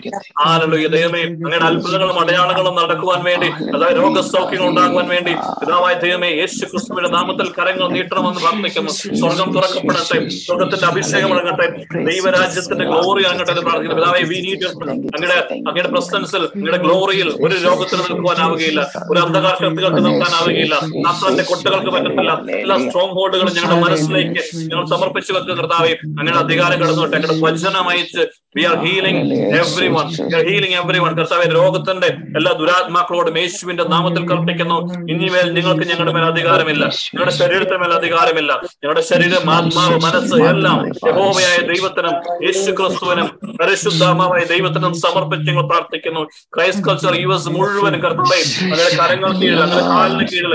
ആരല്ലോ 0.47 0.77
ദൈവമേ 0.95 1.21
അങ്ങനെ 1.45 1.57
അത്ഭുതങ്ങളും 1.69 2.17
അടയാളങ്ങളും 2.23 2.75
നടക്കുവാൻ 2.81 3.21
വേണ്ടി 3.29 3.49
അതായത് 3.75 3.99
രോഗസൗഖ്യങ്ങൾ 4.03 4.67
ഉണ്ടാകുവാൻ 4.69 5.07
വേണ്ടി 5.15 5.33
പിതാവായ 5.61 5.93
ദൈവമേ 6.05 6.29
യേശു 6.41 6.63
ക്രിസ്തുവിന്റെ 6.71 7.11
നാമത്തിൽ 7.17 7.47
കരങ്ങൾ 7.57 7.87
നീട്ടണമെന്ന് 7.95 8.41
പ്രാർത്ഥിക്കുന്നു. 8.45 8.91
സ്വർഗം 9.21 9.49
തുറക്കപ്പെടട്ടെ 9.55 10.17
സ്വർഗത്തിന്റെ 10.45 10.87
അഭിഷേകം 10.91 11.29
ഇറങ്ങട്ടെ 11.35 11.67
ദൈവരാജ്യത്തിന്റെ 12.09 12.85
ഗ്ലോറി 12.91 13.21
ഇറങ്ങട്ടെ 13.27 13.51
എന്ന് 13.53 13.63
പ്രാർത്ഥിക്കുന്നു. 13.67 14.01
പിതാവെ 14.01 14.21
വി 14.31 14.39
നീഡ് 14.45 14.67
അങ്ങയുടെ 15.15 15.37
അങ്ങയുടെ 15.69 15.91
പ്രസൻസിൽ 15.95 16.43
അങ്ങയുടെ 16.55 16.79
ഗ്ലോറിയിൽ 16.85 17.24
ഒരു 17.29 17.55
രോഗത്തിന് 17.55 17.99
നിൽക്കുവാനാവുകയില്ല. 17.99 18.91
ഒരു 19.11 19.19
അന്ധകാര 19.19 19.53
ശക്തികൾക്ക് 19.53 20.05
നിൽക്കാനാവുകയില്ല. 20.05 20.75
നാത്തന്റെ 20.75 21.43
കൊട്ടുകൾക്ക് 21.43 21.91
പറ്റത്തില്ല. 21.91 22.31
എല്ലാ 22.55 22.77
സ്ട്രോങ് 22.77 23.11
ഹോൾഡുകളും 23.11 23.53
ഞങ്ങളുടെ 23.55 23.81
മനസ്സിലേക്ക് 23.81 24.57
ഞങ്ങൾ 24.57 24.85
സമർപ്പിച്ചു 24.85 25.33
വെക്കുന്ന 25.33 25.61
കർത്താവെ. 25.61 25.93
അങ്ങനെ 26.05 26.37
അധികാരം 26.37 26.79
കിടന്നോട്ടെ 26.79 27.17
അങ്ങയുടെ 27.17 27.51
വചനം 27.51 27.89
അയച്ച് 27.89 28.27
we 28.55 28.63
are 28.69 28.75
healing 28.85 29.21
every 29.61 29.87
one 29.95 30.07
healing 30.47 30.75
every 30.81 30.99
one 31.05 31.13
കർത്താവെ 31.19 31.45
രോഗത്തിന്റെ 31.59 32.09
എല്ലാ 32.37 32.51
ദുരാത്മാക്കളോടും 32.59 33.37
യേശുവിന്റെ 33.41 33.83
നാമത്തിൽ 33.93 34.23
കൽപ്പിക്കുന്നു. 34.31 34.77
ഇനിമേൽ 35.13 35.47
നിങ്ങൾക്ക് 35.57 35.85
ഞങ്ങളുടെ 35.91 36.13
മേൽ 36.17 36.25
അധികാരമില്ല. 36.31 36.83
ഞങ്ങളുടെ 37.13 37.35
ശരീരത്തിന് 37.41 37.79
മേൽ 37.83 37.93
അധികാരമില്ല. 37.99 38.51
ഞങ്ങളുടെ 38.81 39.03
ശരീരം 39.11 39.51
ആത്മാവ് 39.55 39.97
മനസ്സ് 40.05 40.39
എല്ലാം 40.51 40.79
യഹോവയായ 41.09 41.57
ദൈവത്തിനും 41.71 42.15
യേശു 42.45 42.71
ക്രിസ്തുവിനും 42.79 43.27
പരിശുദ്ധാത്മാവായ 43.61 44.43
ദൈവത്തിനും 44.53 44.93
സമർപ്പിച്ച് 45.03 45.47
ഞങ്ങൾ 45.49 45.67
പ്രാർത്ഥിക്കുന്നു. 45.73 46.23
ക്രൈസ്റ്റ് 46.57 46.85
കൾച്ചർ 46.87 47.15
യു 47.23 47.33
എസ് 47.37 47.49
മുഴുവനും 47.57 48.01
കർത്താവെ 48.05 48.39
അങ്ങനെ 48.63 48.89
കരങ്ങൾ 49.01 49.31
കീഴിൽ 49.41 49.61
അങ്ങനെ 49.67 49.85
കാലിന് 49.91 50.27
കീഴിൽ 50.33 50.53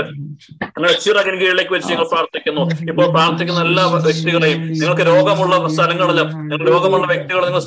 അങ്ങനെ 0.67 0.93
ചിറകിന് 1.05 1.37
കീഴിലേക്ക് 1.41 1.73
വെച്ച് 1.75 1.89
ഞങ്ങൾ 1.93 2.07
പ്രാർത്ഥിക്കുന്നു. 2.13 2.63
ഇപ്പോൾ 2.91 3.07
പ്രാർത്ഥിക്കുന്ന 3.15 3.61
എല്ലാ 3.69 3.85
വ്യക്തികളെയും 3.95 4.61
നിങ്ങൾക്ക് 4.73 5.07
രോഗമുള്ള 5.13 5.53
സ്ഥലങ്ങളിലും 5.77 6.29
രോഗമുള്ള 6.71 7.05
വ്യക്തികളെ 7.13 7.45
നിങ്ങൾ 7.49 7.63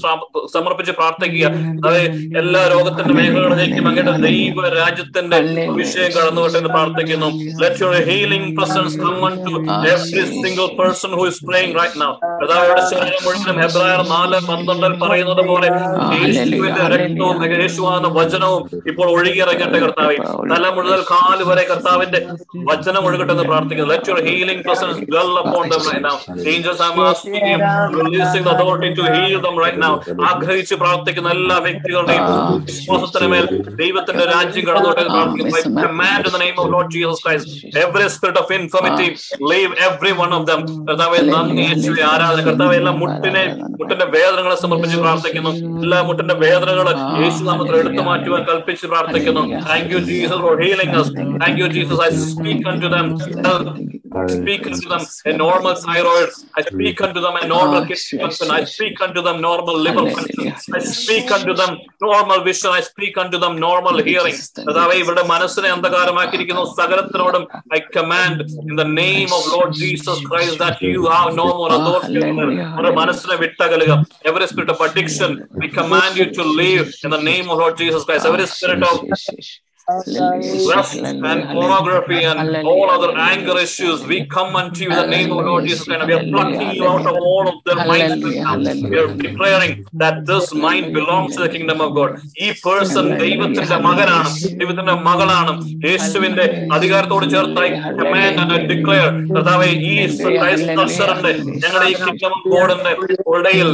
സമർപ്പിച്ച് 0.54 0.92
പ്രാർത്ഥിക്കുക. 0.98 1.46
അതായത് 1.86 2.16
എല്ലാ 2.40 2.62
രോഗത്തിന്റെ 2.74 3.14
മേഖലകളിലേക്കും 3.18 3.86
അങ്ങയുടെ 3.88 4.12
ദൈവ 4.26 4.68
രാജ്യത്തിന്റെ 4.78 5.38
വിഷയം 5.80 6.10
കടന്നുകൊണ്ട് 6.16 6.58
എന്ന് 6.60 6.70
പ്രാർത്ഥിക്കുന്നു. 6.76 7.28
Let 7.62 7.82
your 7.84 7.96
healing 8.08 8.50
presence 8.58 8.98
come 9.02 9.16
to 9.46 9.54
every 9.92 10.24
single 10.44 10.66
person 10.80 11.12
who 11.20 11.24
is 11.30 11.40
praying 11.48 11.74
right 11.80 12.00
now 12.02 12.10
കർത്താവയുടെ 12.40 12.82
ശരീരം 12.92 13.22
മുഴുവനും 13.26 13.58
ഹെബ്രായർ 13.64 14.02
നാല് 14.14 14.40
പന്ത്രണ്ടിൽ 14.50 14.96
പറയുന്നത് 15.04 15.42
പോലെ 15.50 15.70
യേശുവിന്റെ 16.16 16.84
രക്തവും 16.94 17.44
യേശുവാന 17.62 18.12
വചനവും 18.18 18.62
ഇപ്പോൾ 18.92 19.06
ഒഴുകിയിറങ്ങട്ടെ 19.16 19.78
കർത്താവെ. 19.84 20.16
തല 20.52 20.64
മുതൽ 20.78 21.02
കാൽ 21.12 21.38
വരെ 21.50 21.64
കർത്താവിന്റെ 21.72 22.20
വചനം 22.70 23.02
ഒഴുകട്ടെ 23.08 23.32
എന്ന് 23.36 23.46
പ്രാർത്ഥിക്കുന്നു. 23.50 23.90
Let 23.94 24.10
your 24.10 24.22
healing 24.28 24.64
presence 24.68 25.00
develop 25.14 25.52
upon 25.54 25.66
them 25.72 25.82
right 25.88 26.04
now 26.04 26.14
angels 26.52 26.82
i'm 26.84 26.98
asking 27.08 27.34
you 27.48 27.56
releasing 27.98 28.42
the 28.46 28.52
authority 28.54 28.88
to 28.98 29.02
heal 29.14 29.40
them 29.44 29.56
right 29.64 29.78
now. 29.84 29.92
ആഗ്രഹിച്ച് 30.30 30.74
പ്രാർത്ഥിക്കുന്ന 30.74 31.28
എല്ലാ 31.30 31.56
വ്യക്തികളുടെയും 31.58 32.24
മേൽ 33.32 33.46
ദൈവത്തിന്റെ 33.82 34.24
രാജ്യം 34.24 34.64
കടന്നോട്ടെ 34.68 35.04
മുട്ടിനെ 43.02 43.44
മുട്ടിന്റെ 43.78 44.06
വേദനകളെ 44.16 44.56
സമർപ്പിച്ച് 44.64 44.96
പ്രാർത്ഥിക്കുന്നു. 44.96 45.52
എല്ലാ 45.84 46.02
മുട്ടിന്റെ 46.02 46.34
വേദനകൾ 46.44 46.88
യേശു 47.22 47.40
നാമത്തിൽ 47.44 47.76
എടുത്തു 47.76 48.02
മാറ്റുവാൻ 48.02 48.42
കൽപ്പിച്ച് 48.50 48.86
പ്രാർത്ഥിക്കുന്നു. 48.86 49.42
Thank 49.68 49.92
you 49.94 49.98
Jesus 50.10 50.40
for 50.44 50.56
healing 50.62 50.94
thank 51.42 51.60
you 51.60 51.66
Jesus 51.76 52.02
I 52.06 52.10
speak 52.24 52.66
speak 54.34 54.70
normal 55.38 55.74
thyroid 55.86 56.32
I 56.58 56.62
speak 56.68 57.04
normal 57.54 57.82
I 58.58 58.64
speak 58.64 58.96
normal 59.46 59.76
liver 59.86 59.93
I 60.76 60.80
speak 60.96 61.26
unto 61.36 61.52
them 61.60 61.72
normal 62.06 62.38
vision. 62.46 62.70
I 62.78 62.82
speak 62.88 63.14
unto 63.22 63.38
them 63.44 63.54
normal 63.64 63.96
hearing. 64.08 64.36
കർത്താവേ 64.66 64.94
ഇവരുടെ 65.02 65.24
മനസ്സിനെ 65.32 65.68
അന്ധകാരമാക്കിയിരിക്കുന്ന. 65.74 66.62
സകലത്തിനോടും 66.80 67.44
I 67.78 67.80
command 67.96 68.44
in 68.70 68.74
the 68.82 68.86
name 69.00 69.28
of 69.38 69.48
Lord 69.54 69.74
Jesus 69.82 70.22
Christ 70.30 70.58
that 70.64 70.92
you 70.96 71.02
have 71.14 71.32
no 71.40 71.48
more 71.60 71.72
authority 71.78 72.22
അവരുടെ 72.74 72.92
മനസ്സിനെ 73.00 73.36
വിട്ടകലുക. 73.44 73.92
Every 74.30 74.48
spirit 74.52 74.74
of 74.76 74.84
addiction 74.88 75.32
I 75.66 75.70
command 75.80 76.16
you 76.22 76.26
to 76.40 76.46
leave 76.62 76.86
in 77.04 77.12
the 77.16 77.20
name 77.30 77.44
of 77.52 77.60
Lord 77.64 77.78
Jesus 77.82 78.06
Christ 78.08 78.30
every 78.32 78.46
spirit 78.54 78.88
of 78.92 79.00
lust 79.87 80.97
and 80.99 81.21
pornography 81.45 82.23
and 82.23 82.39
all 82.63 82.89
other 82.89 83.17
anger 83.19 83.57
issues, 83.59 84.05
we 84.05 84.25
come 84.27 84.55
unto 84.55 84.83
you 84.83 84.89
in 84.89 84.95
the 84.95 85.07
name 85.07 85.31
of 85.31 85.39
Lord 85.39 85.63
Jesus 85.65 85.83
Christ. 85.83 86.01
and 86.01 86.09
We 86.09 86.15
are 86.15 86.25
plucking 86.25 86.71
you 86.71 86.87
out 86.87 87.01
of 87.03 87.15
all 87.21 87.47
of 87.47 87.55
their 87.65 87.79
minds. 87.83 88.17
now. 88.17 88.55
We 88.85 88.97
are 88.97 89.07
declaring 89.19 89.71
that 89.95 90.25
this 90.25 90.53
mind 90.55 90.93
belongs 90.93 91.35
to 91.35 91.43
the 91.43 91.49
kingdom 91.49 91.81
of 91.81 91.95
God. 91.95 92.11
ഈ 92.39 92.49
person 92.63 93.07
ദൈവത്തിന്റെ 93.21 93.77
മകനാണ് 93.87 94.29
ദൈവത്തിന്റെ 94.59 94.95
മകളാണ് 95.07 95.53
യേശുവിന്റെ 95.87 96.45
അധികാരത്തോട് 96.77 97.25
ചേർത്തായി 97.33 97.71
command 97.99 98.39
and 98.47 98.67
declare 98.73 99.09
കർത്താവെ 99.31 99.71
ഈ 99.89 99.93
കൾച്ചറിന്റെ 100.77 101.33
ഞങ്ങളുടെ 101.63 101.87
ഈ 101.91 101.97
കിങ്ഡം 102.03 102.31
ഓഫ് 102.37 102.47
ഗോഡിന്റെ 102.55 102.93
ഇടയിൽ 103.35 103.69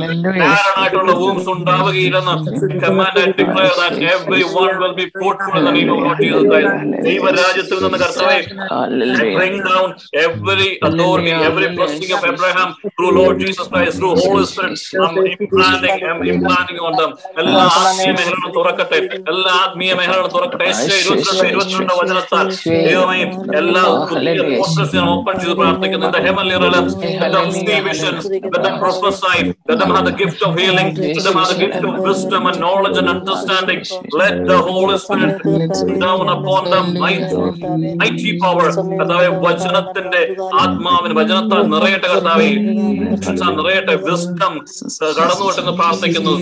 ആയിട്ടുള്ള 0.80 1.12
വൂംസ് 1.22 1.50
ഉണ്ടാവുകയില്ലെന്ന് 1.56 2.36
command 2.86 3.22
and 3.26 3.36
declare 3.42 3.76
that 3.82 4.02
every 4.14 4.44
one 4.56 4.74
will 4.84 4.96
be 5.02 5.08
fruitful 5.18 5.60
in 5.60 5.66
the 5.70 5.76
name 5.78 5.94
of 6.01 6.09
Lord 6.09 6.23
Jesus 6.25 6.49
Christ 6.51 7.05
ദൈവരാജ്യത്തിൽ 7.09 7.81
നിന്ന് 7.87 8.01
കർത്താവെ 8.05 8.41
bring 9.39 9.57
down 9.69 9.87
every 10.27 10.69
authority 10.89 11.33
every 11.49 11.69
blessing 11.79 12.11
of 12.17 12.23
Abraham 12.33 12.69
through 12.97 13.13
Lord 13.19 13.35
Jesus 13.43 13.67
Christ 13.73 13.95
through 14.01 14.15
Holy 14.25 14.45
Spirit 14.51 14.79
I'm 15.05 15.17
implanting 15.35 15.99
I'm 16.11 16.23
implanting 16.35 16.81
on 16.89 16.95
them 17.01 17.11
എല്ലാ 17.43 17.65
ആത്മീയ 17.81 18.13
മേഖലകളും 18.19 18.53
തുറക്കട്ടെ 18.59 18.99
എല്ലാ 19.33 19.53
ആത്മീയ 19.65 19.91
മേഖലകളും 20.01 20.33
തുറക്കട്ടെ 20.37 20.69
ഇരുപത്തിരണ്ട് 21.01 21.47
ഇരുപത്തിരണ്ട് 21.53 21.95
വചനത്താൽ 22.01 22.47
ദൈവമേ 22.89 23.21
എല്ലാ 23.61 23.85
ഞാൻ 24.97 25.07
ഓപ്പൺ 25.15 25.35
ചെയ്ത് 25.43 25.55
പ്രാർത്ഥിക്കുന്നു 25.61 26.09
the 26.17 26.23
heavenly 26.27 26.57
realms 26.65 26.93
let 27.23 27.33
them 27.37 27.49
see 27.59 27.79
visions 27.89 28.23
let 28.53 28.63
them 28.67 28.77
prophesy 28.85 29.39
let 29.71 29.79
them 29.83 29.91
have 29.97 30.05
the 30.05 30.17
gift 30.23 30.41
of 30.47 30.53
healing 30.61 30.89
let 31.17 31.25
them 31.27 31.37
have 31.41 31.51
the 31.53 31.59
gift 31.65 31.83
of 31.89 31.95
wisdom 32.09 32.45
and 32.51 32.59
knowledge 32.65 32.99
and 33.03 33.11
understanding 33.17 33.81
let 34.21 34.35
the 34.51 34.59
Holy 34.71 34.97
Spirit 35.05 35.37
down 35.99 36.29
upon 36.29 36.63
them 36.73 36.87
mighty 37.99 38.33
power 38.43 38.67
കർത്താവെ 38.91 39.29
വചനത്തിന്റെ 39.45 40.21
ആത്മാവിന് 40.63 41.15
വചനത്താൽ 41.19 41.63
നിറയട്ടെ 41.73 42.09
കർത്താവെ 42.13 42.51
നിറയട്ടെ 43.59 43.95
wisdom 44.07 44.55
കടന്നു 45.19 45.45
വിട്ടെന്ന് 45.49 45.75
പ്രാർത്ഥിക്കുന്നു 45.81 46.35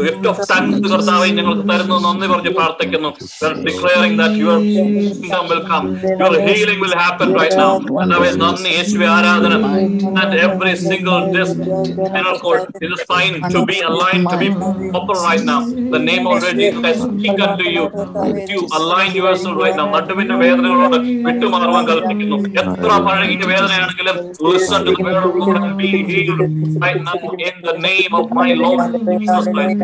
gift 0.00 0.28
of 0.32 0.46
tongues 0.52 0.82
കർത്താവെ 0.92 1.28
ഞങ്ങൾക്ക് 1.38 1.66
തരുന്നു 1.72 1.98
നന്ദി 2.06 2.28
പറഞ്ഞ് 2.32 2.52
പ്രാർത്ഥിക്കുന്നു 2.58 3.12
declaring 3.66 4.18
that 4.22 4.40
your 4.44 4.60
will 5.44 5.64
come 5.64 5.86
your 6.20 6.32
healing 6.48 6.78
will 6.84 6.96
happen 7.04 7.28
right 7.40 7.56
now 7.62 7.72
കർത്താവെ 7.98 8.30
നന്ദി 8.44 8.70
യേശുവെ 8.78 9.08
ആരാധന 9.16 9.54
every 10.46 10.74
single 10.82 11.20
disc 11.32 11.56
spinal 12.00 12.36
cord 12.38 12.62
is 12.82 13.02
fine 13.04 13.34
to 13.54 13.60
be 13.64 13.78
aligned 13.80 14.26
to 14.28 14.36
be 14.36 14.48
proper 14.92 15.16
right 15.28 15.44
now 15.44 15.60
the 15.94 16.00
name 16.00 16.26
already 16.26 16.68
I 16.82 16.92
speak 16.94 17.38
unto 17.40 17.66
you 17.68 17.84
you 18.52 18.62
align 18.78 19.12
yourself 19.20 19.56
right 19.64 19.76
now 19.80 19.86
നടുവിന്റെ 19.96 20.36
വേദനകളോട് 20.42 20.98
വിട്ടുമാറുവാൻ 21.28 21.84
കൽപ്പിക്കുന്നു 21.90 22.38
എത്ര 22.62 22.90
പഴകിയ 23.08 23.46
വേദനയാണെങ്കിലും 23.52 24.18
the 24.88 24.94
word 25.04 25.24
of 25.28 25.34
God 25.40 25.56
and 25.64 25.76
be 25.82 25.92
healed 26.10 26.40
right 26.84 27.00
now 27.10 27.18
in 27.48 27.56
the 27.68 27.74
name 27.88 28.12
of 28.20 28.26
my 28.40 28.50
Lord 28.64 28.80
Jesus 29.20 29.46
Christ 29.54 29.76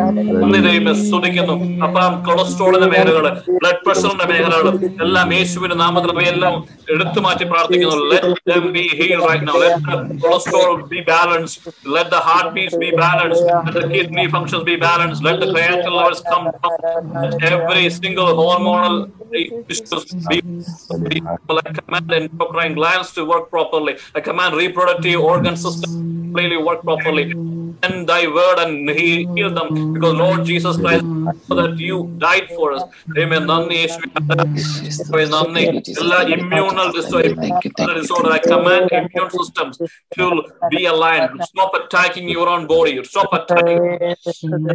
നന്ദി 0.42 0.60
ദൈവമേ 0.66 0.92
സ്തുതിക്കുന്നു 1.02 1.54
അപ്പം 1.86 2.14
കൊളസ്ട്രോളിന്റെ 2.26 2.88
മേഖലകൾ 2.94 3.26
ബ്ലഡ് 3.60 3.82
പ്രഷറിന്റെ 3.86 4.26
മേഖലകൾ 4.32 4.68
എല്ലാം 5.04 5.28
യേശുവിന്റെ 5.38 5.76
നാമത്തിൽ 5.82 6.10
അവയെല്ലാം 6.14 6.54
എടുത്തു 6.94 7.20
മാറ്റി 7.26 7.46
പ്രാർത്ഥിക്കുന്നു 7.52 7.96
let 8.14 8.26
them 8.50 8.64
be 8.76 8.84
healed 9.00 9.24
right 9.30 9.44
now 9.48 9.56
let 9.64 9.74
the 9.88 9.96
cholesterol 10.22 10.74
be 10.94 11.00
balanced 11.14 11.56
let 11.96 12.06
the 12.14 12.20
heartbeats 12.28 12.76
be 12.84 12.90
balanced 13.06 13.44
let 13.66 13.74
the 13.80 13.86
kidney 13.94 14.26
functions 14.34 14.64
be 14.70 14.76
balanced 14.88 15.22
let 15.28 15.38
the 15.42 15.48
creatinine 15.54 15.96
levels 16.00 16.22
come 16.32 16.46
down 16.56 16.74
let 17.22 17.34
every 17.50 17.84
single 18.58 19.06
hormonal 19.08 19.64
issues 19.68 20.04
be 21.08 21.22
I 21.22 21.72
command 21.72 22.12
endocrine 22.12 22.74
glands 22.74 23.12
to 23.12 23.24
work 23.24 23.50
properly. 23.50 23.96
I 24.14 24.20
command 24.20 24.56
reproductive 24.56 25.20
organ 25.20 25.56
system 25.56 25.90
to 25.90 26.22
completely 26.22 26.56
work 26.56 26.82
properly 26.82 27.34
and 27.82 28.08
thy 28.08 28.26
word 28.26 28.58
and 28.58 28.88
He 28.90 29.28
heal 29.34 29.52
them. 29.54 29.70
Because 29.92 30.14
Lord 30.14 30.44
Jesus 30.44 30.76
Christ, 30.76 31.04
that 31.48 31.78
you 31.78 32.10
died 32.18 32.48
for 32.56 32.72
us. 32.72 32.84
Amen. 33.16 33.46
Nanni, 33.46 33.88
Nanni, 35.32 36.32
immune 36.32 36.76
disorder. 37.94 38.30
I 38.30 38.38
command 38.38 38.90
immune 38.92 39.30
systems 39.30 39.78
to 40.14 40.42
be 40.68 40.86
aligned. 40.86 41.42
Stop 41.42 41.72
attacking 41.74 42.28
your 42.28 42.48
own 42.48 42.66
body. 42.66 43.02
Stop 43.04 43.32
attacking 43.32 43.98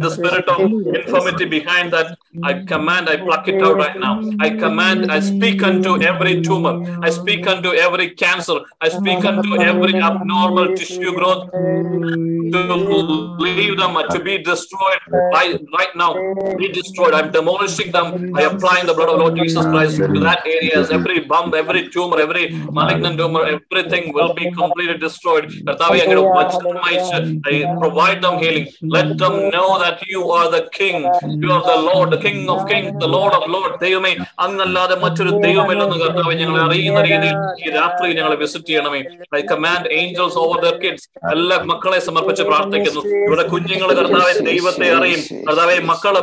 the 0.00 0.10
spirit 0.10 0.48
of 0.48 0.60
infirmity 0.92 1.44
behind 1.46 1.92
that. 1.92 2.18
I 2.42 2.54
command, 2.54 3.08
I 3.08 3.16
pluck 3.16 3.48
it 3.48 3.62
out 3.62 3.76
right 3.78 3.98
now. 3.98 4.20
I 4.40 4.50
command, 4.50 5.06
I 5.10 5.20
speak 5.20 5.62
unto 5.62 6.02
every 6.02 6.42
tumor. 6.42 6.82
I 7.02 7.10
speak 7.10 7.46
unto 7.46 7.72
every 7.72 8.10
cancer. 8.10 8.60
I 8.80 8.88
speak 8.88 9.24
unto 9.24 9.56
every 9.56 9.94
abnormal 10.00 10.74
tissue 10.74 11.14
growth. 11.14 11.50
To 12.52 12.83
leave 13.39 13.77
them 13.77 13.95
to 14.09 14.19
be 14.19 14.37
destroyed 14.39 14.99
right, 15.33 15.59
right 15.77 15.93
now 15.95 16.11
be 16.57 16.67
destroyed 16.69 17.13
I'm 17.13 17.31
demolishing 17.31 17.91
them 17.91 18.31
by 18.31 18.43
applying 18.43 18.85
the 18.85 18.93
blood 18.93 19.09
of 19.09 19.19
Lord 19.19 19.35
Jesus 19.35 19.65
Christ 19.65 19.97
to 19.97 20.19
that 20.21 20.45
areas 20.47 20.89
every 20.91 21.19
bump 21.21 21.55
every 21.55 21.89
tumor 21.89 22.19
every 22.19 22.45
malignant 22.71 23.17
tumor 23.17 23.45
everything 23.47 24.13
will 24.13 24.33
be 24.33 24.47
completely 24.51 24.97
destroyed 24.97 25.45
കർത്താവേ 25.67 25.97
അങ്ങയുടെ 26.03 26.23
വചനം 26.37 26.79
അയച്ച് 26.87 27.17
I 27.51 27.57
provide 27.81 28.19
them 28.25 28.35
healing 28.43 28.65
let 28.95 29.09
them 29.23 29.35
know 29.53 29.69
that 29.83 29.99
you 30.13 30.21
are 30.37 30.47
the 30.55 30.63
king 30.79 30.97
you 31.43 31.51
are 31.57 31.63
the 31.71 31.79
Lord 31.89 32.07
the 32.15 32.21
king 32.25 32.39
of 32.53 32.59
kings 32.71 32.89
the 33.05 33.11
Lord 33.17 33.33
of 33.37 33.43
lords 33.55 33.75
ദൈവമേ 33.85 34.13
അങ്ങല്ലാതെ 34.45 34.95
മറ്റൊരു 35.03 35.31
ദൈവമില്ലെന്ന് 35.45 35.97
കർത്താവെ 36.03 36.33
ഞങ്ങളെ 36.41 36.61
അറിയുന്ന 36.67 37.01
രീതിയിൽ 37.09 37.37
ഈ 37.63 37.73
രാത്രി 37.79 38.07
ഞങ്ങളെ 38.19 38.37
വിസിറ്റ് 38.43 38.69
ചെയ്യണമേ 38.71 39.01
I 39.39 39.41
command 39.51 39.89
angels 39.99 40.37
over 40.43 40.59
their 40.65 40.75
kids 40.83 41.07
എല്ലാ 41.33 41.57
മക്കളെ 41.71 41.99
സമർപ്പിച്ച് 42.07 42.43
പ്രാർത്ഥിക്കുന്നു. 42.74 43.00
ഇവിടെ 43.26 43.44
കുഞ്ഞുങ്ങൾ 43.52 43.88
കർത്താവെ 43.98 44.32
ദൈവത്തെ 44.48 44.86
അറിയും. 44.96 45.20
കർത്താവെ 45.48 45.76
മക്കൾ 45.90 46.14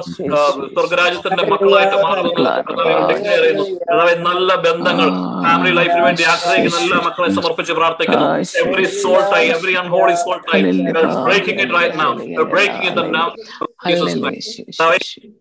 സ്വർഗരാജ്യത്തിന്റെ 0.75 1.43
മക്കളായിട്ട് 1.51 1.97
മാറുന്നു. 2.05 2.33
കർത്താവെ 2.69 2.93
ഡിക്ലെയർ 3.11 3.41
ചെയ്യുന്നു 3.43 3.65
കർത്താവെ 3.89 4.15
നല്ല 4.29 4.49
ബന്ധങ്ങൾ 4.67 5.09
ഫാമിലി 5.45 5.73
ലൈഫിന് 5.79 6.03
വേണ്ടി 6.07 6.23
ആഗ്രഹിക്കുന്ന 6.33 6.79
എല്ലാ 6.83 6.99
മക്കളെ 7.07 7.29
സമർപ്പിച്ച് 7.37 7.73
പ്രാർത്ഥിക്കുന്നു. 7.79 8.25
എവറി 8.63 8.85
സോൾ 9.01 9.21
ആയി 9.37 9.47
എവറി 9.55 9.73
അൺഹോളി 9.83 10.15
സോൾ 10.23 10.37
ആയി 10.53 10.63
breaking 11.27 11.61
it 11.63 11.75
right 11.79 11.99
now 12.01 12.09
breaking 12.53 12.87
it 12.91 13.13
now 13.17 13.27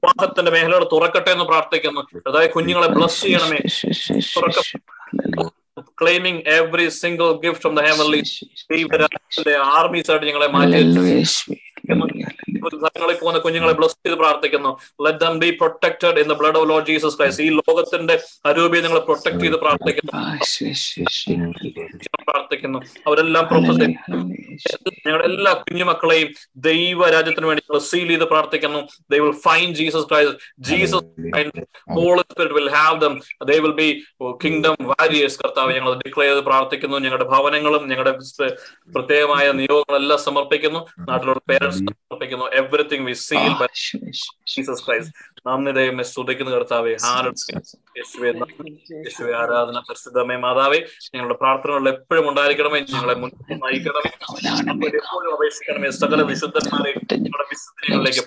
വിവാഹത്തിന്റെ 0.02 0.50
മേഖലകൾ 0.50 0.84
തുറക്കട്ടെ 0.92 1.30
എന്ന് 1.30 1.44
പ്രാർത്ഥിക്കുന്നു. 1.44 2.02
അതായത് 2.28 2.50
കുഞ്ഞുങ്ങളെ 2.50 2.88
ബ്ലസ് 2.96 3.22
ചെയ്യണമേ. 3.22 3.60
Claiming 5.14 5.50
every 6.56 6.88
single 7.02 7.28
gift 7.44 7.60
from 7.60 7.74
the 7.74 7.80
heavenly 7.80 8.20
ദൈവരാജ്യത്തിന്റെ 8.72 9.54
ആർമീസ് 9.78 10.10
ആയിട്ട് 10.10 10.26
ഞങ്ങളെ 10.26 10.48
മാറ്റി 10.56 10.82
സ്ഥലങ്ങളിൽ 12.80 13.16
പോകുന്ന 13.20 13.38
കുഞ്ഞുങ്ങളെ 13.38 13.72
ബ്ലസ് 13.72 13.96
ചെയ്ത് 14.04 14.16
പ്രാർത്ഥിക്കുന്നു. 14.18 14.70
Let 15.04 15.18
them 15.18 15.34
be 15.38 15.50
protected 15.50 16.18
in 16.22 16.28
the 16.32 16.36
blood 16.40 16.58
of 16.60 16.68
Lord 16.70 16.86
Jesus 16.86 17.16
Christ 17.18 17.44
ഈ 17.44 17.50
ലോകത്തിന്റെ 17.60 18.14
അരൂപിയെ 18.50 18.82
നിങ്ങൾ 18.82 18.98
പ്രൊട്ടക്ട് 18.98 19.40
ചെയ്ത് 19.44 19.58
പ്രാർത്ഥിക്കുന്നു. 19.64 20.12
പ്രാർത്ഥിക്കുന്നു. 22.30 22.78
അവരെല്ലാം 23.06 23.44
പ്രൊഫസർ 23.50 23.86
ഞങ്ങളുടെ 25.06 25.26
എല്ലാ 25.28 25.52
കുഞ്ഞുമക്കളെയും 25.66 26.28
ദൈവ 26.68 27.10
രാജ്യത്തിന് 27.10 27.46
വേണ്ടി 27.46 27.62
സീൽ 27.90 28.08
ചെയ്ത് 28.08 28.24
പ്രാർത്ഥിക്കുന്നു. 28.32 28.80
They 29.10 29.18
will 29.24 29.36
find 29.46 29.68
Jesus 29.78 30.08
Christ 30.10 30.38
Jesus 30.68 31.04
Holy 31.96 32.22
Spirit 32.32 32.56
will 32.58 32.70
have 32.76 33.00
them 33.00 33.14
they 33.50 33.56
will 33.66 33.74
be 33.82 33.88
kingdom 34.44 34.76
warriors 34.90 35.38
കർത്താവ് 35.42 35.70
ഞങ്ങൾ 35.76 35.92
ഡിക്ലെയർ 36.06 36.32
ചെയ്ത് 36.32 36.44
പ്രാർത്ഥിക്കുന്നു. 36.50 36.96
ഞങ്ങളുടെ 37.04 37.28
ഭവനങ്ങളും 37.34 37.84
ഞങ്ങളുടെ 37.92 38.12
പ്രത്യേകമായ 38.94 39.46
നിയോഗങ്ങളെല്ലാം 39.60 40.20
സമർപ്പിക്കുന്നു. 40.26 40.82
നാട്ടിലുള്ള 41.08 41.42
പേരൻസ് 41.50 41.78
സമർപ്പിക്കുന്നു. 41.78 42.46
Everything 42.60 43.06
we 43.06 43.16
seal 43.26 43.54
by 43.60 43.70
Jesus 44.52 44.84
Christ 44.86 45.14
നന്ദി 45.46 45.72
ദൈവമേ 45.72 46.02
സ്തുതിക്കുന്ന 46.02 46.50
കർത്താവെ. 46.50 46.92
യേശുവെ. 47.98 48.30
യേശുവെ 48.98 49.30
ആരാധന 49.32 49.78
പരിശുദ്ധമേ 49.88 50.36
മാതാവേ 50.36 50.78
ഞങ്ങളുടെ 51.14 51.34
പ്രാർത്ഥനകൾ 51.34 51.88
എപ്പോഴും 51.88 52.28
ഉണ്ടായിരിക്കണമേ 52.28 52.80
ഞങ്ങളെ 52.90 53.14
മുന്നിൽ 53.14 53.58
നയിക്കണമേ. 53.64 54.10
എപ്പോഴും 54.96 55.32
അപേക്ഷിക്കണമേ 55.34 55.90
സകല 56.00 56.22
വിശുദ്ധന്മാരെ 56.22 56.92
ഞങ്ങളുടെ 57.14 57.46
വിശുദ്ധങ്ങളിലേക്ക് 57.50 58.22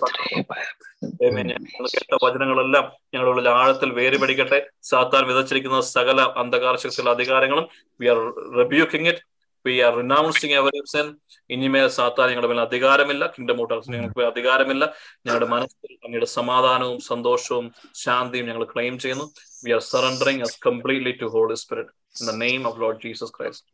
ഞങ്ങൾ 1.42 1.86
കേട്ട 1.94 2.14
വചനങ്ങളെല്ലാം 2.24 2.84
ഞങ്ങളുടെ 3.14 3.50
ആഴത്തിൽ 3.50 3.92
വേറി 3.92 4.16
പഠിക്കട്ടെ 4.16 4.58
സാത്താൻ 4.82 5.24
വിതച്ചിരിക്കുന്ന 5.26 5.80
സകല 5.94 6.20
അന്ധകാര 6.36 6.76
ശക്തിയുള്ള 6.76 7.10
അധികാരങ്ങളും 7.10 7.66
we 8.00 8.06
are 8.06 8.18
rebuking 8.58 9.08
it 9.08 9.22
we 9.66 9.74
are 9.86 9.92
renouncing 10.00 10.56
ever 10.60 10.74
sin 10.92 11.06
ഇനിമേൽ 11.54 11.88
സാത്താൻ 11.96 12.28
ഞങ്ങളുടെ 12.30 12.50
മേൽ 12.52 12.60
അധികാരമില്ല. 12.60 13.24
കിങ്ഡം 13.34 13.56
മോട്ടോർസ് 13.60 13.90
ഞങ്ങൾക്ക് 13.94 14.18
മേൽ 14.20 14.28
അധികാരമില്ല. 14.32 14.84
ഞങ്ങളുടെ 15.26 15.48
മനസ്സിൽ 15.54 15.92
അങ്ങയുടെ 16.06 16.28
സമാധാനവും 16.38 16.98
സന്തോഷവും 17.10 17.66
ശാന്തിയും 18.04 18.48
ഞങ്ങൾ 18.50 18.64
ക്ലെയിം 18.72 18.94
ചെയ്യുന്നു. 19.04 19.26
We 19.64 19.72
are 19.76 19.82
surrendering 19.92 20.42
us 20.48 20.58
completely 20.68 21.14
to 21.22 21.28
Holy 21.36 21.56
Spirit 21.64 21.92
in 22.20 22.26
the 22.32 22.34
name 22.44 22.68
of 22.70 22.80
Lord 22.84 23.00
Jesus 23.06 23.34
Christ 23.38 23.68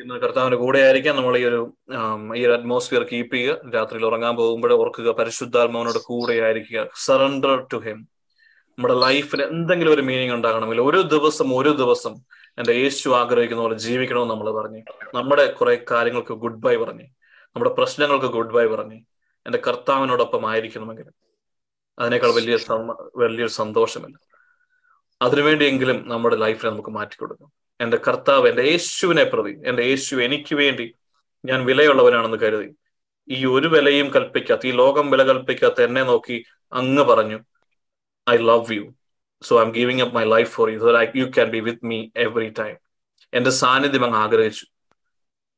ഇന്ന് 0.00 0.16
കർത്താവിന്റെ 0.22 0.56
കൂടെ 0.62 0.78
ആയിരിക്കാം. 0.86 1.14
നമ്മൾ 1.16 1.34
ഈ 1.40 1.44
ഒരു 1.48 1.60
ഈ 2.38 2.40
ഒരു 2.46 2.52
അറ്റ്മോസ്ഫിയർ 2.56 3.02
കീപ്പ് 3.12 3.34
ചെയ്യുക. 3.36 3.70
രാത്രിയിൽ 3.74 4.04
ഉറങ്ങാൻ 4.08 4.34
പോകുമ്പോൾ 4.40 4.72
ഓർക്കുക 4.72 5.10
പരിശുദ്ധാത്മാവിനോട് 5.20 6.00
കൂടെ 6.08 6.34
ആയിരിക്കുക. 6.46 6.80
സറണ്ടർ 7.06 7.54
ടു 7.72 7.78
ഹിം 7.86 7.98
നമ്മുടെ 8.82 9.00
ലൈഫിന് 9.00 9.42
എന്തെങ്കിലും 9.42 9.92
ഒരു 9.92 10.02
മീനിങ് 10.02 10.32
ഉണ്ടാകണമെങ്കിൽ 10.32 10.80
ഒരു 10.80 11.02
ദിവസം 11.02 11.56
ഒരു 11.56 11.68
ദിവസം 11.68 12.14
എന്റെ 12.58 12.72
യേശു 12.72 13.08
ആഗ്രഹിക്കുന്ന 13.08 13.62
പോലെ 13.62 13.78
ജീവിക്കണമെന്ന് 13.78 14.34
നമ്മൾ 14.34 14.50
പറഞ്ഞു. 14.50 14.82
നമ്മുടെ 15.14 15.52
കുറെ 15.52 15.84
കാര്യങ്ങൾക്ക് 15.90 16.34
ഗുഡ് 16.34 16.56
ബൈ 16.56 16.76
പറഞ്ഞു. 16.76 17.02
നമ്മുടെ 17.46 17.70
പ്രശ്നങ്ങൾക്ക് 17.70 18.26
ഗുഡ് 18.26 18.52
ബൈ 18.52 18.66
പറഞ്ഞു. 18.66 18.94
എന്റെ 19.46 19.58
കർത്താവിനോടൊപ്പം 19.66 20.50
ആയിരിക്കണമെങ്കിൽ 20.50 21.04
അതിനേക്കാൾ 21.98 22.28
വലിയ 22.28 22.58
വലിയൊരു 23.16 23.50
സന്തോഷമില്ല. 23.50 24.18
അതിനുവേണ്ടിയെങ്കിലും 25.22 26.08
നമ്മുടെ 26.08 26.36
ലൈഫിനെ 26.36 26.70
നമുക്ക് 26.70 26.90
മാറ്റിക്കൊടുക്കാം. 26.90 27.52
എന്റെ 27.80 27.96
കർത്താവ് 27.96 28.48
എന്റെ 28.48 28.62
യേശുവിനെ 28.62 29.24
പ്രതി 29.24 29.60
എന്റെ 29.66 29.82
യേശു 29.82 30.16
എനിക്ക് 30.16 30.54
വേണ്ടി 30.54 30.94
ഞാൻ 31.44 31.64
വിലയുള്ളവനാണെന്ന് 31.64 32.36
കരുതി 32.36 32.70
ഈ 33.28 33.44
ഒരു 33.44 33.68
വിലയും 33.68 34.12
കൽപ്പിക്കാത്ത 34.14 34.66
ഈ 34.66 34.70
ലോകം 34.70 35.10
വില 35.10 35.22
കൽപ്പിക്കാത്ത 35.22 35.82
എന്നെ 35.82 36.02
നോക്കി 36.02 36.44
അങ്ങ് 36.72 37.04
പറഞ്ഞു 37.04 37.38
I 38.30 38.36
love 38.36 38.72
you 38.72 38.94
so 39.42 39.60
I 39.60 39.64
am 39.64 39.70
giving 39.72 40.02
up 40.02 40.14
my 40.16 40.24
life 40.24 40.50
for 40.50 40.70
you 40.70 40.78
so 40.78 40.90
like 40.90 41.12
you 41.18 41.24
can 41.24 41.48
be 41.50 41.58
with 41.58 41.86
me 41.86 42.08
every 42.16 42.48
time 42.58 42.76
എന്റെ 43.34 43.50
സാന്നിധ്യം 43.50 44.04
അങ്ങ് 44.04 44.18
ആഗ്രഹിച്ചു. 44.18 44.66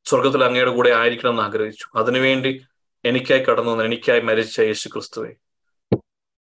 സ്വർഗത്തിൽ 0.05 0.45
അങ്ങയുടെ 0.45 0.71
കൂടെ 0.71 0.91
ആയിരിക്കണം 0.91 1.31
എന്ന് 1.31 1.43
ആഗ്രഹിച്ചു. 1.43 1.87
അതിനുവേണ്ടി 1.97 2.67
എനിക്കായി 3.05 3.43
കടന്നു 3.45 3.71
വന്ന 3.73 3.83
എനിക്കായി 3.83 4.21
മരിച്ച 4.21 4.61
യേശു 4.61 4.89
ക്രിസ്തുവെ 4.89 5.33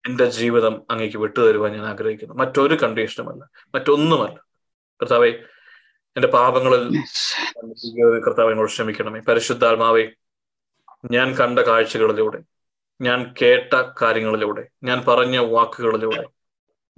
എന്റെ 0.08 0.26
ജീവിതം 0.30 0.82
അങ്ങേക്ക് 0.90 1.16
വിട്ടുതരുവാൻ 1.16 1.72
ഞാൻ 1.72 1.86
ആഗ്രഹിക്കുന്നു. 1.86 2.34
മറ്റൊരു 2.34 2.74
കണ്ടീഷനുമല്ല 2.74 3.48
മറ്റൊന്നുമല്ല. 3.74 4.38
കർത്താവെ 5.02 5.28
എന്റെ 6.16 6.28
പാപങ്ങളിൽ 6.28 6.84
കർത്താവ് 8.26 8.50
എന്നോട് 8.50 8.70
ക്ഷമിക്കണമേ. 8.70 9.20
പരിശുദ്ധാത്മാവെ 9.20 10.04
ഞാൻ 11.10 11.34
കണ്ട 11.34 11.58
കാഴ്ചകളിലൂടെ 11.58 12.40
ഞാൻ 13.00 13.34
കേട്ട 13.42 13.74
കാര്യങ്ങളിലൂടെ 14.02 14.68
ഞാൻ 14.84 15.04
പറഞ്ഞ 15.08 15.38
വാക്കുകളിലൂടെ 15.38 16.24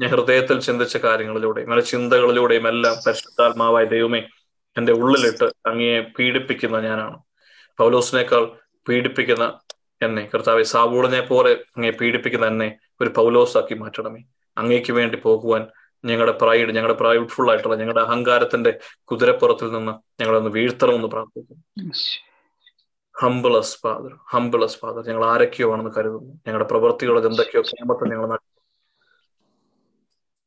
ഞാൻ 0.01 0.11
ഹൃദയത്തിൽ 0.11 0.61
ചിന്തിച്ച 0.61 0.97
കാര്യങ്ങളിലൂടെയും 0.97 1.73
എന്റെ 1.73 1.83
ചിന്തകളിലൂടെയും 1.83 2.69
എല്ലാം 2.69 2.97
പരിശുദ്ധാത്മാവായ 3.07 3.85
ദൈവമേ 3.85 4.29
എന്റെ 4.79 4.93
ഉള്ളിലിട്ട് 4.93 5.45
അങ്ങയെ 5.45 6.01
പീഡിപ്പിക്കുന്ന 6.01 6.81
ഞാനാണ്. 6.81 7.19
പൗലോസിനേക്കാൾ 7.79 8.53
പീഡിപ്പിക്കുന്ന 8.89 9.61
എന്നെ 10.03 10.31
കർത്താവെ 10.35 10.63
സാവൂളിനെ 10.63 11.21
പോലെ 11.21 11.53
അങ്ങയെ 11.77 11.91
പീഡിപ്പിക്കുന്ന 11.91 12.47
എന്നെ 12.47 12.79
ഒരു 13.01 13.11
പൗലോസാക്കി 13.17 13.75
മാറ്റണമേ. 13.75 14.21
അങ്ങേക്ക് 14.59 14.93
വേണ്ടി 14.93 15.17
പോകുവാൻ 15.17 15.67
ഞങ്ങളുടെ 16.05 16.33
പ്രൈഡ് 16.33 16.69
ഞങ്ങളുടെ 16.69 16.99
പ്രൈഡ്ഫുൾ 16.99 17.51
ആയിട്ടുള്ള 17.51 17.77
ഞങ്ങളുടെ 17.77 18.01
അഹങ്കാരത്തിന്റെ 18.01 18.79
കുതിരപ്പുറത്തിൽ 19.05 19.73
നിന്ന് 19.73 20.23
ഞങ്ങളൊന്ന് 20.23 20.51
വീഴ്ത്തണമെന്ന് 20.51 21.09
പ്രാർത്ഥിക്കുന്നു. 21.09 21.63
ഹംബിളസ് 23.21 23.79
ഫാദർ 23.81 24.13
ഹംബിളസ് 24.31 24.79
ഫാദർ 24.79 25.07
ഞങ്ങൾ 25.09 25.25
ആരൊക്കെയോ 25.25 25.73
ആണെന്ന് 25.73 25.91
കരുതുന്നു. 25.97 26.33
ഞങ്ങളുടെ 26.47 26.69
പ്രവൃത്തികളിൽ 26.69 27.27
എന്തൊക്കെയോ 27.27 27.63
ക്ഷേമത്തെ 27.63 28.09
ഞങ്ങൾ 28.11 28.39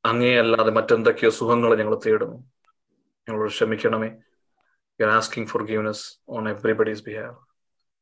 അങ്ങേയല്ലാതെ 0.05 0.71
മറ്റെന്തൊക്കെയോ 0.71 1.29
സുഖങ്ങൾ 1.29 1.75
ഞങ്ങൾ 1.75 1.99
തേടുന്നു. 2.05 2.37
ഞങ്ങളോട് 3.29 3.49
ക്ഷമിക്കണമേ. 3.49 4.09
You 5.01 5.05
are 5.05 5.11
asking 5.11 5.49
forgiveness 5.65 6.17
on 6.29 6.49
everybody's 6.49 7.03
behalf 7.03 7.35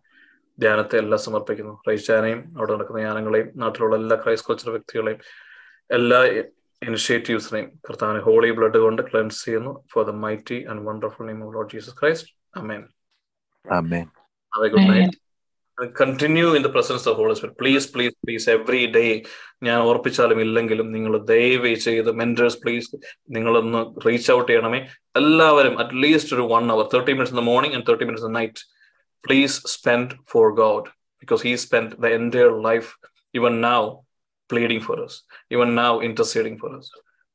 ധ്യാനത്തെ 0.59 0.97
എല്ലാം 0.97 1.21
സമർപ്പിക്കുന്നു. 1.21 1.81
റൈച്ചാനെയും 1.89 2.53
അവിടെ 2.57 2.73
നടക്കുന്ന 2.73 3.01
ധ്യാനങ്ങളെയും 3.01 3.51
നാട്ടിലുള്ള 3.55 3.95
എല്ലാ 3.95 4.17
ക്രൈസ്റ്റ് 4.23 4.49
കൾച്ചർ 4.49 4.69
വ്യക്തികളെയും 4.69 5.17
എല്ലാ 5.91 6.23
ഇനിഷ്യേറ്റീവ്സിനെയും 6.83 7.71
കർത്താവിനെ 7.89 8.19
ഹോളി 8.19 8.51
ബ്ലഡ് 8.51 8.77
കൊണ്ട് 8.77 9.01
ക്ലെൻസ് 9.01 9.45
ചെയ്യുന്നു. 9.45 9.83
For 9.91 10.05
the 10.05 10.09
mighty 10.09 10.65
and 10.65 10.87
wonderful 10.87 11.25
name 11.25 11.47
of 11.47 11.55
Lord 11.55 11.71
Jesus 11.73 11.99
Christ 12.01 12.33
amen 12.55 12.87
അതെ 14.55 14.67
good 14.67 14.81
a 14.81 15.28
continue 16.01 16.53
in 16.55 16.61
the 16.61 16.69
presence 16.69 17.05
of 17.07 17.15
Holy 17.17 17.35
Spirit. 17.35 17.57
Please, 17.57 17.85
please, 17.87 18.13
please, 18.25 18.45
every 18.47 18.81
day 18.97 19.11
ഞാൻ 19.67 19.79
ഓർപ്പിച്ചാലും 19.89 20.39
ഇല്ലെങ്കിലും 20.45 20.87
നിങ്ങൾ 20.95 21.13
ദയവ് 21.31 21.71
ചെയ്ത് 21.85 22.09
മെന്റേഴ്സ് 22.21 22.59
പ്ലീസ് 22.63 22.89
നിങ്ങളൊന്ന് 23.35 23.81
റീച്ച് 24.07 24.29
ഔട്ട് 24.35 24.49
ചെയ്യണമേ 24.51 24.81
എല്ലാവരും 25.21 25.75
അറ്റ്ലീസ്റ്റ് 25.83 26.35
ഒരു 26.37 26.45
one 26.53 26.65
hour 26.75 26.85
thirty 26.93 27.13
minutes 27.15 27.35
in 27.35 27.41
the 27.41 27.45
morning 27.53 27.77
and 27.79 27.87
thirty 27.89 28.07
minutes 28.09 28.27
in 28.29 28.35
night 28.41 28.61
please 29.23 29.57
spend 29.75 30.15
for 30.33 30.47
God 30.63 30.87
because 31.23 31.43
he 31.47 31.53
spend 31.65 31.97
the 32.05 32.13
entire 32.19 32.53
life 32.69 32.91
even 33.33 33.55
now 33.69 33.81
pleading 34.49 34.81
for 34.81 35.01
us, 35.03 35.23
even 35.49 35.75
now 35.75 35.99
interceding 36.01 36.57
for 36.57 36.75
us. 36.75 36.89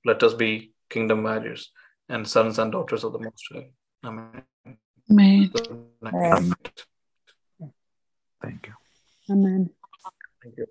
Let 0.04 0.22
us 0.22 0.34
be 0.34 0.72
kingdom 0.90 1.22
warriors 1.22 1.70
and 2.10 2.28
sons 2.28 2.58
and 2.58 2.72
daughters 2.72 3.04
of 3.04 3.12
the 3.12 3.20
Most 3.20 3.44
High. 3.52 3.68
Amen. 4.02 4.42
Amen. 5.08 5.50
Night. 6.02 6.86
Thank 8.44 8.66
you. 8.66 8.74
Amen. 9.30 9.70
Thank 10.42 10.58
you. 10.58 10.66